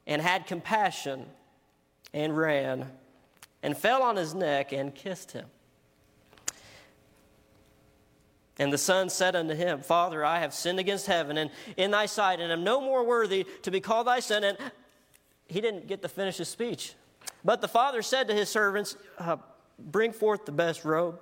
and 0.07 0.21
had 0.23 0.47
compassion 0.47 1.27
and 2.13 2.37
ran 2.37 2.91
and 3.63 3.77
fell 3.77 4.03
on 4.03 4.17
his 4.17 4.35
neck 4.35 4.73
and 4.73 4.95
kissed 4.95 5.33
him. 5.33 5.47
And 8.59 8.73
the 8.73 8.79
son 8.79 9.11
said 9.11 9.37
unto 9.37 9.55
him, 9.55 9.81
Father, 9.81 10.25
I 10.25 10.41
have 10.41 10.55
sinned 10.55 10.79
against 10.79 11.07
heaven 11.07 11.37
and 11.37 11.51
in 11.77 11.91
thy 11.91 12.07
sight, 12.07 12.41
and 12.41 12.51
am 12.51 12.65
no 12.65 12.81
more 12.81 13.05
worthy 13.05 13.45
to 13.63 13.71
be 13.71 13.81
called 13.81 14.07
thy 14.07 14.21
son. 14.21 14.45
And 14.45 14.57
he 15.47 15.61
didn't 15.61 15.87
get 15.87 16.01
to 16.03 16.09
finish 16.09 16.39
his 16.39 16.49
speech. 16.49 16.95
But 17.45 17.61
the 17.61 17.69
father 17.69 18.01
said 18.03 18.29
to 18.29 18.35
his 18.35 18.49
servants, 18.49 18.97
uh, 19.19 19.37
Bring 19.79 20.13
forth 20.13 20.45
the 20.45 20.53
best 20.53 20.85
robe 20.85 21.21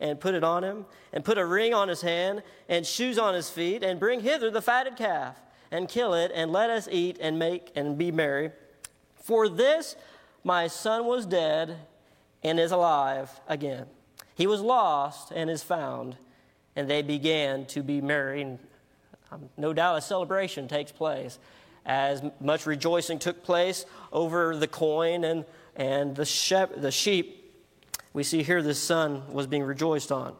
and 0.00 0.18
put 0.20 0.34
it 0.34 0.42
on 0.42 0.64
him, 0.64 0.84
and 1.12 1.24
put 1.24 1.38
a 1.38 1.46
ring 1.46 1.72
on 1.72 1.88
his 1.88 2.00
hand, 2.00 2.42
and 2.68 2.84
shoes 2.84 3.18
on 3.18 3.34
his 3.34 3.48
feet, 3.48 3.84
and 3.84 4.00
bring 4.00 4.18
hither 4.18 4.50
the 4.50 4.60
fatted 4.60 4.96
calf, 4.96 5.40
and 5.70 5.88
kill 5.88 6.12
it, 6.12 6.32
and 6.34 6.50
let 6.50 6.70
us 6.70 6.88
eat 6.90 7.18
and 7.20 7.38
make 7.38 7.70
and 7.76 7.96
be 7.96 8.10
merry. 8.10 8.50
For 9.22 9.48
this 9.48 9.94
my 10.44 10.66
son 10.66 11.06
was 11.06 11.24
dead 11.24 11.78
and 12.42 12.58
is 12.58 12.72
alive 12.72 13.40
again. 13.48 13.86
He 14.34 14.46
was 14.46 14.60
lost 14.60 15.32
and 15.34 15.48
is 15.48 15.62
found. 15.62 16.16
And 16.74 16.88
they 16.88 17.02
began 17.02 17.66
to 17.66 17.82
be 17.82 18.00
merry. 18.00 18.58
Um, 19.30 19.50
no 19.56 19.72
doubt 19.72 19.98
a 19.98 20.00
celebration 20.00 20.68
takes 20.68 20.90
place 20.90 21.38
as 21.84 22.22
much 22.40 22.64
rejoicing 22.64 23.18
took 23.18 23.42
place 23.42 23.84
over 24.12 24.56
the 24.56 24.68
coin 24.68 25.24
and, 25.24 25.44
and 25.76 26.16
the, 26.16 26.24
shep- 26.24 26.80
the 26.80 26.90
sheep. 26.90 27.41
We 28.12 28.22
see 28.22 28.42
here 28.42 28.62
this 28.62 28.78
son 28.78 29.22
was 29.32 29.46
being 29.46 29.62
rejoiced 29.62 30.12
on. 30.12 30.34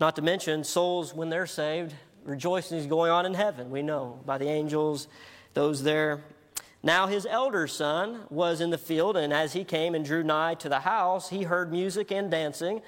Not 0.00 0.16
to 0.16 0.22
mention, 0.22 0.62
souls, 0.64 1.14
when 1.14 1.28
they're 1.28 1.46
saved, 1.46 1.94
rejoicing 2.24 2.78
is 2.78 2.86
going 2.86 3.10
on 3.10 3.26
in 3.26 3.34
heaven, 3.34 3.70
we 3.70 3.82
know, 3.82 4.20
by 4.24 4.38
the 4.38 4.48
angels, 4.48 5.08
those 5.54 5.82
there. 5.82 6.22
Now 6.82 7.06
his 7.06 7.26
elder 7.26 7.66
son 7.66 8.20
was 8.30 8.60
in 8.60 8.70
the 8.70 8.78
field, 8.78 9.16
and 9.16 9.32
as 9.32 9.54
he 9.54 9.64
came 9.64 9.94
and 9.94 10.04
drew 10.04 10.22
nigh 10.22 10.54
to 10.56 10.68
the 10.68 10.80
house, 10.80 11.30
he 11.30 11.42
heard 11.42 11.72
music 11.72 12.12
and 12.12 12.30
dancing. 12.30 12.82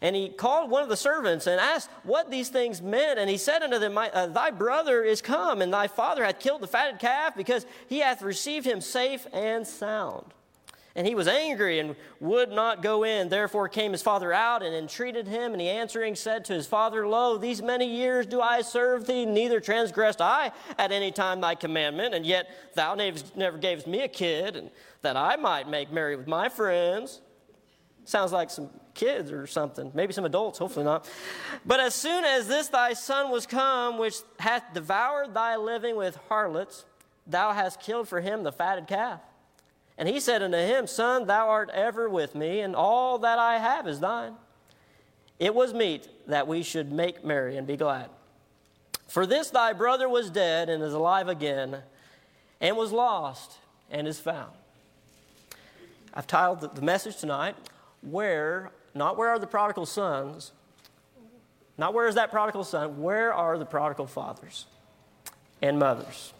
And 0.00 0.14
he 0.14 0.28
called 0.28 0.70
one 0.70 0.84
of 0.84 0.88
the 0.88 0.96
servants 0.96 1.48
and 1.48 1.60
asked 1.60 1.90
what 2.04 2.30
these 2.30 2.50
things 2.50 2.80
meant. 2.80 3.18
And 3.18 3.28
he 3.28 3.36
said 3.36 3.62
unto 3.62 3.80
them, 3.80 3.98
uh, 3.98 4.28
Thy 4.28 4.52
brother 4.52 5.02
is 5.02 5.20
come, 5.20 5.60
and 5.60 5.72
thy 5.72 5.88
father 5.88 6.24
hath 6.24 6.38
killed 6.38 6.60
the 6.60 6.68
fatted 6.68 7.00
calf, 7.00 7.34
because 7.34 7.66
he 7.88 7.98
hath 7.98 8.22
received 8.22 8.64
him 8.64 8.80
safe 8.80 9.26
and 9.32 9.66
sound. 9.66 10.34
And 10.96 11.06
he 11.06 11.14
was 11.14 11.28
angry 11.28 11.78
and 11.78 11.94
would 12.18 12.50
not 12.50 12.82
go 12.82 13.04
in. 13.04 13.28
Therefore 13.28 13.68
came 13.68 13.92
his 13.92 14.02
father 14.02 14.32
out 14.32 14.62
and 14.62 14.74
entreated 14.74 15.28
him. 15.28 15.52
And 15.52 15.60
he 15.60 15.68
answering 15.68 16.16
said 16.16 16.44
to 16.46 16.54
his 16.54 16.66
father, 16.66 17.06
Lo, 17.06 17.38
these 17.38 17.62
many 17.62 17.86
years 17.86 18.26
do 18.26 18.40
I 18.40 18.62
serve 18.62 19.06
thee, 19.06 19.24
neither 19.24 19.60
transgressed 19.60 20.20
I 20.20 20.50
at 20.76 20.90
any 20.90 21.12
time 21.12 21.40
thy 21.40 21.54
commandment. 21.54 22.14
And 22.14 22.26
yet 22.26 22.50
thou 22.74 22.94
never 22.94 23.58
gavest 23.58 23.86
me 23.86 24.00
a 24.00 24.08
kid, 24.08 24.56
and 24.56 24.70
that 25.02 25.16
I 25.16 25.36
might 25.36 25.68
make 25.68 25.92
merry 25.92 26.16
with 26.16 26.26
my 26.26 26.48
friends. 26.48 27.20
Sounds 28.04 28.32
like 28.32 28.50
some 28.50 28.70
kids 28.94 29.30
or 29.30 29.46
something, 29.46 29.92
maybe 29.94 30.12
some 30.12 30.24
adults, 30.24 30.58
hopefully 30.58 30.84
not. 30.84 31.08
But 31.64 31.78
as 31.78 31.94
soon 31.94 32.24
as 32.24 32.48
this 32.48 32.68
thy 32.68 32.94
son 32.94 33.30
was 33.30 33.46
come, 33.46 33.98
which 33.98 34.16
hath 34.40 34.64
devoured 34.74 35.34
thy 35.34 35.56
living 35.56 35.94
with 35.94 36.16
harlots, 36.28 36.84
thou 37.26 37.52
hast 37.52 37.80
killed 37.80 38.08
for 38.08 38.20
him 38.20 38.42
the 38.42 38.50
fatted 38.50 38.88
calf. 38.88 39.20
And 39.98 40.08
he 40.08 40.20
said 40.20 40.42
unto 40.44 40.56
him, 40.56 40.86
Son, 40.86 41.26
thou 41.26 41.48
art 41.48 41.70
ever 41.74 42.08
with 42.08 42.36
me, 42.36 42.60
and 42.60 42.76
all 42.76 43.18
that 43.18 43.38
I 43.40 43.58
have 43.58 43.88
is 43.88 43.98
thine. 43.98 44.34
it 45.40 45.54
was 45.54 45.74
meet 45.74 46.08
that 46.28 46.46
we 46.46 46.62
should 46.62 46.92
make 46.92 47.24
merry 47.24 47.56
and 47.56 47.66
be 47.66 47.76
glad. 47.76 48.08
For 49.08 49.26
this 49.26 49.50
thy 49.50 49.72
brother 49.72 50.08
was 50.08 50.30
dead 50.30 50.68
and 50.68 50.82
is 50.82 50.94
alive 50.94 51.28
again, 51.28 51.78
and 52.60 52.76
was 52.76 52.92
lost 52.92 53.58
and 53.90 54.06
is 54.06 54.20
found. 54.20 54.52
I've 56.14 56.26
titled 56.26 56.74
the 56.74 56.82
message 56.82 57.16
tonight, 57.16 57.56
Where, 58.00 58.70
not 58.94 59.16
where 59.16 59.28
are 59.30 59.38
the 59.38 59.46
prodigal 59.46 59.86
sons, 59.86 60.52
not 61.76 61.94
where 61.94 62.06
is 62.06 62.16
that 62.16 62.30
prodigal 62.30 62.64
son, 62.64 63.00
where 63.00 63.32
are 63.32 63.56
the 63.58 63.64
prodigal 63.64 64.06
fathers 64.06 64.66
and 65.62 65.78
mothers 65.78 66.32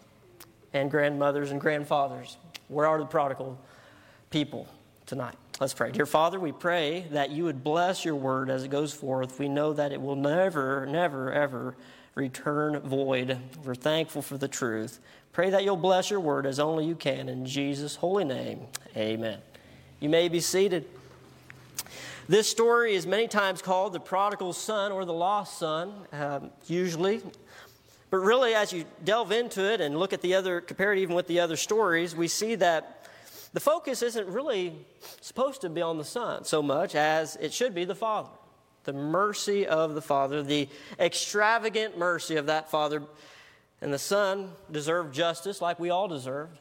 and 0.73 0.91
grandmothers 0.91 1.51
and 1.51 1.59
grandfathers? 1.61 2.37
Where 2.69 2.87
are 2.87 2.99
the 2.99 3.05
prodigal 3.05 3.59
people 4.29 4.67
tonight? 5.05 5.35
Let's 5.59 5.73
pray. 5.73 5.91
Dear 5.91 6.05
Father, 6.05 6.39
we 6.39 6.51
pray 6.51 7.05
that 7.11 7.31
you 7.31 7.43
would 7.43 7.63
bless 7.63 8.05
your 8.05 8.15
word 8.15 8.49
as 8.49 8.63
it 8.63 8.69
goes 8.69 8.93
forth. 8.93 9.39
We 9.39 9.49
know 9.49 9.73
that 9.73 9.91
it 9.91 9.99
will 9.99 10.15
never, 10.15 10.85
never, 10.85 11.33
ever 11.33 11.75
return 12.15 12.79
void. 12.79 13.37
We're 13.65 13.75
thankful 13.75 14.21
for 14.21 14.37
the 14.37 14.47
truth. 14.47 14.99
Pray 15.33 15.49
that 15.49 15.63
you'll 15.63 15.77
bless 15.77 16.09
your 16.11 16.19
word 16.19 16.45
as 16.45 16.59
only 16.59 16.85
you 16.85 16.95
can. 16.95 17.27
In 17.27 17.45
Jesus' 17.45 17.95
holy 17.95 18.23
name, 18.23 18.61
amen. 18.95 19.39
You 19.99 20.09
may 20.09 20.29
be 20.29 20.39
seated. 20.39 20.85
This 22.27 22.47
story 22.47 22.93
is 22.93 23.07
many 23.07 23.27
times 23.27 23.63
called 23.63 23.93
the 23.93 23.99
prodigal 23.99 24.53
son 24.53 24.91
or 24.91 25.03
the 25.03 25.13
lost 25.13 25.57
son, 25.57 25.91
um, 26.13 26.51
usually. 26.67 27.21
But 28.09 28.17
really, 28.17 28.55
as 28.55 28.73
you 28.73 28.85
delve 29.03 29.31
into 29.31 29.71
it 29.71 29.81
and 29.81 29.97
look 29.97 30.13
at 30.13 30.21
the 30.21 30.35
other, 30.35 30.61
compare 30.61 30.93
it 30.93 30.99
even 30.99 31.15
with 31.15 31.27
the 31.27 31.39
other 31.39 31.55
stories, 31.55 32.15
we 32.15 32.27
see 32.27 32.55
that 32.55 33.07
the 33.53 33.59
focus 33.59 34.01
isn't 34.01 34.27
really 34.27 34.73
supposed 35.21 35.61
to 35.61 35.69
be 35.69 35.81
on 35.81 35.97
the 35.97 36.03
son 36.03 36.43
so 36.43 36.61
much 36.61 36.95
as 36.95 37.35
it 37.37 37.53
should 37.53 37.75
be 37.75 37.85
the 37.85 37.95
father. 37.95 38.29
The 38.83 38.93
mercy 38.93 39.67
of 39.67 39.93
the 39.93 40.01
father, 40.01 40.41
the 40.41 40.67
extravagant 40.99 41.97
mercy 41.97 42.37
of 42.37 42.47
that 42.47 42.71
father. 42.71 43.03
And 43.81 43.93
the 43.93 43.99
son 43.99 44.51
deserved 44.71 45.13
justice 45.13 45.61
like 45.61 45.79
we 45.79 45.89
all 45.89 46.07
deserved. 46.07 46.57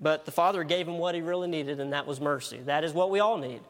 But 0.00 0.24
the 0.24 0.32
father 0.32 0.64
gave 0.64 0.86
him 0.86 0.98
what 0.98 1.14
he 1.14 1.20
really 1.20 1.48
needed, 1.48 1.80
and 1.80 1.92
that 1.92 2.06
was 2.06 2.20
mercy. 2.20 2.58
That 2.66 2.84
is 2.84 2.92
what 2.92 3.10
we 3.10 3.20
all 3.20 3.38
need 3.38 3.60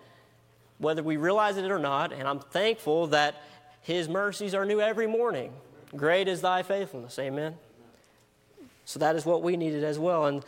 whether 0.81 1.03
we 1.03 1.19
realize 1.19 1.59
it 1.59 1.71
or 1.71 1.79
not. 1.79 2.13
And 2.13 2.27
I'm 2.27 2.41
thankful 2.41 3.09
that 3.09 3.41
His 3.83 4.09
mercies 4.09 4.55
are 4.55 4.65
new 4.65 4.81
every 4.81 5.07
morning. 5.07 5.53
Great 5.97 6.29
is 6.29 6.41
thy 6.41 6.63
faithfulness. 6.63 7.19
Amen. 7.19 7.55
So 8.85 8.99
that 8.99 9.17
is 9.17 9.25
what 9.25 9.43
we 9.43 9.57
needed 9.57 9.85
as 9.85 9.99
well. 9.99 10.27
And 10.27 10.45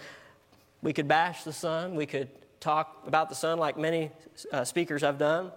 we 0.82 0.93
could 0.93 1.09
bash 1.09 1.45
the 1.45 1.53
son, 1.53 1.95
we 1.95 2.07
could 2.07 2.28
talk 2.61 3.03
about 3.07 3.28
the 3.28 3.34
son 3.34 3.59
like 3.59 3.76
many 3.76 4.11
uh, 4.53 4.64
speakers 4.64 5.03
have 5.03 5.18
done. 5.18 5.51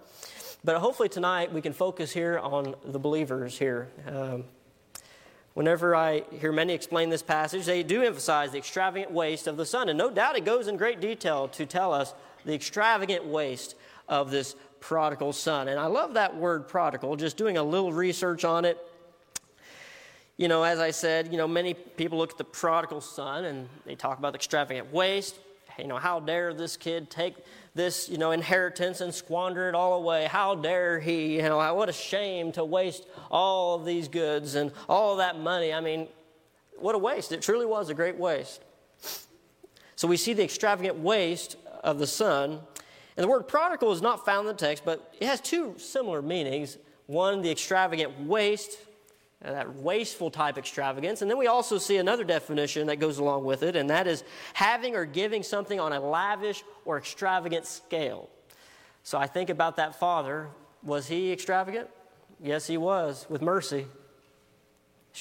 But 0.64 0.78
hopefully 0.78 1.08
tonight 1.08 1.52
we 1.52 1.60
can 1.60 1.72
focus 1.72 2.12
here 2.12 2.38
on 2.38 2.74
the 2.84 2.98
believers 2.98 3.56
here. 3.56 3.88
Um, 4.08 4.44
whenever 5.54 5.94
I 5.94 6.24
hear 6.40 6.50
many 6.50 6.74
explain 6.74 7.08
this 7.08 7.22
passage, 7.22 7.64
they 7.64 7.84
do 7.84 8.02
emphasize 8.02 8.50
the 8.52 8.58
extravagant 8.58 9.12
waste 9.12 9.46
of 9.46 9.56
the 9.56 9.64
son. 9.64 9.88
And 9.88 9.96
no 9.96 10.10
doubt 10.10 10.36
it 10.36 10.44
goes 10.44 10.66
in 10.66 10.76
great 10.76 11.00
detail 11.00 11.48
to 11.48 11.66
tell 11.66 11.92
us 11.92 12.14
the 12.44 12.54
extravagant 12.54 13.24
waste 13.24 13.76
of 14.08 14.30
this 14.30 14.56
prodigal 14.80 15.32
son. 15.32 15.68
And 15.68 15.78
I 15.78 15.86
love 15.86 16.14
that 16.14 16.36
word 16.36 16.68
prodigal, 16.68 17.16
just 17.16 17.36
doing 17.36 17.56
a 17.56 17.62
little 17.62 17.92
research 17.92 18.44
on 18.44 18.64
it. 18.64 18.78
You 20.36 20.48
know, 20.48 20.62
as 20.62 20.78
I 20.78 20.90
said, 20.90 21.32
you 21.32 21.38
know, 21.38 21.48
many 21.48 21.74
people 21.74 22.18
look 22.18 22.32
at 22.32 22.38
the 22.38 22.44
prodigal 22.44 23.00
son 23.00 23.46
and 23.46 23.68
they 23.84 23.94
talk 23.94 24.18
about 24.18 24.32
the 24.32 24.36
extravagant 24.36 24.92
waste. 24.92 25.36
You 25.78 25.86
know, 25.86 25.96
how 25.96 26.20
dare 26.20 26.54
this 26.54 26.76
kid 26.76 27.10
take 27.10 27.34
this, 27.74 28.08
you 28.08 28.18
know, 28.18 28.30
inheritance 28.30 29.00
and 29.00 29.14
squander 29.14 29.68
it 29.68 29.74
all 29.74 29.94
away? 29.94 30.26
How 30.26 30.54
dare 30.54 31.00
he? 31.00 31.36
You 31.36 31.42
know, 31.42 31.74
what 31.74 31.88
a 31.88 31.92
shame 31.92 32.52
to 32.52 32.64
waste 32.64 33.06
all 33.30 33.76
of 33.76 33.84
these 33.84 34.08
goods 34.08 34.54
and 34.54 34.72
all 34.88 35.16
that 35.16 35.38
money. 35.38 35.72
I 35.72 35.80
mean, 35.80 36.08
what 36.78 36.94
a 36.94 36.98
waste. 36.98 37.32
It 37.32 37.42
truly 37.42 37.66
was 37.66 37.88
a 37.88 37.94
great 37.94 38.16
waste. 38.16 38.62
So 39.96 40.06
we 40.06 40.16
see 40.16 40.34
the 40.34 40.44
extravagant 40.44 40.96
waste 40.98 41.56
of 41.82 41.98
the 41.98 42.06
son 42.06 42.60
and 43.16 43.24
the 43.24 43.28
word 43.28 43.48
prodigal 43.48 43.92
is 43.92 44.02
not 44.02 44.26
found 44.26 44.46
in 44.46 44.54
the 44.54 44.58
text, 44.58 44.84
but 44.84 45.14
it 45.18 45.26
has 45.26 45.40
two 45.40 45.74
similar 45.78 46.20
meanings. 46.20 46.76
One, 47.06 47.40
the 47.40 47.50
extravagant 47.50 48.20
waste, 48.20 48.78
Uh, 49.46 49.52
that 49.52 49.76
wasteful 49.76 50.30
type 50.30 50.58
extravagance. 50.58 51.22
And 51.22 51.30
then 51.30 51.38
we 51.38 51.46
also 51.46 51.78
see 51.78 51.98
another 51.98 52.24
definition 52.24 52.88
that 52.88 52.96
goes 52.96 53.18
along 53.18 53.44
with 53.44 53.62
it, 53.62 53.76
and 53.76 53.88
that 53.90 54.08
is 54.08 54.24
having 54.54 54.96
or 54.96 55.04
giving 55.04 55.42
something 55.44 55.78
on 55.78 55.92
a 55.92 56.00
lavish 56.00 56.64
or 56.84 56.98
extravagant 56.98 57.64
scale. 57.64 58.28
So 59.04 59.18
I 59.18 59.28
think 59.28 59.48
about 59.48 59.76
that 59.76 60.00
father. 60.00 60.48
Was 60.82 61.06
he 61.06 61.30
extravagant? 61.30 61.88
Yes, 62.42 62.66
he 62.66 62.76
was, 62.76 63.26
with 63.28 63.40
mercy. 63.40 63.86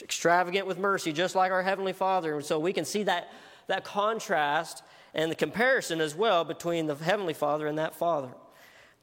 Extravagant 0.01 0.65
with 0.65 0.79
mercy, 0.79 1.13
just 1.13 1.35
like 1.35 1.51
our 1.51 1.61
Heavenly 1.61 1.93
Father. 1.93 2.35
And 2.35 2.43
so 2.43 2.57
we 2.57 2.73
can 2.73 2.83
see 2.83 3.03
that, 3.03 3.31
that 3.67 3.83
contrast 3.83 4.81
and 5.13 5.29
the 5.29 5.35
comparison 5.35 6.01
as 6.01 6.15
well 6.15 6.43
between 6.43 6.87
the 6.87 6.95
Heavenly 6.95 7.35
Father 7.35 7.67
and 7.67 7.77
that 7.77 7.93
Father. 7.93 8.29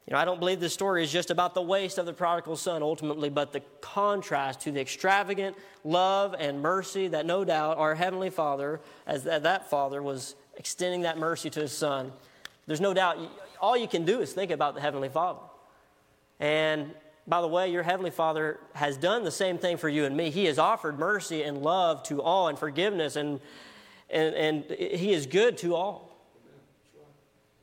You 0.07 0.13
know, 0.13 0.19
I 0.19 0.25
don't 0.25 0.39
believe 0.39 0.59
this 0.59 0.73
story 0.73 1.03
is 1.03 1.11
just 1.11 1.31
about 1.31 1.53
the 1.53 1.61
waste 1.61 1.97
of 1.97 2.05
the 2.05 2.13
prodigal 2.13 2.57
son 2.57 2.83
ultimately, 2.83 3.29
but 3.29 3.53
the 3.53 3.61
contrast 3.79 4.59
to 4.61 4.71
the 4.71 4.81
extravagant 4.81 5.55
love 5.85 6.35
and 6.37 6.61
mercy 6.61 7.07
that 7.07 7.25
no 7.25 7.45
doubt 7.45 7.77
our 7.77 7.95
Heavenly 7.95 8.29
Father, 8.29 8.81
as 9.07 9.23
that 9.23 9.69
Father, 9.69 10.03
was 10.03 10.35
extending 10.57 11.01
that 11.01 11.17
mercy 11.17 11.49
to 11.51 11.61
His 11.61 11.71
Son. 11.71 12.11
There's 12.67 12.81
no 12.81 12.93
doubt, 12.93 13.17
all 13.61 13.77
you 13.77 13.87
can 13.87 14.03
do 14.03 14.19
is 14.19 14.33
think 14.33 14.51
about 14.51 14.75
the 14.75 14.81
Heavenly 14.81 15.09
Father. 15.09 15.39
And 16.39 16.93
by 17.25 17.39
the 17.39 17.47
way, 17.47 17.71
your 17.71 17.83
Heavenly 17.83 18.11
Father 18.11 18.59
has 18.73 18.97
done 18.97 19.23
the 19.23 19.31
same 19.31 19.57
thing 19.57 19.77
for 19.77 19.87
you 19.87 20.03
and 20.03 20.17
me. 20.17 20.29
He 20.29 20.45
has 20.45 20.59
offered 20.59 20.99
mercy 20.99 21.43
and 21.43 21.61
love 21.61 22.03
to 22.03 22.21
all 22.21 22.49
and 22.49 22.59
forgiveness 22.59 23.15
and 23.15 23.39
and, 24.09 24.35
and 24.35 24.63
He 24.69 25.11
is 25.13 25.25
good 25.25 25.57
to 25.59 25.75
all. 25.75 26.12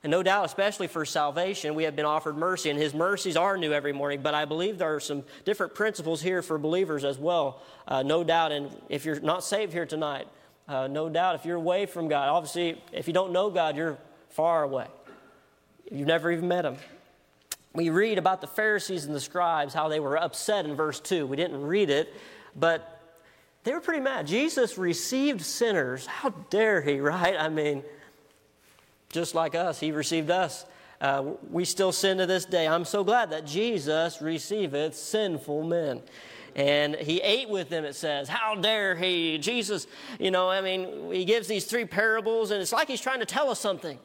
And 0.03 0.11
no 0.11 0.23
doubt, 0.23 0.47
especially 0.47 0.87
for 0.87 1.05
salvation, 1.05 1.75
we 1.75 1.85
have 1.85 1.95
been 1.95 2.07
offered 2.07 2.37
mercy, 2.37 2.71
and 2.71 2.79
His 2.79 2.95
mercies 2.95 3.37
are 3.37 3.59
new 3.59 3.73
every 3.73 3.93
morning. 3.93 4.23
But 4.23 4.35
I 4.35 4.47
believe 4.47 4.79
there 4.79 4.95
are 4.95 5.01
some 5.01 5.25
different 5.45 5.75
principles 5.75 6.23
here 6.23 6.41
for 6.41 6.57
believers 6.57 7.05
as 7.05 7.19
well. 7.19 7.61
Uh, 7.87 8.03
no 8.03 8.25
doubt, 8.25 8.51
and 8.53 8.71
if 8.89 9.05
you're 9.05 9.21
not 9.21 9.45
saved 9.45 9.73
here 9.73 9.85
tonight, 9.85 10.27
uh, 10.69 10.87
no 10.87 11.09
doubt, 11.09 11.35
if 11.35 11.45
you're 11.45 11.57
away 11.57 11.85
from 11.85 12.09
God, 12.09 12.29
obviously, 12.29 12.83
if 12.93 13.09
you 13.09 13.13
don't 13.13 13.33
know 13.33 13.51
God, 13.51 13.77
you're 13.77 13.99
far 14.31 14.63
away. 14.63 14.87
You've 15.91 16.09
never 16.09 16.31
even 16.31 16.49
met 16.49 16.65
Him. 16.65 16.77
We 17.75 17.91
read 17.91 18.17
about 18.17 18.41
the 18.41 18.47
Pharisees 18.47 19.05
and 19.05 19.15
the 19.15 19.21
scribes, 19.21 19.75
how 19.75 19.89
they 19.89 20.01
were 20.01 20.17
upset 20.17 20.65
in 20.65 20.75
verse 20.75 20.99
2. 20.99 21.27
We 21.27 21.37
didn't 21.37 21.61
read 21.61 21.91
it, 21.91 22.13
but 22.57 23.01
they 23.65 23.73
were 23.73 23.81
pretty 23.81 24.01
mad. 24.01 24.27
Jesus 24.27 24.79
received 24.79 25.43
sinners. 25.43 26.07
How 26.07 26.31
dare 26.31 26.81
he, 26.81 27.01
right? 27.01 27.37
I 27.39 27.49
mean, 27.49 27.85
just 29.13 29.35
like 29.35 29.55
us, 29.55 29.81
he 29.81 29.93
received 29.93 30.31
us. 30.31 30.65
Uh, 31.01 31.33
we 31.51 31.65
still 31.65 31.93
sin 31.93 32.19
to 32.19 32.27
this 32.27 32.45
day. 32.45 32.69
I'm 32.69 32.85
so 32.85 33.03
glad 33.03 33.31
that 33.31 33.47
Jesus 33.47 34.21
receiveth 34.21 34.95
sinful 34.95 35.65
men. 35.65 36.03
And 36.55 36.95
he 36.97 37.21
ate 37.21 37.49
with 37.49 37.69
them, 37.69 37.85
it 37.85 37.95
says. 37.95 38.29
How 38.29 38.55
dare 38.55 38.95
he? 38.97 39.39
Jesus, 39.39 39.87
you 40.19 40.31
know, 40.31 40.51
I 40.51 40.61
mean, 40.61 41.11
he 41.13 41.25
gives 41.25 41.47
these 41.47 41.65
three 41.65 41.85
parables, 41.85 42.51
and 42.51 42.61
it's 42.61 42.73
like 42.73 42.89
he's 42.89 43.01
trying 43.01 43.21
to 43.21 43.27
tell 43.27 43.51
us 43.51 43.61
something. 43.61 43.99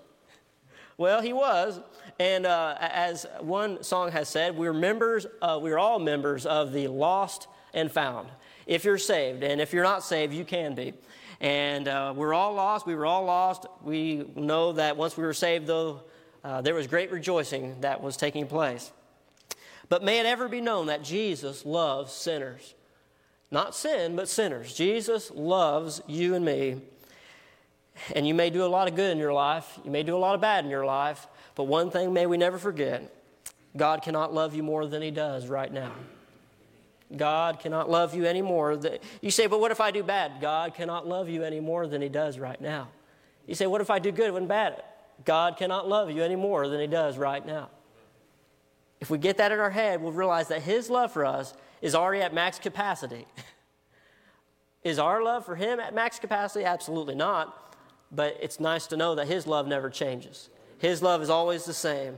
Well, 0.98 1.22
he 1.22 1.34
was. 1.34 1.82
And 2.20 2.46
uh, 2.46 2.78
as 2.80 3.26
one 3.42 3.84
song 3.84 4.12
has 4.12 4.30
said, 4.30 4.56
we're 4.56 4.74
members, 4.74 5.26
uh, 5.42 5.60
we're 5.62 5.78
all 5.78 6.00
members 6.00 6.46
of 6.46 6.72
the 6.72 6.88
lost 6.88 7.48
and 7.74 7.92
found 7.92 8.30
if 8.66 8.86
you're 8.86 8.98
saved. 8.98 9.44
And 9.44 9.60
if 9.60 9.74
you're 9.74 9.84
not 9.84 10.04
saved, 10.04 10.34
you 10.34 10.46
can 10.46 10.76
be. 10.76 10.94
And 11.42 11.88
uh, 11.88 12.14
we're 12.16 12.34
all 12.34 12.54
lost. 12.54 12.86
We 12.86 12.96
were 12.96 13.06
all 13.06 13.26
lost. 13.26 13.66
We 13.82 14.26
know 14.36 14.74
that 14.74 14.98
once 14.98 15.18
we 15.18 15.24
were 15.24 15.34
saved, 15.34 15.68
though, 15.68 16.02
uh, 16.44 16.62
there 16.62 16.76
was 16.76 16.88
great 16.88 17.12
rejoicing 17.12 17.82
that 17.82 18.02
was 18.02 18.18
taking 18.18 18.48
place. 18.48 18.92
But 19.90 20.04
may 20.04 20.20
it 20.20 20.26
ever 20.26 20.48
be 20.48 20.62
known 20.62 20.88
that 20.88 21.04
Jesus 21.04 21.66
loves 21.66 22.14
sinners. 22.14 22.74
Not 23.52 23.76
sin, 23.76 24.16
but 24.16 24.28
sinners. 24.28 24.74
Jesus 24.74 25.32
loves 25.32 26.02
you 26.08 26.36
and 26.36 26.44
me. 26.44 26.82
And 28.14 28.28
you 28.28 28.34
may 28.34 28.50
do 28.50 28.66
a 28.66 28.68
lot 28.68 28.88
of 28.88 28.96
good 28.96 29.12
in 29.12 29.18
your 29.18 29.34
life, 29.34 29.80
you 29.86 29.92
may 29.92 30.04
do 30.04 30.16
a 30.16 30.20
lot 30.20 30.36
of 30.36 30.42
bad 30.42 30.66
in 30.66 30.70
your 30.70 30.86
life, 30.86 31.28
but 31.56 31.64
one 31.64 31.90
thing 31.92 32.12
may 32.12 32.26
we 32.26 32.36
never 32.36 32.58
forget 32.58 33.10
God 33.78 34.02
cannot 34.02 34.34
love 34.34 34.54
you 34.56 34.64
more 34.64 34.86
than 34.86 35.02
He 35.02 35.12
does 35.12 35.48
right 35.48 35.72
now. 35.72 35.94
God 37.16 37.60
cannot 37.60 37.90
love 37.90 38.16
you 38.16 38.26
any 38.26 38.42
more. 38.42 38.80
You 39.22 39.32
say, 39.32 39.48
but 39.48 39.60
what 39.60 39.72
if 39.72 39.80
I 39.80 39.92
do 39.92 40.04
bad? 40.04 40.42
God 40.42 40.74
cannot 40.74 41.08
love 41.08 41.30
you 41.30 41.44
any 41.44 41.60
more 41.60 41.88
than 41.88 42.02
He 42.02 42.10
does 42.10 42.40
right 42.40 42.60
now. 42.60 42.90
You 43.46 43.56
say, 43.56 43.68
what 43.68 43.82
if 43.82 43.90
I 43.90 44.00
do 44.00 44.12
good 44.12 44.34
and 44.34 44.48
bad? 44.48 44.82
God 45.24 45.58
cannot 45.58 45.88
love 45.88 46.10
you 46.10 46.24
any 46.24 46.36
more 46.36 46.68
than 46.68 46.80
He 46.80 46.88
does 46.88 47.18
right 47.18 47.46
now. 47.46 47.70
If 49.00 49.10
we 49.10 49.18
get 49.18 49.38
that 49.38 49.52
in 49.52 49.60
our 49.60 49.70
head, 49.70 50.02
we'll 50.02 50.12
realize 50.12 50.48
that 50.48 50.64
His 50.64 50.90
love 50.90 51.12
for 51.12 51.26
us 51.26 51.54
is 51.82 51.94
already 51.94 52.24
at 52.24 52.34
max 52.34 52.58
capacity. 52.58 53.28
is 54.84 54.98
our 54.98 55.24
love 55.24 55.46
for 55.46 55.56
Him 55.56 55.80
at 55.80 55.94
max 55.94 56.18
capacity? 56.18 56.66
Absolutely 56.66 57.16
not. 57.16 57.76
But 58.12 58.38
it's 58.42 58.60
nice 58.60 58.88
to 58.88 58.98
know 58.98 59.16
that 59.16 59.28
His 59.28 59.46
love 59.46 59.68
never 59.68 59.90
changes. 59.90 60.50
His 60.80 61.02
love 61.02 61.22
is 61.22 61.30
always 61.30 61.66
the 61.66 61.74
same. 61.74 62.18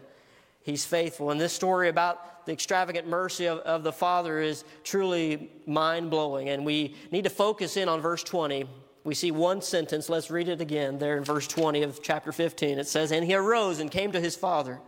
He's 0.67 0.83
faithful. 0.83 1.31
And 1.31 1.39
this 1.39 1.53
story 1.53 1.87
about 1.87 2.45
the 2.45 2.51
extravagant 2.51 3.07
mercy 3.07 3.45
of, 3.45 3.59
of 3.59 3.83
the 3.83 3.93
Father 3.93 4.41
is 4.41 4.65
truly 4.83 5.49
mind 5.65 6.09
blowing. 6.09 6.49
And 6.49 6.65
we 6.65 6.93
need 7.09 7.23
to 7.23 7.29
focus 7.29 7.77
in 7.77 7.87
on 7.87 8.01
verse 8.01 8.21
20. 8.21 8.65
We 9.05 9.15
see 9.15 9.31
one 9.31 9.61
sentence. 9.61 10.09
Let's 10.09 10.29
read 10.29 10.49
it 10.49 10.59
again 10.59 10.97
there 10.97 11.15
in 11.15 11.23
verse 11.23 11.47
20 11.47 11.83
of 11.83 12.03
chapter 12.03 12.33
15. 12.33 12.79
It 12.79 12.87
says, 12.89 13.13
And 13.13 13.23
he 13.23 13.33
arose 13.33 13.79
and 13.79 13.89
came 13.89 14.11
to 14.11 14.19
his 14.19 14.35
father. 14.35 14.81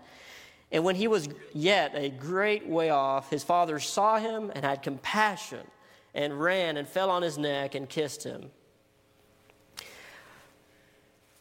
And 0.69 0.84
when 0.84 0.95
he 0.95 1.07
was 1.07 1.30
yet 1.53 1.93
a 1.95 2.09
great 2.09 2.67
way 2.67 2.89
off, 2.89 3.30
his 3.30 3.45
father 3.45 3.80
saw 3.80 4.19
him 4.19 4.51
and 4.53 4.65
had 4.65 4.84
compassion 4.84 5.65
and 6.13 6.41
ran 6.41 6.75
and 6.75 6.89
fell 6.89 7.09
on 7.09 7.21
his 7.21 7.38
neck 7.38 7.73
and 7.73 7.88
kissed 7.88 8.25
him. 8.25 8.51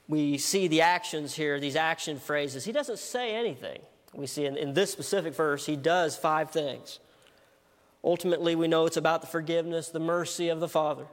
We 0.06 0.38
see 0.38 0.68
the 0.68 0.82
actions 0.82 1.34
here, 1.34 1.58
these 1.58 1.74
action 1.74 2.20
phrases. 2.20 2.64
He 2.64 2.70
doesn't 2.70 3.00
say 3.00 3.34
anything. 3.34 3.80
We 4.14 4.26
see 4.26 4.46
in, 4.46 4.56
in 4.56 4.74
this 4.74 4.90
specific 4.90 5.34
verse, 5.34 5.66
he 5.66 5.76
does 5.76 6.16
five 6.16 6.50
things. 6.50 6.98
Ultimately, 8.02 8.54
we 8.54 8.68
know 8.68 8.86
it's 8.86 8.96
about 8.96 9.20
the 9.20 9.26
forgiveness, 9.26 9.88
the 9.88 10.00
mercy 10.00 10.48
of 10.48 10.60
the 10.60 10.68
Father. 10.68 11.06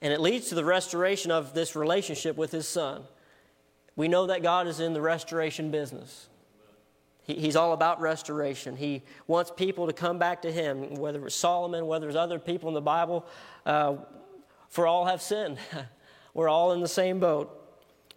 And 0.00 0.12
it 0.12 0.20
leads 0.20 0.48
to 0.50 0.54
the 0.54 0.64
restoration 0.64 1.30
of 1.30 1.54
this 1.54 1.74
relationship 1.74 2.36
with 2.36 2.50
his 2.50 2.68
Son. 2.68 3.02
We 3.96 4.08
know 4.08 4.26
that 4.26 4.42
God 4.42 4.66
is 4.66 4.80
in 4.80 4.92
the 4.92 5.00
restoration 5.00 5.70
business. 5.70 6.28
He, 7.22 7.34
he's 7.34 7.56
all 7.56 7.72
about 7.72 8.00
restoration. 8.00 8.76
He 8.76 9.02
wants 9.26 9.50
people 9.50 9.86
to 9.86 9.92
come 9.92 10.18
back 10.18 10.42
to 10.42 10.52
him, 10.52 10.94
whether 10.96 11.24
it's 11.26 11.34
Solomon, 11.34 11.86
whether 11.86 12.06
it's 12.06 12.16
other 12.16 12.38
people 12.38 12.68
in 12.68 12.74
the 12.74 12.82
Bible. 12.82 13.26
Uh, 13.64 13.96
for 14.68 14.86
all 14.86 15.06
have 15.06 15.22
sinned. 15.22 15.58
We're 16.34 16.48
all 16.48 16.72
in 16.72 16.80
the 16.80 16.88
same 16.88 17.20
boat. 17.20 17.60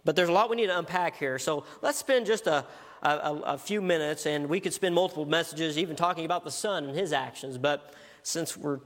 But 0.04 0.16
there's 0.16 0.28
a 0.28 0.32
lot 0.32 0.50
we 0.50 0.56
need 0.56 0.66
to 0.66 0.78
unpack 0.78 1.16
here. 1.16 1.38
So 1.38 1.64
let's 1.82 1.98
spend 1.98 2.26
just 2.26 2.46
a, 2.46 2.66
a, 3.02 3.40
a, 3.44 3.58
few 3.58 3.80
minutes, 3.80 4.26
and 4.26 4.48
we 4.48 4.60
could 4.60 4.72
spend 4.72 4.94
multiple 4.94 5.24
messages 5.24 5.78
even 5.78 5.96
talking 5.96 6.24
about 6.24 6.44
the 6.44 6.50
Son 6.50 6.84
and 6.84 6.96
his 6.96 7.12
actions. 7.12 7.58
But 7.58 7.94
since 8.22 8.56
we're 8.56 8.80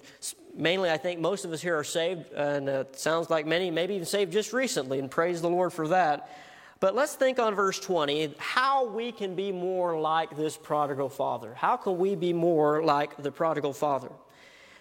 mainly, 0.55 0.91
I 0.91 0.99
think 0.99 1.21
most 1.21 1.45
of 1.45 1.53
us 1.53 1.63
here 1.63 1.79
are 1.79 1.85
saved, 1.85 2.33
and 2.33 2.69
it 2.69 2.99
sounds 2.99 3.31
like 3.31 3.47
many, 3.47 3.71
maybe 3.71 3.95
even 3.95 4.07
saved 4.07 4.33
just 4.33 4.53
recently, 4.53 4.99
and 4.99 5.11
praise 5.11 5.41
the 5.41 5.51
Lord 5.51 5.73
for 5.73 5.89
that. 5.89 6.31
But 6.83 6.97
let's 6.97 7.15
think 7.15 7.39
on 7.39 7.55
verse 7.55 7.79
20 7.79 8.35
how 8.39 8.87
we 8.89 9.13
can 9.13 9.37
be 9.37 9.53
more 9.53 10.01
like 10.01 10.37
this 10.37 10.57
prodigal 10.57 11.11
father. 11.11 11.55
How 11.55 11.77
can 11.77 11.97
we 11.97 12.17
be 12.17 12.33
more 12.33 12.83
like 12.83 13.23
the 13.23 13.31
prodigal 13.31 13.73
father? 13.73 14.11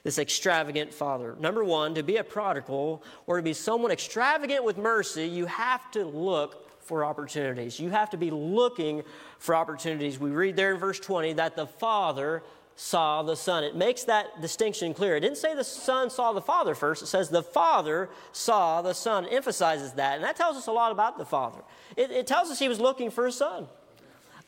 This 0.03 0.17
extravagant 0.17 0.91
father. 0.91 1.35
Number 1.39 1.63
one, 1.63 1.93
to 1.93 2.01
be 2.01 2.17
a 2.17 2.23
prodigal 2.23 3.03
or 3.27 3.37
to 3.37 3.43
be 3.43 3.53
someone 3.53 3.91
extravagant 3.91 4.63
with 4.63 4.79
mercy, 4.79 5.27
you 5.27 5.45
have 5.45 5.91
to 5.91 6.03
look 6.03 6.70
for 6.91 7.05
opportunities. 7.05 7.79
You 7.79 7.89
have 7.89 8.09
to 8.09 8.17
be 8.17 8.31
looking 8.31 9.03
for 9.39 9.55
opportunities. 9.55 10.19
We 10.19 10.31
read 10.31 10.57
there 10.57 10.73
in 10.73 10.77
verse 10.77 10.99
20 10.99 11.31
that 11.33 11.55
the 11.55 11.65
Father 11.65 12.43
saw 12.75 13.23
the 13.23 13.37
Son. 13.37 13.63
It 13.63 13.77
makes 13.77 14.03
that 14.03 14.41
distinction 14.41 14.93
clear. 14.93 15.15
It 15.15 15.21
didn't 15.21 15.37
say 15.37 15.55
the 15.55 15.63
Son 15.63 16.09
saw 16.09 16.33
the 16.33 16.41
Father 16.41 16.75
first, 16.75 17.01
it 17.01 17.05
says 17.05 17.29
the 17.29 17.43
Father 17.43 18.09
saw 18.33 18.81
the 18.81 18.91
Son. 18.91 19.23
It 19.23 19.31
emphasizes 19.31 19.93
that. 19.93 20.15
And 20.15 20.23
that 20.25 20.35
tells 20.35 20.57
us 20.57 20.67
a 20.67 20.73
lot 20.73 20.91
about 20.91 21.17
the 21.17 21.23
Father. 21.23 21.61
It, 21.95 22.11
it 22.11 22.27
tells 22.27 22.51
us 22.51 22.59
he 22.59 22.67
was 22.67 22.81
looking 22.81 23.09
for 23.09 23.25
a 23.25 23.31
Son. 23.31 23.69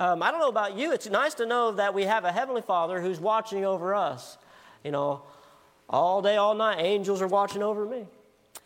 Um, 0.01 0.21
I 0.21 0.29
don't 0.29 0.41
know 0.41 0.49
about 0.49 0.75
you, 0.77 0.91
it's 0.91 1.07
nice 1.07 1.35
to 1.35 1.45
know 1.45 1.71
that 1.71 1.93
we 1.93 2.03
have 2.03 2.25
a 2.25 2.31
Heavenly 2.33 2.61
Father 2.61 2.99
who's 2.99 3.21
watching 3.21 3.63
over 3.63 3.95
us. 3.95 4.37
You 4.83 4.91
know, 4.91 5.21
all 5.89 6.21
day, 6.21 6.35
all 6.35 6.55
night, 6.55 6.81
angels 6.81 7.21
are 7.21 7.27
watching 7.27 7.63
over 7.63 7.85
me. 7.85 8.05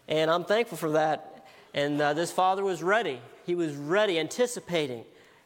And 0.07 0.31
I'm 0.31 0.45
thankful 0.45 0.79
for 0.79 0.93
that. 0.93 1.45
And 1.75 2.01
uh, 2.01 2.13
this 2.13 2.31
Father 2.31 2.63
was 2.63 2.81
ready 2.81 3.21
he 3.47 3.55
was 3.55 3.77
ready, 3.77 4.19
anticipating. 4.19 5.05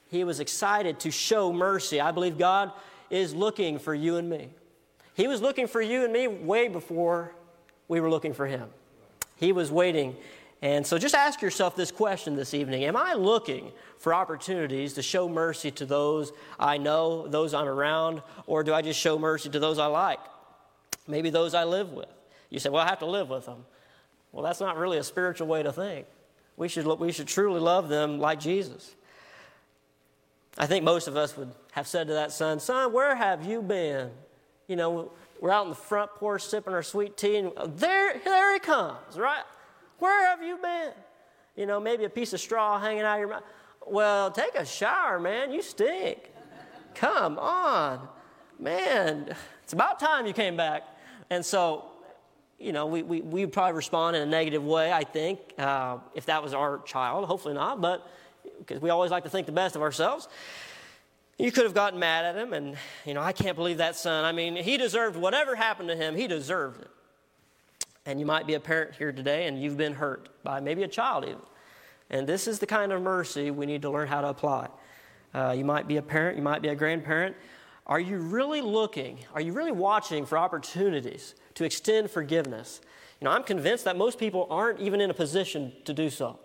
He 0.10 0.24
was 0.24 0.40
excited 0.40 1.00
to 1.02 1.12
show 1.12 1.54
mercy. 1.54 2.02
I 2.02 2.10
believe 2.10 2.36
God 2.36 2.72
is 3.12 3.36
looking 3.36 3.78
for 3.78 3.94
you 3.94 4.18
and 4.18 4.28
me. 4.28 4.50
He 5.14 5.28
was 5.28 5.40
looking 5.40 5.68
for 5.68 5.84
you 5.84 6.04
and 6.04 6.12
me 6.12 6.28
way 6.28 6.68
before 6.68 7.36
we 7.88 8.00
were 8.00 8.10
looking 8.10 8.34
for 8.34 8.48
Him. 8.48 8.70
He 9.36 9.52
was 9.52 9.72
waiting. 9.72 10.16
And 10.64 10.86
so 10.86 10.98
just 10.98 11.14
ask 11.14 11.44
yourself 11.44 11.76
this 11.76 11.92
question 11.92 12.36
this 12.36 12.56
evening 12.56 12.86
Am 12.86 12.98
I 12.98 13.14
looking 13.14 13.72
for 14.00 14.16
opportunities 14.16 14.94
to 14.94 15.04
show 15.04 15.30
mercy 15.30 15.70
to 15.70 15.86
those 15.86 16.32
I 16.60 16.80
know, 16.80 17.28
those 17.28 17.54
I'm 17.54 17.68
around, 17.68 18.24
or 18.48 18.64
do 18.64 18.74
I 18.74 18.82
just 18.82 19.00
show 19.00 19.20
mercy 19.20 19.52
to 19.52 19.60
those 19.60 19.78
I 19.78 19.86
like? 19.86 20.20
Maybe 21.08 21.30
those 21.30 21.54
I 21.54 21.66
live 21.66 21.92
with. 21.92 22.10
You 22.50 22.58
say, 22.58 22.70
Well, 22.70 22.82
I 22.82 22.90
have 22.90 23.00
to 23.00 23.06
live 23.06 23.30
with 23.30 23.46
them. 23.46 23.64
Well, 24.32 24.44
that's 24.44 24.60
not 24.60 24.76
really 24.76 24.98
a 24.98 25.04
spiritual 25.04 25.46
way 25.46 25.62
to 25.62 25.72
think. 25.72 26.08
We 26.62 26.68
should, 26.68 26.86
we 26.86 27.12
should 27.12 27.28
truly 27.28 27.60
love 27.60 27.90
them 27.90 28.20
like 28.20 28.40
Jesus. 28.40 28.94
I 30.60 30.68
think 30.68 30.86
most 30.86 31.08
of 31.08 31.18
us 31.18 31.36
would 31.36 31.52
have 31.72 31.88
said 31.88 32.06
to 32.06 32.14
that 32.14 32.32
son, 32.32 32.60
Son, 32.60 32.94
where 32.94 33.16
have 33.16 33.44
you 33.44 33.64
been? 33.64 34.12
You 34.68 34.76
know, 34.76 35.12
we're 35.40 35.50
out 35.50 35.64
in 35.64 35.70
the 35.70 35.76
front 35.76 36.14
porch 36.14 36.44
sipping 36.44 36.72
our 36.72 36.84
sweet 36.84 37.18
tea, 37.18 37.38
and 37.38 37.52
uh, 37.58 37.66
there, 37.66 38.16
there 38.24 38.54
he 38.54 38.60
comes, 38.60 39.18
right? 39.18 39.42
Where 39.98 40.28
have 40.28 40.44
you 40.44 40.60
been? 40.62 40.92
You 41.56 41.66
know, 41.66 41.80
maybe 41.80 42.04
a 42.04 42.10
piece 42.12 42.32
of 42.32 42.40
straw 42.40 42.80
hanging 42.80 43.02
out 43.02 43.16
of 43.16 43.20
your 43.22 43.30
mouth. 43.30 43.44
Well, 43.88 44.30
take 44.30 44.54
a 44.54 44.64
shower, 44.64 45.20
man. 45.20 45.52
You 45.52 45.64
stink. 45.64 46.30
Come 46.94 47.40
on. 47.40 48.08
Man, 48.60 49.36
it's 49.64 49.74
about 49.74 50.00
time 50.00 50.28
you 50.28 50.34
came 50.34 50.58
back. 50.58 50.84
And 51.32 51.44
so 51.44 51.86
you 52.62 52.72
know, 52.72 52.86
we, 52.86 53.04
we, 53.04 53.22
we 53.22 53.46
would 53.46 53.54
probably 53.54 53.74
respond 53.74 54.16
in 54.16 54.22
a 54.22 54.26
negative 54.26 54.64
way, 54.64 54.92
I 54.92 55.04
think, 55.04 55.40
uh, 55.58 55.98
if 56.16 56.26
that 56.28 56.44
was 56.44 56.54
our 56.54 56.80
child. 56.80 57.26
Hopefully 57.26 57.54
not, 57.54 57.82
but 57.82 58.08
because 58.60 58.82
we 58.82 58.90
always 58.90 59.12
like 59.12 59.24
to 59.24 59.30
think 59.30 59.46
the 59.46 59.52
best 59.52 59.76
of 59.76 59.82
ourselves. 59.82 60.28
You 61.38 61.52
could 61.52 61.64
have 61.64 61.74
gotten 61.74 62.00
mad 62.00 62.26
at 62.26 62.36
him, 62.36 62.54
and, 62.54 62.78
you 63.06 63.14
know, 63.14 63.22
I 63.22 63.34
can't 63.34 63.56
believe 63.56 63.78
that 63.78 63.96
son. 63.96 64.26
I 64.26 64.32
mean, 64.32 64.56
he 64.56 64.78
deserved 64.78 65.16
whatever 65.16 65.56
happened 65.56 65.90
to 65.90 65.96
him, 65.96 66.16
he 66.16 66.28
deserved 66.28 66.82
it. 66.82 66.92
And 68.06 68.20
you 68.20 68.26
might 68.26 68.48
be 68.48 68.54
a 68.54 68.60
parent 68.60 68.96
here 68.96 69.12
today, 69.12 69.48
and 69.48 69.62
you've 69.62 69.78
been 69.78 69.94
hurt 69.94 70.30
by 70.44 70.60
maybe 70.60 70.84
a 70.84 70.88
child 70.88 71.24
even. 71.26 71.42
And 72.10 72.28
this 72.28 72.48
is 72.48 72.60
the 72.60 72.68
kind 72.68 72.92
of 72.92 73.02
mercy 73.02 73.52
we 73.52 73.66
need 73.66 73.82
to 73.84 73.90
learn 73.90 74.08
how 74.08 74.22
to 74.22 74.28
apply. 74.28 74.68
Uh, 75.34 75.56
you 75.58 75.64
might 75.64 75.88
be 75.88 75.98
a 75.98 76.02
parent, 76.02 76.38
you 76.38 76.44
might 76.44 76.62
be 76.62 76.68
a 76.68 76.76
grandparent. 76.76 77.36
Are 77.88 78.00
you 78.00 78.18
really 78.18 78.62
looking, 78.62 79.20
are 79.34 79.42
you 79.42 79.54
really 79.54 79.72
watching 79.72 80.26
for 80.26 80.38
opportunities 80.38 81.36
to 81.56 81.64
extend 81.64 82.12
forgiveness. 82.12 82.82
You 83.20 83.26
know, 83.26 83.32
I'm 83.32 83.44
convinced 83.44 83.86
that 83.86 83.98
most 83.98 84.18
people 84.18 84.48
aren't 84.50 84.80
even 84.80 85.02
in 85.02 85.10
a 85.10 85.14
position 85.14 85.74
to 85.86 85.94
do 85.94 86.10
so. 86.10 86.40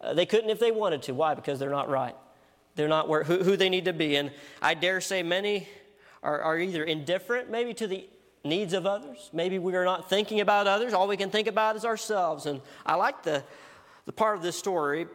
Uh, 0.00 0.14
they 0.14 0.26
couldn't 0.26 0.50
if 0.50 0.60
they 0.60 0.70
wanted 0.70 1.02
to. 1.02 1.12
Why? 1.12 1.34
Because 1.34 1.58
they're 1.58 1.70
not 1.70 1.88
right. 1.88 2.14
They're 2.76 2.88
not 2.88 3.08
where, 3.08 3.24
who, 3.24 3.42
who 3.42 3.56
they 3.56 3.68
need 3.68 3.86
to 3.86 3.92
be. 3.92 4.16
And 4.16 4.30
I 4.62 4.74
dare 4.74 5.00
say 5.00 5.22
many 5.22 5.68
are, 6.22 6.40
are 6.40 6.58
either 6.58 6.84
indifferent, 6.84 7.50
maybe 7.50 7.74
to 7.74 7.86
the 7.88 8.08
needs 8.44 8.72
of 8.72 8.86
others. 8.86 9.30
Maybe 9.32 9.58
we 9.58 9.74
are 9.74 9.84
not 9.84 10.08
thinking 10.08 10.40
about 10.40 10.68
others. 10.68 10.92
All 10.92 11.08
we 11.08 11.16
can 11.16 11.30
think 11.30 11.48
about 11.48 11.74
is 11.74 11.84
ourselves. 11.84 12.46
And 12.46 12.60
I 12.86 12.94
like 12.94 13.24
the, 13.24 13.42
the 14.06 14.12
part 14.12 14.36
of 14.36 14.42
this 14.42 14.56
story 14.56 15.06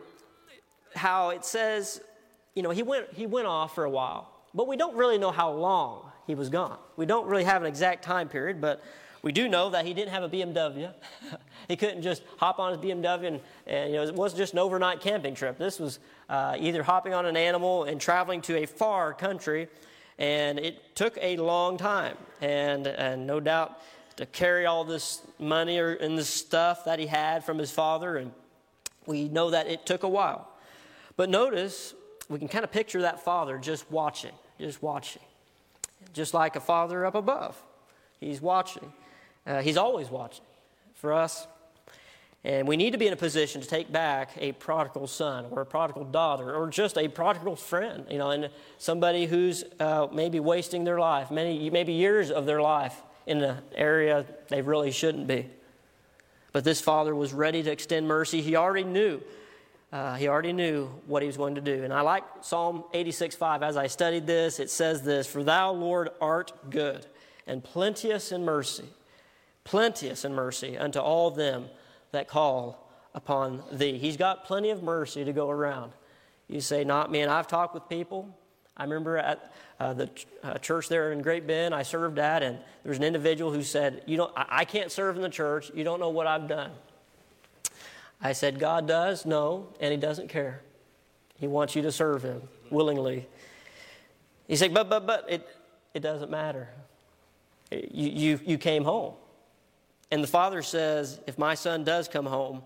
how 0.95 1.29
it 1.29 1.43
says, 1.45 2.01
you 2.53 2.61
know, 2.61 2.69
he 2.69 2.83
went, 2.83 3.11
he 3.13 3.25
went 3.25 3.47
off 3.47 3.75
for 3.75 3.83
a 3.83 3.89
while, 3.89 4.31
but 4.53 4.67
we 4.67 4.77
don't 4.77 4.95
really 4.95 5.17
know 5.17 5.31
how 5.31 5.51
long 5.51 6.11
he 6.27 6.35
was 6.35 6.49
gone. 6.49 6.77
We 6.97 7.05
don't 7.05 7.27
really 7.27 7.43
have 7.43 7.61
an 7.61 7.67
exact 7.67 8.03
time 8.03 8.29
period, 8.29 8.61
but 8.61 8.83
we 9.23 9.31
do 9.31 9.47
know 9.47 9.69
that 9.69 9.85
he 9.85 9.93
didn't 9.93 10.11
have 10.11 10.23
a 10.23 10.29
BMW. 10.29 10.93
he 11.69 11.77
couldn't 11.77 12.01
just 12.01 12.21
hop 12.37 12.59
on 12.59 12.73
his 12.73 12.81
BMW 12.81 13.27
and, 13.27 13.39
and, 13.65 13.91
you 13.91 13.97
know, 13.97 14.03
it 14.03 14.13
wasn't 14.13 14.37
just 14.37 14.53
an 14.53 14.59
overnight 14.59 14.99
camping 14.99 15.33
trip. 15.33 15.57
This 15.57 15.79
was 15.79 15.99
uh, 16.29 16.57
either 16.59 16.83
hopping 16.83 17.13
on 17.13 17.25
an 17.25 17.37
animal 17.37 17.85
and 17.85 17.99
traveling 18.01 18.41
to 18.41 18.57
a 18.57 18.65
far 18.65 19.13
country, 19.13 19.69
and 20.19 20.59
it 20.59 20.95
took 20.95 21.17
a 21.21 21.37
long 21.37 21.77
time. 21.77 22.17
And, 22.41 22.85
and 22.85 23.25
no 23.25 23.39
doubt 23.39 23.79
to 24.17 24.25
carry 24.25 24.65
all 24.65 24.83
this 24.83 25.21
money 25.39 25.79
or, 25.79 25.93
and 25.93 26.17
this 26.17 26.29
stuff 26.29 26.83
that 26.83 26.99
he 26.99 27.07
had 27.07 27.45
from 27.45 27.57
his 27.57 27.71
father, 27.71 28.17
and 28.17 28.31
we 29.05 29.29
know 29.29 29.51
that 29.51 29.67
it 29.67 29.85
took 29.85 30.03
a 30.03 30.09
while. 30.09 30.49
But 31.15 31.29
notice, 31.29 31.93
we 32.27 32.39
can 32.39 32.49
kind 32.49 32.65
of 32.65 32.71
picture 32.71 33.01
that 33.01 33.23
father 33.23 33.57
just 33.57 33.89
watching, 33.89 34.33
just 34.59 34.83
watching, 34.83 35.21
just 36.11 36.33
like 36.33 36.57
a 36.57 36.59
father 36.59 37.05
up 37.05 37.15
above. 37.15 37.61
He's 38.19 38.41
watching. 38.41 38.91
Uh, 39.45 39.61
he's 39.61 39.77
always 39.77 40.09
watching 40.09 40.45
for 40.95 41.13
us. 41.13 41.47
And 42.45 42.67
we 42.67 42.75
need 42.75 42.91
to 42.91 42.97
be 42.97 43.07
in 43.07 43.13
a 43.13 43.17
position 43.17 43.61
to 43.61 43.67
take 43.67 43.89
back 43.89 44.31
a 44.37 44.51
prodigal 44.51 45.07
son 45.07 45.45
or 45.49 45.61
a 45.61 45.65
prodigal 45.65 46.03
daughter 46.03 46.53
or 46.53 46.69
just 46.69 46.97
a 46.97 47.07
prodigal 47.07 47.55
friend, 47.55 48.05
you 48.09 48.17
know, 48.17 48.31
and 48.31 48.49
somebody 48.77 49.25
who's 49.25 49.63
uh, 49.79 50.07
maybe 50.11 50.41
wasting 50.41 50.83
their 50.83 50.99
life, 50.99 51.31
many, 51.31 51.69
maybe 51.69 51.93
years 51.93 52.31
of 52.31 52.45
their 52.45 52.61
life 52.61 53.01
in 53.25 53.41
an 53.41 53.57
area 53.75 54.25
they 54.49 54.61
really 54.61 54.91
shouldn't 54.91 55.25
be. 55.25 55.49
But 56.51 56.65
this 56.65 56.81
father 56.81 57.15
was 57.15 57.33
ready 57.33 57.63
to 57.63 57.71
extend 57.71 58.07
mercy. 58.07 58.41
He 58.41 58.57
already 58.57 58.83
knew. 58.83 59.21
Uh, 59.93 60.15
he 60.15 60.27
already 60.27 60.53
knew 60.53 60.87
what 61.07 61.21
he 61.21 61.27
was 61.27 61.37
going 61.37 61.55
to 61.55 61.61
do. 61.61 61.83
And 61.83 61.93
I 61.93 62.01
like 62.01 62.23
Psalm 62.41 62.83
86 62.93 63.35
5. 63.35 63.63
As 63.63 63.77
I 63.77 63.87
studied 63.87 64.27
this, 64.27 64.59
it 64.59 64.69
says 64.69 65.01
this 65.01 65.27
For 65.27 65.43
thou, 65.43 65.71
Lord, 65.71 66.09
art 66.19 66.51
good 66.69 67.05
and 67.47 67.63
plenteous 67.63 68.31
in 68.31 68.43
mercy 68.43 68.89
plenteous 69.63 70.25
in 70.25 70.33
mercy 70.33 70.77
unto 70.77 70.99
all 70.99 71.31
them 71.31 71.65
that 72.11 72.27
call 72.27 72.89
upon 73.13 73.63
thee. 73.71 73.97
He's 73.97 74.17
got 74.17 74.45
plenty 74.45 74.69
of 74.69 74.83
mercy 74.83 75.23
to 75.23 75.33
go 75.33 75.49
around. 75.49 75.91
You 76.47 76.61
say, 76.61 76.83
Not 76.83 77.11
me. 77.11 77.21
And 77.21 77.31
I've 77.31 77.47
talked 77.47 77.73
with 77.73 77.87
people 77.89 78.35
I 78.75 78.83
remember 78.83 79.17
at 79.17 79.53
uh, 79.79 79.93
the 79.93 80.09
uh, 80.41 80.57
church 80.57 80.89
there 80.89 81.11
in 81.11 81.21
Great 81.21 81.45
Bend 81.45 81.75
I 81.75 81.83
served 81.83 82.17
at, 82.17 82.41
and 82.41 82.57
there 82.57 82.89
was 82.89 82.97
an 82.97 83.03
individual 83.03 83.51
who 83.51 83.61
said, 83.61 84.01
"You 84.07 84.17
don't, 84.17 84.33
I, 84.35 84.45
I 84.49 84.65
can't 84.65 84.91
serve 84.91 85.15
in 85.15 85.21
the 85.21 85.29
church. 85.29 85.71
You 85.75 85.83
don't 85.83 85.99
know 85.99 86.09
what 86.09 86.25
I've 86.25 86.47
done." 86.47 86.71
I 88.21 88.33
said, 88.33 88.59
"God 88.59 88.87
does 88.87 89.25
no, 89.25 89.67
and 89.79 89.91
He 89.91 89.97
doesn't 89.97 90.29
care. 90.29 90.61
He 91.37 91.47
wants 91.47 91.75
you 91.75 91.83
to 91.83 91.91
serve 91.91 92.23
Him 92.23 92.41
willingly." 92.71 93.27
He 94.47 94.55
said, 94.55 94.73
"But, 94.73 94.89
but, 94.89 95.05
but 95.05 95.25
it, 95.29 95.47
it 95.93 95.99
doesn't 95.99 96.31
matter. 96.31 96.69
You, 97.71 98.09
you, 98.09 98.39
you 98.43 98.57
came 98.57 98.83
home." 98.83 99.13
And 100.13 100.23
the 100.23 100.27
father 100.27 100.61
says, 100.61 101.19
"If 101.25 101.39
my 101.39 101.55
son 101.55 101.83
does 101.83 102.07
come 102.07 102.27
home, 102.27 102.61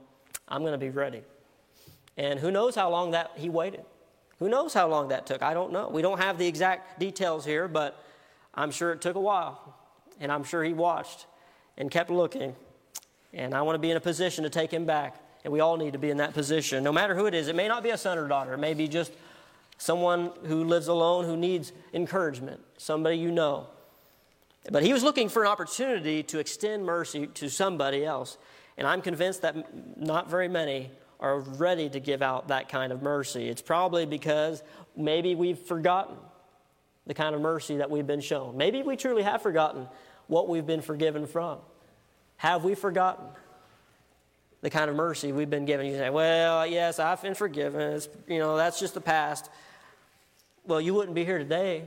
I'm 0.49 0.63
going 0.63 0.73
to 0.73 0.77
be 0.77 0.89
ready." 0.89 1.23
And 2.17 2.37
who 2.41 2.51
knows 2.51 2.75
how 2.75 2.89
long 2.89 3.11
that 3.11 3.31
he 3.35 3.49
waited? 3.49 3.85
Who 4.39 4.49
knows 4.49 4.73
how 4.73 4.89
long 4.89 5.07
that 5.07 5.25
took? 5.25 5.41
I 5.41 5.53
don't 5.53 5.71
know. 5.71 5.87
We 5.87 6.01
don't 6.01 6.19
have 6.19 6.37
the 6.37 6.45
exact 6.45 6.99
details 6.99 7.45
here, 7.45 7.69
but 7.69 8.03
I'm 8.53 8.69
sure 8.69 8.91
it 8.91 8.99
took 8.99 9.15
a 9.15 9.21
while. 9.21 9.77
And 10.19 10.29
I'm 10.29 10.43
sure 10.43 10.61
he 10.61 10.73
watched 10.73 11.25
and 11.77 11.89
kept 11.89 12.09
looking. 12.09 12.53
And 13.31 13.53
I 13.53 13.61
want 13.61 13.75
to 13.75 13.79
be 13.79 13.91
in 13.91 13.95
a 13.95 14.01
position 14.01 14.43
to 14.43 14.49
take 14.49 14.69
him 14.69 14.83
back. 14.85 15.15
And 15.45 15.53
we 15.53 15.61
all 15.61 15.77
need 15.77 15.93
to 15.93 15.99
be 15.99 16.09
in 16.09 16.17
that 16.17 16.33
position, 16.33 16.83
no 16.83 16.91
matter 16.91 17.15
who 17.15 17.27
it 17.27 17.33
is. 17.33 17.47
It 17.47 17.55
may 17.55 17.69
not 17.69 17.81
be 17.81 17.91
a 17.91 17.97
son 17.97 18.17
or 18.17 18.27
daughter, 18.27 18.55
it 18.55 18.57
may 18.57 18.73
be 18.73 18.89
just 18.89 19.13
someone 19.77 20.31
who 20.47 20.65
lives 20.65 20.89
alone 20.89 21.23
who 21.23 21.37
needs 21.37 21.71
encouragement, 21.93 22.59
somebody 22.77 23.17
you 23.17 23.31
know. 23.31 23.67
But 24.71 24.83
he 24.83 24.93
was 24.93 25.03
looking 25.03 25.29
for 25.29 25.43
an 25.43 25.47
opportunity 25.47 26.23
to 26.23 26.39
extend 26.39 26.85
mercy 26.85 27.27
to 27.27 27.49
somebody 27.49 28.05
else. 28.05 28.37
And 28.77 28.85
I'm 28.85 29.01
convinced 29.01 29.41
that 29.43 29.55
not 29.97 30.29
very 30.29 30.47
many 30.47 30.91
are 31.19 31.39
ready 31.39 31.89
to 31.89 31.99
give 31.99 32.21
out 32.21 32.49
that 32.49 32.69
kind 32.69 32.91
of 32.91 33.01
mercy. 33.01 33.47
It's 33.47 33.61
probably 33.61 34.05
because 34.05 34.61
maybe 34.95 35.35
we've 35.35 35.57
forgotten 35.57 36.15
the 37.07 37.13
kind 37.13 37.33
of 37.33 37.41
mercy 37.41 37.77
that 37.77 37.89
we've 37.89 38.05
been 38.05 38.21
shown. 38.21 38.57
Maybe 38.57 38.83
we 38.83 38.97
truly 38.97 39.23
have 39.23 39.41
forgotten 39.41 39.87
what 40.27 40.47
we've 40.47 40.65
been 40.65 40.81
forgiven 40.81 41.25
from. 41.25 41.59
Have 42.35 42.63
we 42.63 42.75
forgotten 42.75 43.25
the 44.61 44.69
kind 44.69 44.89
of 44.89 44.95
mercy 44.95 45.31
we've 45.31 45.49
been 45.49 45.65
given? 45.65 45.87
You 45.87 45.97
say, 45.97 46.09
well, 46.09 46.67
yes, 46.67 46.99
I've 46.99 47.21
been 47.21 47.33
forgiven. 47.33 47.93
It's, 47.93 48.09
you 48.27 48.39
know, 48.39 48.57
that's 48.57 48.79
just 48.79 48.93
the 48.93 49.01
past. 49.01 49.49
Well, 50.65 50.81
you 50.81 50.93
wouldn't 50.93 51.15
be 51.15 51.23
here 51.23 51.39
today 51.39 51.85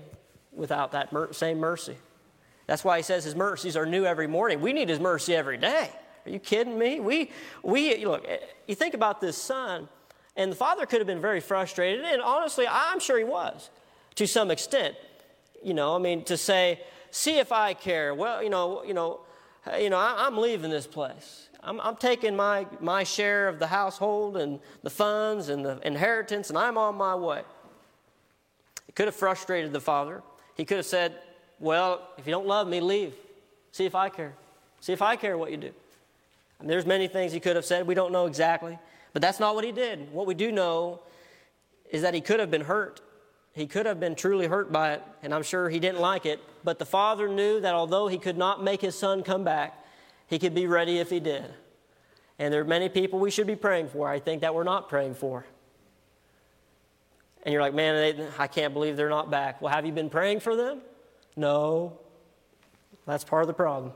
without 0.52 0.92
that 0.92 1.12
mer- 1.12 1.32
same 1.32 1.58
mercy. 1.58 1.96
That's 2.70 2.84
why 2.84 2.98
he 2.98 3.02
says 3.02 3.24
his 3.24 3.34
mercies 3.34 3.76
are 3.76 3.84
new 3.84 4.06
every 4.06 4.28
morning. 4.28 4.60
We 4.60 4.72
need 4.72 4.88
his 4.88 5.00
mercy 5.00 5.34
every 5.34 5.56
day. 5.56 5.90
Are 6.24 6.30
you 6.30 6.38
kidding 6.38 6.78
me? 6.78 7.00
We, 7.00 7.32
we 7.64 8.04
look, 8.04 8.24
you 8.68 8.76
think 8.76 8.94
about 8.94 9.20
this 9.20 9.36
son, 9.36 9.88
and 10.36 10.52
the 10.52 10.56
father 10.56 10.86
could 10.86 11.00
have 11.00 11.06
been 11.08 11.20
very 11.20 11.40
frustrated, 11.40 12.04
and 12.04 12.22
honestly, 12.22 12.68
I'm 12.70 13.00
sure 13.00 13.18
he 13.18 13.24
was 13.24 13.70
to 14.14 14.24
some 14.28 14.52
extent. 14.52 14.94
You 15.64 15.74
know, 15.74 15.96
I 15.96 15.98
mean, 15.98 16.22
to 16.26 16.36
say, 16.36 16.80
see 17.10 17.40
if 17.40 17.50
I 17.50 17.74
care. 17.74 18.14
Well, 18.14 18.40
you 18.40 18.50
know, 18.50 18.84
you 18.84 18.94
know, 18.94 19.22
you 19.76 19.90
know, 19.90 19.98
I, 19.98 20.28
am 20.28 20.38
leaving 20.38 20.70
this 20.70 20.86
place. 20.86 21.48
I'm, 21.64 21.80
I'm 21.80 21.96
taking 21.96 22.36
my, 22.36 22.68
my 22.78 23.02
share 23.02 23.48
of 23.48 23.58
the 23.58 23.66
household 23.66 24.36
and 24.36 24.60
the 24.84 24.90
funds 24.90 25.48
and 25.48 25.64
the 25.64 25.84
inheritance, 25.84 26.50
and 26.50 26.56
I'm 26.56 26.78
on 26.78 26.94
my 26.94 27.16
way. 27.16 27.42
It 28.86 28.94
could 28.94 29.06
have 29.06 29.16
frustrated 29.16 29.72
the 29.72 29.80
father. 29.80 30.22
He 30.54 30.64
could 30.64 30.76
have 30.76 30.86
said, 30.86 31.18
Well, 31.60 32.08
if 32.18 32.26
you 32.26 32.32
don't 32.32 32.46
love 32.46 32.66
me, 32.66 32.80
leave. 32.80 33.14
See 33.70 33.84
if 33.84 33.94
I 33.94 34.08
care. 34.08 34.34
See 34.80 34.92
if 34.92 35.02
I 35.02 35.14
care 35.14 35.38
what 35.38 35.50
you 35.50 35.58
do. 35.58 35.70
And 36.58 36.68
there's 36.68 36.86
many 36.86 37.06
things 37.06 37.32
he 37.32 37.40
could 37.40 37.56
have 37.56 37.64
said. 37.64 37.86
We 37.86 37.94
don't 37.94 38.12
know 38.12 38.26
exactly. 38.26 38.78
But 39.12 39.22
that's 39.22 39.38
not 39.38 39.54
what 39.54 39.64
he 39.64 39.72
did. 39.72 40.12
What 40.12 40.26
we 40.26 40.34
do 40.34 40.50
know 40.50 41.00
is 41.90 42.02
that 42.02 42.14
he 42.14 42.20
could 42.20 42.40
have 42.40 42.50
been 42.50 42.62
hurt. 42.62 43.00
He 43.52 43.66
could 43.66 43.86
have 43.86 43.98
been 43.98 44.14
truly 44.14 44.46
hurt 44.46 44.70
by 44.70 44.92
it, 44.92 45.02
and 45.22 45.34
I'm 45.34 45.42
sure 45.42 45.68
he 45.68 45.80
didn't 45.80 46.00
like 46.00 46.24
it. 46.24 46.40
But 46.62 46.78
the 46.78 46.86
father 46.86 47.28
knew 47.28 47.60
that 47.60 47.74
although 47.74 48.08
he 48.08 48.18
could 48.18 48.38
not 48.38 48.62
make 48.62 48.80
his 48.80 48.96
son 48.96 49.22
come 49.22 49.42
back, 49.42 49.84
he 50.28 50.38
could 50.38 50.54
be 50.54 50.66
ready 50.66 50.98
if 50.98 51.10
he 51.10 51.18
did. 51.18 51.44
And 52.38 52.54
there 52.54 52.60
are 52.60 52.64
many 52.64 52.88
people 52.88 53.18
we 53.18 53.30
should 53.30 53.48
be 53.48 53.56
praying 53.56 53.88
for, 53.88 54.08
I 54.08 54.20
think, 54.20 54.42
that 54.42 54.54
we're 54.54 54.64
not 54.64 54.88
praying 54.88 55.14
for. 55.14 55.44
And 57.42 57.52
you're 57.52 57.62
like, 57.62 57.74
man, 57.74 58.16
they, 58.16 58.26
I 58.38 58.46
can't 58.46 58.72
believe 58.72 58.96
they're 58.96 59.08
not 59.08 59.30
back. 59.30 59.60
Well, 59.60 59.72
have 59.72 59.84
you 59.84 59.92
been 59.92 60.10
praying 60.10 60.40
for 60.40 60.54
them? 60.54 60.80
No. 61.36 61.98
That's 63.06 63.24
part 63.24 63.42
of 63.42 63.48
the 63.48 63.54
problem. 63.54 63.92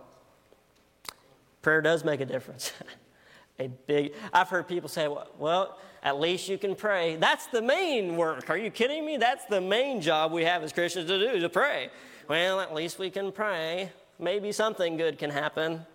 Prayer 1.62 1.80
does 1.80 2.04
make 2.04 2.20
a 2.20 2.26
difference. 2.26 2.72
a 3.58 3.68
big, 3.68 4.14
I've 4.32 4.48
heard 4.48 4.68
people 4.68 4.88
say, 4.88 5.08
well, 5.38 5.78
at 6.02 6.20
least 6.20 6.48
you 6.48 6.58
can 6.58 6.74
pray. 6.74 7.16
That's 7.16 7.46
the 7.46 7.62
main 7.62 8.16
work. 8.16 8.50
Are 8.50 8.56
you 8.56 8.70
kidding 8.70 9.06
me? 9.06 9.16
That's 9.16 9.44
the 9.46 9.60
main 9.60 10.00
job 10.00 10.32
we 10.32 10.44
have 10.44 10.62
as 10.62 10.72
Christians 10.72 11.08
to 11.08 11.18
do, 11.18 11.40
to 11.40 11.48
pray. 11.48 11.90
Well, 12.28 12.60
at 12.60 12.74
least 12.74 12.98
we 12.98 13.10
can 13.10 13.32
pray. 13.32 13.90
Maybe 14.18 14.52
something 14.52 14.96
good 14.96 15.18
can 15.18 15.30
happen. 15.30 15.86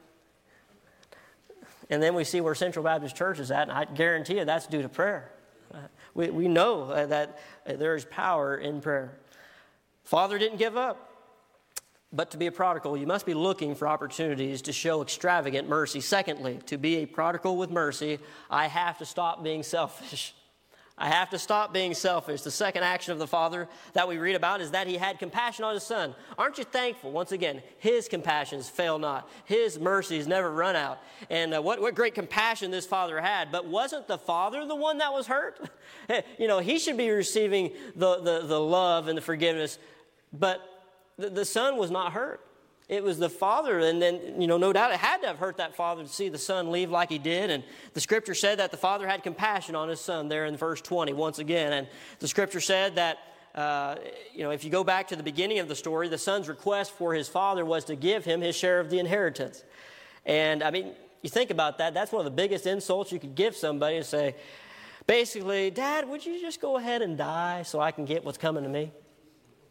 And 1.90 2.02
then 2.02 2.14
we 2.14 2.24
see 2.24 2.42
where 2.42 2.56
Central 2.56 2.84
Baptist 2.84 3.16
Church 3.16 3.40
is 3.40 3.52
at, 3.52 3.64
and 3.64 3.72
I 3.72 3.86
guarantee 3.86 4.38
you 4.38 4.46
that's 4.46 4.68
due 4.68 4.82
to 4.82 4.90
prayer. 4.90 5.32
We, 6.14 6.30
we 6.30 6.48
know 6.48 6.84
uh, 6.84 7.06
that 7.08 7.40
uh, 7.68 7.74
there 7.74 7.96
is 7.96 8.06
power 8.06 8.58
in 8.58 8.82
prayer. 8.82 9.18
Father 10.04 10.38
didn't 10.38 10.58
give 10.58 10.76
up. 10.76 11.09
But 12.12 12.32
to 12.32 12.38
be 12.38 12.48
a 12.48 12.52
prodigal, 12.52 12.98
you 12.98 13.06
must 13.06 13.26
be 13.26 13.36
looking 13.36 13.76
for 13.76 13.88
opportunities 13.88 14.64
to 14.64 14.74
show 14.74 15.02
extravagant 15.04 15.70
mercy. 15.70 16.02
Secondly, 16.02 16.60
to 16.66 16.78
be 16.78 16.98
a 16.98 17.06
prodigal 17.06 17.56
with 17.56 17.70
mercy, 17.70 18.18
I 18.50 18.68
have 18.68 18.98
to 18.98 19.06
stop 19.06 19.44
being 19.44 19.62
selfish. 19.62 20.34
I 21.02 21.08
have 21.08 21.30
to 21.30 21.40
stop 21.40 21.72
being 21.72 21.94
selfish. 21.94 22.42
The 22.42 22.52
second 22.52 22.84
action 22.84 23.14
of 23.14 23.20
the 23.20 23.28
Father 23.28 23.70
that 23.94 24.08
we 24.10 24.18
read 24.18 24.36
about 24.36 24.60
is 24.60 24.72
that 24.72 24.86
he 24.86 24.98
had 24.98 25.18
compassion 25.18 25.64
on 25.64 25.74
his 25.74 25.84
Son. 25.84 26.14
Aren't 26.38 26.58
you 26.58 26.66
thankful? 26.66 27.12
Once 27.12 27.32
again, 27.32 27.62
his 27.78 28.10
compassions 28.10 28.70
fail 28.70 29.00
not, 29.00 29.30
his 29.46 29.80
mercies 29.80 30.28
never 30.28 30.52
run 30.52 30.76
out. 30.76 31.00
And 31.30 31.54
uh, 31.54 31.62
what, 31.62 31.80
what 31.80 31.96
great 31.96 32.16
compassion 32.16 32.70
this 32.70 32.86
Father 32.86 33.22
had. 33.22 33.50
But 33.50 33.66
wasn't 33.66 34.10
the 34.10 34.18
Father 34.18 34.66
the 34.66 34.76
one 34.76 34.98
that 34.98 35.14
was 35.14 35.28
hurt? 35.28 35.70
you 36.38 36.50
know, 36.50 36.60
he 36.60 36.80
should 36.80 36.98
be 36.98 37.10
receiving 37.12 37.72
the, 37.96 38.20
the, 38.20 38.46
the 38.46 38.60
love 38.60 39.08
and 39.08 39.18
the 39.18 39.22
forgiveness. 39.22 39.80
But 40.34 40.79
the, 41.20 41.30
the 41.30 41.46
son 41.46 41.78
was 41.78 41.92
not 41.92 42.14
hurt. 42.14 42.46
It 42.88 43.04
was 43.04 43.20
the 43.20 43.30
father, 43.30 43.78
and 43.78 44.02
then, 44.02 44.42
you 44.42 44.48
know, 44.48 44.58
no 44.58 44.74
doubt 44.74 44.92
it 44.92 44.98
had 44.98 45.22
to 45.22 45.28
have 45.28 45.38
hurt 45.38 45.58
that 45.58 45.76
father 45.76 46.02
to 46.02 46.10
see 46.10 46.28
the 46.28 46.40
son 46.40 46.72
leave 46.72 46.90
like 46.90 47.10
he 47.10 47.20
did. 47.20 47.52
And 47.52 47.64
the 47.94 48.02
scripture 48.02 48.34
said 48.34 48.58
that 48.58 48.72
the 48.72 48.78
father 48.78 49.08
had 49.08 49.22
compassion 49.22 49.76
on 49.76 49.90
his 49.90 50.02
son 50.02 50.28
there 50.28 50.48
in 50.48 50.58
verse 50.58 50.82
20, 50.82 51.14
once 51.14 51.38
again. 51.38 51.72
And 51.72 51.88
the 52.18 52.28
scripture 52.28 52.60
said 52.60 52.96
that, 52.96 53.20
uh, 53.54 53.98
you 54.34 54.42
know, 54.42 54.50
if 54.50 54.64
you 54.64 54.72
go 54.72 54.84
back 54.84 55.08
to 55.10 55.16
the 55.16 55.22
beginning 55.22 55.60
of 55.60 55.68
the 55.68 55.76
story, 55.76 56.08
the 56.08 56.18
son's 56.18 56.50
request 56.50 56.92
for 56.94 57.14
his 57.14 57.30
father 57.30 57.64
was 57.64 57.86
to 57.86 57.96
give 57.96 58.26
him 58.26 58.42
his 58.42 58.56
share 58.56 58.80
of 58.80 58.90
the 58.90 58.98
inheritance. 58.98 59.64
And, 60.26 60.64
I 60.64 60.72
mean, 60.72 60.94
you 61.22 61.30
think 61.30 61.52
about 61.52 61.78
that, 61.78 61.94
that's 61.94 62.12
one 62.12 62.26
of 62.26 62.26
the 62.26 62.36
biggest 62.36 62.66
insults 62.66 63.12
you 63.12 63.20
could 63.20 63.36
give 63.36 63.56
somebody 63.56 63.98
to 63.98 64.04
say, 64.04 64.36
basically, 65.06 65.70
Dad, 65.70 66.10
would 66.10 66.26
you 66.26 66.42
just 66.42 66.60
go 66.60 66.78
ahead 66.78 67.04
and 67.04 67.20
die 67.20 67.62
so 67.62 67.80
I 67.80 67.92
can 67.92 68.06
get 68.06 68.26
what's 68.26 68.40
coming 68.40 68.64
to 68.64 68.70
me? 68.70 68.92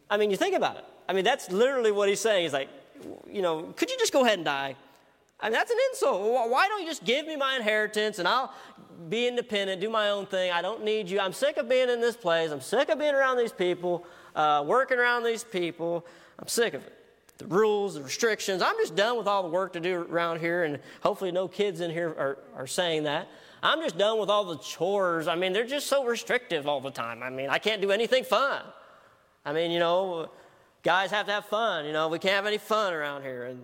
I 0.08 0.18
mean, 0.18 0.30
you 0.30 0.36
think 0.36 0.54
about 0.54 0.76
it. 0.76 0.84
I 1.08 1.12
mean, 1.12 1.24
that's 1.24 1.50
literally 1.50 1.90
what 1.90 2.08
he's 2.08 2.20
saying. 2.20 2.42
He's 2.42 2.52
like, 2.52 2.68
you 3.30 3.42
know, 3.42 3.72
could 3.76 3.90
you 3.90 3.96
just 3.98 4.12
go 4.12 4.24
ahead 4.24 4.38
and 4.38 4.44
die? 4.44 4.76
I 5.40 5.46
mean, 5.46 5.52
that's 5.52 5.70
an 5.70 5.78
insult. 5.90 6.50
Why 6.50 6.68
don't 6.68 6.82
you 6.82 6.86
just 6.88 7.04
give 7.04 7.26
me 7.26 7.36
my 7.36 7.56
inheritance 7.56 8.18
and 8.18 8.26
I'll 8.26 8.52
be 9.08 9.28
independent, 9.28 9.80
do 9.80 9.88
my 9.88 10.10
own 10.10 10.26
thing? 10.26 10.50
I 10.50 10.60
don't 10.60 10.84
need 10.84 11.08
you. 11.08 11.20
I'm 11.20 11.32
sick 11.32 11.56
of 11.56 11.68
being 11.68 11.88
in 11.88 12.00
this 12.00 12.16
place. 12.16 12.50
I'm 12.50 12.60
sick 12.60 12.88
of 12.88 12.98
being 12.98 13.14
around 13.14 13.38
these 13.38 13.52
people, 13.52 14.04
uh, 14.34 14.64
working 14.66 14.98
around 14.98 15.22
these 15.22 15.44
people. 15.44 16.04
I'm 16.38 16.48
sick 16.48 16.74
of 16.74 16.84
it. 16.84 16.94
The 17.38 17.46
rules, 17.46 17.94
the 17.94 18.02
restrictions. 18.02 18.62
I'm 18.62 18.74
just 18.78 18.96
done 18.96 19.16
with 19.16 19.28
all 19.28 19.44
the 19.44 19.48
work 19.48 19.72
to 19.74 19.80
do 19.80 20.04
around 20.10 20.40
here, 20.40 20.64
and 20.64 20.80
hopefully, 21.02 21.30
no 21.30 21.46
kids 21.46 21.80
in 21.80 21.92
here 21.92 22.08
are, 22.08 22.38
are 22.56 22.66
saying 22.66 23.04
that. 23.04 23.28
I'm 23.62 23.80
just 23.80 23.96
done 23.96 24.18
with 24.18 24.28
all 24.28 24.44
the 24.44 24.58
chores. 24.58 25.28
I 25.28 25.36
mean, 25.36 25.52
they're 25.52 25.64
just 25.64 25.86
so 25.86 26.04
restrictive 26.04 26.66
all 26.66 26.80
the 26.80 26.90
time. 26.90 27.22
I 27.22 27.30
mean, 27.30 27.48
I 27.48 27.58
can't 27.58 27.80
do 27.80 27.92
anything 27.92 28.24
fun. 28.24 28.62
I 29.44 29.52
mean, 29.52 29.70
you 29.70 29.78
know, 29.78 30.30
guys 30.88 31.10
have 31.10 31.26
to 31.26 31.32
have 31.32 31.44
fun. 31.44 31.84
You 31.84 31.92
know, 31.92 32.08
we 32.08 32.18
can't 32.18 32.32
have 32.32 32.46
any 32.46 32.56
fun 32.56 32.94
around 32.94 33.20
here. 33.20 33.44
And 33.44 33.60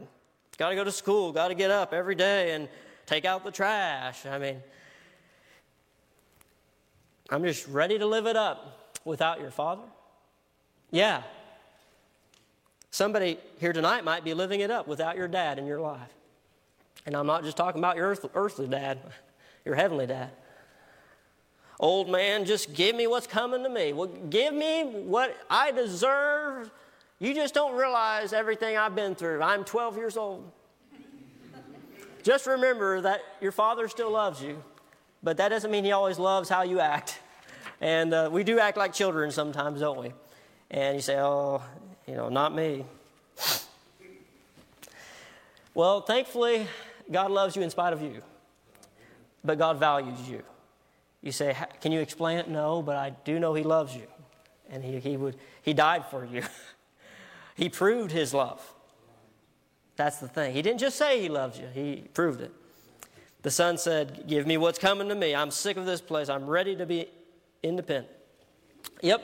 got 0.59 0.68
to 0.68 0.75
go 0.75 0.85
to 0.85 0.93
school, 0.93 1.33
got 1.33 1.49
to 1.49 1.55
get 1.55 1.70
up 1.70 1.95
every 1.95 2.14
day 2.14 2.53
and 2.53 2.68
take 3.07 3.25
out 3.25 3.45
the 3.45 3.51
trash. 3.51 4.27
I 4.27 4.37
mean, 4.37 4.62
I'm 7.31 7.43
just 7.43 7.66
ready 7.68 7.99
to 7.99 8.05
live 8.05 8.27
it 8.27 8.37
up 8.37 8.99
without 9.07 9.41
your 9.41 9.51
father. 9.51 9.85
Yeah. 10.91 11.22
Somebody 12.91 13.39
here 13.59 13.72
tonight 13.72 14.05
might 14.05 14.22
be 14.22 14.35
living 14.35 14.61
it 14.61 14.70
up 14.70 14.87
without 14.87 15.16
your 15.16 15.27
dad 15.27 15.59
in 15.59 15.64
your 15.64 15.81
life. 15.81 16.12
And 17.07 17.16
I'm 17.16 17.27
not 17.27 17.43
just 17.43 17.57
talking 17.57 17.81
about 17.81 17.97
your 17.97 18.14
earthly 18.35 18.68
dad, 18.68 18.99
your 19.64 19.77
heavenly 19.77 20.07
dad. 20.07 20.31
Old 21.81 22.11
man, 22.11 22.45
just 22.45 22.75
give 22.75 22.95
me 22.95 23.07
what's 23.07 23.27
coming 23.27 23.62
to 23.62 23.70
me. 23.70 23.95
Well, 23.95 24.09
give 24.09 24.53
me 24.53 24.83
what 24.85 25.35
I 25.49 25.70
deserve 25.70 26.70
you 27.19 27.35
just 27.35 27.55
don't 27.55 27.77
realize 27.77 28.33
everything 28.33 28.77
I've 28.77 28.95
been 28.95 29.15
through. 29.15 29.43
I'm 29.43 29.65
12 29.65 29.97
years 29.97 30.17
old. 30.17 30.51
just 32.23 32.47
remember 32.47 33.01
that 33.01 33.21
your 33.41 33.53
father 33.53 33.89
still 33.89 34.11
loves 34.11 34.43
you, 34.43 34.62
but 35.23 35.37
that 35.37 35.49
doesn't 35.49 35.71
mean 35.71 35.85
he 35.85 35.93
always 35.93 36.19
loves 36.19 36.49
how 36.49 36.62
you 36.62 36.81
act. 36.81 37.19
And 37.81 38.15
uh, 38.15 38.29
we 38.33 38.45
do 38.45 38.59
act 38.59 38.77
like 38.77 38.93
children 38.93 39.31
sometimes, 39.31 39.81
don't 39.81 39.99
we? 39.99 40.12
And 40.71 40.97
you 40.97 41.03
say, 41.03 41.19
oh, 41.19 41.62
you 42.07 42.15
know, 42.15 42.29
not 42.29 42.55
me. 42.55 42.85
Well, 45.75 46.03
thankfully, 46.03 46.69
God 47.11 47.33
loves 47.33 47.57
you 47.57 47.62
in 47.62 47.71
spite 47.71 47.93
of 47.93 48.01
you, 48.01 48.23
but 49.45 49.59
God 49.59 49.79
values 49.81 50.29
you. 50.29 50.43
You 51.21 51.33
say, 51.33 51.57
Can 51.81 51.91
you 51.91 52.01
explain 52.01 52.39
it? 52.39 52.49
No, 52.49 52.81
but 52.81 52.97
I 52.97 53.11
do 53.25 53.41
know 53.41 53.55
He 53.55 53.65
loves 53.65 53.95
you. 53.95 54.07
And 54.71 54.85
He, 54.85 55.01
he, 55.01 55.17
would, 55.17 55.37
he 55.62 55.75
died 55.75 56.05
for 56.07 56.25
you. 56.25 56.43
he 57.55 57.69
proved 57.69 58.13
His 58.13 58.35
love. 58.35 58.61
That's 59.97 60.19
the 60.19 60.29
thing. 60.29 60.55
He 60.55 60.63
didn't 60.63 60.81
just 60.81 60.97
say 60.97 61.21
He 61.21 61.29
loves 61.29 61.59
you, 61.59 61.67
He 61.73 62.05
proved 62.13 62.41
it. 62.41 62.53
The 63.43 63.51
son 63.51 63.77
said, 63.79 64.25
Give 64.27 64.47
me 64.47 64.57
what's 64.57 64.79
coming 64.79 65.09
to 65.09 65.15
me. 65.15 65.35
I'm 65.35 65.51
sick 65.51 65.77
of 65.77 65.87
this 65.87 66.01
place. 66.01 66.29
I'm 66.29 66.47
ready 66.47 66.75
to 66.77 66.87
be 66.87 67.09
independent. 67.63 68.09
Yep, 69.03 69.23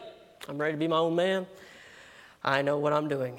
I'm 0.49 0.59
ready 0.59 0.72
to 0.72 0.78
be 0.78 0.89
my 0.89 0.99
own 0.99 1.16
man. 1.16 1.47
I 2.43 2.62
know 2.62 2.78
what 2.78 2.93
I'm 2.93 3.09
doing. 3.09 3.39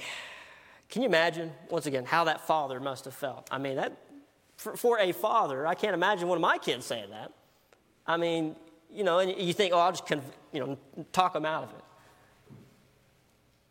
Can 0.89 1.04
you 1.04 1.08
imagine, 1.08 1.52
once 1.70 1.86
again, 1.86 2.06
how 2.06 2.26
that 2.26 2.46
father 2.46 2.80
must 2.80 3.06
have 3.06 3.14
felt? 3.14 3.48
I 3.50 3.58
mean, 3.58 3.78
that 3.78 3.98
for, 4.58 4.76
for 4.76 5.00
a 5.00 5.12
father, 5.12 5.66
I 5.66 5.74
can't 5.74 5.94
imagine 5.94 6.28
one 6.28 6.38
of 6.38 6.42
my 6.42 6.58
kids 6.58 6.86
saying 6.86 7.10
that. 7.10 7.32
I 8.06 8.18
mean, 8.18 8.56
you 8.92 9.04
know, 9.04 9.20
and 9.20 9.36
you 9.36 9.54
think, 9.54 9.74
oh, 9.74 9.80
I'll 9.80 9.92
just, 9.92 10.10
you 10.52 10.60
know, 10.60 10.78
talk 11.12 11.34
them 11.34 11.46
out 11.46 11.64
of 11.64 11.70
it. 11.70 11.84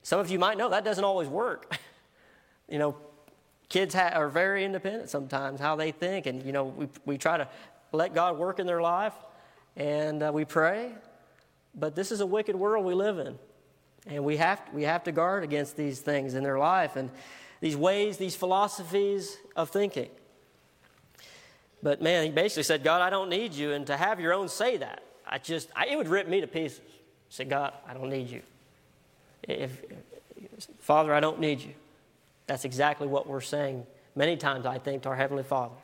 Some 0.03 0.21
of 0.21 0.31
you 0.31 0.39
might 0.39 0.57
know 0.59 0.71
that 0.71 0.85
doesn't 0.85 1.05
always 1.05 1.29
work. 1.29 1.77
you 2.69 2.79
know, 2.79 2.97
kids 3.69 3.95
ha- 3.95 4.13
are 4.15 4.29
very 4.29 4.65
independent 4.65 5.11
sometimes, 5.11 5.61
how 5.61 5.77
they 5.77 5.93
think, 5.93 6.27
and, 6.27 6.43
you 6.43 6.53
know, 6.53 6.65
we, 6.65 6.89
we 7.05 7.19
try 7.19 7.37
to 7.37 7.49
let 7.93 8.15
God 8.15 8.39
work 8.39 8.59
in 8.59 8.67
their 8.67 8.81
life, 8.81 9.15
and 9.77 10.23
uh, 10.23 10.31
we 10.33 10.45
pray, 10.45 10.93
but 11.75 11.95
this 11.95 12.13
is 12.13 12.21
a 12.21 12.27
wicked 12.27 12.57
world 12.57 12.85
we 12.85 12.95
live 12.95 13.19
in. 13.19 13.39
And 14.07 14.25
we 14.25 14.39
have, 14.39 14.63
we 14.73 14.85
have 14.85 15.05
to 15.05 15.13
guard 15.13 15.45
against 15.45 15.77
these 15.77 16.01
things 16.01 16.35
in 16.35 16.43
their 16.43 16.59
life 16.59 16.97
and 16.97 17.11
these 17.61 17.77
ways, 17.77 18.17
these 18.17 18.35
philosophies 18.35 19.37
of 19.55 19.71
thinking. 19.71 20.09
But 21.83 22.01
man, 22.01 22.25
he 22.25 22.31
basically 22.31 22.63
said, 22.63 22.83
God, 22.83 23.03
I 23.03 23.11
don't 23.11 23.29
need 23.29 23.53
you. 23.53 23.73
And 23.73 23.87
to 23.87 23.97
have 23.97 24.21
your 24.21 24.33
own 24.33 24.49
say 24.49 24.79
that, 24.79 25.03
I 25.27 25.39
just, 25.39 25.69
I, 25.77 25.87
it 25.87 25.97
would 25.97 26.09
rip 26.09 26.29
me 26.29 26.41
to 26.41 26.47
pieces. 26.47 26.81
Say, 27.29 27.45
God, 27.45 27.75
I 27.87 27.95
don't 27.95 28.11
need 28.11 28.29
you. 28.29 28.43
If, 29.43 29.83
Father, 30.79 31.15
I 31.15 31.21
don't 31.21 31.41
need 31.41 31.61
you. 31.61 31.75
That's 32.47 32.65
exactly 32.65 33.07
what 33.07 33.27
we're 33.27 33.41
saying 33.41 33.87
many 34.15 34.37
times, 34.37 34.67
I 34.67 34.79
think, 34.79 35.03
to 35.03 35.11
our 35.11 35.17
Heavenly 35.17 35.45
Father. 35.45 35.77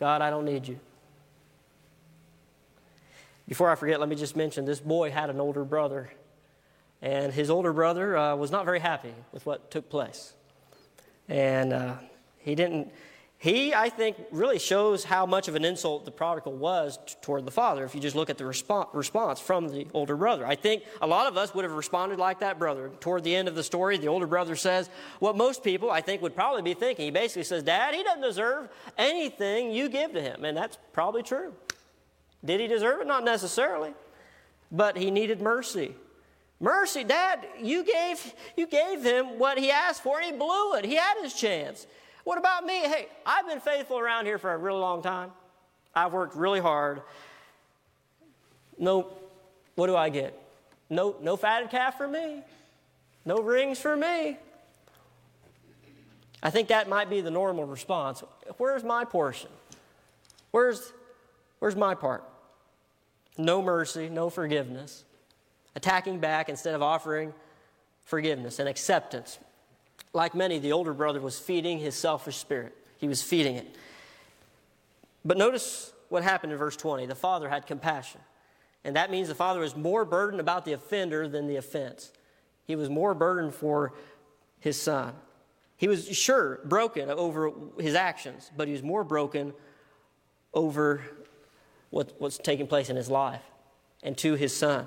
God, 0.00 0.22
I 0.22 0.30
don't 0.30 0.44
need 0.44 0.66
you. 0.66 0.78
Before 3.48 3.70
I 3.70 3.74
forget, 3.74 4.00
let 4.00 4.08
me 4.08 4.16
just 4.16 4.36
mention 4.36 4.64
this 4.64 4.80
boy 4.80 5.10
had 5.10 5.30
an 5.30 5.40
older 5.40 5.64
brother 5.64 6.10
and 7.02 7.32
his 7.32 7.50
older 7.50 7.72
brother 7.72 8.16
uh, 8.16 8.36
was 8.36 8.50
not 8.50 8.64
very 8.64 8.80
happy 8.80 9.12
with 9.32 9.44
what 9.46 9.70
took 9.70 9.90
place. 9.90 10.32
And 11.28 11.72
uh, 11.72 11.94
he 12.38 12.54
didn't, 12.54 12.92
he, 13.38 13.74
I 13.74 13.90
think, 13.90 14.16
really 14.30 14.58
shows 14.58 15.04
how 15.04 15.26
much 15.26 15.46
of 15.46 15.56
an 15.56 15.64
insult 15.64 16.06
the 16.06 16.10
prodigal 16.10 16.54
was 16.54 16.98
t- 17.04 17.14
toward 17.20 17.44
the 17.44 17.50
father 17.50 17.84
if 17.84 17.94
you 17.94 18.00
just 18.00 18.16
look 18.16 18.30
at 18.30 18.38
the 18.38 18.44
respo- 18.44 18.88
response 18.94 19.40
from 19.40 19.68
the 19.68 19.86
older 19.92 20.16
brother. 20.16 20.46
I 20.46 20.54
think 20.56 20.84
a 21.02 21.06
lot 21.06 21.26
of 21.26 21.36
us 21.36 21.54
would 21.54 21.64
have 21.64 21.74
responded 21.74 22.18
like 22.18 22.40
that 22.40 22.58
brother. 22.58 22.90
Toward 23.00 23.24
the 23.24 23.36
end 23.36 23.46
of 23.46 23.54
the 23.54 23.62
story, 23.62 23.98
the 23.98 24.08
older 24.08 24.26
brother 24.26 24.56
says 24.56 24.88
what 25.18 25.36
most 25.36 25.62
people, 25.62 25.90
I 25.90 26.00
think, 26.00 26.22
would 26.22 26.34
probably 26.34 26.62
be 26.62 26.72
thinking. 26.72 27.04
He 27.04 27.10
basically 27.10 27.44
says, 27.44 27.62
Dad, 27.62 27.94
he 27.94 28.02
doesn't 28.02 28.22
deserve 28.22 28.70
anything 28.96 29.70
you 29.70 29.90
give 29.90 30.12
to 30.12 30.22
him. 30.22 30.44
And 30.44 30.56
that's 30.56 30.78
probably 30.94 31.22
true. 31.22 31.52
Did 32.42 32.60
he 32.60 32.68
deserve 32.68 33.02
it? 33.02 33.06
Not 33.06 33.22
necessarily. 33.22 33.92
But 34.72 34.96
he 34.96 35.10
needed 35.10 35.42
mercy. 35.42 35.94
Mercy, 36.58 37.04
Dad, 37.04 37.46
you 37.60 37.84
gave, 37.84 38.34
you 38.56 38.66
gave 38.66 39.02
him 39.02 39.38
what 39.38 39.58
he 39.58 39.70
asked 39.70 40.02
for, 40.02 40.16
and 40.16 40.24
he 40.24 40.32
blew 40.32 40.74
it. 40.74 40.86
He 40.86 40.94
had 40.94 41.22
his 41.22 41.34
chance. 41.34 41.86
What 42.26 42.38
about 42.38 42.66
me? 42.66 42.80
Hey, 42.80 43.06
I've 43.24 43.46
been 43.46 43.60
faithful 43.60 44.00
around 44.00 44.26
here 44.26 44.36
for 44.36 44.52
a 44.52 44.58
really 44.58 44.80
long 44.80 45.00
time. 45.00 45.30
I've 45.94 46.12
worked 46.12 46.34
really 46.34 46.58
hard. 46.58 47.02
No, 48.76 49.06
what 49.76 49.86
do 49.86 49.94
I 49.94 50.08
get? 50.08 50.36
No, 50.90 51.14
no 51.22 51.36
fatted 51.36 51.70
calf 51.70 51.96
for 51.96 52.08
me. 52.08 52.42
No 53.24 53.36
rings 53.36 53.78
for 53.78 53.96
me. 53.96 54.38
I 56.42 56.50
think 56.50 56.66
that 56.66 56.88
might 56.88 57.08
be 57.08 57.20
the 57.20 57.30
normal 57.30 57.64
response. 57.64 58.24
Where's 58.56 58.82
my 58.82 59.04
portion? 59.04 59.50
Where's, 60.50 60.92
where's 61.60 61.76
my 61.76 61.94
part? 61.94 62.24
No 63.38 63.62
mercy, 63.62 64.08
no 64.08 64.30
forgiveness 64.30 65.04
attacking 65.76 66.18
back 66.18 66.48
instead 66.48 66.74
of 66.74 66.82
offering 66.82 67.32
forgiveness 68.04 68.58
and 68.58 68.68
acceptance. 68.68 69.38
Like 70.16 70.34
many, 70.34 70.58
the 70.58 70.72
older 70.72 70.94
brother 70.94 71.20
was 71.20 71.38
feeding 71.38 71.78
his 71.78 71.94
selfish 71.94 72.38
spirit, 72.38 72.74
he 72.96 73.06
was 73.06 73.22
feeding 73.22 73.56
it. 73.56 73.76
But 75.26 75.36
notice 75.36 75.92
what 76.08 76.22
happened 76.22 76.52
in 76.52 76.58
verse 76.58 76.74
20. 76.74 77.04
The 77.04 77.14
father 77.14 77.50
had 77.50 77.66
compassion. 77.66 78.22
And 78.82 78.96
that 78.96 79.10
means 79.10 79.28
the 79.28 79.34
father 79.34 79.60
was 79.60 79.76
more 79.76 80.06
burdened 80.06 80.40
about 80.40 80.64
the 80.64 80.72
offender 80.72 81.28
than 81.28 81.48
the 81.48 81.56
offense. 81.56 82.12
He 82.64 82.76
was 82.76 82.88
more 82.88 83.12
burdened 83.12 83.52
for 83.52 83.92
his 84.58 84.80
son. 84.80 85.12
He 85.76 85.86
was 85.86 86.08
sure 86.16 86.60
broken 86.64 87.10
over 87.10 87.52
his 87.78 87.94
actions, 87.94 88.50
but 88.56 88.68
he 88.68 88.72
was 88.72 88.82
more 88.82 89.04
broken 89.04 89.52
over 90.54 91.02
what, 91.90 92.14
what's 92.18 92.38
taking 92.38 92.66
place 92.66 92.88
in 92.88 92.96
his 92.96 93.10
life 93.10 93.42
and 94.02 94.16
to 94.16 94.32
his 94.32 94.56
son. 94.56 94.86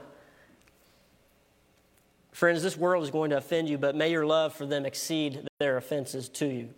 Friends, 2.31 2.61
this 2.61 2.77
world 2.77 3.03
is 3.03 3.11
going 3.11 3.31
to 3.31 3.37
offend 3.37 3.69
you, 3.69 3.77
but 3.77 3.95
may 3.95 4.11
your 4.11 4.25
love 4.25 4.53
for 4.53 4.65
them 4.65 4.85
exceed 4.85 5.47
their 5.59 5.77
offenses 5.77 6.29
to 6.29 6.45
you. 6.45 6.69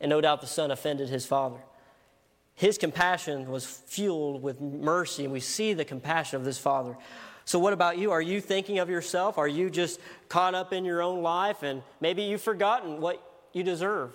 And 0.00 0.10
no 0.10 0.20
doubt 0.20 0.40
the 0.40 0.46
son 0.46 0.70
offended 0.70 1.08
his 1.08 1.26
father. 1.26 1.58
His 2.54 2.78
compassion 2.78 3.50
was 3.50 3.66
fueled 3.66 4.42
with 4.42 4.60
mercy, 4.60 5.24
and 5.24 5.32
we 5.32 5.40
see 5.40 5.74
the 5.74 5.84
compassion 5.84 6.36
of 6.36 6.44
this 6.44 6.58
father. 6.58 6.96
So, 7.44 7.58
what 7.58 7.72
about 7.72 7.98
you? 7.98 8.10
Are 8.12 8.22
you 8.22 8.40
thinking 8.40 8.78
of 8.78 8.88
yourself? 8.88 9.38
Are 9.38 9.48
you 9.48 9.68
just 9.68 10.00
caught 10.28 10.54
up 10.54 10.72
in 10.72 10.84
your 10.84 11.02
own 11.02 11.22
life 11.22 11.62
and 11.62 11.82
maybe 12.00 12.22
you've 12.22 12.40
forgotten 12.40 13.00
what 13.00 13.22
you 13.52 13.62
deserve? 13.62 14.12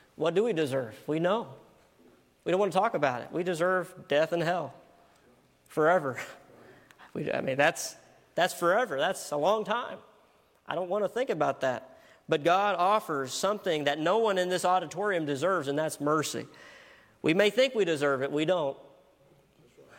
what 0.16 0.34
do 0.34 0.42
we 0.42 0.52
deserve? 0.52 0.98
We 1.06 1.20
know. 1.20 1.48
We 2.44 2.50
don't 2.50 2.58
want 2.58 2.72
to 2.72 2.78
talk 2.78 2.94
about 2.94 3.22
it. 3.22 3.28
We 3.30 3.44
deserve 3.44 3.94
death 4.08 4.32
and 4.32 4.42
hell 4.42 4.74
forever. 5.68 6.18
We, 7.14 7.30
I 7.30 7.42
mean, 7.42 7.58
that's, 7.58 7.94
that's 8.34 8.54
forever, 8.54 8.98
that's 8.98 9.32
a 9.32 9.36
long 9.36 9.66
time. 9.66 9.98
I 10.66 10.74
don't 10.74 10.88
want 10.88 11.04
to 11.04 11.08
think 11.08 11.30
about 11.30 11.60
that. 11.62 11.98
But 12.28 12.44
God 12.44 12.76
offers 12.78 13.32
something 13.32 13.84
that 13.84 13.98
no 13.98 14.18
one 14.18 14.38
in 14.38 14.48
this 14.48 14.64
auditorium 14.64 15.26
deserves, 15.26 15.68
and 15.68 15.78
that's 15.78 16.00
mercy. 16.00 16.46
We 17.20 17.34
may 17.34 17.50
think 17.50 17.74
we 17.74 17.84
deserve 17.84 18.22
it, 18.22 18.32
we 18.32 18.44
don't. 18.44 18.76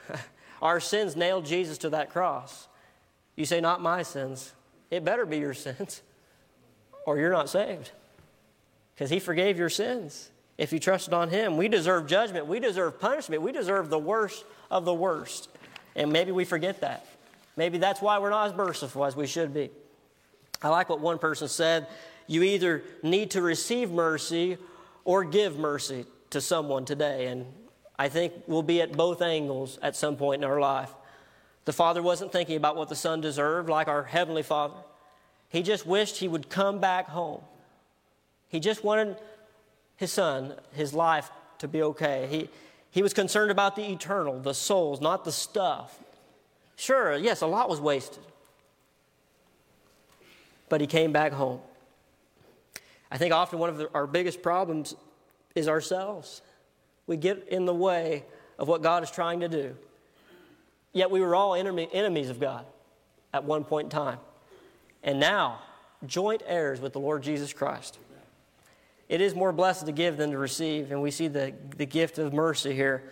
Our 0.62 0.80
sins 0.80 1.16
nailed 1.16 1.46
Jesus 1.46 1.78
to 1.80 1.90
that 1.90 2.10
cross. 2.10 2.68
You 3.36 3.46
say, 3.46 3.62
Not 3.62 3.82
my 3.82 4.04
sins. 4.04 4.54
It 4.90 5.04
better 5.04 5.26
be 5.26 5.38
your 5.38 5.54
sins, 5.54 6.02
or 7.06 7.18
you're 7.18 7.32
not 7.32 7.50
saved. 7.50 7.92
Because 8.96 9.10
He 9.10 9.20
forgave 9.20 9.58
your 9.58 9.70
sins 9.70 10.30
if 10.58 10.72
you 10.72 10.80
trusted 10.80 11.14
on 11.14 11.30
Him. 11.30 11.58
We 11.58 11.68
deserve 11.68 12.08
judgment, 12.08 12.48
we 12.48 12.60
deserve 12.60 13.00
punishment, 13.00 13.42
we 13.42 13.52
deserve 13.52 13.90
the 13.90 14.00
worst 14.00 14.46
of 14.72 14.86
the 14.86 14.94
worst. 14.94 15.50
And 15.96 16.12
maybe 16.12 16.32
we 16.32 16.46
forget 16.46 16.82
that. 16.82 17.06
Maybe 17.56 17.78
that's 17.78 18.02
why 18.02 18.18
we're 18.18 18.32
not 18.32 18.48
as 18.50 18.56
merciful 18.56 19.06
as 19.06 19.16
we 19.16 19.28
should 19.28 19.54
be. 19.54 19.70
I 20.64 20.70
like 20.70 20.90
what 20.90 21.02
one 21.02 21.20
person 21.20 21.48
said 21.48 21.88
you 22.26 22.44
either 22.44 22.84
need 23.02 23.32
to 23.32 23.42
receive 23.42 23.92
mercy 23.92 24.58
or 25.04 25.24
give 25.24 25.60
mercy 25.60 26.06
to 26.30 26.40
someone 26.42 26.86
today. 26.86 27.28
And 27.28 27.46
I 28.00 28.10
think 28.10 28.34
we'll 28.48 28.64
be 28.64 28.82
at 28.82 28.94
both 28.94 29.22
angles 29.22 29.78
at 29.82 29.96
some 29.96 30.16
point 30.16 30.44
in 30.44 30.50
our 30.50 30.60
life. 30.60 30.90
The 31.66 31.74
Father 31.74 32.02
wasn't 32.02 32.32
thinking 32.32 32.56
about 32.56 32.76
what 32.76 32.90
the 32.90 32.96
Son 32.96 33.22
deserved, 33.22 33.70
like 33.70 33.88
our 33.88 34.04
Heavenly 34.04 34.44
Father. 34.44 34.76
He 35.50 35.62
just 35.62 35.86
wished 35.86 36.18
he 36.18 36.28
would 36.28 36.50
come 36.50 36.80
back 36.80 37.08
home. 37.08 37.42
He 38.50 38.60
just 38.60 38.84
wanted 38.84 39.18
his 39.98 40.12
son, 40.12 40.54
his 40.74 40.94
life 40.94 41.30
to 41.60 41.68
be 41.68 41.82
okay. 41.84 42.28
He, 42.30 42.50
he 42.90 43.02
was 43.02 43.14
concerned 43.14 43.52
about 43.52 43.76
the 43.76 43.84
eternal, 43.84 44.40
the 44.40 44.54
souls, 44.54 45.00
not 45.00 45.26
the 45.26 45.32
stuff. 45.32 45.98
Sure, 46.76 47.16
yes, 47.16 47.42
a 47.42 47.48
lot 47.48 47.70
was 47.70 47.80
wasted 47.80 48.24
but 50.74 50.82
he 50.82 50.88
came 50.88 51.12
back 51.12 51.34
home. 51.34 51.60
I 53.12 53.20
think 53.20 53.32
often 53.32 53.60
one 53.60 53.70
of 53.70 53.78
the, 53.78 53.92
our 53.94 54.08
biggest 54.08 54.42
problems 54.42 54.96
is 55.54 55.68
ourselves. 55.68 56.42
We 57.06 57.16
get 57.16 57.48
in 57.48 57.66
the 57.66 57.74
way 57.76 58.24
of 58.58 58.68
what 58.68 58.82
God 58.82 59.04
is 59.04 59.12
trying 59.12 59.42
to 59.42 59.48
do. 59.48 59.76
Yet 60.92 61.12
we 61.12 61.22
were 61.22 61.36
all 61.36 61.54
enemy, 61.54 61.88
enemies 61.94 62.32
of 62.32 62.40
God 62.40 62.66
at 63.36 63.44
one 63.44 63.64
point 63.66 63.86
in 63.86 63.90
time. 63.92 64.18
And 65.04 65.20
now, 65.20 65.60
joint 66.08 66.42
heirs 66.48 66.82
with 66.82 66.94
the 66.94 67.00
Lord 67.00 67.22
Jesus 67.22 67.54
Christ. 67.54 68.00
It 69.08 69.22
is 69.22 69.36
more 69.36 69.52
blessed 69.52 69.86
to 69.86 69.92
give 69.92 70.18
than 70.18 70.32
to 70.32 70.40
receive, 70.40 70.92
and 70.92 71.04
we 71.04 71.12
see 71.12 71.28
the, 71.28 71.54
the 71.78 71.86
gift 71.86 72.18
of 72.18 72.34
mercy 72.34 72.74
here. 72.74 73.04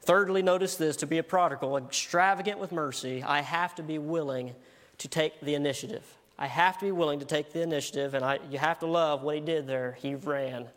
Thirdly, 0.00 0.40
notice 0.40 0.76
this 0.76 0.96
to 0.96 1.06
be 1.06 1.18
a 1.18 1.22
prodigal, 1.22 1.76
extravagant 1.76 2.58
with 2.58 2.72
mercy, 2.72 3.22
I 3.22 3.42
have 3.42 3.74
to 3.74 3.82
be 3.82 3.98
willing 3.98 4.54
to 4.96 5.08
take 5.08 5.42
the 5.42 5.54
initiative. 5.54 6.16
I 6.40 6.46
have 6.46 6.78
to 6.78 6.86
be 6.86 6.90
willing 6.90 7.18
to 7.18 7.26
take 7.26 7.52
the 7.52 7.60
initiative, 7.60 8.14
and 8.14 8.24
I, 8.24 8.38
you 8.50 8.58
have 8.58 8.78
to 8.78 8.86
love 8.86 9.22
what 9.22 9.34
he 9.34 9.42
did 9.42 9.66
there. 9.66 9.98
He 10.00 10.14
ran. 10.14 10.68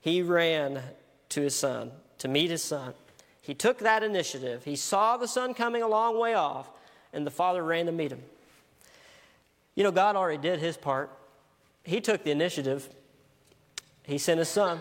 He 0.00 0.22
ran 0.22 0.80
to 1.30 1.40
his 1.40 1.56
son, 1.56 1.90
to 2.18 2.28
meet 2.28 2.50
his 2.50 2.62
son. 2.62 2.94
He 3.40 3.52
took 3.52 3.80
that 3.80 4.04
initiative. 4.04 4.64
He 4.64 4.76
saw 4.76 5.16
the 5.16 5.26
son 5.26 5.54
coming 5.54 5.82
a 5.82 5.88
long 5.88 6.20
way 6.20 6.34
off, 6.34 6.70
and 7.12 7.26
the 7.26 7.32
father 7.32 7.64
ran 7.64 7.86
to 7.86 7.92
meet 7.92 8.12
him. 8.12 8.22
You 9.74 9.82
know, 9.82 9.90
God 9.90 10.14
already 10.14 10.40
did 10.40 10.60
his 10.60 10.76
part. 10.76 11.10
He 11.82 12.00
took 12.00 12.22
the 12.22 12.30
initiative. 12.30 12.88
He 14.04 14.18
sent 14.18 14.38
his 14.38 14.48
son 14.48 14.78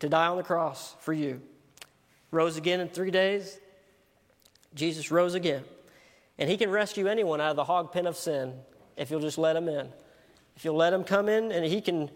to 0.00 0.08
die 0.08 0.26
on 0.26 0.38
the 0.38 0.42
cross 0.42 0.96
for 0.98 1.12
you. 1.12 1.40
Rose 2.32 2.56
again 2.56 2.80
in 2.80 2.88
three 2.88 3.12
days. 3.12 3.60
Jesus 4.74 5.12
rose 5.12 5.34
again. 5.34 5.62
And 6.36 6.50
he 6.50 6.56
can 6.56 6.70
rescue 6.70 7.06
anyone 7.06 7.40
out 7.40 7.50
of 7.50 7.56
the 7.56 7.64
hog 7.64 7.92
pen 7.92 8.08
of 8.08 8.16
sin 8.16 8.54
if 9.00 9.10
you'll 9.10 9.20
just 9.20 9.38
let 9.38 9.56
him 9.56 9.66
in. 9.66 9.88
If 10.56 10.64
you'll 10.64 10.76
let 10.76 10.92
him 10.92 11.04
come 11.04 11.28
in 11.28 11.50
and 11.50 11.64
he 11.64 11.80
can 11.80 12.10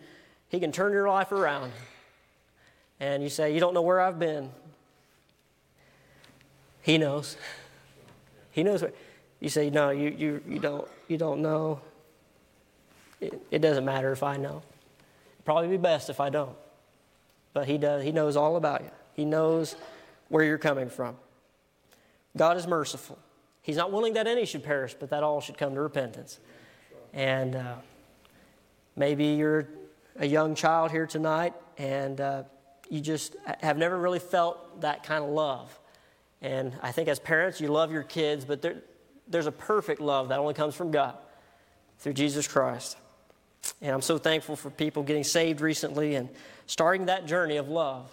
he 0.49 0.61
can 0.61 0.70
turn 0.70 0.93
your 0.93 1.09
life 1.09 1.32
around. 1.32 1.72
And 3.01 3.22
you 3.22 3.30
say, 3.30 3.55
You 3.55 3.59
don't 3.59 3.74
know 3.74 3.82
where 3.82 4.01
I've 4.01 4.18
been. 4.18 4.51
He 6.82 6.99
knows. 6.99 7.39
He 8.51 8.62
knows 8.62 8.82
where 8.82 8.93
you 9.41 9.49
say, 9.49 9.70
No, 9.70 9.91
you, 9.91 10.11
you, 10.11 10.43
you 10.47 10.59
don't 10.59 10.87
you 11.09 11.16
don't 11.16 11.41
know. 11.41 11.80
It, 13.20 13.43
it 13.51 13.59
doesn't 13.61 13.85
matter 13.85 14.12
if 14.12 14.22
I 14.22 14.37
know. 14.37 14.62
It'd 15.37 15.45
probably 15.47 15.68
be 15.68 15.78
best 15.78 16.11
if 16.11 16.20
I 16.20 16.28
don't. 16.28 16.55
But 17.55 17.66
he 17.66 17.78
does, 17.78 18.05
he 18.05 18.12
knows 18.12 18.37
all 18.37 18.57
about 18.57 18.82
you. 18.82 18.91
He 19.14 19.24
knows 19.24 19.74
where 20.28 20.45
you're 20.45 20.59
coming 20.59 20.91
from. 20.91 21.16
God 22.37 22.59
is 22.59 22.66
merciful. 22.66 23.18
He's 23.62 23.76
not 23.76 23.91
willing 23.91 24.12
that 24.14 24.26
any 24.26 24.45
should 24.45 24.64
perish, 24.64 24.95
but 24.99 25.09
that 25.09 25.22
all 25.22 25.41
should 25.41 25.57
come 25.57 25.74
to 25.74 25.80
repentance. 25.80 26.39
And 27.14 27.54
uh, 27.54 27.76
maybe 28.96 29.26
you're 29.26 29.68
a 30.16 30.26
young 30.26 30.54
child 30.54 30.90
here 30.90 31.06
tonight 31.06 31.54
and 31.78 32.20
uh, 32.20 32.42
you 32.90 33.00
just 33.00 33.36
have 33.60 33.78
never 33.78 33.96
really 33.96 34.18
felt 34.18 34.80
that 34.80 35.04
kind 35.04 35.24
of 35.24 35.30
love. 35.30 35.78
And 36.42 36.76
I 36.82 36.92
think 36.92 37.08
as 37.08 37.18
parents, 37.18 37.60
you 37.60 37.68
love 37.68 37.92
your 37.92 38.02
kids, 38.02 38.44
but 38.44 38.60
there, 38.60 38.82
there's 39.28 39.46
a 39.46 39.52
perfect 39.52 40.00
love 40.00 40.28
that 40.28 40.38
only 40.38 40.54
comes 40.54 40.74
from 40.74 40.90
God 40.90 41.16
through 42.00 42.12
Jesus 42.14 42.46
Christ. 42.46 42.96
And 43.80 43.92
I'm 43.92 44.02
so 44.02 44.18
thankful 44.18 44.56
for 44.56 44.68
people 44.70 45.02
getting 45.02 45.24
saved 45.24 45.60
recently 45.60 46.16
and 46.16 46.28
starting 46.66 47.06
that 47.06 47.26
journey 47.26 47.56
of 47.56 47.68
love. 47.68 48.12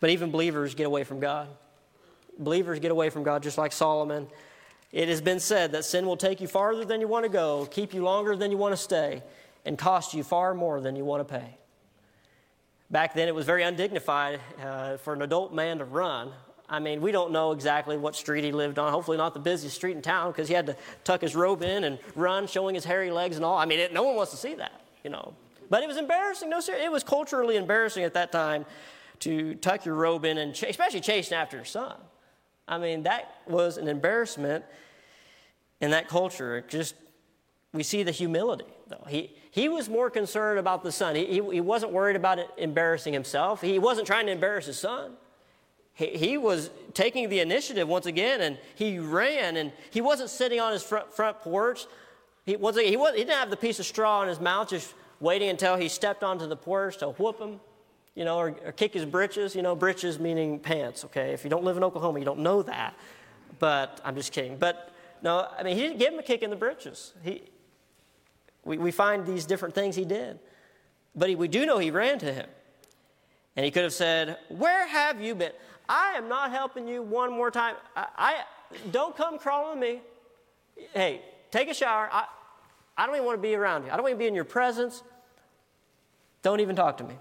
But 0.00 0.10
even 0.10 0.30
believers 0.30 0.74
get 0.74 0.86
away 0.86 1.04
from 1.04 1.20
God. 1.20 1.48
Believers 2.38 2.80
get 2.80 2.90
away 2.90 3.10
from 3.10 3.22
God 3.22 3.42
just 3.42 3.58
like 3.58 3.72
Solomon. 3.72 4.26
It 4.92 5.08
has 5.08 5.20
been 5.20 5.40
said 5.40 5.72
that 5.72 5.84
sin 5.84 6.06
will 6.06 6.16
take 6.16 6.40
you 6.40 6.48
farther 6.48 6.84
than 6.84 7.00
you 7.00 7.08
want 7.08 7.24
to 7.24 7.28
go, 7.28 7.66
keep 7.70 7.92
you 7.92 8.02
longer 8.02 8.36
than 8.36 8.50
you 8.50 8.56
want 8.56 8.72
to 8.72 8.76
stay, 8.76 9.22
and 9.64 9.76
cost 9.76 10.14
you 10.14 10.22
far 10.22 10.54
more 10.54 10.80
than 10.80 10.96
you 10.96 11.04
want 11.04 11.26
to 11.26 11.34
pay. 11.34 11.58
Back 12.90 13.12
then, 13.12 13.28
it 13.28 13.34
was 13.34 13.44
very 13.44 13.62
undignified 13.64 14.40
uh, 14.62 14.96
for 14.96 15.12
an 15.12 15.20
adult 15.20 15.52
man 15.52 15.78
to 15.78 15.84
run. 15.84 16.32
I 16.70 16.78
mean, 16.80 17.02
we 17.02 17.12
don't 17.12 17.32
know 17.32 17.52
exactly 17.52 17.98
what 17.98 18.16
street 18.16 18.44
he 18.44 18.52
lived 18.52 18.78
on. 18.78 18.92
Hopefully, 18.92 19.18
not 19.18 19.34
the 19.34 19.40
busiest 19.40 19.76
street 19.76 19.96
in 19.96 20.02
town 20.02 20.32
because 20.32 20.48
he 20.48 20.54
had 20.54 20.66
to 20.66 20.76
tuck 21.04 21.20
his 21.20 21.36
robe 21.36 21.62
in 21.62 21.84
and 21.84 21.98
run, 22.14 22.46
showing 22.46 22.74
his 22.74 22.84
hairy 22.84 23.10
legs 23.10 23.36
and 23.36 23.44
all. 23.44 23.58
I 23.58 23.66
mean, 23.66 23.78
it, 23.78 23.92
no 23.92 24.02
one 24.02 24.16
wants 24.16 24.30
to 24.32 24.38
see 24.38 24.54
that, 24.54 24.80
you 25.04 25.10
know. 25.10 25.34
But 25.68 25.82
it 25.82 25.86
was 25.86 25.98
embarrassing. 25.98 26.48
No, 26.48 26.60
sir, 26.60 26.74
it 26.74 26.90
was 26.90 27.04
culturally 27.04 27.56
embarrassing 27.56 28.04
at 28.04 28.14
that 28.14 28.32
time 28.32 28.64
to 29.20 29.54
tuck 29.56 29.84
your 29.84 29.94
robe 29.94 30.24
in 30.24 30.38
and 30.38 30.54
ch- 30.54 30.64
especially 30.64 31.00
chasing 31.00 31.36
after 31.36 31.56
your 31.56 31.66
son. 31.66 31.94
I 32.68 32.78
mean, 32.78 33.04
that 33.04 33.34
was 33.46 33.78
an 33.78 33.88
embarrassment 33.88 34.64
in 35.80 35.90
that 35.90 36.08
culture. 36.08 36.58
It 36.58 36.68
just 36.68 36.94
we 37.72 37.82
see 37.82 38.02
the 38.02 38.10
humility, 38.10 38.64
though. 38.88 39.04
He, 39.08 39.34
he 39.50 39.68
was 39.68 39.88
more 39.88 40.10
concerned 40.10 40.58
about 40.58 40.82
the 40.82 40.92
son. 40.92 41.14
He, 41.14 41.26
he, 41.26 41.34
he 41.52 41.60
wasn't 41.60 41.92
worried 41.92 42.16
about 42.16 42.38
embarrassing 42.58 43.12
himself. 43.12 43.60
He 43.60 43.78
wasn't 43.78 44.06
trying 44.06 44.26
to 44.26 44.32
embarrass 44.32 44.66
his 44.66 44.78
son. 44.78 45.12
He, 45.92 46.06
he 46.16 46.38
was 46.38 46.70
taking 46.94 47.28
the 47.28 47.40
initiative 47.40 47.86
once 47.86 48.06
again, 48.06 48.40
and 48.40 48.58
he 48.74 48.98
ran, 48.98 49.56
and 49.56 49.72
he 49.90 50.00
wasn't 50.00 50.30
sitting 50.30 50.60
on 50.60 50.72
his 50.72 50.82
front, 50.82 51.12
front 51.12 51.40
porch. 51.40 51.86
He, 52.46 52.56
again, 52.56 52.76
he, 52.76 52.96
was, 52.96 53.14
he 53.14 53.20
didn't 53.20 53.38
have 53.38 53.50
the 53.50 53.56
piece 53.56 53.78
of 53.78 53.86
straw 53.86 54.22
in 54.22 54.28
his 54.28 54.40
mouth, 54.40 54.70
just 54.70 54.94
waiting 55.20 55.50
until 55.50 55.76
he 55.76 55.88
stepped 55.88 56.22
onto 56.22 56.46
the 56.46 56.56
porch 56.56 56.98
to 56.98 57.10
whoop 57.10 57.38
him, 57.38 57.60
you 58.18 58.24
know, 58.24 58.36
or, 58.36 58.56
or 58.64 58.72
kick 58.72 58.94
his 58.94 59.04
britches. 59.04 59.54
You 59.54 59.62
know, 59.62 59.76
britches 59.76 60.18
meaning 60.18 60.58
pants, 60.58 61.04
okay? 61.04 61.32
If 61.32 61.44
you 61.44 61.50
don't 61.50 61.62
live 61.62 61.76
in 61.76 61.84
Oklahoma, 61.84 62.18
you 62.18 62.24
don't 62.24 62.40
know 62.40 62.62
that. 62.62 62.96
But 63.60 64.00
I'm 64.04 64.16
just 64.16 64.32
kidding. 64.32 64.58
But 64.58 64.92
no, 65.22 65.46
I 65.56 65.62
mean, 65.62 65.76
he 65.76 65.82
didn't 65.82 65.98
give 66.00 66.12
him 66.12 66.18
a 66.18 66.22
kick 66.24 66.42
in 66.42 66.50
the 66.50 66.56
britches. 66.56 67.14
He, 67.22 67.42
we, 68.64 68.76
we 68.76 68.90
find 68.90 69.24
these 69.24 69.46
different 69.46 69.72
things 69.72 69.94
he 69.94 70.04
did. 70.04 70.40
But 71.14 71.28
he, 71.28 71.36
we 71.36 71.46
do 71.46 71.64
know 71.64 71.78
he 71.78 71.92
ran 71.92 72.18
to 72.18 72.32
him. 72.32 72.48
And 73.54 73.64
he 73.64 73.70
could 73.70 73.84
have 73.84 73.92
said, 73.92 74.36
Where 74.48 74.88
have 74.88 75.20
you 75.20 75.36
been? 75.36 75.52
I 75.88 76.14
am 76.14 76.28
not 76.28 76.50
helping 76.50 76.88
you 76.88 77.02
one 77.02 77.30
more 77.30 77.52
time. 77.52 77.76
I, 77.94 78.06
I 78.18 78.34
don't 78.90 79.16
come 79.16 79.38
crawling 79.38 79.78
me. 79.78 80.00
Hey, 80.92 81.22
take 81.52 81.70
a 81.70 81.74
shower. 81.74 82.08
I, 82.10 82.24
I 82.96 83.06
don't 83.06 83.14
even 83.14 83.26
want 83.26 83.38
to 83.38 83.42
be 83.42 83.54
around 83.54 83.84
you. 83.84 83.92
I 83.92 83.94
don't 83.94 84.02
want 84.02 84.14
to 84.14 84.18
be 84.18 84.26
in 84.26 84.34
your 84.34 84.44
presence. 84.44 85.04
Don't 86.42 86.58
even 86.58 86.74
talk 86.74 86.98
to 86.98 87.04
me. 87.04 87.14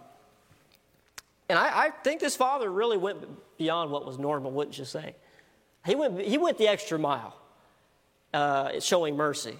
And 1.50 1.58
I, 1.58 1.86
I 1.86 1.90
think 1.90 2.20
this 2.20 2.36
father 2.36 2.70
really 2.70 2.98
went 2.98 3.26
beyond 3.58 3.92
what 3.92 4.06
was 4.06 4.18
normal, 4.18 4.52
wouldn't 4.52 4.78
you 4.78 4.86
say? 4.86 5.16
He 5.86 5.96
went, 5.96 6.20
he 6.20 6.38
went 6.38 6.58
the 6.58 6.68
extra 6.68 7.00
mile, 7.00 7.36
uh, 8.34 8.80
showing 8.80 9.16
mercy. 9.16 9.56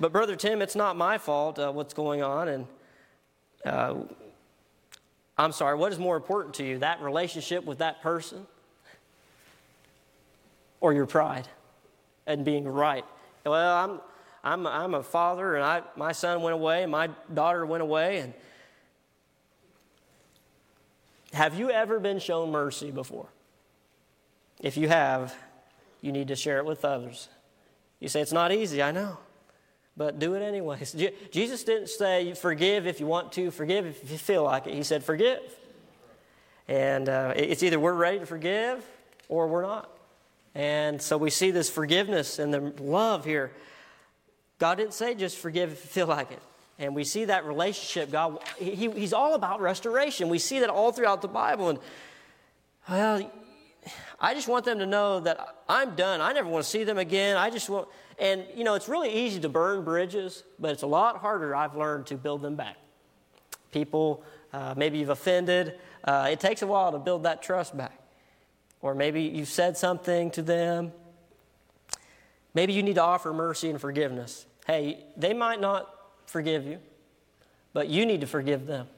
But, 0.00 0.10
Brother 0.10 0.36
Tim, 0.36 0.62
it's 0.62 0.74
not 0.74 0.96
my 0.96 1.18
fault 1.18 1.58
uh, 1.58 1.70
what's 1.70 1.94
going 1.94 2.22
on. 2.22 2.48
And 2.48 2.66
uh, 3.64 3.94
I'm 5.38 5.52
sorry, 5.52 5.76
what 5.76 5.92
is 5.92 5.98
more 5.98 6.16
important 6.16 6.54
to 6.56 6.64
you, 6.64 6.78
that 6.78 7.00
relationship 7.02 7.64
with 7.64 7.78
that 7.78 8.02
person 8.02 8.46
or 10.80 10.92
your 10.92 11.06
pride 11.06 11.46
and 12.26 12.44
being 12.44 12.66
right? 12.66 13.04
Well, 13.44 13.76
I'm, 13.76 14.00
I'm, 14.42 14.66
I'm 14.66 14.94
a 14.94 15.02
father, 15.02 15.54
and 15.54 15.64
I, 15.64 15.82
my 15.94 16.12
son 16.12 16.42
went 16.42 16.54
away, 16.54 16.82
and 16.82 16.90
my 16.90 17.10
daughter 17.32 17.64
went 17.64 17.82
away. 17.82 18.18
And 18.18 18.34
have 21.36 21.58
you 21.58 21.70
ever 21.70 22.00
been 22.00 22.18
shown 22.18 22.50
mercy 22.50 22.90
before? 22.90 23.28
If 24.60 24.76
you 24.76 24.88
have, 24.88 25.34
you 26.00 26.12
need 26.12 26.28
to 26.28 26.36
share 26.36 26.58
it 26.58 26.64
with 26.64 26.84
others. 26.84 27.28
You 28.00 28.08
say, 28.08 28.20
It's 28.20 28.32
not 28.32 28.52
easy, 28.52 28.82
I 28.82 28.90
know 28.90 29.18
but 29.96 30.18
do 30.18 30.34
it 30.34 30.42
anyways. 30.42 30.94
Jesus 31.30 31.64
didn't 31.64 31.88
say 31.88 32.34
forgive 32.34 32.86
if 32.86 33.00
you 33.00 33.06
want 33.06 33.32
to, 33.32 33.50
forgive 33.50 33.86
if 33.86 34.10
you 34.10 34.18
feel 34.18 34.44
like 34.44 34.66
it. 34.66 34.74
He 34.74 34.82
said 34.82 35.02
forgive. 35.02 35.40
And 36.68 37.08
uh, 37.08 37.32
it's 37.34 37.62
either 37.62 37.80
we're 37.80 37.94
ready 37.94 38.18
to 38.18 38.26
forgive 38.26 38.84
or 39.28 39.46
we're 39.46 39.62
not. 39.62 39.90
And 40.54 41.00
so 41.00 41.16
we 41.16 41.30
see 41.30 41.50
this 41.50 41.70
forgiveness 41.70 42.38
and 42.38 42.52
the 42.52 42.60
love 42.82 43.24
here. 43.24 43.52
God 44.58 44.76
didn't 44.76 44.94
say 44.94 45.14
just 45.14 45.38
forgive 45.38 45.72
if 45.72 45.84
you 45.84 45.90
feel 45.90 46.06
like 46.06 46.30
it. 46.32 46.42
And 46.78 46.94
we 46.94 47.04
see 47.04 47.24
that 47.26 47.46
relationship. 47.46 48.10
God, 48.10 48.38
he, 48.58 48.90
He's 48.90 49.12
all 49.12 49.34
about 49.34 49.60
restoration. 49.60 50.28
We 50.28 50.38
see 50.38 50.60
that 50.60 50.68
all 50.68 50.92
throughout 50.92 51.22
the 51.22 51.28
Bible. 51.28 51.70
And, 51.70 51.78
well, 52.88 53.30
I 54.20 54.34
just 54.34 54.48
want 54.48 54.64
them 54.64 54.78
to 54.78 54.86
know 54.86 55.20
that 55.20 55.56
I'm 55.68 55.94
done. 55.94 56.20
I 56.20 56.32
never 56.32 56.48
want 56.48 56.64
to 56.64 56.70
see 56.70 56.84
them 56.84 56.98
again. 56.98 57.36
I 57.36 57.50
just 57.50 57.68
want, 57.68 57.88
and 58.18 58.44
you 58.54 58.64
know, 58.64 58.74
it's 58.74 58.88
really 58.88 59.10
easy 59.10 59.40
to 59.40 59.48
burn 59.48 59.84
bridges, 59.84 60.42
but 60.58 60.72
it's 60.72 60.82
a 60.82 60.86
lot 60.86 61.18
harder, 61.18 61.54
I've 61.54 61.76
learned, 61.76 62.06
to 62.06 62.16
build 62.16 62.42
them 62.42 62.56
back. 62.56 62.76
People, 63.72 64.24
uh, 64.52 64.74
maybe 64.76 64.98
you've 64.98 65.10
offended, 65.10 65.78
uh, 66.04 66.28
it 66.30 66.40
takes 66.40 66.62
a 66.62 66.66
while 66.66 66.92
to 66.92 66.98
build 66.98 67.24
that 67.24 67.42
trust 67.42 67.76
back. 67.76 67.98
Or 68.80 68.94
maybe 68.94 69.22
you've 69.22 69.48
said 69.48 69.76
something 69.76 70.30
to 70.32 70.42
them. 70.42 70.92
Maybe 72.54 72.72
you 72.72 72.82
need 72.82 72.94
to 72.94 73.02
offer 73.02 73.32
mercy 73.32 73.68
and 73.68 73.80
forgiveness. 73.80 74.46
Hey, 74.66 75.04
they 75.16 75.34
might 75.34 75.60
not 75.60 75.90
forgive 76.26 76.66
you, 76.66 76.78
but 77.72 77.88
you 77.88 78.06
need 78.06 78.20
to 78.20 78.26
forgive 78.26 78.66
them 78.66 78.88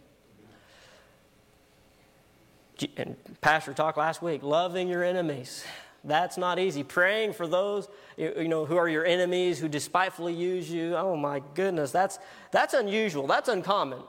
and 2.97 3.17
Pastor 3.41 3.75
talked 3.75 3.99
last 3.99 4.23
week, 4.23 4.43
loving 4.43 4.89
your 4.89 5.03
enemies. 5.03 5.65
That's 6.05 6.39
not 6.39 6.59
easy. 6.59 6.85
Praying 6.85 7.33
for 7.33 7.47
those 7.47 7.89
you 8.17 8.49
know 8.49 8.65
who 8.65 8.77
are 8.77 8.89
your 8.89 9.05
enemies, 9.05 9.59
who 9.59 9.69
despitefully 9.69 10.33
use 10.33 10.71
you. 10.71 10.95
Oh 10.97 11.17
my 11.17 11.43
goodness, 11.55 11.91
that's 11.91 12.19
that's 12.53 12.75
unusual. 12.75 13.27
That's 13.27 13.49
uncommon. 13.49 14.03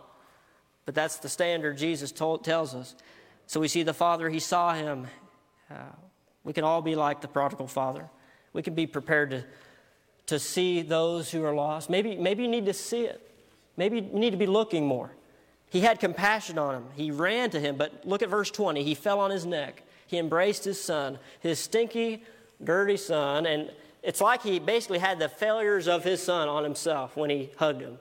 But 0.86 0.96
that's 0.96 1.18
the 1.18 1.30
standard 1.30 1.78
Jesus 1.78 2.12
told, 2.12 2.44
tells 2.44 2.74
us. 2.74 2.96
So 3.48 3.60
we 3.60 3.68
see 3.68 3.84
the 3.84 3.94
Father. 3.94 4.30
He 4.30 4.40
saw 4.40 4.74
him. 4.74 5.08
Uh, 5.70 5.76
we 6.44 6.54
can 6.54 6.64
all 6.64 6.82
be 6.82 6.96
like 6.96 7.22
the 7.22 7.28
prodigal 7.28 7.68
father. 7.68 8.10
We 8.54 8.64
can 8.64 8.74
be 8.74 8.88
prepared 8.88 9.30
to 9.32 9.44
to 10.30 10.40
see 10.40 10.82
those 10.82 11.32
who 11.32 11.44
are 11.44 11.54
lost. 11.54 11.90
Maybe 11.90 12.16
maybe 12.16 12.44
you 12.44 12.50
need 12.50 12.66
to 12.66 12.74
see 12.74 13.02
it. 13.02 13.22
Maybe 13.78 13.98
you 13.98 14.02
need 14.02 14.32
to 14.32 14.38
be 14.38 14.48
looking 14.48 14.86
more. 14.86 15.12
He 15.70 15.82
had 15.82 16.00
compassion 16.00 16.58
on 16.58 16.76
him. 16.76 16.86
He 16.96 17.12
ran 17.12 17.52
to 17.52 17.60
him, 17.60 17.78
but 17.78 18.06
look 18.06 18.22
at 18.22 18.30
verse 18.30 18.50
20. 18.50 18.84
He 18.84 18.96
fell 18.96 19.20
on 19.20 19.32
his 19.32 19.46
neck. 19.46 19.84
He 20.08 20.18
embraced 20.18 20.64
his 20.64 20.82
son, 20.82 21.20
his 21.40 21.60
stinky, 21.60 22.24
dirty 22.64 22.98
son, 22.98 23.46
and 23.46 23.72
it's 24.02 24.22
like 24.22 24.42
he 24.42 24.58
basically 24.60 24.98
had 24.98 25.20
the 25.20 25.30
failures 25.30 25.88
of 25.88 26.04
his 26.04 26.22
son 26.24 26.48
on 26.48 26.64
himself 26.64 27.16
when 27.16 27.30
he 27.30 27.52
hugged 27.58 27.82
him, 27.82 28.00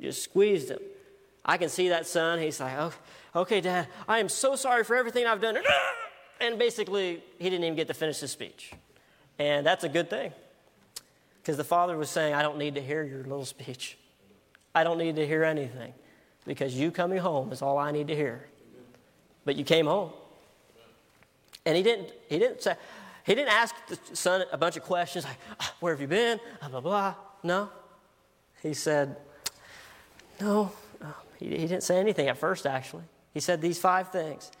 just 0.00 0.22
squeezed 0.22 0.70
him. 0.70 0.78
I 1.44 1.56
can 1.56 1.68
see 1.68 1.88
that 1.90 2.06
son. 2.06 2.38
He's 2.38 2.60
like, 2.60 2.74
oh, 2.78 2.92
okay, 3.36 3.60
Dad, 3.60 3.88
I 4.06 4.20
am 4.20 4.28
so 4.28 4.56
sorry 4.56 4.84
for 4.84 4.96
everything 4.96 5.26
I've 5.26 5.40
done. 5.40 5.58
And 6.40 6.56
basically, 6.56 7.20
he 7.38 7.50
didn't 7.50 7.64
even 7.64 7.74
get 7.74 7.88
to 7.88 7.94
finish 7.94 8.20
his 8.20 8.30
speech. 8.30 8.72
And 9.40 9.66
that's 9.66 9.82
a 9.82 9.88
good 9.88 10.08
thing. 10.08 10.32
Because 11.48 11.56
the 11.56 11.64
father 11.64 11.96
was 11.96 12.10
saying, 12.10 12.34
I 12.34 12.42
don't 12.42 12.58
need 12.58 12.74
to 12.74 12.82
hear 12.82 13.02
your 13.02 13.22
little 13.22 13.46
speech. 13.46 13.96
I 14.74 14.84
don't 14.84 14.98
need 14.98 15.16
to 15.16 15.26
hear 15.26 15.44
anything. 15.44 15.94
Because 16.44 16.74
you 16.74 16.90
coming 16.90 17.16
home 17.16 17.52
is 17.52 17.62
all 17.62 17.78
I 17.78 17.90
need 17.90 18.08
to 18.08 18.14
hear. 18.14 18.46
But 19.46 19.56
you 19.56 19.64
came 19.64 19.86
home. 19.86 20.10
And 21.64 21.74
he 21.74 21.82
didn't, 21.82 22.12
he 22.28 22.38
didn't 22.38 22.60
say, 22.60 22.74
he 23.24 23.34
didn't 23.34 23.48
ask 23.48 23.74
the 23.86 23.98
son 24.14 24.44
a 24.52 24.58
bunch 24.58 24.76
of 24.76 24.82
questions 24.82 25.24
like, 25.24 25.38
ah, 25.58 25.74
where 25.80 25.94
have 25.94 26.02
you 26.02 26.06
been? 26.06 26.38
Blah, 26.60 26.68
blah, 26.68 26.80
blah. 26.80 27.14
No. 27.42 27.70
He 28.62 28.74
said, 28.74 29.16
no. 30.42 30.70
He, 31.38 31.46
he 31.46 31.66
didn't 31.66 31.82
say 31.82 31.98
anything 31.98 32.28
at 32.28 32.36
first, 32.36 32.66
actually. 32.66 33.04
He 33.32 33.40
said 33.40 33.62
these 33.62 33.78
five 33.78 34.12
things. 34.12 34.52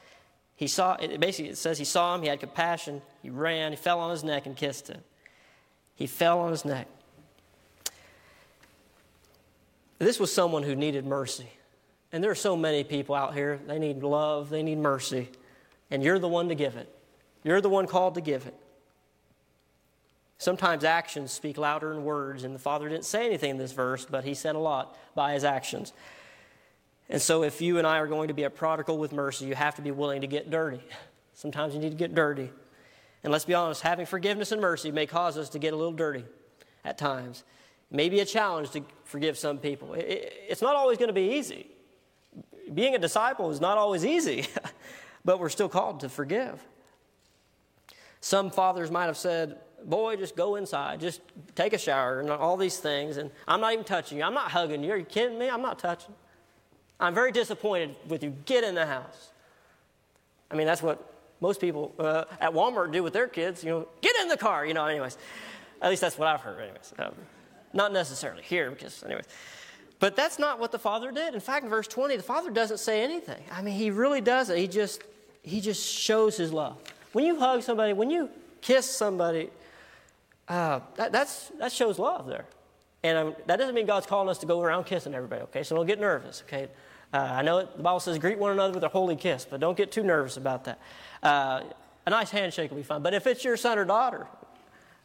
He 0.56 0.66
saw, 0.66 0.94
it 0.94 1.20
basically, 1.20 1.50
it 1.50 1.58
says 1.58 1.76
he 1.76 1.84
saw 1.84 2.14
him, 2.14 2.22
he 2.22 2.28
had 2.28 2.40
compassion, 2.40 3.02
he 3.22 3.28
ran, 3.28 3.72
he 3.72 3.76
fell 3.76 4.00
on 4.00 4.10
his 4.10 4.24
neck 4.24 4.46
and 4.46 4.56
kissed 4.56 4.88
him. 4.88 5.02
He 5.98 6.06
fell 6.06 6.38
on 6.38 6.52
his 6.52 6.64
neck. 6.64 6.86
This 9.98 10.20
was 10.20 10.32
someone 10.32 10.62
who 10.62 10.76
needed 10.76 11.04
mercy. 11.04 11.48
And 12.12 12.22
there 12.22 12.30
are 12.30 12.36
so 12.36 12.56
many 12.56 12.84
people 12.84 13.16
out 13.16 13.34
here, 13.34 13.58
they 13.66 13.80
need 13.80 14.04
love, 14.04 14.48
they 14.48 14.62
need 14.62 14.78
mercy. 14.78 15.28
And 15.90 16.00
you're 16.00 16.20
the 16.20 16.28
one 16.28 16.48
to 16.50 16.54
give 16.54 16.76
it. 16.76 16.88
You're 17.42 17.60
the 17.60 17.68
one 17.68 17.88
called 17.88 18.14
to 18.14 18.20
give 18.20 18.46
it. 18.46 18.54
Sometimes 20.38 20.84
actions 20.84 21.32
speak 21.32 21.58
louder 21.58 21.92
than 21.92 22.04
words, 22.04 22.44
and 22.44 22.54
the 22.54 22.60
Father 22.60 22.88
didn't 22.88 23.04
say 23.04 23.26
anything 23.26 23.50
in 23.50 23.58
this 23.58 23.72
verse, 23.72 24.06
but 24.08 24.22
he 24.22 24.34
said 24.34 24.54
a 24.54 24.60
lot 24.60 24.96
by 25.16 25.32
his 25.32 25.42
actions. 25.42 25.92
And 27.08 27.20
so, 27.20 27.42
if 27.42 27.60
you 27.60 27.78
and 27.78 27.86
I 27.88 27.98
are 27.98 28.06
going 28.06 28.28
to 28.28 28.34
be 28.34 28.44
a 28.44 28.50
prodigal 28.50 28.98
with 28.98 29.12
mercy, 29.12 29.46
you 29.46 29.56
have 29.56 29.74
to 29.76 29.82
be 29.82 29.90
willing 29.90 30.20
to 30.20 30.28
get 30.28 30.48
dirty. 30.48 30.80
Sometimes 31.34 31.74
you 31.74 31.80
need 31.80 31.90
to 31.90 31.96
get 31.96 32.14
dirty. 32.14 32.50
And 33.24 33.32
let's 33.32 33.44
be 33.44 33.54
honest, 33.54 33.82
having 33.82 34.06
forgiveness 34.06 34.52
and 34.52 34.60
mercy 34.60 34.92
may 34.92 35.06
cause 35.06 35.36
us 35.36 35.48
to 35.50 35.58
get 35.58 35.72
a 35.72 35.76
little 35.76 35.92
dirty 35.92 36.24
at 36.84 36.98
times. 36.98 37.44
It 37.90 37.96
may 37.96 38.08
be 38.08 38.20
a 38.20 38.24
challenge 38.24 38.70
to 38.70 38.84
forgive 39.04 39.36
some 39.38 39.58
people. 39.58 39.94
it's 39.96 40.62
not 40.62 40.76
always 40.76 40.98
going 40.98 41.08
to 41.08 41.14
be 41.14 41.34
easy. 41.36 41.66
Being 42.72 42.94
a 42.94 42.98
disciple 42.98 43.50
is 43.50 43.60
not 43.60 43.78
always 43.78 44.04
easy, 44.04 44.46
but 45.24 45.40
we're 45.40 45.48
still 45.48 45.68
called 45.68 46.00
to 46.00 46.08
forgive. 46.08 46.62
Some 48.20 48.50
fathers 48.50 48.90
might 48.90 49.06
have 49.06 49.16
said, 49.16 49.58
Boy, 49.84 50.16
just 50.16 50.34
go 50.34 50.56
inside, 50.56 50.98
just 50.98 51.20
take 51.54 51.72
a 51.72 51.78
shower, 51.78 52.18
and 52.18 52.30
all 52.30 52.56
these 52.56 52.78
things. 52.78 53.16
And 53.16 53.30
I'm 53.46 53.60
not 53.60 53.72
even 53.72 53.84
touching 53.84 54.18
you. 54.18 54.24
I'm 54.24 54.34
not 54.34 54.50
hugging 54.50 54.82
you. 54.82 54.90
Are 54.90 54.96
you 54.96 55.04
kidding 55.04 55.38
me? 55.38 55.48
I'm 55.48 55.62
not 55.62 55.78
touching. 55.78 56.14
I'm 56.98 57.14
very 57.14 57.30
disappointed 57.30 57.94
with 58.08 58.24
you. 58.24 58.34
Get 58.44 58.64
in 58.64 58.74
the 58.74 58.86
house. 58.86 59.30
I 60.50 60.56
mean, 60.56 60.66
that's 60.66 60.82
what 60.82 61.17
most 61.40 61.60
people 61.60 61.94
uh, 61.98 62.24
at 62.40 62.52
Walmart 62.52 62.92
do 62.92 63.02
with 63.02 63.12
their 63.12 63.28
kids. 63.28 63.62
You 63.62 63.70
know, 63.70 63.88
get 64.00 64.16
in 64.22 64.28
the 64.28 64.36
car. 64.36 64.66
You 64.66 64.74
know, 64.74 64.86
anyways. 64.86 65.16
At 65.80 65.90
least 65.90 66.00
that's 66.00 66.18
what 66.18 66.26
I've 66.26 66.40
heard, 66.40 66.60
anyways. 66.60 66.92
Um, 66.98 67.14
not 67.72 67.92
necessarily 67.92 68.42
here, 68.42 68.70
because, 68.70 69.04
anyways. 69.04 69.26
But 70.00 70.16
that's 70.16 70.38
not 70.38 70.58
what 70.58 70.72
the 70.72 70.78
father 70.78 71.12
did. 71.12 71.34
In 71.34 71.40
fact, 71.40 71.64
in 71.64 71.70
verse 71.70 71.86
20, 71.86 72.16
the 72.16 72.22
father 72.22 72.50
doesn't 72.50 72.78
say 72.78 73.02
anything. 73.02 73.42
I 73.52 73.62
mean, 73.62 73.74
he 73.74 73.90
really 73.90 74.20
doesn't. 74.20 74.56
He 74.56 74.66
just 74.66 75.02
he 75.42 75.60
just 75.60 75.84
shows 75.84 76.36
his 76.36 76.52
love. 76.52 76.76
When 77.12 77.24
you 77.24 77.38
hug 77.38 77.62
somebody, 77.62 77.92
when 77.92 78.10
you 78.10 78.28
kiss 78.60 78.88
somebody, 78.88 79.50
uh, 80.48 80.80
that, 80.96 81.12
that's, 81.12 81.48
that 81.58 81.72
shows 81.72 81.98
love 81.98 82.26
there. 82.26 82.46
And 83.02 83.18
um, 83.18 83.36
that 83.46 83.56
doesn't 83.56 83.74
mean 83.74 83.86
God's 83.86 84.06
calling 84.06 84.28
us 84.28 84.38
to 84.38 84.46
go 84.46 84.60
around 84.60 84.84
kissing 84.84 85.14
everybody, 85.14 85.42
okay? 85.42 85.62
So 85.62 85.76
don't 85.76 85.86
get 85.86 86.00
nervous, 86.00 86.42
okay? 86.46 86.68
Uh, 87.12 87.16
I 87.16 87.42
know 87.42 87.62
the 87.62 87.82
Bible 87.82 88.00
says 88.00 88.18
greet 88.18 88.38
one 88.38 88.52
another 88.52 88.74
with 88.74 88.84
a 88.84 88.88
holy 88.88 89.16
kiss, 89.16 89.46
but 89.48 89.60
don't 89.60 89.76
get 89.76 89.90
too 89.90 90.02
nervous 90.02 90.36
about 90.36 90.64
that. 90.64 90.78
Uh, 91.22 91.62
a 92.06 92.10
nice 92.10 92.30
handshake 92.30 92.70
will 92.70 92.78
be 92.78 92.82
fine. 92.82 93.02
But 93.02 93.14
if 93.14 93.26
it's 93.26 93.44
your 93.44 93.56
son 93.56 93.78
or 93.78 93.84
daughter, 93.84 94.26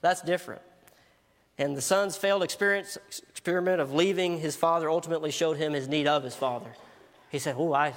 that's 0.01 0.21
different. 0.21 0.61
And 1.57 1.77
the 1.77 1.81
son's 1.81 2.17
failed 2.17 2.43
experience, 2.43 2.97
experiment 3.29 3.79
of 3.79 3.93
leaving 3.93 4.39
his 4.39 4.55
father 4.55 4.89
ultimately 4.89 5.31
showed 5.31 5.57
him 5.57 5.73
his 5.73 5.87
need 5.87 6.07
of 6.07 6.23
his 6.23 6.35
father. 6.35 6.73
He 7.29 7.39
said, 7.39 7.55
Oh, 7.57 7.73
I, 7.73 7.93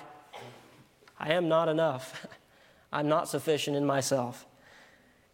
I 1.19 1.33
am 1.33 1.49
not 1.49 1.69
enough. 1.69 2.27
I'm 2.93 3.09
not 3.09 3.29
sufficient 3.29 3.77
in 3.77 3.85
myself. 3.85 4.47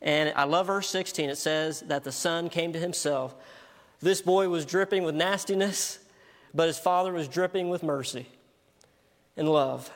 And 0.00 0.32
I 0.34 0.44
love 0.44 0.66
verse 0.66 0.88
16. 0.88 1.30
It 1.30 1.36
says 1.36 1.80
that 1.82 2.04
the 2.04 2.12
son 2.12 2.48
came 2.48 2.72
to 2.72 2.78
himself. 2.78 3.34
This 4.00 4.22
boy 4.22 4.48
was 4.48 4.64
dripping 4.64 5.04
with 5.04 5.14
nastiness, 5.14 5.98
but 6.54 6.66
his 6.66 6.78
father 6.78 7.12
was 7.12 7.28
dripping 7.28 7.68
with 7.68 7.82
mercy 7.82 8.26
and 9.36 9.48
love, 9.48 9.90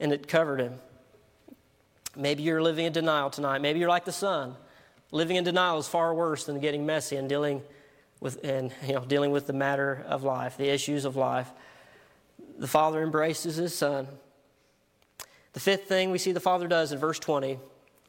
and 0.00 0.12
it 0.12 0.28
covered 0.28 0.60
him. 0.60 0.78
Maybe 2.16 2.42
you're 2.42 2.62
living 2.62 2.86
in 2.86 2.92
denial 2.92 3.30
tonight. 3.30 3.60
Maybe 3.60 3.78
you're 3.78 3.88
like 3.88 4.04
the 4.04 4.12
son. 4.12 4.56
Living 5.12 5.36
in 5.36 5.44
denial 5.44 5.78
is 5.78 5.86
far 5.86 6.14
worse 6.14 6.44
than 6.44 6.58
getting 6.60 6.86
messy 6.86 7.16
and 7.16 7.28
dealing 7.28 7.62
with 8.20 8.42
and 8.42 8.72
you 8.86 8.94
know 8.94 9.04
dealing 9.04 9.30
with 9.30 9.46
the 9.46 9.52
matter 9.52 10.04
of 10.08 10.24
life, 10.24 10.56
the 10.56 10.68
issues 10.68 11.04
of 11.04 11.16
life. 11.16 11.50
The 12.58 12.66
father 12.66 13.02
embraces 13.02 13.56
his 13.56 13.74
son. 13.74 14.08
The 15.52 15.60
fifth 15.60 15.84
thing 15.84 16.10
we 16.10 16.18
see 16.18 16.32
the 16.32 16.40
father 16.40 16.68
does 16.68 16.92
in 16.92 16.98
verse 16.98 17.18
20, 17.18 17.58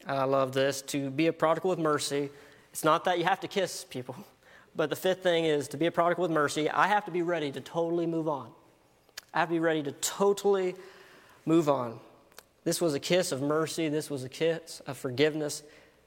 I 0.05 0.23
love 0.25 0.53
this, 0.53 0.81
to 0.83 1.09
be 1.09 1.27
a 1.27 1.33
prodigal 1.33 1.69
with 1.69 1.79
mercy. 1.79 2.29
It's 2.71 2.83
not 2.83 3.05
that 3.05 3.19
you 3.19 3.25
have 3.25 3.39
to 3.41 3.47
kiss 3.47 3.85
people, 3.89 4.15
but 4.75 4.89
the 4.89 4.95
fifth 4.95 5.23
thing 5.23 5.45
is 5.45 5.67
to 5.69 5.77
be 5.77 5.85
a 5.85 5.91
prodigal 5.91 6.23
with 6.23 6.31
mercy, 6.31 6.69
I 6.69 6.87
have 6.87 7.05
to 7.05 7.11
be 7.11 7.21
ready 7.21 7.51
to 7.51 7.61
totally 7.61 8.05
move 8.05 8.27
on. 8.27 8.51
I 9.37 9.41
have 9.41 9.49
to 9.49 9.53
be 9.53 9.59
ready 9.59 9.83
to 9.83 9.91
totally 9.91 10.73
move 11.45 11.69
on. 11.69 11.99
This 12.63 12.81
was 12.81 12.95
a 12.95 12.99
kiss 12.99 13.31
of 13.31 13.39
mercy. 13.39 13.87
This 13.87 14.09
was 14.09 14.23
a 14.23 14.29
kiss 14.29 14.81
of 14.87 14.97
forgiveness, 14.97 15.61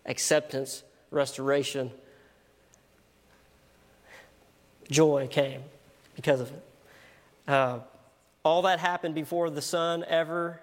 acceptance, 0.05 0.83
restoration. 1.13 1.93
Joy 4.91 5.29
came 5.31 5.63
because 6.17 6.41
of 6.41 6.51
it. 6.51 6.65
Uh, 7.47 7.79
all 8.45 8.63
that 8.63 8.81
happened 8.81 9.15
before 9.15 9.49
the 9.49 9.63
son 9.63 10.05
ever 10.09 10.61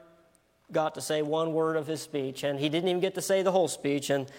got 0.70 0.96
to 0.96 1.02
say 1.02 1.22
one 1.22 1.54
word 1.54 1.78
of 1.78 1.88
his 1.88 2.02
speech, 2.02 2.44
and 2.44 2.60
he 2.60 2.68
didn't 2.68 2.90
even 2.90 3.00
get 3.00 3.16
to 3.16 3.22
say 3.22 3.44
the 3.44 3.52
whole 3.54 3.70
speech. 3.70 4.10
And 4.10 4.30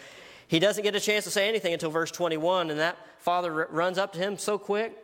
he 0.48 0.58
doesn't 0.58 0.84
get 0.84 0.94
a 0.94 1.00
chance 1.00 1.24
to 1.24 1.30
say 1.30 1.48
anything 1.48 1.72
until 1.72 1.88
verse 1.88 2.10
21, 2.10 2.68
and 2.68 2.78
that 2.78 2.98
father 3.20 3.68
runs 3.70 3.96
up 3.96 4.12
to 4.12 4.18
him 4.18 4.36
so 4.36 4.58
quick 4.58 5.02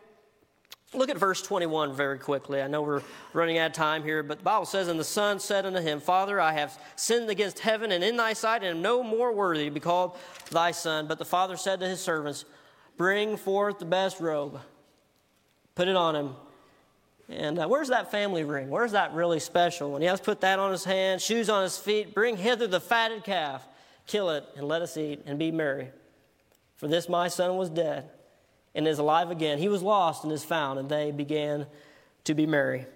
Look 0.95 1.11
at 1.11 1.19
verse 1.19 1.43
21 1.43 1.95
very 1.95 2.19
quickly. 2.19 2.63
I 2.63 2.69
know 2.69 2.83
we're 2.83 3.03
running 3.33 3.59
out 3.59 3.69
of 3.69 3.73
time 3.73 4.05
here, 4.05 4.23
but 4.23 4.39
the 4.39 4.45
Bible 4.45 4.67
says, 4.67 4.89
And 4.89 4.99
the 4.99 5.05
son 5.05 5.41
said 5.41 5.67
unto 5.67 5.81
him, 5.81 6.01
Father, 6.01 6.41
I 6.41 6.53
have 6.53 6.79
sinned 6.97 7.29
against 7.31 7.59
heaven 7.59 7.91
and 7.91 8.05
in 8.05 8.17
thy 8.17 8.33
sight, 8.33 8.63
and 8.63 8.77
am 8.77 8.83
no 8.83 9.03
more 9.03 9.33
worthy 9.33 9.65
to 9.65 9.71
be 9.71 9.81
called 9.81 10.17
thy 10.51 10.71
son. 10.71 11.07
But 11.09 11.19
the 11.19 11.25
father 11.25 11.57
said 11.57 11.81
to 11.81 11.89
his 11.89 12.01
servants, 12.01 12.45
Bring 12.97 13.37
forth 13.37 13.81
the 13.81 13.85
best 13.85 14.21
robe, 14.21 14.61
put 15.75 15.89
it 15.89 15.97
on 15.97 16.15
him. 16.15 16.35
And 17.29 17.59
uh, 17.59 17.67
where's 17.67 17.89
that 17.89 18.11
family 18.11 18.45
ring? 18.45 18.69
Where's 18.69 18.93
that 18.93 19.15
really 19.15 19.41
special? 19.41 19.93
When 19.93 20.03
he 20.03 20.09
has 20.09 20.21
put 20.21 20.43
that 20.43 20.59
on 20.59 20.71
his 20.71 20.85
hand, 20.85 21.21
shoes 21.21 21.49
on 21.49 21.63
his 21.63 21.77
feet, 21.77 22.15
bring 22.15 22.37
hither 22.37 22.67
the 22.67 22.81
fatted 22.81 23.25
calf, 23.25 23.67
kill 24.07 24.31
it, 24.31 24.45
and 24.57 24.69
let 24.69 24.83
us 24.83 24.97
eat 24.97 25.23
and 25.27 25.39
be 25.39 25.51
merry. 25.51 25.89
For 26.77 26.87
this 26.87 27.09
my 27.09 27.29
son 27.29 27.57
was 27.57 27.71
dead 27.71 28.11
and 28.75 28.89
is 28.89 28.99
alive 28.99 29.31
again. 29.31 29.59
He 29.59 29.69
was 29.69 29.83
lost 29.83 30.25
and 30.25 30.33
is 30.33 30.45
found, 30.45 30.79
and 30.79 30.89
they 30.89 31.11
began 31.11 31.67
to 32.25 32.35
be 32.35 32.47
merry. 32.47 32.87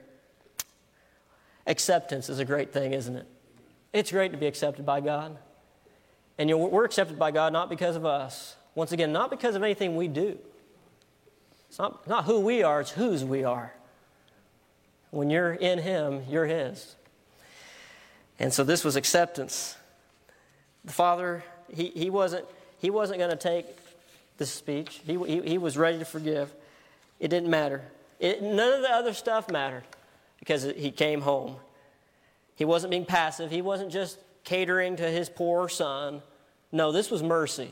Acceptance 1.67 2.29
is 2.29 2.39
a 2.39 2.45
great 2.45 2.73
thing, 2.73 2.93
isn't 2.93 3.15
it? 3.15 3.27
It's 3.93 4.11
great 4.11 4.33
to 4.33 4.39
be 4.39 4.47
accepted 4.47 4.85
by 4.85 5.01
God. 5.01 5.37
And 6.39 6.49
you 6.49 6.57
know, 6.57 6.67
we're 6.67 6.85
accepted 6.85 7.19
by 7.19 7.31
God 7.31 7.53
not 7.53 7.69
because 7.69 7.97
of 7.97 8.07
us. 8.07 8.57
Once 8.75 8.93
again, 8.93 9.13
not 9.13 9.31
because 9.31 9.55
of 9.55 9.63
anything 9.63 9.97
we 9.97 10.09
do. 10.09 10.39
It's 11.69 11.79
not, 11.79 12.07
not 12.07 12.25
who 12.25 12.41
we 12.41 12.63
are, 12.63 12.81
it's 12.81 12.91
whose 12.91 13.25
we 13.25 13.45
are. 13.45 13.75
When 15.11 15.31
you're 15.31 15.53
in 15.53 15.79
Him, 15.79 16.23
you're 16.29 16.47
His. 16.47 16.97
And 18.39 18.53
so 18.53 18.65
this 18.65 18.85
was 18.85 18.97
acceptance. 18.97 19.77
The 20.85 20.93
Father, 20.93 21.45
He, 21.73 21.89
he 21.89 22.09
wasn't, 22.09 22.47
he 22.79 22.89
wasn't 22.89 23.19
going 23.19 23.31
to 23.31 23.37
take 23.37 23.67
this 24.39 24.51
speech. 24.51 25.01
He, 25.05 25.19
he, 25.27 25.41
he 25.43 25.59
was 25.59 25.77
ready 25.77 25.99
to 25.99 26.05
forgive. 26.05 26.53
It 27.21 27.29
didn't 27.29 27.51
matter. 27.51 27.83
It, 28.19 28.43
none 28.43 28.73
of 28.73 28.83
the 28.83 28.91
other 28.91 29.13
stuff 29.13 29.51
mattered 29.51 29.85
because 30.39 30.63
he 30.63 30.91
came 30.91 31.21
home. 31.21 31.57
He 32.55 32.65
wasn't 32.65 32.91
being 32.91 33.05
passive, 33.05 33.51
he 33.51 33.63
wasn't 33.63 33.93
just 33.93 34.19
catering 34.45 34.97
to 34.97 35.11
his 35.11 35.29
poor 35.29 35.69
son. 35.69 36.23
No, 36.73 36.91
this 36.93 37.11
was 37.11 37.23
mercy. 37.23 37.71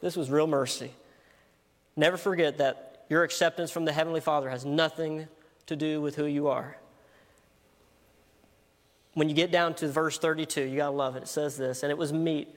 This 0.00 0.16
was 0.16 0.30
real 0.30 0.46
mercy. 0.46 0.92
Never 1.96 2.16
forget 2.16 2.58
that 2.58 3.04
your 3.08 3.24
acceptance 3.24 3.70
from 3.70 3.84
the 3.84 3.92
Heavenly 3.92 4.20
Father 4.20 4.48
has 4.50 4.64
nothing 4.64 5.26
to 5.66 5.76
do 5.76 6.00
with 6.00 6.16
who 6.16 6.26
you 6.26 6.48
are. 6.48 6.76
When 9.14 9.28
you 9.28 9.34
get 9.34 9.50
down 9.50 9.74
to 9.74 9.88
verse 9.88 10.18
32, 10.18 10.62
you 10.62 10.76
got 10.76 10.90
to 10.90 10.96
love 10.96 11.16
it. 11.16 11.24
It 11.24 11.28
says 11.28 11.56
this, 11.56 11.82
and 11.82 11.90
it 11.90 11.98
was 11.98 12.12
meet 12.12 12.54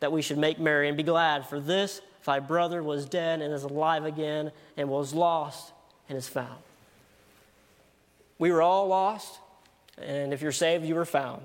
that 0.00 0.10
we 0.10 0.22
should 0.22 0.38
make 0.38 0.58
merry 0.58 0.88
and 0.88 0.96
be 0.96 1.02
glad, 1.02 1.46
for 1.46 1.60
this 1.60 2.00
thy 2.26 2.40
brother 2.40 2.82
was 2.82 3.06
dead 3.06 3.40
and 3.40 3.54
is 3.54 3.62
alive 3.62 4.04
again, 4.04 4.52
and 4.76 4.90
was 4.90 5.14
lost 5.14 5.72
and 6.08 6.18
is 6.18 6.28
found. 6.28 6.58
We 8.38 8.52
were 8.52 8.60
all 8.60 8.88
lost, 8.88 9.38
and 9.96 10.34
if 10.34 10.42
you're 10.42 10.52
saved, 10.52 10.84
you 10.84 10.94
were 10.94 11.06
found. 11.06 11.42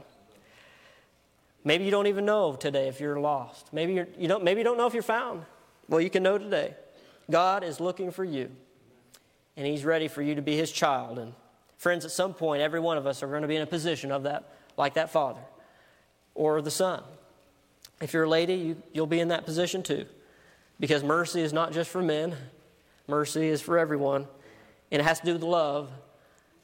Maybe 1.63 1.85
you 1.85 1.91
don't 1.91 2.07
even 2.07 2.25
know 2.25 2.53
today 2.53 2.87
if 2.87 2.99
you're 2.99 3.19
lost. 3.19 3.71
Maybe 3.71 3.93
you're, 3.93 4.07
you 4.17 4.27
don't, 4.27 4.43
maybe 4.43 4.59
you 4.59 4.65
don't 4.65 4.77
know 4.77 4.87
if 4.87 4.93
you're 4.93 5.03
found. 5.03 5.45
Well, 5.87 6.01
you 6.01 6.09
can 6.09 6.23
know 6.23 6.37
today. 6.37 6.75
God 7.29 7.63
is 7.63 7.79
looking 7.79 8.11
for 8.11 8.25
you, 8.25 8.49
and 9.55 9.65
He's 9.65 9.85
ready 9.85 10.07
for 10.07 10.21
you 10.21 10.35
to 10.35 10.41
be 10.41 10.57
His 10.57 10.71
child. 10.71 11.19
And 11.19 11.33
friends, 11.77 12.03
at 12.03 12.11
some 12.11 12.33
point, 12.33 12.61
every 12.61 12.79
one 12.79 12.97
of 12.97 13.07
us 13.07 13.23
are 13.23 13.27
going 13.27 13.43
to 13.43 13.47
be 13.47 13.55
in 13.55 13.61
a 13.61 13.67
position 13.67 14.11
of 14.11 14.23
that, 14.23 14.49
like 14.75 14.95
that 14.95 15.11
father 15.11 15.41
or 16.33 16.61
the 16.61 16.71
son. 16.71 17.03
If 18.01 18.13
you're 18.13 18.23
a 18.23 18.29
lady, 18.29 18.55
you, 18.55 18.83
you'll 18.93 19.07
be 19.07 19.19
in 19.19 19.27
that 19.29 19.45
position 19.45 19.83
too, 19.83 20.05
because 20.81 21.03
mercy 21.03 21.41
is 21.41 21.53
not 21.53 21.71
just 21.71 21.89
for 21.89 22.01
men; 22.01 22.35
mercy 23.07 23.47
is 23.47 23.61
for 23.61 23.77
everyone, 23.77 24.27
and 24.91 24.99
it 24.99 25.05
has 25.05 25.19
to 25.21 25.25
do 25.25 25.33
with 25.33 25.43
love. 25.43 25.89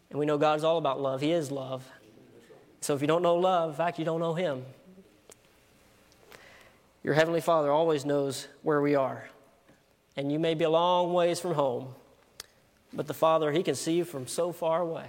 And 0.09 0.19
we 0.19 0.25
know 0.25 0.37
God 0.37 0.57
is 0.57 0.63
all 0.63 0.77
about 0.77 0.99
love. 0.99 1.21
He 1.21 1.31
is 1.31 1.51
love. 1.51 1.87
So 2.81 2.95
if 2.95 3.01
you 3.01 3.07
don't 3.07 3.21
know 3.21 3.35
love, 3.35 3.71
in 3.71 3.75
fact, 3.75 3.99
you 3.99 4.05
don't 4.05 4.19
know 4.19 4.33
Him. 4.33 4.65
Your 7.03 7.13
Heavenly 7.13 7.41
Father 7.41 7.71
always 7.71 8.05
knows 8.05 8.47
where 8.63 8.81
we 8.81 8.95
are. 8.95 9.29
And 10.15 10.31
you 10.31 10.39
may 10.39 10.55
be 10.55 10.63
a 10.63 10.69
long 10.69 11.13
ways 11.13 11.39
from 11.39 11.53
home, 11.53 11.93
but 12.93 13.07
the 13.07 13.13
Father, 13.13 13.51
He 13.51 13.63
can 13.63 13.75
see 13.75 13.93
you 13.93 14.03
from 14.03 14.27
so 14.27 14.51
far 14.51 14.81
away. 14.81 15.07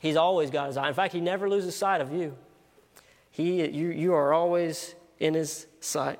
He's 0.00 0.16
always 0.16 0.50
got 0.50 0.66
His 0.66 0.76
eye. 0.76 0.88
In 0.88 0.94
fact, 0.94 1.14
He 1.14 1.20
never 1.20 1.48
loses 1.48 1.76
sight 1.76 2.00
of 2.00 2.12
you. 2.12 2.36
He, 3.30 3.64
you, 3.68 3.90
you 3.90 4.14
are 4.14 4.32
always 4.32 4.94
in 5.20 5.34
His 5.34 5.66
sight. 5.80 6.18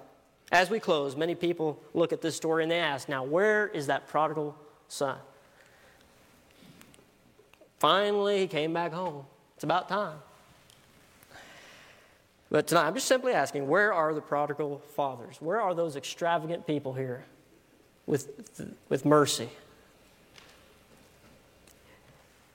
As 0.51 0.71
we 0.71 0.81
close, 0.81 1.15
many 1.15 1.35
people 1.35 1.79
look 1.93 2.13
at 2.13 2.23
this 2.23 2.35
story 2.35 2.63
and 2.63 2.73
they 2.73 2.79
ask, 2.79 3.09
now, 3.09 3.23
where 3.23 3.69
is 3.69 3.89
that 3.89 4.07
prodigal 4.07 4.57
son? 4.89 5.19
Finally, 7.79 8.41
he 8.41 8.47
came 8.47 8.73
back 8.73 8.93
home. 8.93 9.25
It's 9.57 9.65
about 9.65 9.89
time. 9.89 10.19
But 12.51 12.67
tonight, 12.67 12.87
I'm 12.87 12.95
just 12.95 13.07
simply 13.07 13.33
asking 13.33 13.69
where 13.69 13.93
are 13.93 14.15
the 14.15 14.23
prodigal 14.23 14.81
fathers? 14.97 15.37
Where 15.41 15.61
are 15.61 15.75
those 15.75 15.97
extravagant 15.97 16.67
people 16.67 16.95
here 16.95 17.25
with, 18.07 18.73
with 18.89 19.05
mercy? 19.05 19.51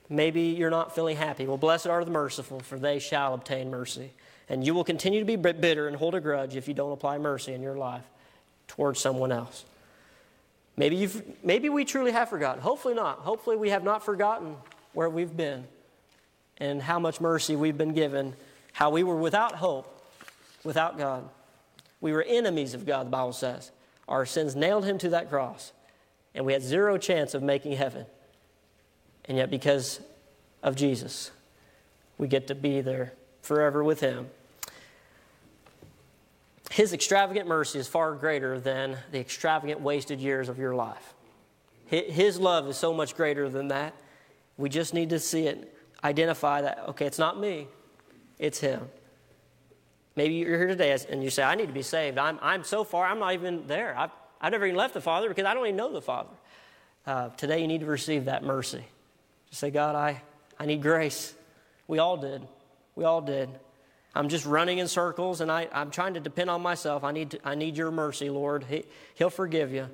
Maybe 0.10 0.41
you're 0.41 0.72
not 0.72 0.95
feeling 0.95 1.15
happy. 1.15 1.45
Well, 1.45 1.57
blessed 1.57 1.88
are 1.88 2.03
the 2.03 2.11
merciful, 2.11 2.60
for 2.60 2.80
they 2.80 2.99
shall 2.99 3.34
obtain 3.34 3.70
mercy. 3.70 4.11
And 4.49 4.65
you 4.65 4.74
will 4.74 4.84
continue 4.84 5.20
to 5.20 5.26
be 5.26 5.36
bitter 5.36 5.88
and 5.88 5.95
hold 5.95 6.15
a 6.15 6.22
grudge 6.22 6.56
if 6.56 6.68
you 6.68 6.74
don't 6.74 6.91
apply 6.91 7.18
mercy 7.18 7.53
in 7.53 7.61
your 7.61 7.78
life 7.78 8.03
towards 8.68 8.99
someone 8.99 9.32
else. 9.32 9.65
Maybe, 10.76 10.95
you've, 10.95 11.24
maybe 11.44 11.70
we 11.70 11.86
truly 11.86 12.11
have 12.11 12.30
forgotten. 12.30 12.61
Hopefully 12.61 12.95
not. 12.95 13.20
Hopefully 13.20 13.56
we 13.56 13.70
have 13.70 13.84
not 13.84 14.03
forgotten 14.03 14.56
where 14.94 15.10
we've 15.10 15.36
been 15.36 15.65
and 16.57 16.82
how 16.82 16.99
much 16.99 17.22
mercy 17.22 17.56
we've 17.56 17.78
been 17.78 17.94
given 17.94 18.36
how 18.74 18.90
we 18.90 19.03
were 19.03 19.15
without 19.15 19.56
hope, 19.56 20.03
without 20.64 20.98
God. 20.98 21.30
We 22.02 22.11
were 22.11 22.24
enemies 22.24 22.74
of 22.74 22.86
God, 22.86 23.06
the 23.06 23.11
Bible 23.11 23.32
says. 23.32 23.72
Our 24.07 24.26
sins 24.26 24.56
nailed 24.56 24.84
him 24.84 24.98
to 24.98 25.10
that 25.10 25.30
cross, 25.30 25.72
and 26.36 26.45
we 26.45 26.52
had 26.52 26.61
zero 26.61 26.98
chance 26.98 27.34
of 27.34 27.41
making 27.41 27.74
heaven. 27.74 28.06
And 29.26 29.38
yet, 29.38 29.49
because 29.49 30.02
of 30.61 30.76
Jesus, 30.76 31.32
we 32.18 32.28
get 32.28 32.48
to 32.48 32.56
be 32.56 32.82
there 32.82 33.14
forever 33.44 33.84
with 33.84 33.99
him. 33.99 34.28
His 36.72 36.91
extravagant 36.91 37.48
mercy 37.48 37.78
is 37.78 37.88
far 37.88 38.15
greater 38.15 38.60
than 38.60 38.98
the 39.11 39.20
extravagant 39.20 39.80
wasted 39.82 40.20
years 40.20 40.49
of 40.49 40.57
your 40.57 40.74
life. 40.74 41.14
His 41.86 42.40
love 42.40 42.68
is 42.68 42.78
so 42.78 42.91
much 42.91 43.15
greater 43.15 43.48
than 43.48 43.68
that. 43.68 43.94
We 44.57 44.70
just 44.70 44.95
need 44.95 45.11
to 45.11 45.20
see 45.20 45.45
it, 45.45 45.72
identify 46.03 46.61
that, 46.61 46.80
okay, 46.90 47.06
it's 47.06 47.20
not 47.20 47.40
me, 47.40 47.68
it's 48.40 48.60
Him. 48.60 48.90
Maybe 50.15 50.36
you're 50.36 50.57
here 50.57 50.68
today 50.68 50.98
and 51.10 51.24
you 51.24 51.30
say, 51.30 51.44
I 51.44 51.53
need 51.53 51.68
to 51.68 51.74
be 51.74 51.84
saved. 51.84 52.18
I'm, 52.18 52.40
I'm 52.41 52.64
so 52.64 52.84
far, 52.84 53.06
I'm 53.06 53.20
not 53.20 53.34
even 53.34 53.68
there. 53.68 53.95
I've, 53.98 54.11
I've 54.41 54.52
never 54.52 54.65
even 54.65 54.78
left 54.78 54.94
the 54.95 55.02
Father 55.02 55.28
because 55.28 55.45
I 55.45 55.53
don't 55.53 55.65
even 55.65 55.76
know 55.76 55.91
the 55.91 56.02
Father. 56.02 56.30
Uh, 57.06 57.30
today 57.30 57.61
you 57.61 57.68
need 57.68 57.82
to 57.82 57.86
receive 57.86 58.26
that 58.26 58.44
mercy. 58.44 58.84
Just 59.49 59.60
say, 59.60 59.70
God, 59.70 59.95
I, 59.95 60.22
I 60.60 60.65
need 60.65 60.82
grace. 60.82 61.36
We 61.88 61.99
all 61.99 62.18
did. 62.18 62.41
We 62.95 63.03
all 63.03 63.22
did. 63.22 63.49
I'm 64.15 64.30
just 64.30 64.45
running 64.45 64.78
in 64.78 64.88
circles 64.88 65.41
and 65.41 65.52
I, 65.52 65.68
I'm 65.72 65.90
trying 65.90 66.14
to 66.14 66.20
depend 66.20 66.49
on 66.49 66.61
myself. 66.61 67.03
I 67.03 67.11
need, 67.11 67.32
to, 67.32 67.40
I 67.44 67.56
need 67.56 67.76
your 67.76 67.91
mercy, 67.91 68.30
Lord. 68.30 68.65
He, 68.70 68.84
he'll 69.15 69.32
forgive 69.32 69.74
you. 69.74 69.88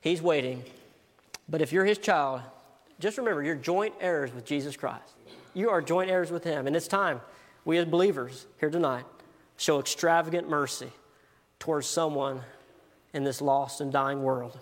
He's 0.00 0.20
waiting. 0.20 0.64
But 1.48 1.62
if 1.62 1.72
you're 1.72 1.84
his 1.84 1.98
child, 1.98 2.42
just 2.98 3.18
remember 3.18 3.42
you're 3.42 3.54
joint 3.54 3.94
heirs 4.00 4.34
with 4.34 4.44
Jesus 4.44 4.76
Christ. 4.76 5.14
You 5.54 5.70
are 5.70 5.80
joint 5.80 6.10
heirs 6.10 6.30
with 6.30 6.44
him. 6.44 6.66
And 6.66 6.74
it's 6.74 6.88
time 6.88 7.20
we 7.64 7.78
as 7.78 7.84
believers 7.84 8.46
here 8.58 8.70
tonight 8.70 9.04
show 9.56 9.78
extravagant 9.78 10.48
mercy 10.48 10.90
towards 11.60 11.86
someone 11.86 12.40
in 13.12 13.22
this 13.22 13.40
lost 13.40 13.80
and 13.80 13.92
dying 13.92 14.22
world. 14.22 14.58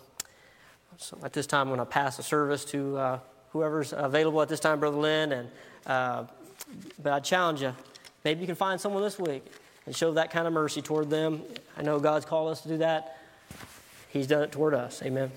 So 0.99 1.17
at 1.23 1.33
this 1.33 1.47
time, 1.47 1.63
I'm 1.63 1.69
going 1.69 1.79
to 1.79 1.87
pass 1.87 2.19
the 2.19 2.23
service 2.23 2.65
to 2.67 2.97
uh, 2.99 3.19
whoever's 3.51 3.95
available 3.97 4.43
at 4.43 4.49
this 4.49 4.61
time, 4.61 4.81
Brother 4.81 4.99
Lynn. 4.99 5.33
And 5.33 5.49
uh, 5.87 6.25
but 7.03 7.13
I 7.13 7.21
challenge 7.21 7.63
you, 7.63 7.75
maybe 8.25 8.41
you 8.41 8.47
can 8.47 8.57
find 8.57 8.81
someone 8.81 9.03
this 9.03 9.19
week 9.19 9.45
and 9.87 9.95
show 9.95 10.13
that 10.13 10.31
kind 10.31 10.47
of 10.47 10.53
mercy 10.53 10.83
toward 10.83 11.11
them. 11.11 11.43
I 11.77 11.83
know 11.83 11.99
God's 11.99 12.25
called 12.25 12.51
us 12.51 12.61
to 12.63 12.69
do 12.69 12.79
that. 12.79 13.19
He's 14.09 14.27
done 14.27 14.43
it 14.43 14.53
toward 14.53 14.75
us. 14.75 15.03
Amen. 15.03 15.31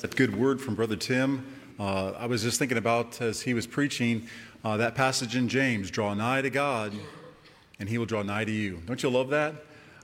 That 0.00 0.16
good 0.16 0.36
word 0.36 0.60
from 0.60 0.74
Brother 0.74 0.96
Tim. 0.96 1.46
Uh, 1.78 2.10
I 2.18 2.26
was 2.26 2.42
just 2.42 2.58
thinking 2.58 2.76
about 2.76 3.20
as 3.20 3.42
he 3.42 3.54
was 3.54 3.68
preaching 3.68 4.26
uh, 4.64 4.76
that 4.78 4.94
passage 4.94 5.36
in 5.36 5.48
James 5.48 5.90
draw 5.90 6.12
nigh 6.12 6.42
to 6.42 6.50
God, 6.50 6.92
and 7.78 7.88
he 7.88 7.98
will 7.98 8.06
draw 8.06 8.22
nigh 8.22 8.44
to 8.44 8.50
you. 8.50 8.82
Don't 8.84 9.02
you 9.02 9.10
love 9.10 9.30
that? 9.30 9.54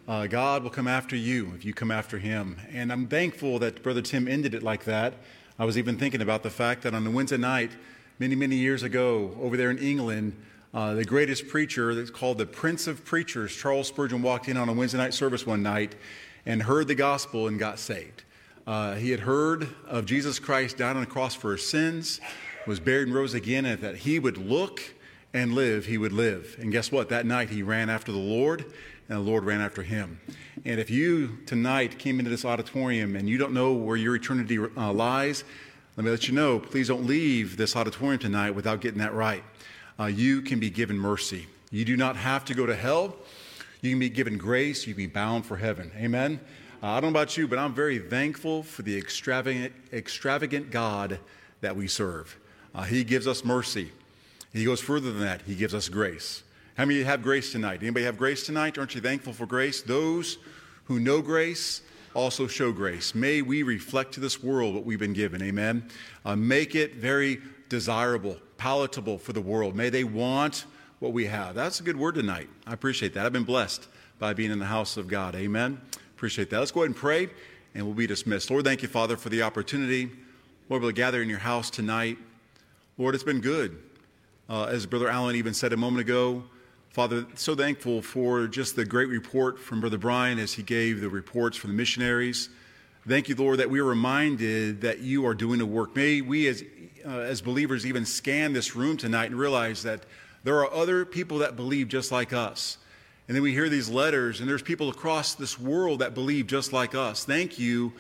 Uh, 0.09 0.27
God 0.27 0.63
will 0.63 0.71
come 0.71 0.89
after 0.89 1.15
you 1.15 1.53
if 1.55 1.67
you 1.67 1.75
come 1.75 1.91
after 1.91 2.17
him. 2.17 2.57
And 2.73 2.91
I'm 2.91 3.07
thankful 3.09 3.59
that 3.59 3.83
Brother 3.83 4.01
Tim 4.01 4.27
ended 4.27 4.55
it 4.55 4.63
like 4.63 4.85
that. 4.85 5.13
I 5.59 5.67
was 5.67 5.77
even 5.77 5.99
thinking 5.99 6.23
about 6.23 6.43
the 6.43 6.49
fact 6.49 6.81
that 6.85 6.95
on 6.95 7.07
a 7.07 7.11
Wednesday 7.11 7.37
night, 7.37 7.73
many, 8.19 8.35
many 8.35 8.57
years 8.57 8.83
ago, 8.83 9.37
over 9.39 9.59
there 9.59 9.71
in 9.71 9.77
England, 9.77 10.35
uh, 10.73 10.95
the 10.95 11.05
greatest 11.05 11.49
preacher 11.49 11.95
that's 11.95 12.09
called 12.09 12.39
the 12.39 12.47
Prince 12.47 12.87
of 12.87 13.05
Preachers, 13.05 13.55
Charles 13.55 13.89
Spurgeon, 13.89 14.23
walked 14.23 14.49
in 14.49 14.57
on 14.57 14.71
a 14.71 14.73
Wednesday 14.73 14.97
night 14.97 15.13
service 15.13 15.47
one 15.47 15.63
night 15.63 15.95
and 16.47 16.63
heard 16.63 16.89
the 16.89 16.95
gospel 16.95 17.47
and 17.47 17.59
got 17.59 17.79
saved. 17.79 18.23
Uh, 18.67 18.95
he 18.95 19.11
had 19.11 19.21
heard 19.21 19.69
of 19.87 20.07
Jesus 20.07 20.39
Christ 20.39 20.79
died 20.79 20.97
on 20.97 21.01
the 21.01 21.07
cross 21.07 21.35
for 21.35 21.53
his 21.53 21.67
sins, 21.67 22.19
was 22.67 22.81
buried 22.81 23.09
and 23.09 23.15
rose 23.15 23.35
again, 23.35 23.67
and 23.67 23.83
that 23.83 23.97
he 23.97 24.19
would 24.19 24.39
look 24.39 24.81
and 25.35 25.53
live, 25.53 25.85
he 25.85 25.99
would 25.99 26.13
live. 26.13 26.57
And 26.59 26.73
guess 26.73 26.91
what? 26.91 27.11
That 27.11 27.27
night 27.27 27.51
he 27.51 27.63
ran 27.63 27.91
after 27.91 28.11
the 28.11 28.17
Lord, 28.17 28.65
and 29.09 29.19
the 29.19 29.23
Lord 29.23 29.45
ran 29.45 29.61
after 29.61 29.83
him. 29.83 30.21
And 30.65 30.81
if 30.81 30.91
you 30.91 31.39
tonight 31.47 31.99
came 31.99 32.19
into 32.19 32.31
this 32.31 32.45
auditorium 32.45 33.17
and 33.17 33.29
you 33.29 33.39
don't 33.39 33.53
know 33.53 33.73
where 33.73 33.97
your 33.97 34.17
eternity 34.17 34.59
uh, 34.59 34.93
lies, 34.93 35.45
let 35.97 36.05
me 36.05 36.11
let 36.11 36.29
you 36.29 36.35
know 36.35 36.59
please 36.59 36.89
don't 36.89 37.07
leave 37.07 37.57
this 37.57 37.75
auditorium 37.75 38.19
tonight 38.19 38.51
without 38.51 38.81
getting 38.81 38.99
that 39.01 39.15
right. 39.15 39.43
Uh, 39.99 40.07
you 40.07 40.43
can 40.43 40.61
be 40.61 40.71
given 40.71 40.99
mercy. 40.99 41.47
You 41.71 41.85
do 41.85 41.97
not 41.97 42.17
have 42.17 42.45
to 42.47 42.55
go 42.55 42.67
to 42.67 42.75
hell. 42.75 43.17
You 43.81 43.91
can 43.91 43.99
be 43.99 44.09
given 44.09 44.39
grace. 44.39 44.87
You 44.87 44.95
can 44.95 45.05
be 45.05 45.07
bound 45.07 45.47
for 45.47 45.57
heaven. 45.57 45.91
Amen. 45.97 46.41
Uh, 46.83 46.89
I 46.89 47.01
don't 47.01 47.13
know 47.13 47.19
about 47.19 47.37
you, 47.37 47.49
but 47.49 47.59
I'm 47.59 47.75
very 47.75 47.99
thankful 47.99 48.63
for 48.63 48.83
the 48.83 48.97
extravagant, 48.97 49.73
extravagant 49.93 50.71
God 50.71 51.19
that 51.61 51.75
we 51.75 51.89
serve. 51.89 52.37
Uh, 52.75 52.83
he 52.83 53.03
gives 53.03 53.27
us 53.27 53.45
mercy. 53.45 53.91
He 54.53 54.65
goes 54.65 54.81
further 54.81 55.13
than 55.13 55.21
that. 55.23 55.43
He 55.43 55.55
gives 55.55 55.75
us 55.75 55.89
grace. 55.89 56.43
How 56.79 56.85
many 56.85 57.03
have 57.03 57.25
grace 57.25 57.51
tonight? 57.51 57.81
Anybody 57.83 58.05
have 58.05 58.17
grace 58.17 58.47
tonight? 58.47 58.79
Aren't 58.79 58.95
you 58.95 59.01
thankful 59.01 59.33
for 59.33 59.47
grace? 59.47 59.83
Those 59.83 60.39
who 60.85 61.01
know 61.01 61.21
grace 61.21 61.83
also 62.15 62.47
show 62.47 62.71
grace. 62.71 63.17
May 63.17 63.43
we 63.43 63.65
reflect 63.65 64.15
to 64.15 64.21
this 64.21 64.45
world 64.45 64.77
what 64.77 64.85
we've 64.85 64.97
been 64.97 65.13
given. 65.13 65.43
Amen. 65.43 65.89
Uh, 66.25 66.37
make 66.37 66.77
it 66.77 66.95
very 66.95 67.41
desirable, 67.69 68.37
palatable 68.59 69.19
for 69.19 69.33
the 69.33 69.41
world. 69.41 69.75
May 69.75 69.91
they 69.91 70.05
want 70.05 70.67
what 71.01 71.13
we 71.13 71.27
have. 71.27 71.57
That's 71.57 71.81
a 71.81 71.83
good 71.83 71.97
word 71.97 72.15
tonight. 72.15 72.49
I 72.65 72.75
appreciate 72.75 73.13
that. 73.15 73.27
I've 73.27 73.33
been 73.33 73.43
blessed 73.43 73.89
by 74.21 74.33
being 74.33 74.53
in 74.53 74.61
the 74.61 74.67
house 74.67 74.97
of 74.97 75.09
God. 75.09 75.35
Amen. 75.35 75.81
Appreciate 76.15 76.49
that. 76.51 76.61
Let's 76.61 76.71
go 76.71 76.83
ahead 76.83 76.91
and 76.91 76.97
pray, 76.97 77.29
and 77.75 77.87
we'll 77.87 77.97
be 77.97 78.07
dismissed. 78.07 78.53
Lord, 78.53 78.65
thank 78.65 78.83
you, 78.83 78.89
Father, 78.89 79.17
for 79.17 79.31
the 79.31 79.43
opportunity. 79.43 80.13
Lord, 80.69 80.85
we'll 80.85 80.93
gather 80.93 81.23
in 81.23 81.29
your 81.29 81.41
house 81.41 81.71
tonight. 81.71 82.19
Lord, 82.99 83.17
it's 83.17 83.25
been 83.25 83.41
good. 83.41 83.83
Uh, 84.49 84.67
as 84.67 84.87
Brother 84.87 85.09
Allen 85.09 85.35
even 85.35 85.55
said 85.55 85.73
a 85.73 85.77
moment 85.77 86.03
ago, 86.03 86.45
Father, 86.99 87.27
so 87.37 87.55
thankful 87.55 88.03
for 88.03 88.49
just 88.49 88.75
the 88.75 88.85
great 88.85 89.09
report 89.09 89.57
from 89.57 89.79
Brother 89.79 89.99
Brian 89.99 90.41
as 90.41 90.55
he 90.55 90.65
gave 90.65 91.01
the 91.01 91.09
reports 91.09 91.57
from 91.57 91.71
the 91.71 91.77
missionaries. 91.77 92.49
Thank 93.07 93.29
you, 93.29 93.37
Lord, 93.37 93.61
that 93.61 93.71
we 93.71 93.79
are 93.79 93.85
reminded 93.85 94.81
that 94.81 94.99
you 94.99 95.25
are 95.25 95.33
doing 95.33 95.61
a 95.61 95.65
work. 95.65 95.95
May 95.95 96.23
we, 96.23 96.49
as, 96.49 96.65
uh, 97.07 97.11
as 97.11 97.41
believers, 97.41 97.87
even 97.87 98.05
scan 98.05 98.53
this 98.53 98.75
room 98.75 98.97
tonight 98.97 99.27
and 99.27 99.39
realize 99.39 99.85
that 99.85 100.07
There 100.43 100.59
are 100.59 100.73
other 100.73 101.05
people 101.05 101.39
that 101.39 101.55
believe 101.55 101.87
just 101.87 102.11
like 102.11 102.33
us. 102.33 102.79
And 103.29 103.37
then 103.37 103.45
we 103.45 103.53
hear 103.53 103.69
these 103.69 103.89
letters, 103.89 104.41
and 104.41 104.49
there's 104.49 104.63
people 104.63 104.89
across 104.89 105.35
this 105.35 105.57
world 105.57 106.01
that 106.01 106.15
believe 106.15 106.49
just 106.49 106.73
like 106.73 106.97
us. 106.97 107.25
Thank 107.25 107.61
you 107.61 107.93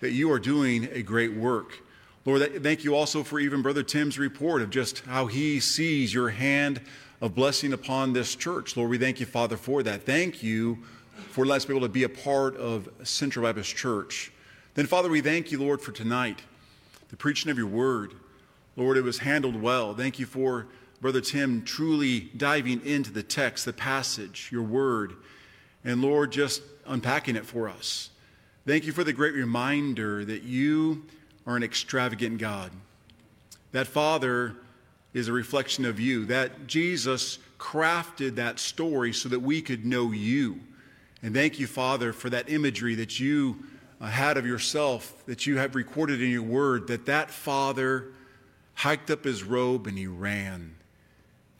that 0.00 0.12
you 0.12 0.32
are 0.32 0.38
doing 0.38 0.88
a 0.92 1.02
great 1.02 1.34
work. 1.34 1.82
Lord, 2.24 2.62
thank 2.62 2.84
you 2.84 2.94
also 2.94 3.22
for 3.22 3.38
even 3.38 3.60
Brother 3.60 3.82
Tim's 3.82 4.18
report 4.18 4.62
of 4.62 4.70
just 4.70 5.00
how 5.00 5.26
he 5.26 5.60
sees 5.60 6.14
your 6.14 6.30
hand 6.30 6.80
of 7.20 7.34
blessing 7.34 7.72
upon 7.72 8.12
this 8.12 8.34
church. 8.34 8.76
Lord, 8.76 8.90
we 8.90 8.98
thank 8.98 9.20
you, 9.20 9.26
Father, 9.26 9.56
for 9.56 9.82
that. 9.82 10.02
Thank 10.04 10.42
you 10.42 10.78
for 11.30 11.46
letting 11.46 11.56
us 11.56 11.64
be 11.64 11.74
able 11.74 11.86
to 11.86 11.92
be 11.92 12.04
a 12.04 12.08
part 12.08 12.56
of 12.56 12.88
Central 13.04 13.44
Baptist 13.44 13.74
Church. 13.74 14.32
Then, 14.74 14.86
Father, 14.86 15.08
we 15.08 15.20
thank 15.20 15.50
you, 15.50 15.58
Lord, 15.58 15.80
for 15.80 15.92
tonight, 15.92 16.42
the 17.08 17.16
preaching 17.16 17.50
of 17.50 17.56
your 17.56 17.66
word. 17.66 18.12
Lord, 18.76 18.96
it 18.96 19.02
was 19.02 19.18
handled 19.18 19.60
well. 19.60 19.94
Thank 19.94 20.18
you 20.18 20.26
for 20.26 20.66
Brother 21.00 21.20
Tim 21.20 21.62
truly 21.62 22.20
diving 22.36 22.84
into 22.84 23.10
the 23.10 23.22
text, 23.22 23.64
the 23.64 23.72
passage, 23.72 24.48
your 24.50 24.62
word, 24.62 25.14
and 25.84 26.02
Lord, 26.02 26.32
just 26.32 26.62
unpacking 26.86 27.36
it 27.36 27.46
for 27.46 27.68
us. 27.68 28.10
Thank 28.66 28.84
you 28.84 28.92
for 28.92 29.04
the 29.04 29.12
great 29.12 29.34
reminder 29.34 30.24
that 30.24 30.42
you 30.42 31.04
are 31.46 31.56
an 31.56 31.62
extravagant 31.62 32.38
God. 32.38 32.72
That 33.72 33.86
Father 33.86 34.56
is 35.16 35.28
a 35.28 35.32
reflection 35.32 35.86
of 35.86 35.98
you, 35.98 36.26
that 36.26 36.66
Jesus 36.66 37.38
crafted 37.58 38.34
that 38.34 38.58
story 38.58 39.14
so 39.14 39.30
that 39.30 39.40
we 39.40 39.62
could 39.62 39.82
know 39.86 40.12
you. 40.12 40.60
And 41.22 41.34
thank 41.34 41.58
you, 41.58 41.66
Father, 41.66 42.12
for 42.12 42.28
that 42.28 42.50
imagery 42.50 42.94
that 42.96 43.18
you 43.18 43.64
uh, 43.98 44.08
had 44.08 44.36
of 44.36 44.44
yourself, 44.44 45.24
that 45.24 45.46
you 45.46 45.56
have 45.56 45.74
recorded 45.74 46.20
in 46.20 46.28
your 46.28 46.42
word, 46.42 46.88
that 46.88 47.06
that 47.06 47.30
Father 47.30 48.08
hiked 48.74 49.10
up 49.10 49.24
his 49.24 49.42
robe 49.42 49.86
and 49.86 49.96
he 49.96 50.06
ran. 50.06 50.74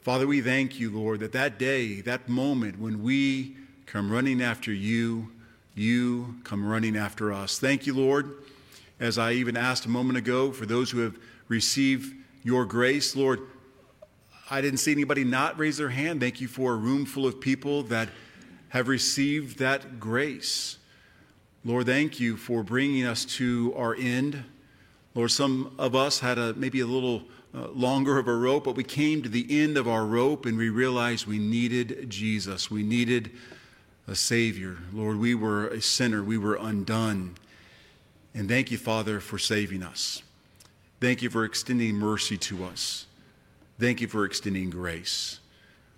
Father, 0.01 0.27
we 0.27 0.39
thank 0.39 0.79
you, 0.79 0.91
Lord, 0.91 1.21
that 1.21 1.31
that 1.31 1.57
day, 1.57 2.01
that 2.01 2.29
moment 2.29 2.79
when 2.79 3.01
we 3.01 3.55
come 3.87 4.11
running 4.11 4.39
after 4.39 4.71
you, 4.71 5.31
you 5.73 6.35
come 6.43 6.63
running 6.63 6.95
after 6.95 7.33
us. 7.33 7.57
Thank 7.57 7.87
you, 7.87 7.95
Lord. 7.95 8.35
As 8.99 9.17
I 9.17 9.31
even 9.31 9.57
asked 9.57 9.87
a 9.87 9.89
moment 9.89 10.19
ago, 10.19 10.51
for 10.51 10.67
those 10.67 10.91
who 10.91 10.99
have 10.99 11.17
received 11.47 12.13
your 12.47 12.63
grace, 12.63 13.13
Lord, 13.13 13.41
I 14.49 14.61
didn't 14.61 14.79
see 14.79 14.93
anybody 14.93 15.25
not 15.25 15.59
raise 15.59 15.75
their 15.75 15.89
hand. 15.89 16.21
Thank 16.21 16.39
you 16.39 16.47
for 16.47 16.71
a 16.71 16.75
room 16.77 17.05
full 17.05 17.25
of 17.25 17.41
people 17.41 17.83
that 17.83 18.07
have 18.69 18.87
received 18.87 19.59
that 19.59 19.99
grace. 19.99 20.77
Lord, 21.65 21.87
thank 21.87 22.21
you 22.21 22.37
for 22.37 22.63
bringing 22.63 23.05
us 23.05 23.25
to 23.35 23.73
our 23.75 23.93
end. 23.95 24.45
Lord, 25.13 25.31
some 25.31 25.75
of 25.77 25.93
us 25.93 26.19
had 26.19 26.37
a, 26.37 26.53
maybe 26.53 26.79
a 26.79 26.85
little 26.85 27.23
uh, 27.53 27.67
longer 27.71 28.17
of 28.17 28.29
a 28.29 28.35
rope, 28.35 28.63
but 28.63 28.77
we 28.77 28.83
came 28.85 29.21
to 29.23 29.29
the 29.29 29.61
end 29.61 29.75
of 29.75 29.85
our 29.85 30.05
rope 30.05 30.45
and 30.45 30.57
we 30.57 30.69
realized 30.69 31.27
we 31.27 31.39
needed 31.39 32.09
Jesus. 32.09 32.71
We 32.71 32.81
needed 32.81 33.29
a 34.07 34.15
Savior. 34.15 34.77
Lord, 34.93 35.17
we 35.17 35.35
were 35.35 35.67
a 35.67 35.81
sinner. 35.81 36.23
We 36.23 36.37
were 36.37 36.55
undone. 36.55 37.35
And 38.33 38.47
thank 38.47 38.71
you, 38.71 38.77
Father, 38.77 39.19
for 39.19 39.37
saving 39.37 39.83
us. 39.83 40.23
Thank 40.99 41.21
you 41.21 41.29
for 41.29 41.45
extending 41.45 41.95
mercy 41.95 42.37
to 42.37 42.63
us. 42.63 43.05
Thank 43.79 44.01
you 44.01 44.07
for 44.07 44.25
extending 44.25 44.71
grace. 44.71 45.39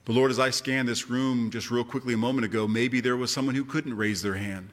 But 0.04 0.14
Lord, 0.14 0.30
as 0.30 0.40
I 0.40 0.50
scanned 0.50 0.90
this 0.90 1.10
room 1.10 1.52
just 1.52 1.72
real 1.72 1.86
quickly 1.86 2.16
a 2.16 2.18
moment 2.18 2.44
ago, 2.44 2.68
maybe 2.68 3.00
there 3.00 3.16
was 3.16 3.32
someone 3.32 3.56
who 3.56 3.64
couldn't 3.64 3.96
raise 3.96 4.22
their 4.22 4.34
hand. 4.34 4.72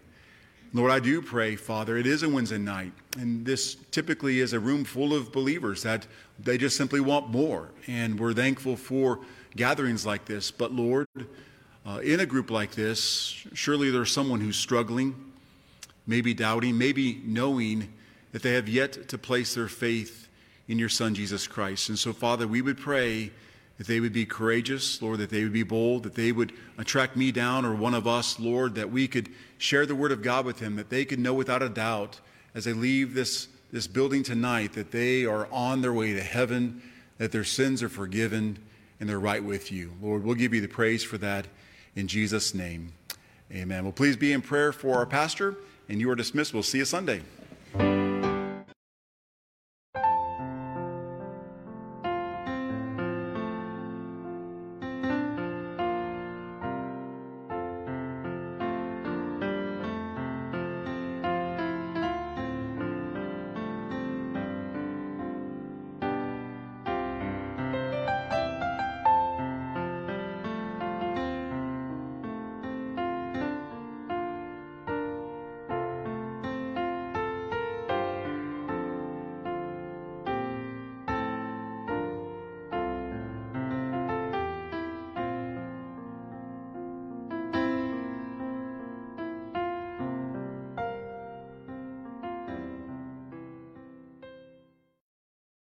Lord, 0.72 0.90
I 0.90 0.98
do 0.98 1.22
pray, 1.22 1.54
Father, 1.54 1.96
it 1.96 2.08
is 2.08 2.24
a 2.24 2.28
Wednesday 2.28 2.58
night, 2.58 2.92
and 3.16 3.46
this 3.46 3.76
typically 3.92 4.40
is 4.40 4.52
a 4.52 4.58
room 4.58 4.84
full 4.84 5.14
of 5.14 5.30
believers 5.30 5.84
that 5.84 6.08
they 6.40 6.58
just 6.58 6.76
simply 6.76 6.98
want 6.98 7.28
more. 7.28 7.68
And 7.86 8.18
we're 8.18 8.34
thankful 8.34 8.76
for 8.76 9.20
gatherings 9.54 10.04
like 10.04 10.24
this. 10.24 10.50
But 10.50 10.72
Lord, 10.72 11.06
uh, 11.86 11.98
in 11.98 12.18
a 12.18 12.26
group 12.26 12.50
like 12.50 12.72
this, 12.72 13.46
surely 13.54 13.90
there's 13.90 14.10
someone 14.10 14.40
who's 14.40 14.56
struggling, 14.56 15.14
maybe 16.04 16.34
doubting, 16.34 16.76
maybe 16.76 17.22
knowing 17.24 17.92
that 18.36 18.42
they 18.42 18.52
have 18.52 18.68
yet 18.68 19.08
to 19.08 19.16
place 19.16 19.54
their 19.54 19.66
faith 19.66 20.28
in 20.68 20.78
your 20.78 20.90
Son, 20.90 21.14
Jesus 21.14 21.46
Christ. 21.46 21.88
And 21.88 21.98
so, 21.98 22.12
Father, 22.12 22.46
we 22.46 22.60
would 22.60 22.76
pray 22.76 23.30
that 23.78 23.86
they 23.86 23.98
would 23.98 24.12
be 24.12 24.26
courageous, 24.26 25.00
Lord, 25.00 25.20
that 25.20 25.30
they 25.30 25.42
would 25.42 25.54
be 25.54 25.62
bold, 25.62 26.02
that 26.02 26.16
they 26.16 26.32
would 26.32 26.52
track 26.84 27.16
me 27.16 27.32
down 27.32 27.64
or 27.64 27.74
one 27.74 27.94
of 27.94 28.06
us, 28.06 28.38
Lord, 28.38 28.74
that 28.74 28.90
we 28.92 29.08
could 29.08 29.30
share 29.56 29.86
the 29.86 29.94
word 29.94 30.12
of 30.12 30.20
God 30.20 30.44
with 30.44 30.58
them, 30.58 30.76
that 30.76 30.90
they 30.90 31.06
could 31.06 31.18
know 31.18 31.32
without 31.32 31.62
a 31.62 31.70
doubt 31.70 32.20
as 32.54 32.66
they 32.66 32.74
leave 32.74 33.14
this, 33.14 33.48
this 33.72 33.86
building 33.86 34.22
tonight 34.22 34.74
that 34.74 34.90
they 34.90 35.24
are 35.24 35.48
on 35.50 35.80
their 35.80 35.94
way 35.94 36.12
to 36.12 36.22
heaven, 36.22 36.82
that 37.16 37.32
their 37.32 37.42
sins 37.42 37.82
are 37.82 37.88
forgiven, 37.88 38.58
and 39.00 39.08
they're 39.08 39.18
right 39.18 39.42
with 39.42 39.72
you. 39.72 39.92
Lord, 40.02 40.24
we'll 40.24 40.34
give 40.34 40.52
you 40.52 40.60
the 40.60 40.68
praise 40.68 41.02
for 41.02 41.16
that 41.16 41.46
in 41.94 42.06
Jesus' 42.06 42.52
name. 42.52 42.92
Amen. 43.50 43.84
Well, 43.84 43.94
please 43.94 44.18
be 44.18 44.34
in 44.34 44.42
prayer 44.42 44.72
for 44.72 44.98
our 44.98 45.06
pastor, 45.06 45.56
and 45.88 46.02
you 46.02 46.10
are 46.10 46.16
dismissed. 46.16 46.52
We'll 46.52 46.62
see 46.62 46.76
you 46.76 46.84
Sunday. 46.84 47.22